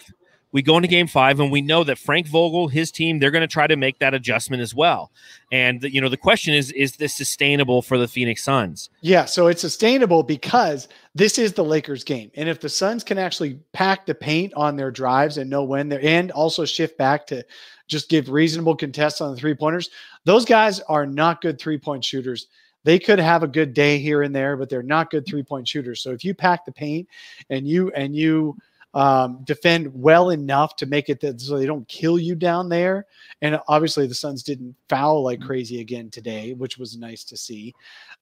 We 0.51 0.61
go 0.61 0.77
into 0.77 0.87
game 0.87 1.07
five, 1.07 1.39
and 1.39 1.51
we 1.51 1.61
know 1.61 1.83
that 1.83 1.99
Frank 1.99 2.27
Vogel, 2.27 2.67
his 2.67 2.91
team, 2.91 3.19
they're 3.19 3.31
going 3.31 3.41
to 3.41 3.47
try 3.47 3.67
to 3.67 3.75
make 3.75 3.99
that 3.99 4.13
adjustment 4.13 4.61
as 4.61 4.73
well. 4.73 5.11
And 5.51 5.83
you 5.83 6.01
know, 6.01 6.09
the 6.09 6.17
question 6.17 6.53
is: 6.53 6.71
Is 6.71 6.93
this 6.93 7.13
sustainable 7.13 7.81
for 7.81 7.97
the 7.97 8.07
Phoenix 8.07 8.43
Suns? 8.43 8.89
Yeah, 9.01 9.25
so 9.25 9.47
it's 9.47 9.61
sustainable 9.61 10.23
because 10.23 10.87
this 11.13 11.37
is 11.37 11.53
the 11.53 11.63
Lakers 11.63 12.03
game. 12.03 12.31
And 12.35 12.49
if 12.49 12.59
the 12.59 12.69
Suns 12.69 13.03
can 13.03 13.17
actually 13.17 13.59
pack 13.73 14.05
the 14.05 14.15
paint 14.15 14.53
on 14.55 14.75
their 14.75 14.91
drives 14.91 15.37
and 15.37 15.49
know 15.49 15.63
when 15.63 15.89
they're 15.89 16.03
and 16.03 16.31
also 16.31 16.65
shift 16.65 16.97
back 16.97 17.27
to 17.27 17.43
just 17.87 18.09
give 18.09 18.29
reasonable 18.29 18.75
contests 18.75 19.21
on 19.21 19.31
the 19.31 19.37
three 19.37 19.55
pointers, 19.55 19.89
those 20.25 20.45
guys 20.45 20.79
are 20.81 21.05
not 21.05 21.41
good 21.41 21.59
three 21.59 21.77
point 21.77 22.03
shooters. 22.03 22.47
They 22.83 22.97
could 22.97 23.19
have 23.19 23.43
a 23.43 23.47
good 23.47 23.73
day 23.73 23.99
here 23.99 24.23
and 24.23 24.33
there, 24.33 24.55
but 24.55 24.69
they're 24.69 24.81
not 24.81 25.11
good 25.11 25.25
three 25.25 25.43
point 25.43 25.67
shooters. 25.67 26.01
So 26.01 26.11
if 26.11 26.23
you 26.23 26.33
pack 26.33 26.65
the 26.65 26.71
paint 26.71 27.07
and 27.49 27.67
you 27.67 27.91
and 27.91 28.15
you 28.15 28.57
um, 28.93 29.41
defend 29.43 29.93
well 29.93 30.31
enough 30.31 30.75
to 30.77 30.85
make 30.85 31.09
it 31.09 31.19
that 31.21 31.39
so 31.39 31.57
they 31.57 31.65
don't 31.65 31.87
kill 31.87 32.17
you 32.17 32.35
down 32.35 32.69
there, 32.69 33.05
and 33.41 33.59
obviously 33.67 34.07
the 34.07 34.15
Suns 34.15 34.43
didn't 34.43 34.75
foul 34.87 35.23
like 35.23 35.41
crazy 35.41 35.81
again 35.81 36.09
today, 36.09 36.53
which 36.53 36.77
was 36.77 36.97
nice 36.97 37.23
to 37.25 37.37
see. 37.37 37.73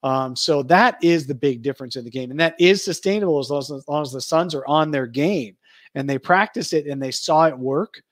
Um, 0.03 0.36
so 0.36 0.63
that 0.63 0.97
is 1.01 1.26
the 1.26 1.36
big 1.36 1.61
difference 1.61 1.95
in 1.95 2.03
the 2.03 2.11
game, 2.11 2.32
and 2.32 2.39
that 2.39 2.55
is 2.59 2.84
sustainable 2.84 3.39
as 3.39 3.49
long 3.49 3.59
as, 3.59 3.72
as 3.72 3.88
long 3.88 4.01
as 4.01 4.11
the 4.11 4.22
Suns 4.22 4.53
are 4.53 4.68
on 4.68 4.91
their 4.91 5.07
game 5.07 5.55
and 5.95 6.07
they 6.07 6.20
practice 6.20 6.74
it 6.74 6.86
and 6.86 7.01
they 7.01 7.11
saw 7.11 7.45
it 7.45 7.57
work, 7.57 8.03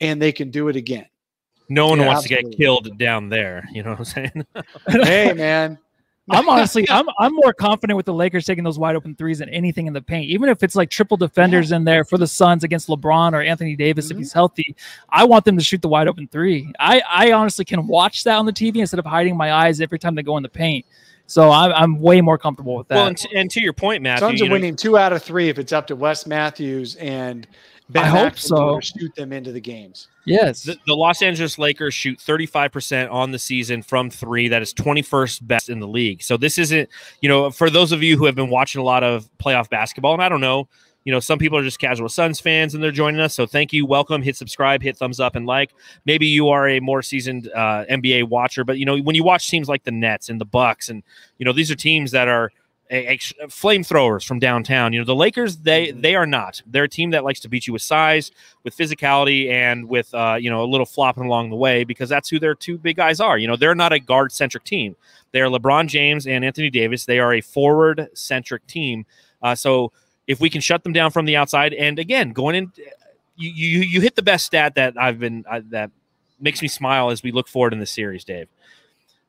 and 0.00 0.20
they 0.22 0.30
can 0.32 0.50
do 0.50 0.68
it 0.68 0.76
again. 0.76 1.06
No 1.68 1.88
one 1.88 1.98
Yeah, 1.98 2.06
wants 2.06 2.22
to 2.22 2.28
get 2.28 2.50
killed 2.56 2.96
down 2.98 3.28
there. 3.28 3.68
You 3.72 3.82
know 3.82 3.90
what 3.90 3.98
I'm 4.00 4.04
saying? 4.04 4.46
hey, 4.88 5.32
man. 5.32 5.78
I'm 6.30 6.48
honestly, 6.48 6.86
I'm 6.90 7.06
I'm 7.18 7.34
more 7.34 7.52
confident 7.52 7.96
with 7.96 8.06
the 8.06 8.14
Lakers 8.14 8.46
taking 8.46 8.64
those 8.64 8.78
wide 8.78 8.96
open 8.96 9.14
threes 9.14 9.40
than 9.40 9.48
anything 9.50 9.86
in 9.86 9.92
the 9.92 10.00
paint. 10.00 10.30
Even 10.30 10.48
if 10.48 10.62
it's 10.62 10.74
like 10.74 10.90
triple 10.90 11.16
defenders 11.16 11.72
in 11.72 11.84
there 11.84 12.04
for 12.04 12.16
the 12.18 12.26
Suns 12.26 12.64
against 12.64 12.88
LeBron 12.88 13.32
or 13.32 13.42
Anthony 13.42 13.76
Davis 13.76 14.10
if 14.10 14.16
Mhm. 14.16 14.20
he's 14.20 14.32
healthy, 14.32 14.74
I 15.10 15.24
want 15.24 15.44
them 15.44 15.58
to 15.58 15.64
shoot 15.64 15.82
the 15.82 15.88
wide 15.88 16.08
open 16.08 16.26
three. 16.28 16.72
I 16.80 17.02
I 17.08 17.32
honestly 17.32 17.64
can 17.64 17.86
watch 17.86 18.24
that 18.24 18.36
on 18.36 18.46
the 18.46 18.52
TV 18.52 18.80
instead 18.80 18.98
of 18.98 19.06
hiding 19.06 19.36
my 19.36 19.52
eyes 19.52 19.80
every 19.80 19.98
time 19.98 20.14
they 20.14 20.22
go 20.22 20.36
in 20.36 20.42
the 20.42 20.48
paint. 20.48 20.86
So 21.26 21.50
I'm 21.50 21.72
I'm 21.72 22.00
way 22.00 22.20
more 22.20 22.38
comfortable 22.38 22.76
with 22.76 22.88
that. 22.88 22.96
Well, 22.96 23.06
and 23.08 23.16
to, 23.18 23.28
and 23.36 23.50
to 23.50 23.60
your 23.62 23.72
point, 23.72 24.02
Matthew, 24.02 24.28
Suns 24.28 24.40
you 24.40 24.46
are 24.46 24.48
know, 24.48 24.52
winning 24.54 24.76
two 24.76 24.96
out 24.98 25.12
of 25.12 25.22
three 25.22 25.48
if 25.48 25.58
it's 25.58 25.72
up 25.72 25.86
to 25.88 25.96
Wes 25.96 26.26
Matthews 26.26 26.96
and 26.96 27.46
Ben 27.90 28.04
I 28.04 28.08
hope 28.08 28.38
so. 28.38 28.80
shoot 28.80 29.14
them 29.14 29.32
into 29.32 29.52
the 29.52 29.60
games. 29.60 30.08
yes, 30.24 30.62
the, 30.62 30.76
the 30.86 30.94
Los 30.94 31.20
Angeles 31.20 31.58
Lakers 31.58 31.92
shoot 31.92 32.18
35% 32.18 33.12
on 33.12 33.30
the 33.30 33.38
season 33.38 33.82
from 33.82 34.08
three. 34.08 34.48
That 34.48 34.62
is 34.62 34.72
21st 34.72 35.46
best 35.46 35.68
in 35.68 35.80
the 35.80 35.86
league. 35.88 36.22
So 36.22 36.38
this 36.38 36.56
isn't, 36.56 36.88
you 37.20 37.28
know, 37.28 37.50
for 37.50 37.68
those 37.68 37.92
of 37.92 38.02
you 38.02 38.16
who 38.16 38.24
have 38.24 38.34
been 38.34 38.48
watching 38.48 38.80
a 38.80 38.84
lot 38.84 39.02
of 39.04 39.28
playoff 39.38 39.68
basketball, 39.68 40.14
and 40.14 40.22
I 40.22 40.30
don't 40.30 40.40
know, 40.40 40.66
you 41.04 41.12
know, 41.12 41.20
some 41.20 41.38
people 41.38 41.58
are 41.58 41.62
just 41.62 41.78
casual 41.78 42.08
Suns 42.08 42.40
fans 42.40 42.72
and 42.74 42.82
they're 42.82 42.90
joining 42.90 43.20
us. 43.20 43.34
So 43.34 43.44
thank 43.44 43.74
you, 43.74 43.84
welcome, 43.84 44.22
hit 44.22 44.36
subscribe, 44.36 44.82
hit 44.82 44.96
thumbs 44.96 45.20
up, 45.20 45.36
and 45.36 45.44
like. 45.44 45.74
Maybe 46.06 46.26
you 46.26 46.48
are 46.48 46.66
a 46.66 46.80
more 46.80 47.02
seasoned 47.02 47.50
uh, 47.54 47.84
NBA 47.90 48.24
watcher, 48.30 48.64
but 48.64 48.78
you 48.78 48.86
know, 48.86 48.96
when 48.96 49.14
you 49.14 49.22
watch 49.22 49.50
teams 49.50 49.68
like 49.68 49.84
the 49.84 49.90
Nets 49.92 50.30
and 50.30 50.40
the 50.40 50.46
Bucks, 50.46 50.88
and 50.88 51.02
you 51.36 51.44
know, 51.44 51.52
these 51.52 51.70
are 51.70 51.74
teams 51.76 52.12
that 52.12 52.28
are 52.28 52.44
a, 52.44 52.48
a- 52.48 52.63
flamethrowers 52.90 54.24
from 54.24 54.38
downtown. 54.38 54.92
You 54.92 55.00
know, 55.00 55.04
the 55.04 55.14
Lakers, 55.14 55.56
they 55.56 55.90
they 55.90 56.14
are 56.14 56.26
not. 56.26 56.62
They're 56.66 56.84
a 56.84 56.88
team 56.88 57.10
that 57.10 57.24
likes 57.24 57.40
to 57.40 57.48
beat 57.48 57.66
you 57.66 57.72
with 57.72 57.82
size, 57.82 58.30
with 58.62 58.76
physicality, 58.76 59.50
and 59.50 59.88
with 59.88 60.12
uh, 60.14 60.36
you 60.38 60.50
know 60.50 60.62
a 60.62 60.66
little 60.66 60.86
flopping 60.86 61.24
along 61.24 61.50
the 61.50 61.56
way 61.56 61.84
because 61.84 62.08
that's 62.08 62.28
who 62.28 62.38
their 62.38 62.54
two 62.54 62.78
big 62.78 62.96
guys 62.96 63.20
are. 63.20 63.38
You 63.38 63.48
know, 63.48 63.56
they're 63.56 63.74
not 63.74 63.92
a 63.92 63.98
guard 63.98 64.32
centric 64.32 64.64
team. 64.64 64.96
They 65.32 65.40
are 65.40 65.48
LeBron 65.48 65.88
James 65.88 66.26
and 66.26 66.44
Anthony 66.44 66.70
Davis. 66.70 67.06
They 67.06 67.18
are 67.18 67.34
a 67.34 67.40
forward 67.40 68.08
centric 68.14 68.66
team. 68.66 69.06
Uh, 69.42 69.54
so 69.54 69.92
if 70.26 70.40
we 70.40 70.48
can 70.48 70.60
shut 70.60 70.84
them 70.84 70.92
down 70.92 71.10
from 71.10 71.24
the 71.24 71.36
outside, 71.36 71.74
and 71.74 71.98
again, 71.98 72.30
going 72.30 72.54
in, 72.54 72.72
you 73.36 73.50
you, 73.50 73.80
you 73.80 74.00
hit 74.00 74.14
the 74.14 74.22
best 74.22 74.46
stat 74.46 74.74
that 74.76 74.94
I've 74.98 75.18
been 75.18 75.44
uh, 75.50 75.62
that 75.70 75.90
makes 76.40 76.60
me 76.60 76.68
smile 76.68 77.10
as 77.10 77.22
we 77.22 77.32
look 77.32 77.48
forward 77.48 77.72
in 77.72 77.80
the 77.80 77.86
series, 77.86 78.24
Dave. 78.24 78.48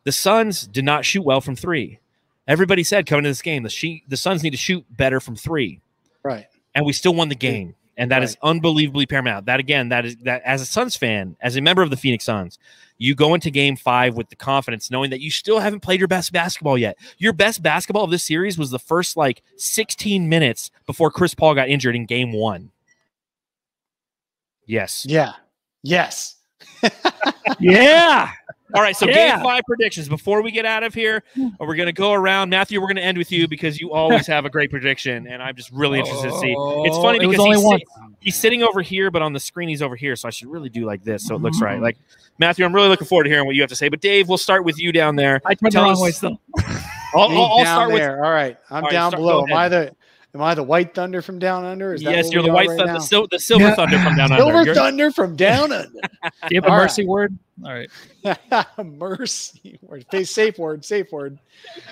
The 0.04 0.12
Suns 0.12 0.68
did 0.68 0.86
not 0.86 1.06
shoot 1.06 1.24
well 1.24 1.42
from 1.42 1.56
three. 1.56 2.00
Everybody 2.48 2.84
said 2.84 3.06
coming 3.06 3.24
to 3.24 3.30
this 3.30 3.42
game, 3.42 3.64
the 3.64 3.70
she, 3.70 4.04
the 4.08 4.18
Suns 4.18 4.44
need 4.44 4.52
to 4.52 4.58
shoot 4.58 4.86
better 4.90 5.20
from 5.20 5.36
three, 5.36 5.82
Right. 6.24 6.46
and 6.76 6.86
we 6.86 6.94
still 6.94 7.14
won 7.16 7.30
the 7.30 7.36
game. 7.36 7.76
And 7.98 8.12
that 8.12 8.24
is 8.24 8.36
unbelievably 8.44 9.06
paramount. 9.06 9.46
That 9.46 9.62
again, 9.62 9.88
that 9.90 10.06
is 10.06 10.18
that 10.24 10.42
as 10.44 10.62
a 10.62 10.66
Suns 10.66 10.98
fan, 10.98 11.38
as 11.40 11.56
a 11.56 11.62
member 11.62 11.82
of 11.82 11.90
the 11.90 11.96
Phoenix 11.96 12.26
Suns, 12.26 12.60
you 12.98 13.16
go 13.16 13.34
into 13.34 13.50
game 13.50 13.78
five 13.78 14.16
with 14.16 14.28
the 14.30 14.36
confidence 14.36 14.92
knowing 14.92 15.12
that 15.12 15.22
you 15.22 15.32
still 15.32 15.60
haven't 15.60 15.80
played 15.80 16.00
your 16.02 16.10
best 16.10 16.34
basketball 16.34 16.78
yet. 16.78 16.98
Your 17.20 17.32
best 17.32 17.64
basketball 17.64 18.04
of 18.04 18.12
this 18.12 18.26
series 18.26 18.58
was 18.58 18.70
the 18.70 18.80
first 18.80 19.16
like 19.16 19.42
16 19.56 20.28
minutes 20.28 20.72
before 20.86 21.10
Chris 21.10 21.34
Paul 21.34 21.56
got 21.56 21.70
injured 21.70 21.96
in 21.96 22.06
game 22.06 22.34
one. 22.34 22.72
Yes. 24.66 25.06
Yeah. 25.08 25.32
Yes. 25.82 26.36
Yeah. 27.60 28.32
All 28.76 28.82
right. 28.82 28.96
So 28.96 29.08
Yeah. 29.08 29.36
game 29.38 29.44
five 29.44 29.64
predictions. 29.68 30.08
Before 30.10 30.42
we 30.42 30.52
get 30.52 30.66
out 30.66 30.84
of 30.84 30.94
here, 30.94 31.24
we're 31.60 31.76
gonna 31.76 31.92
go 31.92 32.14
around. 32.14 32.50
Matthew, 32.50 32.82
we're 32.82 32.88
gonna 32.88 33.02
end 33.02 33.18
with 33.18 33.32
you 33.32 33.48
because 33.48 33.80
you 33.80 33.92
always 33.94 34.28
have 34.28 34.46
a 34.46 34.50
great 34.50 34.70
prediction, 34.70 35.28
and 35.28 35.42
I'm 35.42 35.56
just 35.56 35.72
really 35.72 36.00
interested 36.00 36.30
to 36.32 36.38
see. 36.40 36.54
It's 36.58 36.98
funny 36.98 37.20
Oh, 37.20 37.24
it 37.24 37.30
because 37.32 37.46
he's, 37.46 37.64
once. 37.64 37.82
sit- 37.82 38.16
he's 38.20 38.36
sitting 38.36 38.64
over 38.64 38.82
here, 38.82 39.10
but 39.12 39.22
on 39.22 39.34
the 39.34 39.40
screen 39.40 39.70
he's 39.70 39.82
over 39.82 39.96
here. 39.96 40.16
So 40.16 40.28
I 40.28 40.32
should 40.32 40.50
really 40.50 40.70
do 40.70 40.86
like 40.86 41.04
this 41.04 41.26
so 41.26 41.36
it 41.36 41.42
looks 41.42 41.58
Mm-hmm. 41.58 41.66
right. 41.66 41.82
Like 41.82 41.98
Matthew, 42.38 42.66
I'm 42.66 42.74
really 42.76 42.90
looking 42.90 43.08
forward 43.08 43.24
to 43.26 43.30
hearing 43.30 43.46
what 43.46 43.56
you 43.56 43.62
have 43.62 43.70
to 43.70 43.76
say. 43.76 43.88
But 43.90 44.02
Dave, 44.02 44.28
we'll 44.28 44.38
start 44.38 44.66
with 44.66 44.78
you 44.80 44.92
down 44.92 45.16
there. 45.16 45.42
I 45.46 45.56
turned 45.56 45.72
the 45.74 45.80
wrong 45.80 45.92
us- 45.94 46.02
way 46.02 46.12
still. 46.12 46.40
I'll, 47.16 47.22
I'll- 47.30 47.38
I'll 47.44 47.64
down 47.64 47.66
start 47.76 47.92
with. 47.94 48.02
All 48.10 48.32
right. 48.32 48.58
I'm 48.70 48.76
All 48.78 48.82
right, 48.84 48.92
down 48.92 49.12
start- 49.12 49.22
below. 49.22 49.46
go 49.46 49.52
Am 49.54 49.58
I 49.58 49.70
the 49.70 49.96
am 50.36 50.42
I 50.42 50.54
the 50.54 50.62
white 50.64 50.94
thunder 50.94 51.22
from 51.22 51.40
down 51.40 51.66
under? 51.66 51.94
Is 51.94 52.04
that 52.04 52.12
yes, 52.12 52.32
you're 52.32 52.44
the 52.44 52.52
white 52.52 52.68
right 52.68 52.78
thunder, 52.78 52.94
the, 52.94 53.00
sil- 53.00 53.28
the 53.32 53.40
silver 53.40 53.66
Yeah. 53.66 53.76
thunder 53.76 54.00
from 54.00 54.16
down 54.16 54.28
Silver 54.38 54.44
under. 54.58 54.64
You're- 54.64 54.76
thunder 54.76 55.12
from 55.12 55.36
down 55.36 55.72
under. 55.72 55.90
Do 55.92 56.00
you 56.52 56.62
have 56.62 56.66
a 56.66 56.70
All 56.72 56.78
mercy 56.78 57.06
word? 57.06 57.38
All 57.64 57.72
right. 57.74 57.90
Mercy 58.84 59.80
word. 59.82 60.06
Safe 60.26 60.58
word. 60.60 60.84
Safe 60.84 61.12
word. 61.12 61.40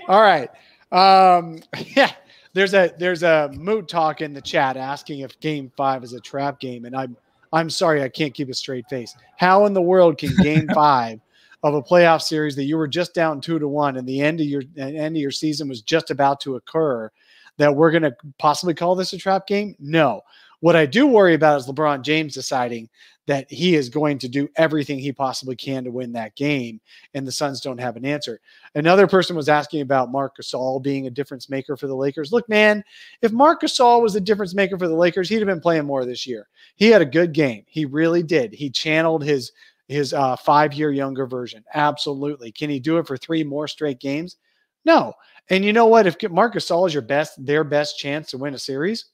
All 0.07 0.21
right. 0.21 0.49
Um, 0.91 1.59
yeah. 1.95 2.11
There's 2.53 2.73
a 2.75 2.91
there's 2.99 3.23
a 3.23 3.49
mood 3.55 3.87
talk 3.87 4.21
in 4.21 4.33
the 4.33 4.41
chat 4.41 4.77
asking 4.77 5.19
if 5.21 5.39
game 5.39 5.71
five 5.75 6.03
is 6.03 6.13
a 6.13 6.19
trap 6.19 6.59
game, 6.59 6.85
and 6.85 6.95
I'm 6.95 7.17
I'm 7.51 7.69
sorry 7.69 8.03
I 8.03 8.09
can't 8.09 8.33
keep 8.33 8.49
a 8.49 8.53
straight 8.53 8.87
face. 8.89 9.15
How 9.37 9.65
in 9.65 9.73
the 9.73 9.81
world 9.81 10.17
can 10.19 10.35
game 10.35 10.67
five 10.73 11.19
of 11.63 11.73
a 11.75 11.81
playoff 11.81 12.21
series 12.21 12.55
that 12.57 12.65
you 12.65 12.77
were 12.77 12.87
just 12.87 13.13
down 13.13 13.39
two 13.41 13.57
to 13.57 13.67
one 13.67 13.95
and 13.97 14.05
the 14.07 14.19
end 14.21 14.39
of 14.41 14.45
your 14.45 14.61
end 14.77 15.15
of 15.15 15.21
your 15.21 15.31
season 15.31 15.67
was 15.69 15.81
just 15.81 16.11
about 16.11 16.41
to 16.41 16.55
occur 16.57 17.09
that 17.57 17.75
we're 17.75 17.91
gonna 17.91 18.15
possibly 18.39 18.73
call 18.73 18.95
this 18.95 19.13
a 19.13 19.17
trap 19.17 19.47
game? 19.47 19.75
No. 19.79 20.21
What 20.59 20.75
I 20.77 20.85
do 20.85 21.07
worry 21.07 21.33
about 21.33 21.59
is 21.59 21.67
LeBron 21.67 22.03
James 22.03 22.33
deciding 22.33 22.89
that 23.25 23.49
he 23.51 23.75
is 23.75 23.89
going 23.89 24.19
to 24.19 24.27
do 24.27 24.49
everything 24.57 24.99
he 24.99 25.11
possibly 25.11 25.55
can 25.55 25.83
to 25.83 25.91
win 25.91 26.11
that 26.13 26.35
game, 26.35 26.81
and 27.13 27.25
the 27.25 27.31
Suns 27.31 27.61
don't 27.61 27.79
have 27.79 27.95
an 27.95 28.05
answer. 28.05 28.39
Another 28.75 29.07
person 29.07 29.35
was 29.35 29.47
asking 29.47 29.81
about 29.81 30.11
Marc 30.11 30.37
Gasol 30.37 30.81
being 30.81 31.07
a 31.07 31.11
difference 31.11 31.49
maker 31.49 31.77
for 31.77 31.87
the 31.87 31.95
Lakers. 31.95 32.33
Look, 32.33 32.47
man, 32.49 32.83
if 33.21 33.31
Marc 33.31 33.61
Gasol 33.61 34.01
was 34.01 34.15
a 34.15 34.21
difference 34.21 34.53
maker 34.53 34.77
for 34.77 34.87
the 34.87 34.95
Lakers, 34.95 35.29
he'd 35.29 35.39
have 35.39 35.47
been 35.47 35.61
playing 35.61 35.85
more 35.85 36.05
this 36.05 36.27
year. 36.27 36.47
He 36.75 36.89
had 36.89 37.01
a 37.01 37.05
good 37.05 37.33
game. 37.33 37.63
He 37.67 37.85
really 37.85 38.23
did. 38.23 38.53
He 38.53 38.69
channeled 38.69 39.23
his 39.23 39.51
his 39.87 40.13
uh, 40.13 40.35
five 40.35 40.73
year 40.73 40.91
younger 40.91 41.25
version. 41.25 41.63
Absolutely. 41.73 42.51
Can 42.51 42.69
he 42.69 42.79
do 42.79 42.97
it 42.97 43.07
for 43.07 43.17
three 43.17 43.43
more 43.43 43.67
straight 43.67 43.99
games? 43.99 44.37
No. 44.85 45.13
And 45.49 45.65
you 45.65 45.73
know 45.73 45.87
what? 45.87 46.07
If 46.07 46.15
Marc 46.31 46.55
Gasol 46.55 46.87
is 46.87 46.93
your 46.93 47.03
best, 47.03 47.43
their 47.45 47.63
best 47.63 47.97
chance 47.97 48.31
to 48.31 48.37
win 48.37 48.53
a 48.53 48.59
series, 48.59 49.05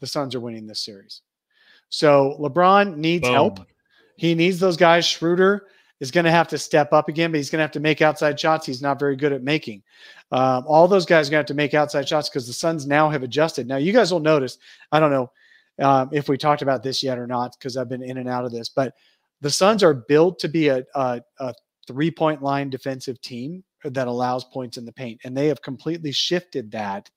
the 0.00 0.06
Suns 0.06 0.34
are 0.34 0.40
winning 0.40 0.66
this 0.66 0.80
series. 0.80 1.22
So 1.90 2.36
LeBron 2.40 2.96
needs 2.96 3.26
Boom. 3.26 3.34
help. 3.34 3.60
He 4.16 4.34
needs 4.34 4.58
those 4.58 4.76
guys. 4.76 5.06
Schroeder 5.06 5.66
is 6.00 6.10
going 6.10 6.24
to 6.24 6.30
have 6.30 6.48
to 6.48 6.58
step 6.58 6.92
up 6.92 7.08
again, 7.08 7.30
but 7.30 7.38
he's 7.38 7.50
going 7.50 7.58
to 7.58 7.64
have 7.64 7.72
to 7.72 7.80
make 7.80 8.02
outside 8.02 8.38
shots. 8.38 8.66
He's 8.66 8.82
not 8.82 8.98
very 8.98 9.16
good 9.16 9.32
at 9.32 9.42
making. 9.42 9.82
Um, 10.30 10.64
all 10.66 10.86
those 10.86 11.06
guys 11.06 11.28
are 11.28 11.30
going 11.30 11.38
to 11.38 11.42
have 11.42 11.46
to 11.46 11.54
make 11.54 11.74
outside 11.74 12.08
shots 12.08 12.28
because 12.28 12.46
the 12.46 12.52
Suns 12.52 12.86
now 12.86 13.08
have 13.08 13.22
adjusted. 13.22 13.66
Now, 13.66 13.76
you 13.76 13.92
guys 13.92 14.12
will 14.12 14.20
notice, 14.20 14.58
I 14.92 15.00
don't 15.00 15.10
know 15.10 15.30
um, 15.80 16.10
if 16.12 16.28
we 16.28 16.36
talked 16.36 16.62
about 16.62 16.82
this 16.82 17.02
yet 17.02 17.18
or 17.18 17.26
not 17.26 17.56
because 17.58 17.76
I've 17.76 17.88
been 17.88 18.02
in 18.02 18.18
and 18.18 18.28
out 18.28 18.44
of 18.44 18.52
this, 18.52 18.68
but 18.68 18.94
the 19.40 19.50
Suns 19.50 19.82
are 19.82 19.94
built 19.94 20.38
to 20.40 20.48
be 20.48 20.68
a, 20.68 20.84
a, 20.94 21.20
a 21.38 21.54
three 21.86 22.10
point 22.10 22.42
line 22.42 22.70
defensive 22.70 23.20
team 23.20 23.64
that 23.84 24.08
allows 24.08 24.44
points 24.44 24.76
in 24.76 24.84
the 24.84 24.92
paint. 24.92 25.20
And 25.24 25.36
they 25.36 25.46
have 25.46 25.62
completely 25.62 26.12
shifted 26.12 26.70
that 26.72 27.10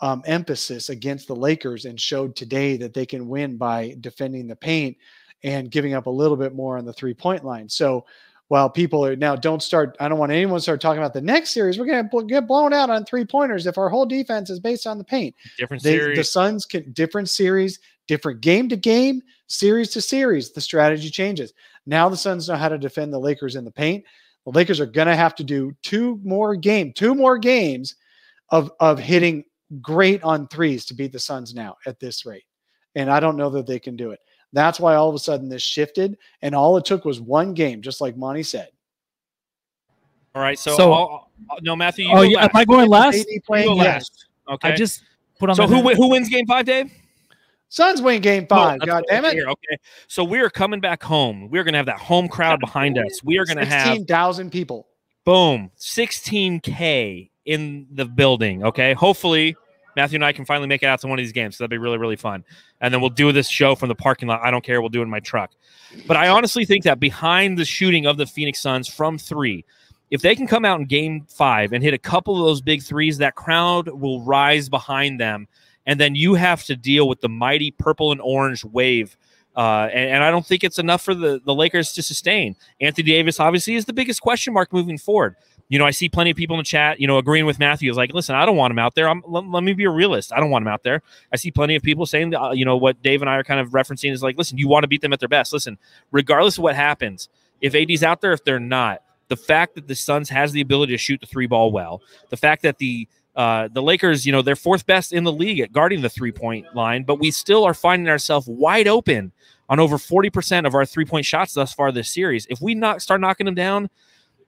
um, 0.00 0.22
emphasis 0.26 0.90
against 0.90 1.26
the 1.26 1.36
Lakers 1.36 1.84
and 1.84 2.00
showed 2.00 2.36
today 2.36 2.76
that 2.76 2.94
they 2.94 3.06
can 3.06 3.28
win 3.28 3.56
by 3.56 3.96
defending 4.00 4.46
the 4.46 4.56
paint 4.56 4.96
and 5.42 5.70
giving 5.70 5.94
up 5.94 6.06
a 6.06 6.10
little 6.10 6.36
bit 6.36 6.54
more 6.54 6.78
on 6.78 6.84
the 6.84 6.92
three 6.92 7.14
point 7.14 7.44
line. 7.44 7.68
So 7.68 8.04
while 8.48 8.70
people 8.70 9.04
are 9.04 9.14
now 9.14 9.36
don't 9.36 9.62
start, 9.62 9.96
I 10.00 10.08
don't 10.08 10.18
want 10.18 10.32
anyone 10.32 10.56
to 10.56 10.62
start 10.62 10.80
talking 10.80 10.98
about 10.98 11.12
the 11.12 11.20
next 11.20 11.50
series. 11.50 11.78
We're 11.78 11.86
going 11.86 12.08
to 12.08 12.24
get 12.24 12.48
blown 12.48 12.72
out 12.72 12.90
on 12.90 13.04
three 13.04 13.24
pointers 13.24 13.66
if 13.66 13.76
our 13.76 13.88
whole 13.90 14.06
defense 14.06 14.50
is 14.50 14.58
based 14.58 14.86
on 14.86 14.98
the 14.98 15.04
paint. 15.04 15.34
different 15.58 15.82
They, 15.82 15.98
series. 15.98 16.18
the 16.18 16.24
Suns 16.24 16.64
can 16.64 16.90
different 16.92 17.28
series, 17.28 17.78
different 18.06 18.40
game 18.40 18.68
to 18.70 18.76
game, 18.76 19.20
series 19.48 19.90
to 19.90 20.00
series. 20.00 20.50
The 20.50 20.62
strategy 20.62 21.10
changes. 21.10 21.52
Now 21.86 22.08
the 22.08 22.16
Suns 22.16 22.48
know 22.48 22.56
how 22.56 22.70
to 22.70 22.78
defend 22.78 23.12
the 23.12 23.20
Lakers 23.20 23.54
in 23.54 23.64
the 23.64 23.70
paint. 23.70 24.04
The 24.50 24.56
Lakers 24.58 24.80
are 24.80 24.86
going 24.86 25.08
to 25.08 25.14
have 25.14 25.34
to 25.34 25.44
do 25.44 25.76
two 25.82 26.18
more 26.24 26.56
game, 26.56 26.94
two 26.94 27.14
more 27.14 27.36
games 27.36 27.96
of 28.48 28.70
of 28.80 28.98
hitting 28.98 29.44
great 29.82 30.22
on 30.22 30.48
threes 30.48 30.86
to 30.86 30.94
beat 30.94 31.12
the 31.12 31.18
Suns 31.18 31.54
now 31.54 31.76
at 31.86 32.00
this 32.00 32.24
rate. 32.24 32.44
And 32.94 33.10
I 33.10 33.20
don't 33.20 33.36
know 33.36 33.50
that 33.50 33.66
they 33.66 33.78
can 33.78 33.94
do 33.94 34.12
it. 34.12 34.20
That's 34.54 34.80
why 34.80 34.94
all 34.94 35.10
of 35.10 35.14
a 35.14 35.18
sudden 35.18 35.50
this 35.50 35.60
shifted, 35.62 36.16
and 36.40 36.54
all 36.54 36.78
it 36.78 36.86
took 36.86 37.04
was 37.04 37.20
one 37.20 37.52
game, 37.52 37.82
just 37.82 38.00
like 38.00 38.16
Monty 38.16 38.42
said. 38.42 38.68
All 40.34 40.40
right. 40.40 40.58
So, 40.58 40.74
So- 40.78 40.92
I'll- 40.94 41.30
I'll- 41.50 41.58
no, 41.60 41.76
Matthew. 41.76 42.06
You 42.06 42.12
Oh, 42.12 42.16
go 42.16 42.22
yeah. 42.22 42.44
Am. 42.44 42.50
I 42.54 42.64
going 42.64 42.88
last? 42.88 43.26
You 43.28 43.40
playing, 43.42 43.66
go 43.68 43.74
yes. 43.76 43.84
last. 43.84 44.26
Okay. 44.48 44.72
I 44.72 44.76
just 44.76 45.02
put 45.38 45.50
on. 45.50 45.56
so 45.56 45.66
the 45.66 45.76
who 45.76 45.94
who 45.94 46.08
wins 46.08 46.30
game 46.30 46.46
five, 46.46 46.64
Dave? 46.64 46.90
Suns 47.68 48.00
win 48.00 48.22
game 48.22 48.46
five. 48.46 48.80
that's 48.80 48.86
God 48.86 49.04
damn 49.08 49.24
it. 49.24 49.38
Okay. 49.46 49.78
So 50.06 50.24
we 50.24 50.40
are 50.40 50.50
coming 50.50 50.80
back 50.80 51.02
home. 51.02 51.48
We're 51.50 51.64
going 51.64 51.74
to 51.74 51.78
have 51.78 51.86
that 51.86 51.98
home 51.98 52.28
crowd 52.28 52.60
behind 52.60 52.98
us. 52.98 53.22
We 53.22 53.38
are 53.38 53.44
going 53.44 53.58
to 53.58 53.66
have 53.66 53.88
16,000 53.88 54.50
people. 54.50 54.86
boom 55.24 55.70
16k 55.78 57.30
in 57.44 57.86
the 57.92 58.04
building. 58.04 58.64
Okay. 58.64 58.94
Hopefully. 58.94 59.56
Matthew 59.96 60.16
and 60.16 60.24
I 60.24 60.30
can 60.32 60.44
finally 60.44 60.68
make 60.68 60.84
it 60.84 60.86
out 60.86 61.00
to 61.00 61.08
one 61.08 61.18
of 61.18 61.24
these 61.24 61.32
games. 61.32 61.56
So 61.56 61.64
that'd 61.64 61.70
be 61.70 61.78
really, 61.78 61.98
really 61.98 62.14
fun. 62.14 62.44
And 62.80 62.94
then 62.94 63.00
we'll 63.00 63.10
do 63.10 63.32
this 63.32 63.48
show 63.48 63.74
from 63.74 63.88
the 63.88 63.96
parking 63.96 64.28
lot. 64.28 64.40
I 64.44 64.52
don't 64.52 64.62
care. 64.62 64.80
We'll 64.80 64.90
do 64.90 65.00
it 65.00 65.04
in 65.04 65.10
my 65.10 65.18
truck. 65.18 65.50
But 66.06 66.16
I 66.16 66.28
honestly 66.28 66.64
think 66.64 66.84
that 66.84 67.00
behind 67.00 67.58
the 67.58 67.64
shooting 67.64 68.06
of 68.06 68.16
the 68.16 68.24
Phoenix 68.24 68.60
Suns 68.60 68.86
from 68.86 69.18
three, 69.18 69.64
if 70.12 70.22
they 70.22 70.36
can 70.36 70.46
come 70.46 70.64
out 70.64 70.78
in 70.78 70.86
game 70.86 71.26
five 71.28 71.72
and 71.72 71.82
hit 71.82 71.94
a 71.94 71.98
couple 71.98 72.36
of 72.38 72.46
those 72.46 72.60
big 72.60 72.80
threes, 72.82 73.18
that 73.18 73.34
crowd 73.34 73.88
will 73.88 74.22
rise 74.22 74.68
behind 74.68 75.18
them. 75.18 75.48
And 75.88 75.98
then 75.98 76.14
you 76.14 76.34
have 76.34 76.62
to 76.64 76.76
deal 76.76 77.08
with 77.08 77.22
the 77.22 77.30
mighty 77.30 77.72
purple 77.72 78.12
and 78.12 78.20
orange 78.20 78.62
wave. 78.62 79.16
Uh, 79.56 79.88
and, 79.92 80.10
and 80.10 80.22
I 80.22 80.30
don't 80.30 80.46
think 80.46 80.62
it's 80.62 80.78
enough 80.78 81.02
for 81.02 81.14
the, 81.14 81.40
the 81.44 81.54
Lakers 81.54 81.92
to 81.94 82.02
sustain. 82.02 82.54
Anthony 82.80 83.08
Davis 83.08 83.40
obviously 83.40 83.74
is 83.74 83.86
the 83.86 83.94
biggest 83.94 84.20
question 84.20 84.52
mark 84.52 84.70
moving 84.72 84.98
forward. 84.98 85.34
You 85.70 85.78
know, 85.78 85.86
I 85.86 85.90
see 85.90 86.08
plenty 86.08 86.30
of 86.30 86.36
people 86.36 86.54
in 86.54 86.58
the 86.58 86.64
chat, 86.64 87.00
you 87.00 87.06
know, 87.06 87.16
agreeing 87.18 87.46
with 87.46 87.58
Matthew. 87.58 87.92
Like, 87.92 88.12
listen, 88.12 88.34
I 88.34 88.44
don't 88.46 88.56
want 88.56 88.70
him 88.70 88.78
out 88.78 88.94
there. 88.94 89.08
I'm, 89.08 89.22
let, 89.26 89.46
let 89.46 89.62
me 89.62 89.72
be 89.72 89.84
a 89.84 89.90
realist. 89.90 90.32
I 90.32 90.40
don't 90.40 90.50
want 90.50 90.62
him 90.62 90.68
out 90.68 90.82
there. 90.82 91.02
I 91.32 91.36
see 91.36 91.50
plenty 91.50 91.74
of 91.74 91.82
people 91.82 92.06
saying, 92.06 92.34
uh, 92.34 92.52
you 92.52 92.64
know, 92.64 92.76
what 92.76 93.02
Dave 93.02 93.22
and 93.22 93.28
I 93.28 93.36
are 93.36 93.44
kind 93.44 93.58
of 93.58 93.70
referencing 93.70 94.12
is 94.12 94.22
like, 94.22 94.36
listen, 94.36 94.58
you 94.58 94.68
want 94.68 94.84
to 94.84 94.88
beat 94.88 95.00
them 95.00 95.12
at 95.12 95.20
their 95.20 95.28
best. 95.28 95.52
Listen, 95.52 95.78
regardless 96.12 96.58
of 96.58 96.62
what 96.62 96.76
happens, 96.76 97.30
if 97.60 97.74
AD's 97.74 98.02
out 98.02 98.20
there, 98.20 98.32
if 98.32 98.44
they're 98.44 98.60
not, 98.60 99.02
the 99.28 99.36
fact 99.36 99.74
that 99.74 99.88
the 99.88 99.94
Suns 99.94 100.28
has 100.30 100.52
the 100.52 100.60
ability 100.60 100.92
to 100.92 100.98
shoot 100.98 101.20
the 101.20 101.26
three 101.26 101.46
ball 101.46 101.70
well, 101.70 102.02
the 102.30 102.36
fact 102.36 102.62
that 102.62 102.78
the 102.78 103.08
uh, 103.38 103.68
the 103.72 103.80
Lakers, 103.80 104.26
you 104.26 104.32
know, 104.32 104.42
they're 104.42 104.56
fourth 104.56 104.84
best 104.84 105.12
in 105.12 105.22
the 105.22 105.32
league 105.32 105.60
at 105.60 105.70
guarding 105.70 106.02
the 106.02 106.08
three 106.08 106.32
point 106.32 106.66
line, 106.74 107.04
but 107.04 107.20
we 107.20 107.30
still 107.30 107.62
are 107.62 107.72
finding 107.72 108.08
ourselves 108.08 108.48
wide 108.48 108.88
open 108.88 109.32
on 109.68 109.78
over 109.78 109.96
40% 109.96 110.66
of 110.66 110.74
our 110.74 110.84
three 110.84 111.04
point 111.04 111.24
shots 111.24 111.54
thus 111.54 111.72
far 111.72 111.92
this 111.92 112.12
series. 112.12 112.48
If 112.50 112.60
we 112.60 112.74
not 112.74 113.00
start 113.00 113.20
knocking 113.20 113.46
them 113.46 113.54
down, 113.54 113.90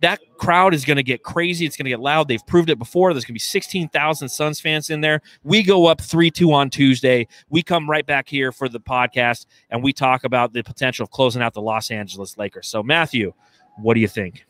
that 0.01 0.19
crowd 0.39 0.75
is 0.75 0.85
going 0.85 0.97
to 0.97 1.05
get 1.05 1.23
crazy. 1.23 1.67
It's 1.67 1.77
going 1.77 1.85
to 1.85 1.91
get 1.91 2.01
loud. 2.01 2.27
They've 2.27 2.45
proved 2.47 2.69
it 2.69 2.81
before. 2.81 3.13
There's 3.15 3.25
going 3.25 3.29
to 3.29 3.35
be 3.35 3.39
16,000 3.39 4.29
Suns 4.29 4.59
fans 4.59 4.91
in 4.91 5.03
there. 5.03 5.21
We 5.45 5.63
go 5.63 5.87
up 5.87 6.01
3 6.01 6.29
2 6.29 6.53
on 6.53 6.69
Tuesday. 6.69 7.29
We 7.49 7.63
come 7.63 7.89
right 7.89 8.05
back 8.05 8.29
here 8.29 8.51
for 8.51 8.69
the 8.69 8.81
podcast 8.81 9.47
and 9.71 9.85
we 9.85 9.93
talk 9.93 10.25
about 10.25 10.53
the 10.53 10.63
potential 10.63 11.05
of 11.05 11.11
closing 11.11 11.43
out 11.43 11.55
the 11.55 11.63
Los 11.63 11.93
Angeles 11.93 12.37
Lakers. 12.37 12.67
So, 12.67 12.83
Matthew, 12.83 13.35
what 13.77 13.95
do 13.95 14.01
you 14.01 14.09
think? 14.09 14.47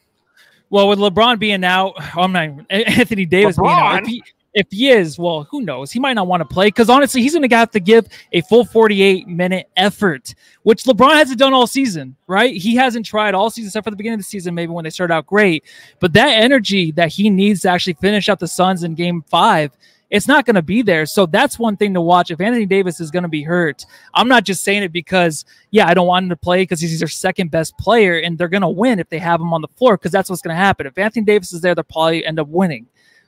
Well, 0.70 0.88
with 0.88 0.98
LeBron 0.98 1.38
being 1.38 1.64
out, 1.64 1.94
oh, 1.98 2.22
I'm 2.22 2.32
not 2.32 2.48
Anthony 2.70 3.26
Davis 3.26 3.56
being 3.56 3.68
out. 3.68 4.02
If 4.02 4.06
he, 4.06 4.22
if 4.52 4.66
he 4.70 4.90
is, 4.90 5.18
well, 5.18 5.44
who 5.44 5.60
knows? 5.62 5.92
He 5.92 6.00
might 6.00 6.14
not 6.14 6.26
want 6.26 6.40
to 6.40 6.44
play 6.44 6.68
because 6.68 6.88
honestly, 6.88 7.22
he's 7.22 7.34
going 7.34 7.48
to 7.48 7.56
have 7.56 7.70
to 7.72 7.80
give 7.80 8.08
a 8.32 8.40
full 8.42 8.64
48 8.64 9.28
minute 9.28 9.68
effort, 9.76 10.34
which 10.62 10.84
LeBron 10.84 11.14
hasn't 11.14 11.38
done 11.38 11.52
all 11.52 11.66
season, 11.66 12.16
right? 12.26 12.56
He 12.56 12.74
hasn't 12.74 13.06
tried 13.06 13.34
all 13.34 13.50
season 13.50 13.68
except 13.68 13.84
for 13.84 13.90
the 13.90 13.96
beginning 13.96 14.14
of 14.14 14.20
the 14.20 14.24
season, 14.24 14.54
maybe 14.54 14.72
when 14.72 14.84
they 14.84 14.90
started 14.90 15.14
out 15.14 15.26
great. 15.26 15.64
But 16.00 16.12
that 16.14 16.30
energy 16.30 16.90
that 16.92 17.10
he 17.10 17.30
needs 17.30 17.60
to 17.62 17.68
actually 17.68 17.94
finish 17.94 18.28
out 18.28 18.40
the 18.40 18.48
Suns 18.48 18.82
in 18.82 18.94
game 18.94 19.22
five, 19.28 19.72
it's 20.10 20.26
not 20.26 20.44
going 20.44 20.56
to 20.56 20.62
be 20.62 20.82
there. 20.82 21.06
So 21.06 21.24
that's 21.24 21.58
one 21.58 21.76
thing 21.76 21.94
to 21.94 22.00
watch. 22.00 22.30
If 22.30 22.40
Anthony 22.40 22.66
Davis 22.66 23.00
is 23.00 23.10
going 23.10 23.22
to 23.22 23.28
be 23.28 23.42
hurt, 23.42 23.86
I'm 24.12 24.28
not 24.28 24.44
just 24.44 24.64
saying 24.64 24.82
it 24.82 24.92
because, 24.92 25.44
yeah, 25.70 25.86
I 25.86 25.94
don't 25.94 26.06
want 26.06 26.24
him 26.24 26.30
to 26.30 26.36
play 26.36 26.62
because 26.62 26.80
he's 26.80 26.98
their 26.98 27.08
second 27.08 27.50
best 27.50 27.78
player 27.78 28.18
and 28.18 28.36
they're 28.36 28.48
going 28.48 28.62
to 28.62 28.68
win 28.68 28.98
if 28.98 29.08
they 29.08 29.18
have 29.18 29.40
him 29.40 29.54
on 29.54 29.62
the 29.62 29.68
floor 29.68 29.96
because 29.96 30.12
that's 30.12 30.28
what's 30.28 30.42
going 30.42 30.54
to 30.54 30.60
happen. 30.60 30.86
If 30.86 30.98
Anthony 30.98 31.24
Davis 31.24 31.52
is 31.52 31.60
there, 31.60 31.74
they'll 31.74 31.84
probably 31.84 32.26
end 32.26 32.40
up 32.40 32.48
winning. 32.48 32.86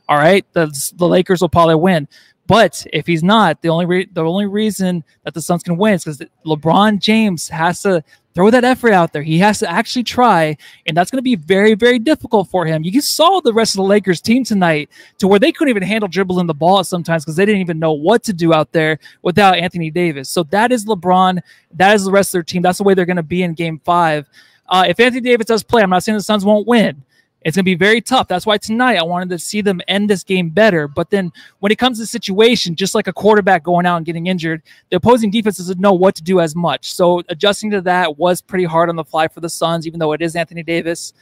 all 0.09 0.19
right, 0.19 0.45
the 0.53 0.67
the 0.97 1.09
Lakers 1.09 1.41
will 1.41 1.49
probably 1.49 1.77
win. 1.77 2.09
But 2.47 2.85
if 2.93 3.07
he's 3.07 3.23
not, 3.23 3.63
the 3.63 3.69
only 3.69 3.87
re- 3.87 4.09
the 4.13 4.25
only 4.25 4.47
reason 4.47 5.05
that 5.25 5.33
the 5.33 5.41
Suns 5.41 5.63
can 5.63 5.77
win 5.77 5.95
is 5.95 6.05
because 6.05 6.23
LeBron 6.45 6.99
James 6.99 7.49
has 7.49 7.83
to 7.83 8.03
throw 8.35 8.51
that 8.51 8.65
effort 8.65 8.93
out 8.93 9.13
there. 9.13 9.23
He 9.23 9.39
has 9.39 9.59
to 9.61 9.71
actually 9.71 10.05
try, 10.05 10.57
and 10.87 10.97
that's 10.97 11.11
going 11.11 11.19
to 11.19 11.23
be 11.23 11.37
very, 11.37 11.75
very 11.75 11.99
difficult 11.99 12.49
for 12.49 12.65
him. 12.65 12.83
You 12.85 13.01
saw 13.01 13.41
the 13.41 13.53
rest 13.53 13.75
of 13.75 13.79
the 13.79 13.85
Lakers 13.85 14.21
team 14.21 14.45
tonight 14.45 14.91
to 15.19 15.29
where 15.29 15.39
they 15.39 15.53
couldn't 15.53 15.71
even 15.71 15.83
handle 15.83 16.09
dribbling 16.09 16.47
the 16.47 16.55
ball 16.55 16.85
sometimes 16.85 17.25
because 17.25 17.37
they 17.37 17.47
didn't 17.47 17.61
even 17.61 17.79
know 17.79 17.93
what 17.93 18.23
to 18.25 18.33
do 18.33 18.53
out 18.53 18.73
there 18.73 18.99
without 19.23 19.57
Anthony 19.57 19.91
Davis. 19.91 20.29
So 20.29 20.45
that 20.45 20.73
is 20.73 20.87
LeBron. 20.87 21.41
That 21.75 21.95
is 21.95 22.05
the 22.05 22.13
rest 22.13 22.31
of 22.31 22.33
their 22.33 22.43
team. 22.43 22.63
That's 22.63 22.79
the 22.79 22.85
way 22.85 22.95
they're 22.95 23.07
going 23.07 23.17
to 23.17 23.23
be 23.23 23.43
in 23.43 23.55
Game 23.55 23.81
Five. 23.85 24.29
Uh, 24.69 24.85
if 24.89 24.99
Anthony 25.01 25.21
Davis 25.21 25.47
does 25.47 25.63
play, 25.63 25.83
I'm 25.83 25.91
not 25.91 26.03
saying 26.03 26.17
the 26.17 26.23
Suns 26.23 26.45
won't 26.45 26.67
win. 26.67 27.03
It's 27.45 27.57
going 27.57 27.65
to 27.65 27.71
be 27.71 27.75
very 27.75 28.01
tough. 28.01 28.29
That's 28.29 28.47
why 28.47 28.59
tonight 28.59 28.97
I 28.97 29.03
wanted 29.03 29.29
to 29.31 29.39
see 29.39 29.61
them 29.61 29.81
end 29.89 30.09
this 30.09 30.23
game 30.23 30.49
better. 30.49 30.87
But 30.87 31.11
then 31.11 31.33
when 31.59 31.73
it 31.73 31.79
comes 31.79 31.99
to 31.99 32.07
situation, 32.07 32.77
just 32.77 32.95
like 32.95 33.07
a 33.09 33.13
quarterback 33.13 33.63
going 33.63 33.87
out 33.87 33.97
and 33.97 34.07
getting 34.07 34.27
injured, 34.27 34.63
the 34.91 34.97
opposing 34.97 35.31
defense 35.31 35.59
doesn't 35.59 35.81
know 35.81 35.93
what 35.93 36.15
to 36.17 36.23
do 36.23 36.41
as 36.41 36.55
much. 36.55 36.95
So 36.95 37.23
adjusting 37.29 37.71
to 37.73 37.81
that 37.83 38.17
was 38.19 38.41
pretty 38.41 38.65
hard 38.65 38.89
on 38.89 38.97
the 38.97 39.05
fly 39.05 39.29
for 39.29 39.41
the 39.41 39.49
Suns, 39.49 39.87
even 39.87 39.99
though 39.99 40.13
it 40.13 40.23
is 40.23 40.37
Anthony 40.37 40.63
Davis. 40.63 41.13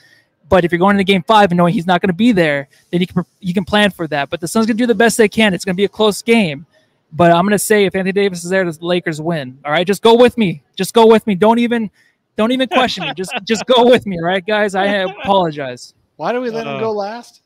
But 0.49 0.65
if 0.65 0.73
you're 0.73 0.79
going 0.79 0.97
into 0.97 1.05
game 1.05 1.23
five 1.23 1.51
and 1.53 1.57
knowing 1.57 1.73
he's 1.73 1.87
not 1.87 2.01
going 2.01 2.09
to 2.09 2.15
be 2.15 2.33
there, 2.33 2.69
then 2.91 3.01
you 3.01 3.07
can 3.07 3.25
you 3.39 3.55
can 3.55 3.65
plan 3.65 3.91
for 3.91 4.07
that. 4.09 4.31
But 4.31 4.41
the 4.41 4.49
Suns 4.49 4.67
going 4.67 4.77
to 4.77 4.83
do 4.83 4.87
the 4.87 4.95
best 4.95 5.17
they 5.17 5.29
can. 5.29 5.55
It's 5.55 5.65
going 5.65 5.75
to 5.75 5.81
be 5.81 5.85
a 5.85 5.89
close 5.89 6.23
game. 6.23 6.67
But 7.13 7.31
I'm 7.33 7.43
going 7.43 7.53
to 7.53 7.59
say 7.59 7.85
if 7.85 7.95
Anthony 7.95 8.13
Davis 8.13 8.45
is 8.45 8.51
there, 8.51 8.65
the 8.71 8.77
Lakers 8.85 9.21
win. 9.21 9.59
All 9.65 9.73
right, 9.73 9.87
just 9.87 10.03
go 10.03 10.15
with 10.15 10.37
me. 10.37 10.63
Just 10.77 10.93
go 10.93 11.07
with 11.07 11.27
me. 11.27 11.35
Don't 11.35 11.59
even 11.59 11.91
don't 12.37 12.53
even 12.53 12.69
question 12.69 13.05
me. 13.05 13.15
Just 13.15 13.33
just 13.45 13.65
go 13.67 13.85
with 13.85 14.07
me. 14.07 14.19
All 14.19 14.25
right, 14.25 14.45
guys. 14.45 14.75
I 14.75 14.87
apologize. 14.87 15.95
Why 16.21 16.33
do 16.33 16.41
we 16.43 16.51
let 16.51 16.67
him 16.67 16.75
Uh, 16.77 16.81
go 16.81 16.93
last? 16.93 17.41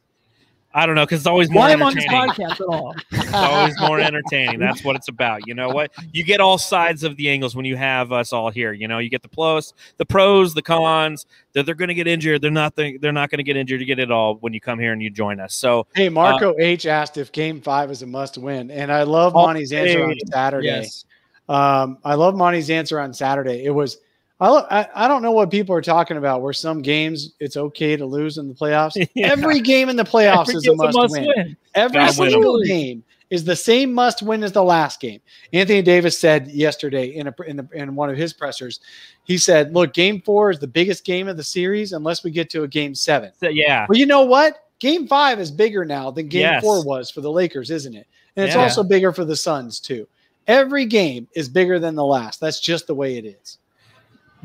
I 0.77 0.85
don't 0.87 0.97
know 0.97 1.05
because 1.07 1.21
it's 1.21 1.27
always 1.29 1.49
more 1.49 1.61
Why 1.63 1.71
am 1.71 1.85
on 1.85 1.95
this 1.95 2.05
entertaining. 2.05 2.31
podcast 2.35 2.51
at 2.55 2.61
all? 2.63 2.97
It's 3.13 3.33
always 3.33 3.81
more 3.81 4.01
entertaining. 4.01 4.59
That's 4.59 4.83
what 4.83 4.97
it's 4.97 5.07
about. 5.07 5.47
You 5.47 5.55
know 5.55 5.69
what? 5.69 5.93
You 6.13 6.25
get 6.25 6.41
all 6.41 6.59
sides 6.59 7.05
of 7.05 7.17
the 7.17 7.31
angles 7.31 7.55
when 7.55 7.65
you 7.65 7.77
have 7.77 8.11
us 8.11 8.33
all 8.33 8.51
here. 8.51 8.73
You 8.73 8.89
know, 8.89 8.99
you 8.99 9.09
get 9.09 9.23
the 9.23 9.29
pros, 9.29 9.73
the 9.99 10.05
pros, 10.05 10.53
the 10.55 10.63
cons. 10.63 11.27
That 11.53 11.67
they're 11.67 11.77
going 11.77 11.89
to 11.91 11.95
get 11.95 12.09
injured. 12.09 12.43
They're 12.43 12.51
not. 12.51 12.75
They're 12.75 13.13
not 13.13 13.31
going 13.31 13.39
to 13.39 13.45
get 13.45 13.57
injured. 13.57 13.79
You 13.79 13.87
get 13.87 14.01
it 14.01 14.11
all 14.11 14.35
when 14.41 14.53
you 14.53 14.61
come 14.61 14.81
here 14.81 14.93
and 14.93 15.01
you 15.01 15.11
join 15.11 15.39
us. 15.39 15.55
So 15.55 15.87
Hey, 15.95 16.09
Marco 16.09 16.57
H 16.59 16.87
asked 16.87 17.19
if 17.19 17.31
Game 17.31 17.61
Five 17.61 17.93
is 17.93 18.03
a 18.03 18.07
must-win, 18.09 18.73
and 18.73 18.91
I 18.91 19.05
love 19.05 19.37
Oh, 19.37 19.43
Monty's 19.47 19.73
answer 19.73 20.03
on 20.05 20.17
Saturday. 20.33 20.67
yes. 20.67 21.05
Um, 21.49 21.99
I 22.05 22.15
love 22.15 22.35
Monty's 22.35 22.69
answer 22.71 22.99
on 22.99 23.15
Saturday. 23.15 23.65
It 23.65 23.71
was, 23.71 23.99
I, 24.41 24.49
I, 24.49 25.05
I 25.05 25.09
don't 25.09 25.23
know 25.23 25.31
what 25.33 25.51
people 25.51 25.75
are 25.77 25.81
talking 25.83 26.17
about. 26.17 26.43
Where 26.43 26.53
some 26.53 26.83
games 26.83 27.35
it's 27.41 27.57
okay 27.57 27.97
to 27.97 28.05
lose 28.05 28.37
in 28.39 28.49
the 28.49 28.55
playoffs. 28.55 28.95
Yeah. 29.15 29.31
Every 29.31 29.61
game 29.61 29.89
in 29.89 29.97
the 29.97 30.05
playoffs 30.05 30.49
Every 30.49 30.55
is 30.57 30.67
a 30.67 30.71
game's 30.77 30.95
must-win. 30.97 31.57
Every 31.75 31.95
Gotta 31.99 32.19
win 32.21 32.27
'em. 32.29 32.33
single 32.33 32.63
game 32.65 33.05
is 33.31 33.45
the 33.45 33.55
same 33.57 33.93
must-win 33.93 34.43
as 34.43 34.53
the 34.53 34.63
last 34.63 35.01
game. 35.01 35.21
Anthony 35.53 35.83
Davis 35.83 36.19
said 36.19 36.49
yesterday 36.49 37.07
in 37.17 37.29
a 37.29 37.35
in, 37.47 37.57
the, 37.57 37.69
in 37.75 37.95
one 37.95 38.11
of 38.11 38.17
his 38.17 38.33
pressers, 38.33 38.81
he 39.25 39.39
said, 39.39 39.73
"Look, 39.73 39.95
Game 39.95 40.21
Four 40.21 40.51
is 40.51 40.59
the 40.59 40.67
biggest 40.67 41.05
game 41.05 41.29
of 41.29 41.37
the 41.37 41.45
series 41.45 41.93
unless 41.93 42.23
we 42.25 42.31
get 42.31 42.51
to 42.51 42.65
a 42.65 42.69
Game 42.69 42.95
Seven. 42.95 43.31
so, 43.41 43.49
yeah, 43.49 43.87
Well, 43.89 43.99
you 43.99 44.07
know 44.07 44.23
what? 44.25 44.59
Game 44.81 45.07
five 45.07 45.39
is 45.41 45.51
bigger 45.51 45.85
now 45.85 46.11
than 46.11 46.27
game 46.29 46.43
Yes. 46.43 46.63
four 46.63 46.85
was 46.85 47.09
for 47.11 47.21
the 47.21 47.31
Lakers, 47.31 47.71
isn't 47.71 47.95
it? 47.95 48.07
And 48.37 48.45
it's 48.47 48.55
Yeah. 48.57 48.63
also 48.63 48.83
bigger 48.83 49.13
for 49.13 49.25
the 49.25 49.37
Suns, 49.37 49.79
too. 49.81 50.07
Every 50.49 50.85
game 50.85 51.27
is 51.35 51.49
bigger 51.49 51.79
than 51.79 51.95
the 51.95 52.05
last. 52.05 52.41
That's 52.41 52.61
just 52.61 52.87
the 52.89 52.95
way 52.95 53.17
it 53.17 53.25
is. 53.25 53.59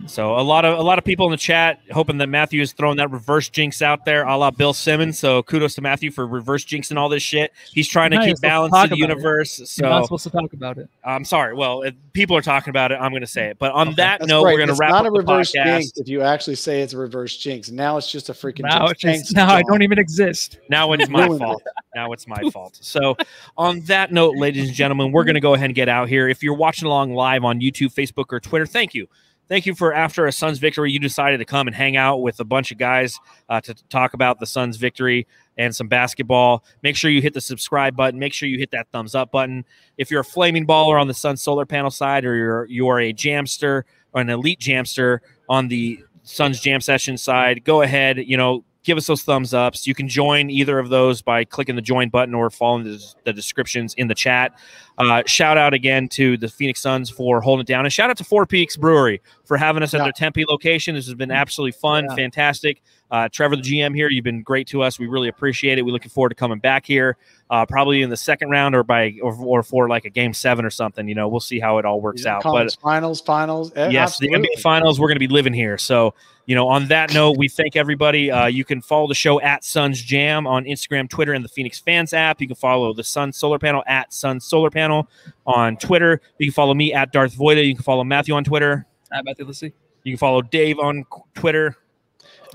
So 0.08 0.36
a 0.38 0.42
lot 0.42 0.66
of 0.66 0.78
a 0.80 0.82
lot 0.82 0.98
of 0.98 1.04
people 1.06 1.26
in 1.28 1.32
the 1.32 1.38
chat 1.38 1.82
hoping 1.92 2.18
that 2.18 2.28
Matthew 2.28 2.62
is 2.62 2.74
throwing 2.74 2.98
that 2.98 3.12
reverse 3.12 3.50
jinx 3.50 3.82
out 3.82 4.06
there, 4.06 4.24
a 4.24 4.36
la 4.38 4.50
Bill 4.52 4.74
Simmons. 4.74 5.20
So 5.20 5.44
kudos 5.44 5.76
to 5.76 5.82
Matthew 5.82 6.10
for 6.12 6.26
reverse 6.26 6.66
jinxing 6.66 6.98
all 6.98 7.10
this 7.10 7.22
shit. 7.24 7.52
He's 7.72 7.88
trying 7.88 8.12
to 8.12 8.18
keep 8.18 8.28
let's 8.30 8.40
balance 8.40 8.72
talk 8.72 8.86
in 8.86 8.90
the 8.92 8.96
about 9.06 9.12
it. 9.12 9.16
universe. 9.20 9.78
You're 9.80 9.90
not 9.90 10.06
supposed 10.06 10.24
to 10.24 10.30
talk 10.32 10.54
about 10.54 10.78
it. 10.78 10.90
I'm 11.04 11.24
sorry. 11.26 11.54
Well, 11.54 11.84
if 11.84 11.94
people 12.14 12.36
are 12.36 12.42
talking 12.42 12.70
about 12.72 12.92
it. 12.92 12.96
I'm 12.96 13.12
going 13.12 13.22
to 13.22 13.28
say 13.28 13.48
it. 13.48 13.60
But 13.60 13.72
on 13.74 13.94
that 13.96 14.20
That's 14.20 14.28
note, 14.28 14.44
right. 14.44 14.52
we're 14.54 14.58
going 14.58 14.68
to 14.68 14.74
It's 14.74 14.80
wrap 14.80 14.92
not 14.92 15.06
up 15.06 15.14
a 15.14 15.18
reverse 15.18 15.52
the 15.54 15.60
podcast. 15.60 15.64
jinx 15.80 15.98
if 15.98 16.08
you 16.10 16.22
actually 16.22 16.56
say 16.56 16.82
it's 16.82 16.94
a 16.94 16.98
reverse 16.98 17.38
jinx. 17.38 17.72
Now 17.72 17.98
it's 17.98 18.12
just 18.12 18.30
a 18.30 18.34
freaking 18.34 18.64
Now, 18.64 18.88
jinx. 18.88 18.92
it's 18.92 19.02
Jinx, 19.02 19.32
now 19.34 19.54
I 19.54 19.62
don't 19.64 19.82
even 19.84 19.98
exist. 20.00 20.58
Now 20.70 20.92
it's 20.94 21.08
my 21.10 21.28
fault. 21.38 21.64
Now 21.96 22.12
it's 22.12 22.28
my 22.28 22.42
fault. 22.52 22.78
So, 22.82 23.16
on 23.58 23.80
that 23.82 24.12
note, 24.12 24.36
ladies 24.36 24.68
and 24.68 24.76
gentlemen, 24.76 25.12
we're 25.12 25.24
going 25.24 25.36
to 25.36 25.40
go 25.42 25.54
ahead 25.54 25.66
and 25.66 25.76
get 25.76 25.88
out 25.90 26.10
here. 26.10 26.28
If 26.28 26.44
you're 26.44 26.54
watching 26.56 26.88
along 26.88 27.14
live 27.14 27.44
on 27.46 27.62
YouTube, 27.62 27.94
Facebook, 27.94 28.26
or 28.32 28.40
Twitter, 28.40 28.66
thank 28.66 28.94
you. 28.94 29.08
Thank 29.50 29.66
you 29.66 29.74
for 29.74 29.94
after 29.94 30.28
a 30.28 30.32
Suns 30.32 30.60
victory, 30.60 30.92
you 30.92 31.00
decided 31.00 31.40
to 31.40 31.46
come 31.46 31.66
and 31.66 31.76
hang 31.76 31.98
out 31.98 32.18
with 32.22 32.40
a 32.40 32.44
bunch 32.44 32.72
of 32.72 32.78
guys 32.78 33.18
uh, 33.50 33.60
to 33.62 33.74
talk 33.90 34.14
about 34.14 34.40
the 34.40 34.46
Suns 34.46 34.78
victory 34.78 35.26
and 35.58 35.76
some 35.76 35.88
basketball. 35.88 36.64
Make 36.84 36.96
sure 36.96 37.10
you 37.10 37.20
hit 37.20 37.34
the 37.34 37.42
subscribe 37.42 37.96
button. 37.96 38.20
Make 38.20 38.32
sure 38.32 38.48
you 38.48 38.60
hit 38.60 38.70
that 38.72 38.88
thumbs 38.92 39.16
up 39.16 39.32
button. 39.32 39.66
If 39.98 40.12
you're 40.12 40.22
a 40.22 40.26
flaming 40.26 40.68
baller 40.68 41.02
on 41.02 41.08
the 41.08 41.16
Sun 41.16 41.38
solar 41.38 41.66
panel 41.66 41.90
side, 41.90 42.26
or 42.26 42.36
you're 42.36 42.66
you 42.66 42.88
are 42.90 43.00
a 43.00 43.12
jamster 43.12 43.84
or 44.14 44.22
an 44.22 44.30
elite 44.30 44.60
jamster 44.60 45.20
on 45.50 45.68
the 45.68 46.00
Suns 46.22 46.60
Jam 46.60 46.80
Session 46.80 47.18
side, 47.18 47.64
go 47.64 47.82
ahead. 47.82 48.20
You 48.20 48.38
know, 48.38 48.64
give 48.90 48.98
us 48.98 49.06
those 49.06 49.22
thumbs 49.22 49.54
ups. 49.54 49.86
You 49.86 49.94
can 49.94 50.08
join 50.08 50.50
either 50.50 50.80
of 50.80 50.90
those 50.90 51.22
by 51.22 51.44
clicking 51.46 51.76
the 51.76 51.82
join 51.82 52.10
button 52.10 52.34
or 52.34 52.50
following 52.50 52.84
the, 52.86 53.14
the 53.24 53.32
descriptions 53.32 53.94
in 53.94 54.08
the 54.08 54.16
chat. 54.16 54.58
Uh, 54.98 55.22
shout 55.28 55.60
out 55.60 55.76
again 55.76 56.10
to 56.10 56.36
the 56.38 56.48
Phoenix 56.50 56.82
Suns 56.82 57.08
for 57.10 57.40
holding 57.40 57.62
it 57.62 57.68
down, 57.68 57.86
and 57.86 57.94
shout 57.94 58.10
out 58.10 58.18
to 58.18 58.24
Four 58.24 58.48
Peaks 58.48 58.76
Brewery 58.76 59.22
for 59.46 59.58
having 59.58 59.84
us 59.84 59.94
at 59.94 60.00
Yeah. 60.00 60.06
their 60.06 60.12
Tempe 60.12 60.44
location. 60.50 60.96
This 60.96 61.06
has 61.06 61.14
been 61.14 61.30
absolutely 61.32 61.74
fun, 61.74 62.06
Yeah. 62.10 62.16
fantastic. 62.16 62.82
Uh, 63.12 63.30
Trevor, 63.32 63.56
the 63.56 63.62
GM 63.62 63.94
here, 63.96 64.10
you've 64.10 64.24
been 64.26 64.42
great 64.42 64.68
to 64.68 64.82
us. 64.84 65.00
We 65.00 65.08
really 65.08 65.30
appreciate 65.30 65.78
it. 65.78 65.84
We're 65.84 65.92
looking 65.94 66.10
forward 66.10 66.30
to 66.30 66.36
coming 66.36 66.60
back 66.60 66.86
here, 66.86 67.16
uh, 67.50 67.66
probably 67.66 68.02
in 68.02 68.10
the 68.10 68.18
second 68.18 68.50
round 68.50 68.76
or 68.76 68.84
by 68.84 69.16
or, 69.24 69.34
or 69.36 69.64
for 69.64 69.88
like 69.88 70.06
a 70.06 70.10
game 70.10 70.34
seven 70.34 70.66
or 70.66 70.70
something. 70.70 71.08
You 71.08 71.16
know, 71.16 71.28
we'll 71.28 71.40
see 71.40 71.60
how 71.60 71.78
it 71.78 71.86
all 71.86 72.02
works 72.02 72.26
out. 72.26 72.44
But 72.44 72.76
finals, 72.82 73.22
finals. 73.22 73.72
yes, 73.76 74.18
the 74.20 74.28
absolutely. 74.34 74.50
NBA 74.56 74.62
Finals. 74.62 75.00
We're 75.00 75.08
going 75.08 75.16
to 75.16 75.20
be 75.28 75.28
living 75.28 75.54
here. 75.54 75.78
So, 75.78 76.14
you 76.50 76.56
know, 76.56 76.68
on 76.68 76.88
that 76.88 77.14
note, 77.14 77.38
we 77.38 77.48
thank 77.48 77.76
everybody. 77.76 78.32
Uh, 78.32 78.48
you 78.48 78.66
can 78.66 78.82
follow 78.82 79.08
the 79.08 79.14
show 79.14 79.40
at 79.40 79.64
Suns 79.64 80.02
Jam 80.02 80.48
on 80.48 80.66
Instagram, 80.66 81.08
Twitter, 81.08 81.34
and 81.34 81.46
the 81.46 81.48
Phoenix 81.48 81.80
Fans 81.80 82.12
app. 82.12 82.42
You 82.42 82.48
can 82.48 82.56
follow 82.56 82.92
the 82.92 83.04
Sun 83.04 83.34
Solar 83.34 83.60
Panel 83.60 83.84
at 83.86 84.12
Sun 84.12 84.40
Solar 84.40 84.72
Panel 84.72 85.08
on 85.46 85.78
Twitter. 85.78 86.22
You 86.40 86.48
can 86.48 86.54
follow 86.56 86.74
me 86.74 86.92
at 86.92 87.12
Darth 87.12 87.36
Voida. 87.36 87.64
You 87.64 87.76
can 87.76 87.84
follow 87.84 88.04
Matthew 88.04 88.34
on 88.34 88.44
Twitter. 88.44 88.88
At 89.12 89.26
Matthew, 89.26 89.46
let's. 89.46 89.62
You 89.62 89.72
can 90.04 90.18
follow 90.18 90.42
Dave 90.42 90.80
on 90.80 91.06
Twitter 91.36 91.78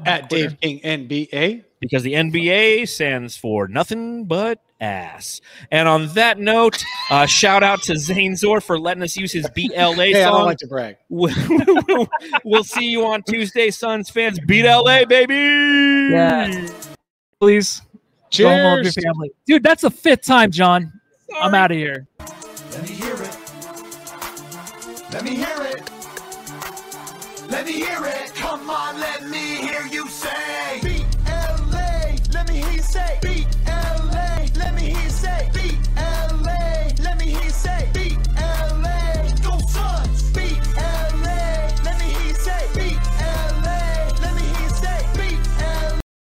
At 0.05 0.29
Dave 0.29 0.61
King 0.61 0.81
NBA. 0.81 1.63
Because 1.85 2.03
the 2.03 2.15
NBA 2.15 2.89
stands 2.89 3.37
for 3.37 3.69
nothing 3.69 4.25
but 4.25 4.59
ass. 4.81 5.43
And 5.71 5.87
on 5.87 6.09
that 6.15 6.39
note, 6.39 6.83
uh, 7.11 7.27
shout 7.27 7.63
out 7.63 7.83
to 7.83 7.99
Zane 7.99 8.37
Zor 8.37 8.63
for 8.63 8.79
letting 8.79 9.03
us 9.03 9.19
use 9.19 9.33
his 9.33 9.47
BLA 9.51 9.95
Hey, 9.97 10.25
I 10.25 10.31
don't 10.31 10.47
like 10.47 10.57
to 10.59 10.67
brag. 10.67 10.97
we'll, 11.11 12.09
we'll 12.43 12.65
see 12.65 12.87
you 12.87 13.05
on 13.05 13.23
Tuesday, 13.23 13.71
Suns 13.71 14.09
fans. 14.09 14.39
Beat 14.47 14.65
LA, 14.65 15.05
baby. 15.05 15.35
Yeah. 16.11 16.69
Please. 17.39 17.83
Go 18.37 18.49
home 18.49 18.79
with 18.79 18.85
your 18.85 18.93
Cheers. 18.93 19.05
family. 19.05 19.31
Dude, 19.47 19.63
that's 19.63 19.83
the 19.83 19.91
fifth 19.91 20.23
time, 20.23 20.51
John. 20.51 20.91
I'm 21.39 21.55
out 21.55 21.71
of 21.71 21.77
here. 21.77 22.07
Let 22.19 22.83
me 22.83 22.89
hear 22.89 23.15
it. 23.15 23.39
Let 25.13 25.23
me 25.23 25.35
hear 25.35 25.57
it. 25.61 25.91
Let 27.51 27.67
me 27.67 27.73
hear 27.73 28.07
it. 28.07 28.35
Come 28.35 28.71
on, 28.71 28.99
let 28.99 29.29
me 29.29 29.57
hear 29.57 29.87
you 29.93 30.09
say. 30.09 30.44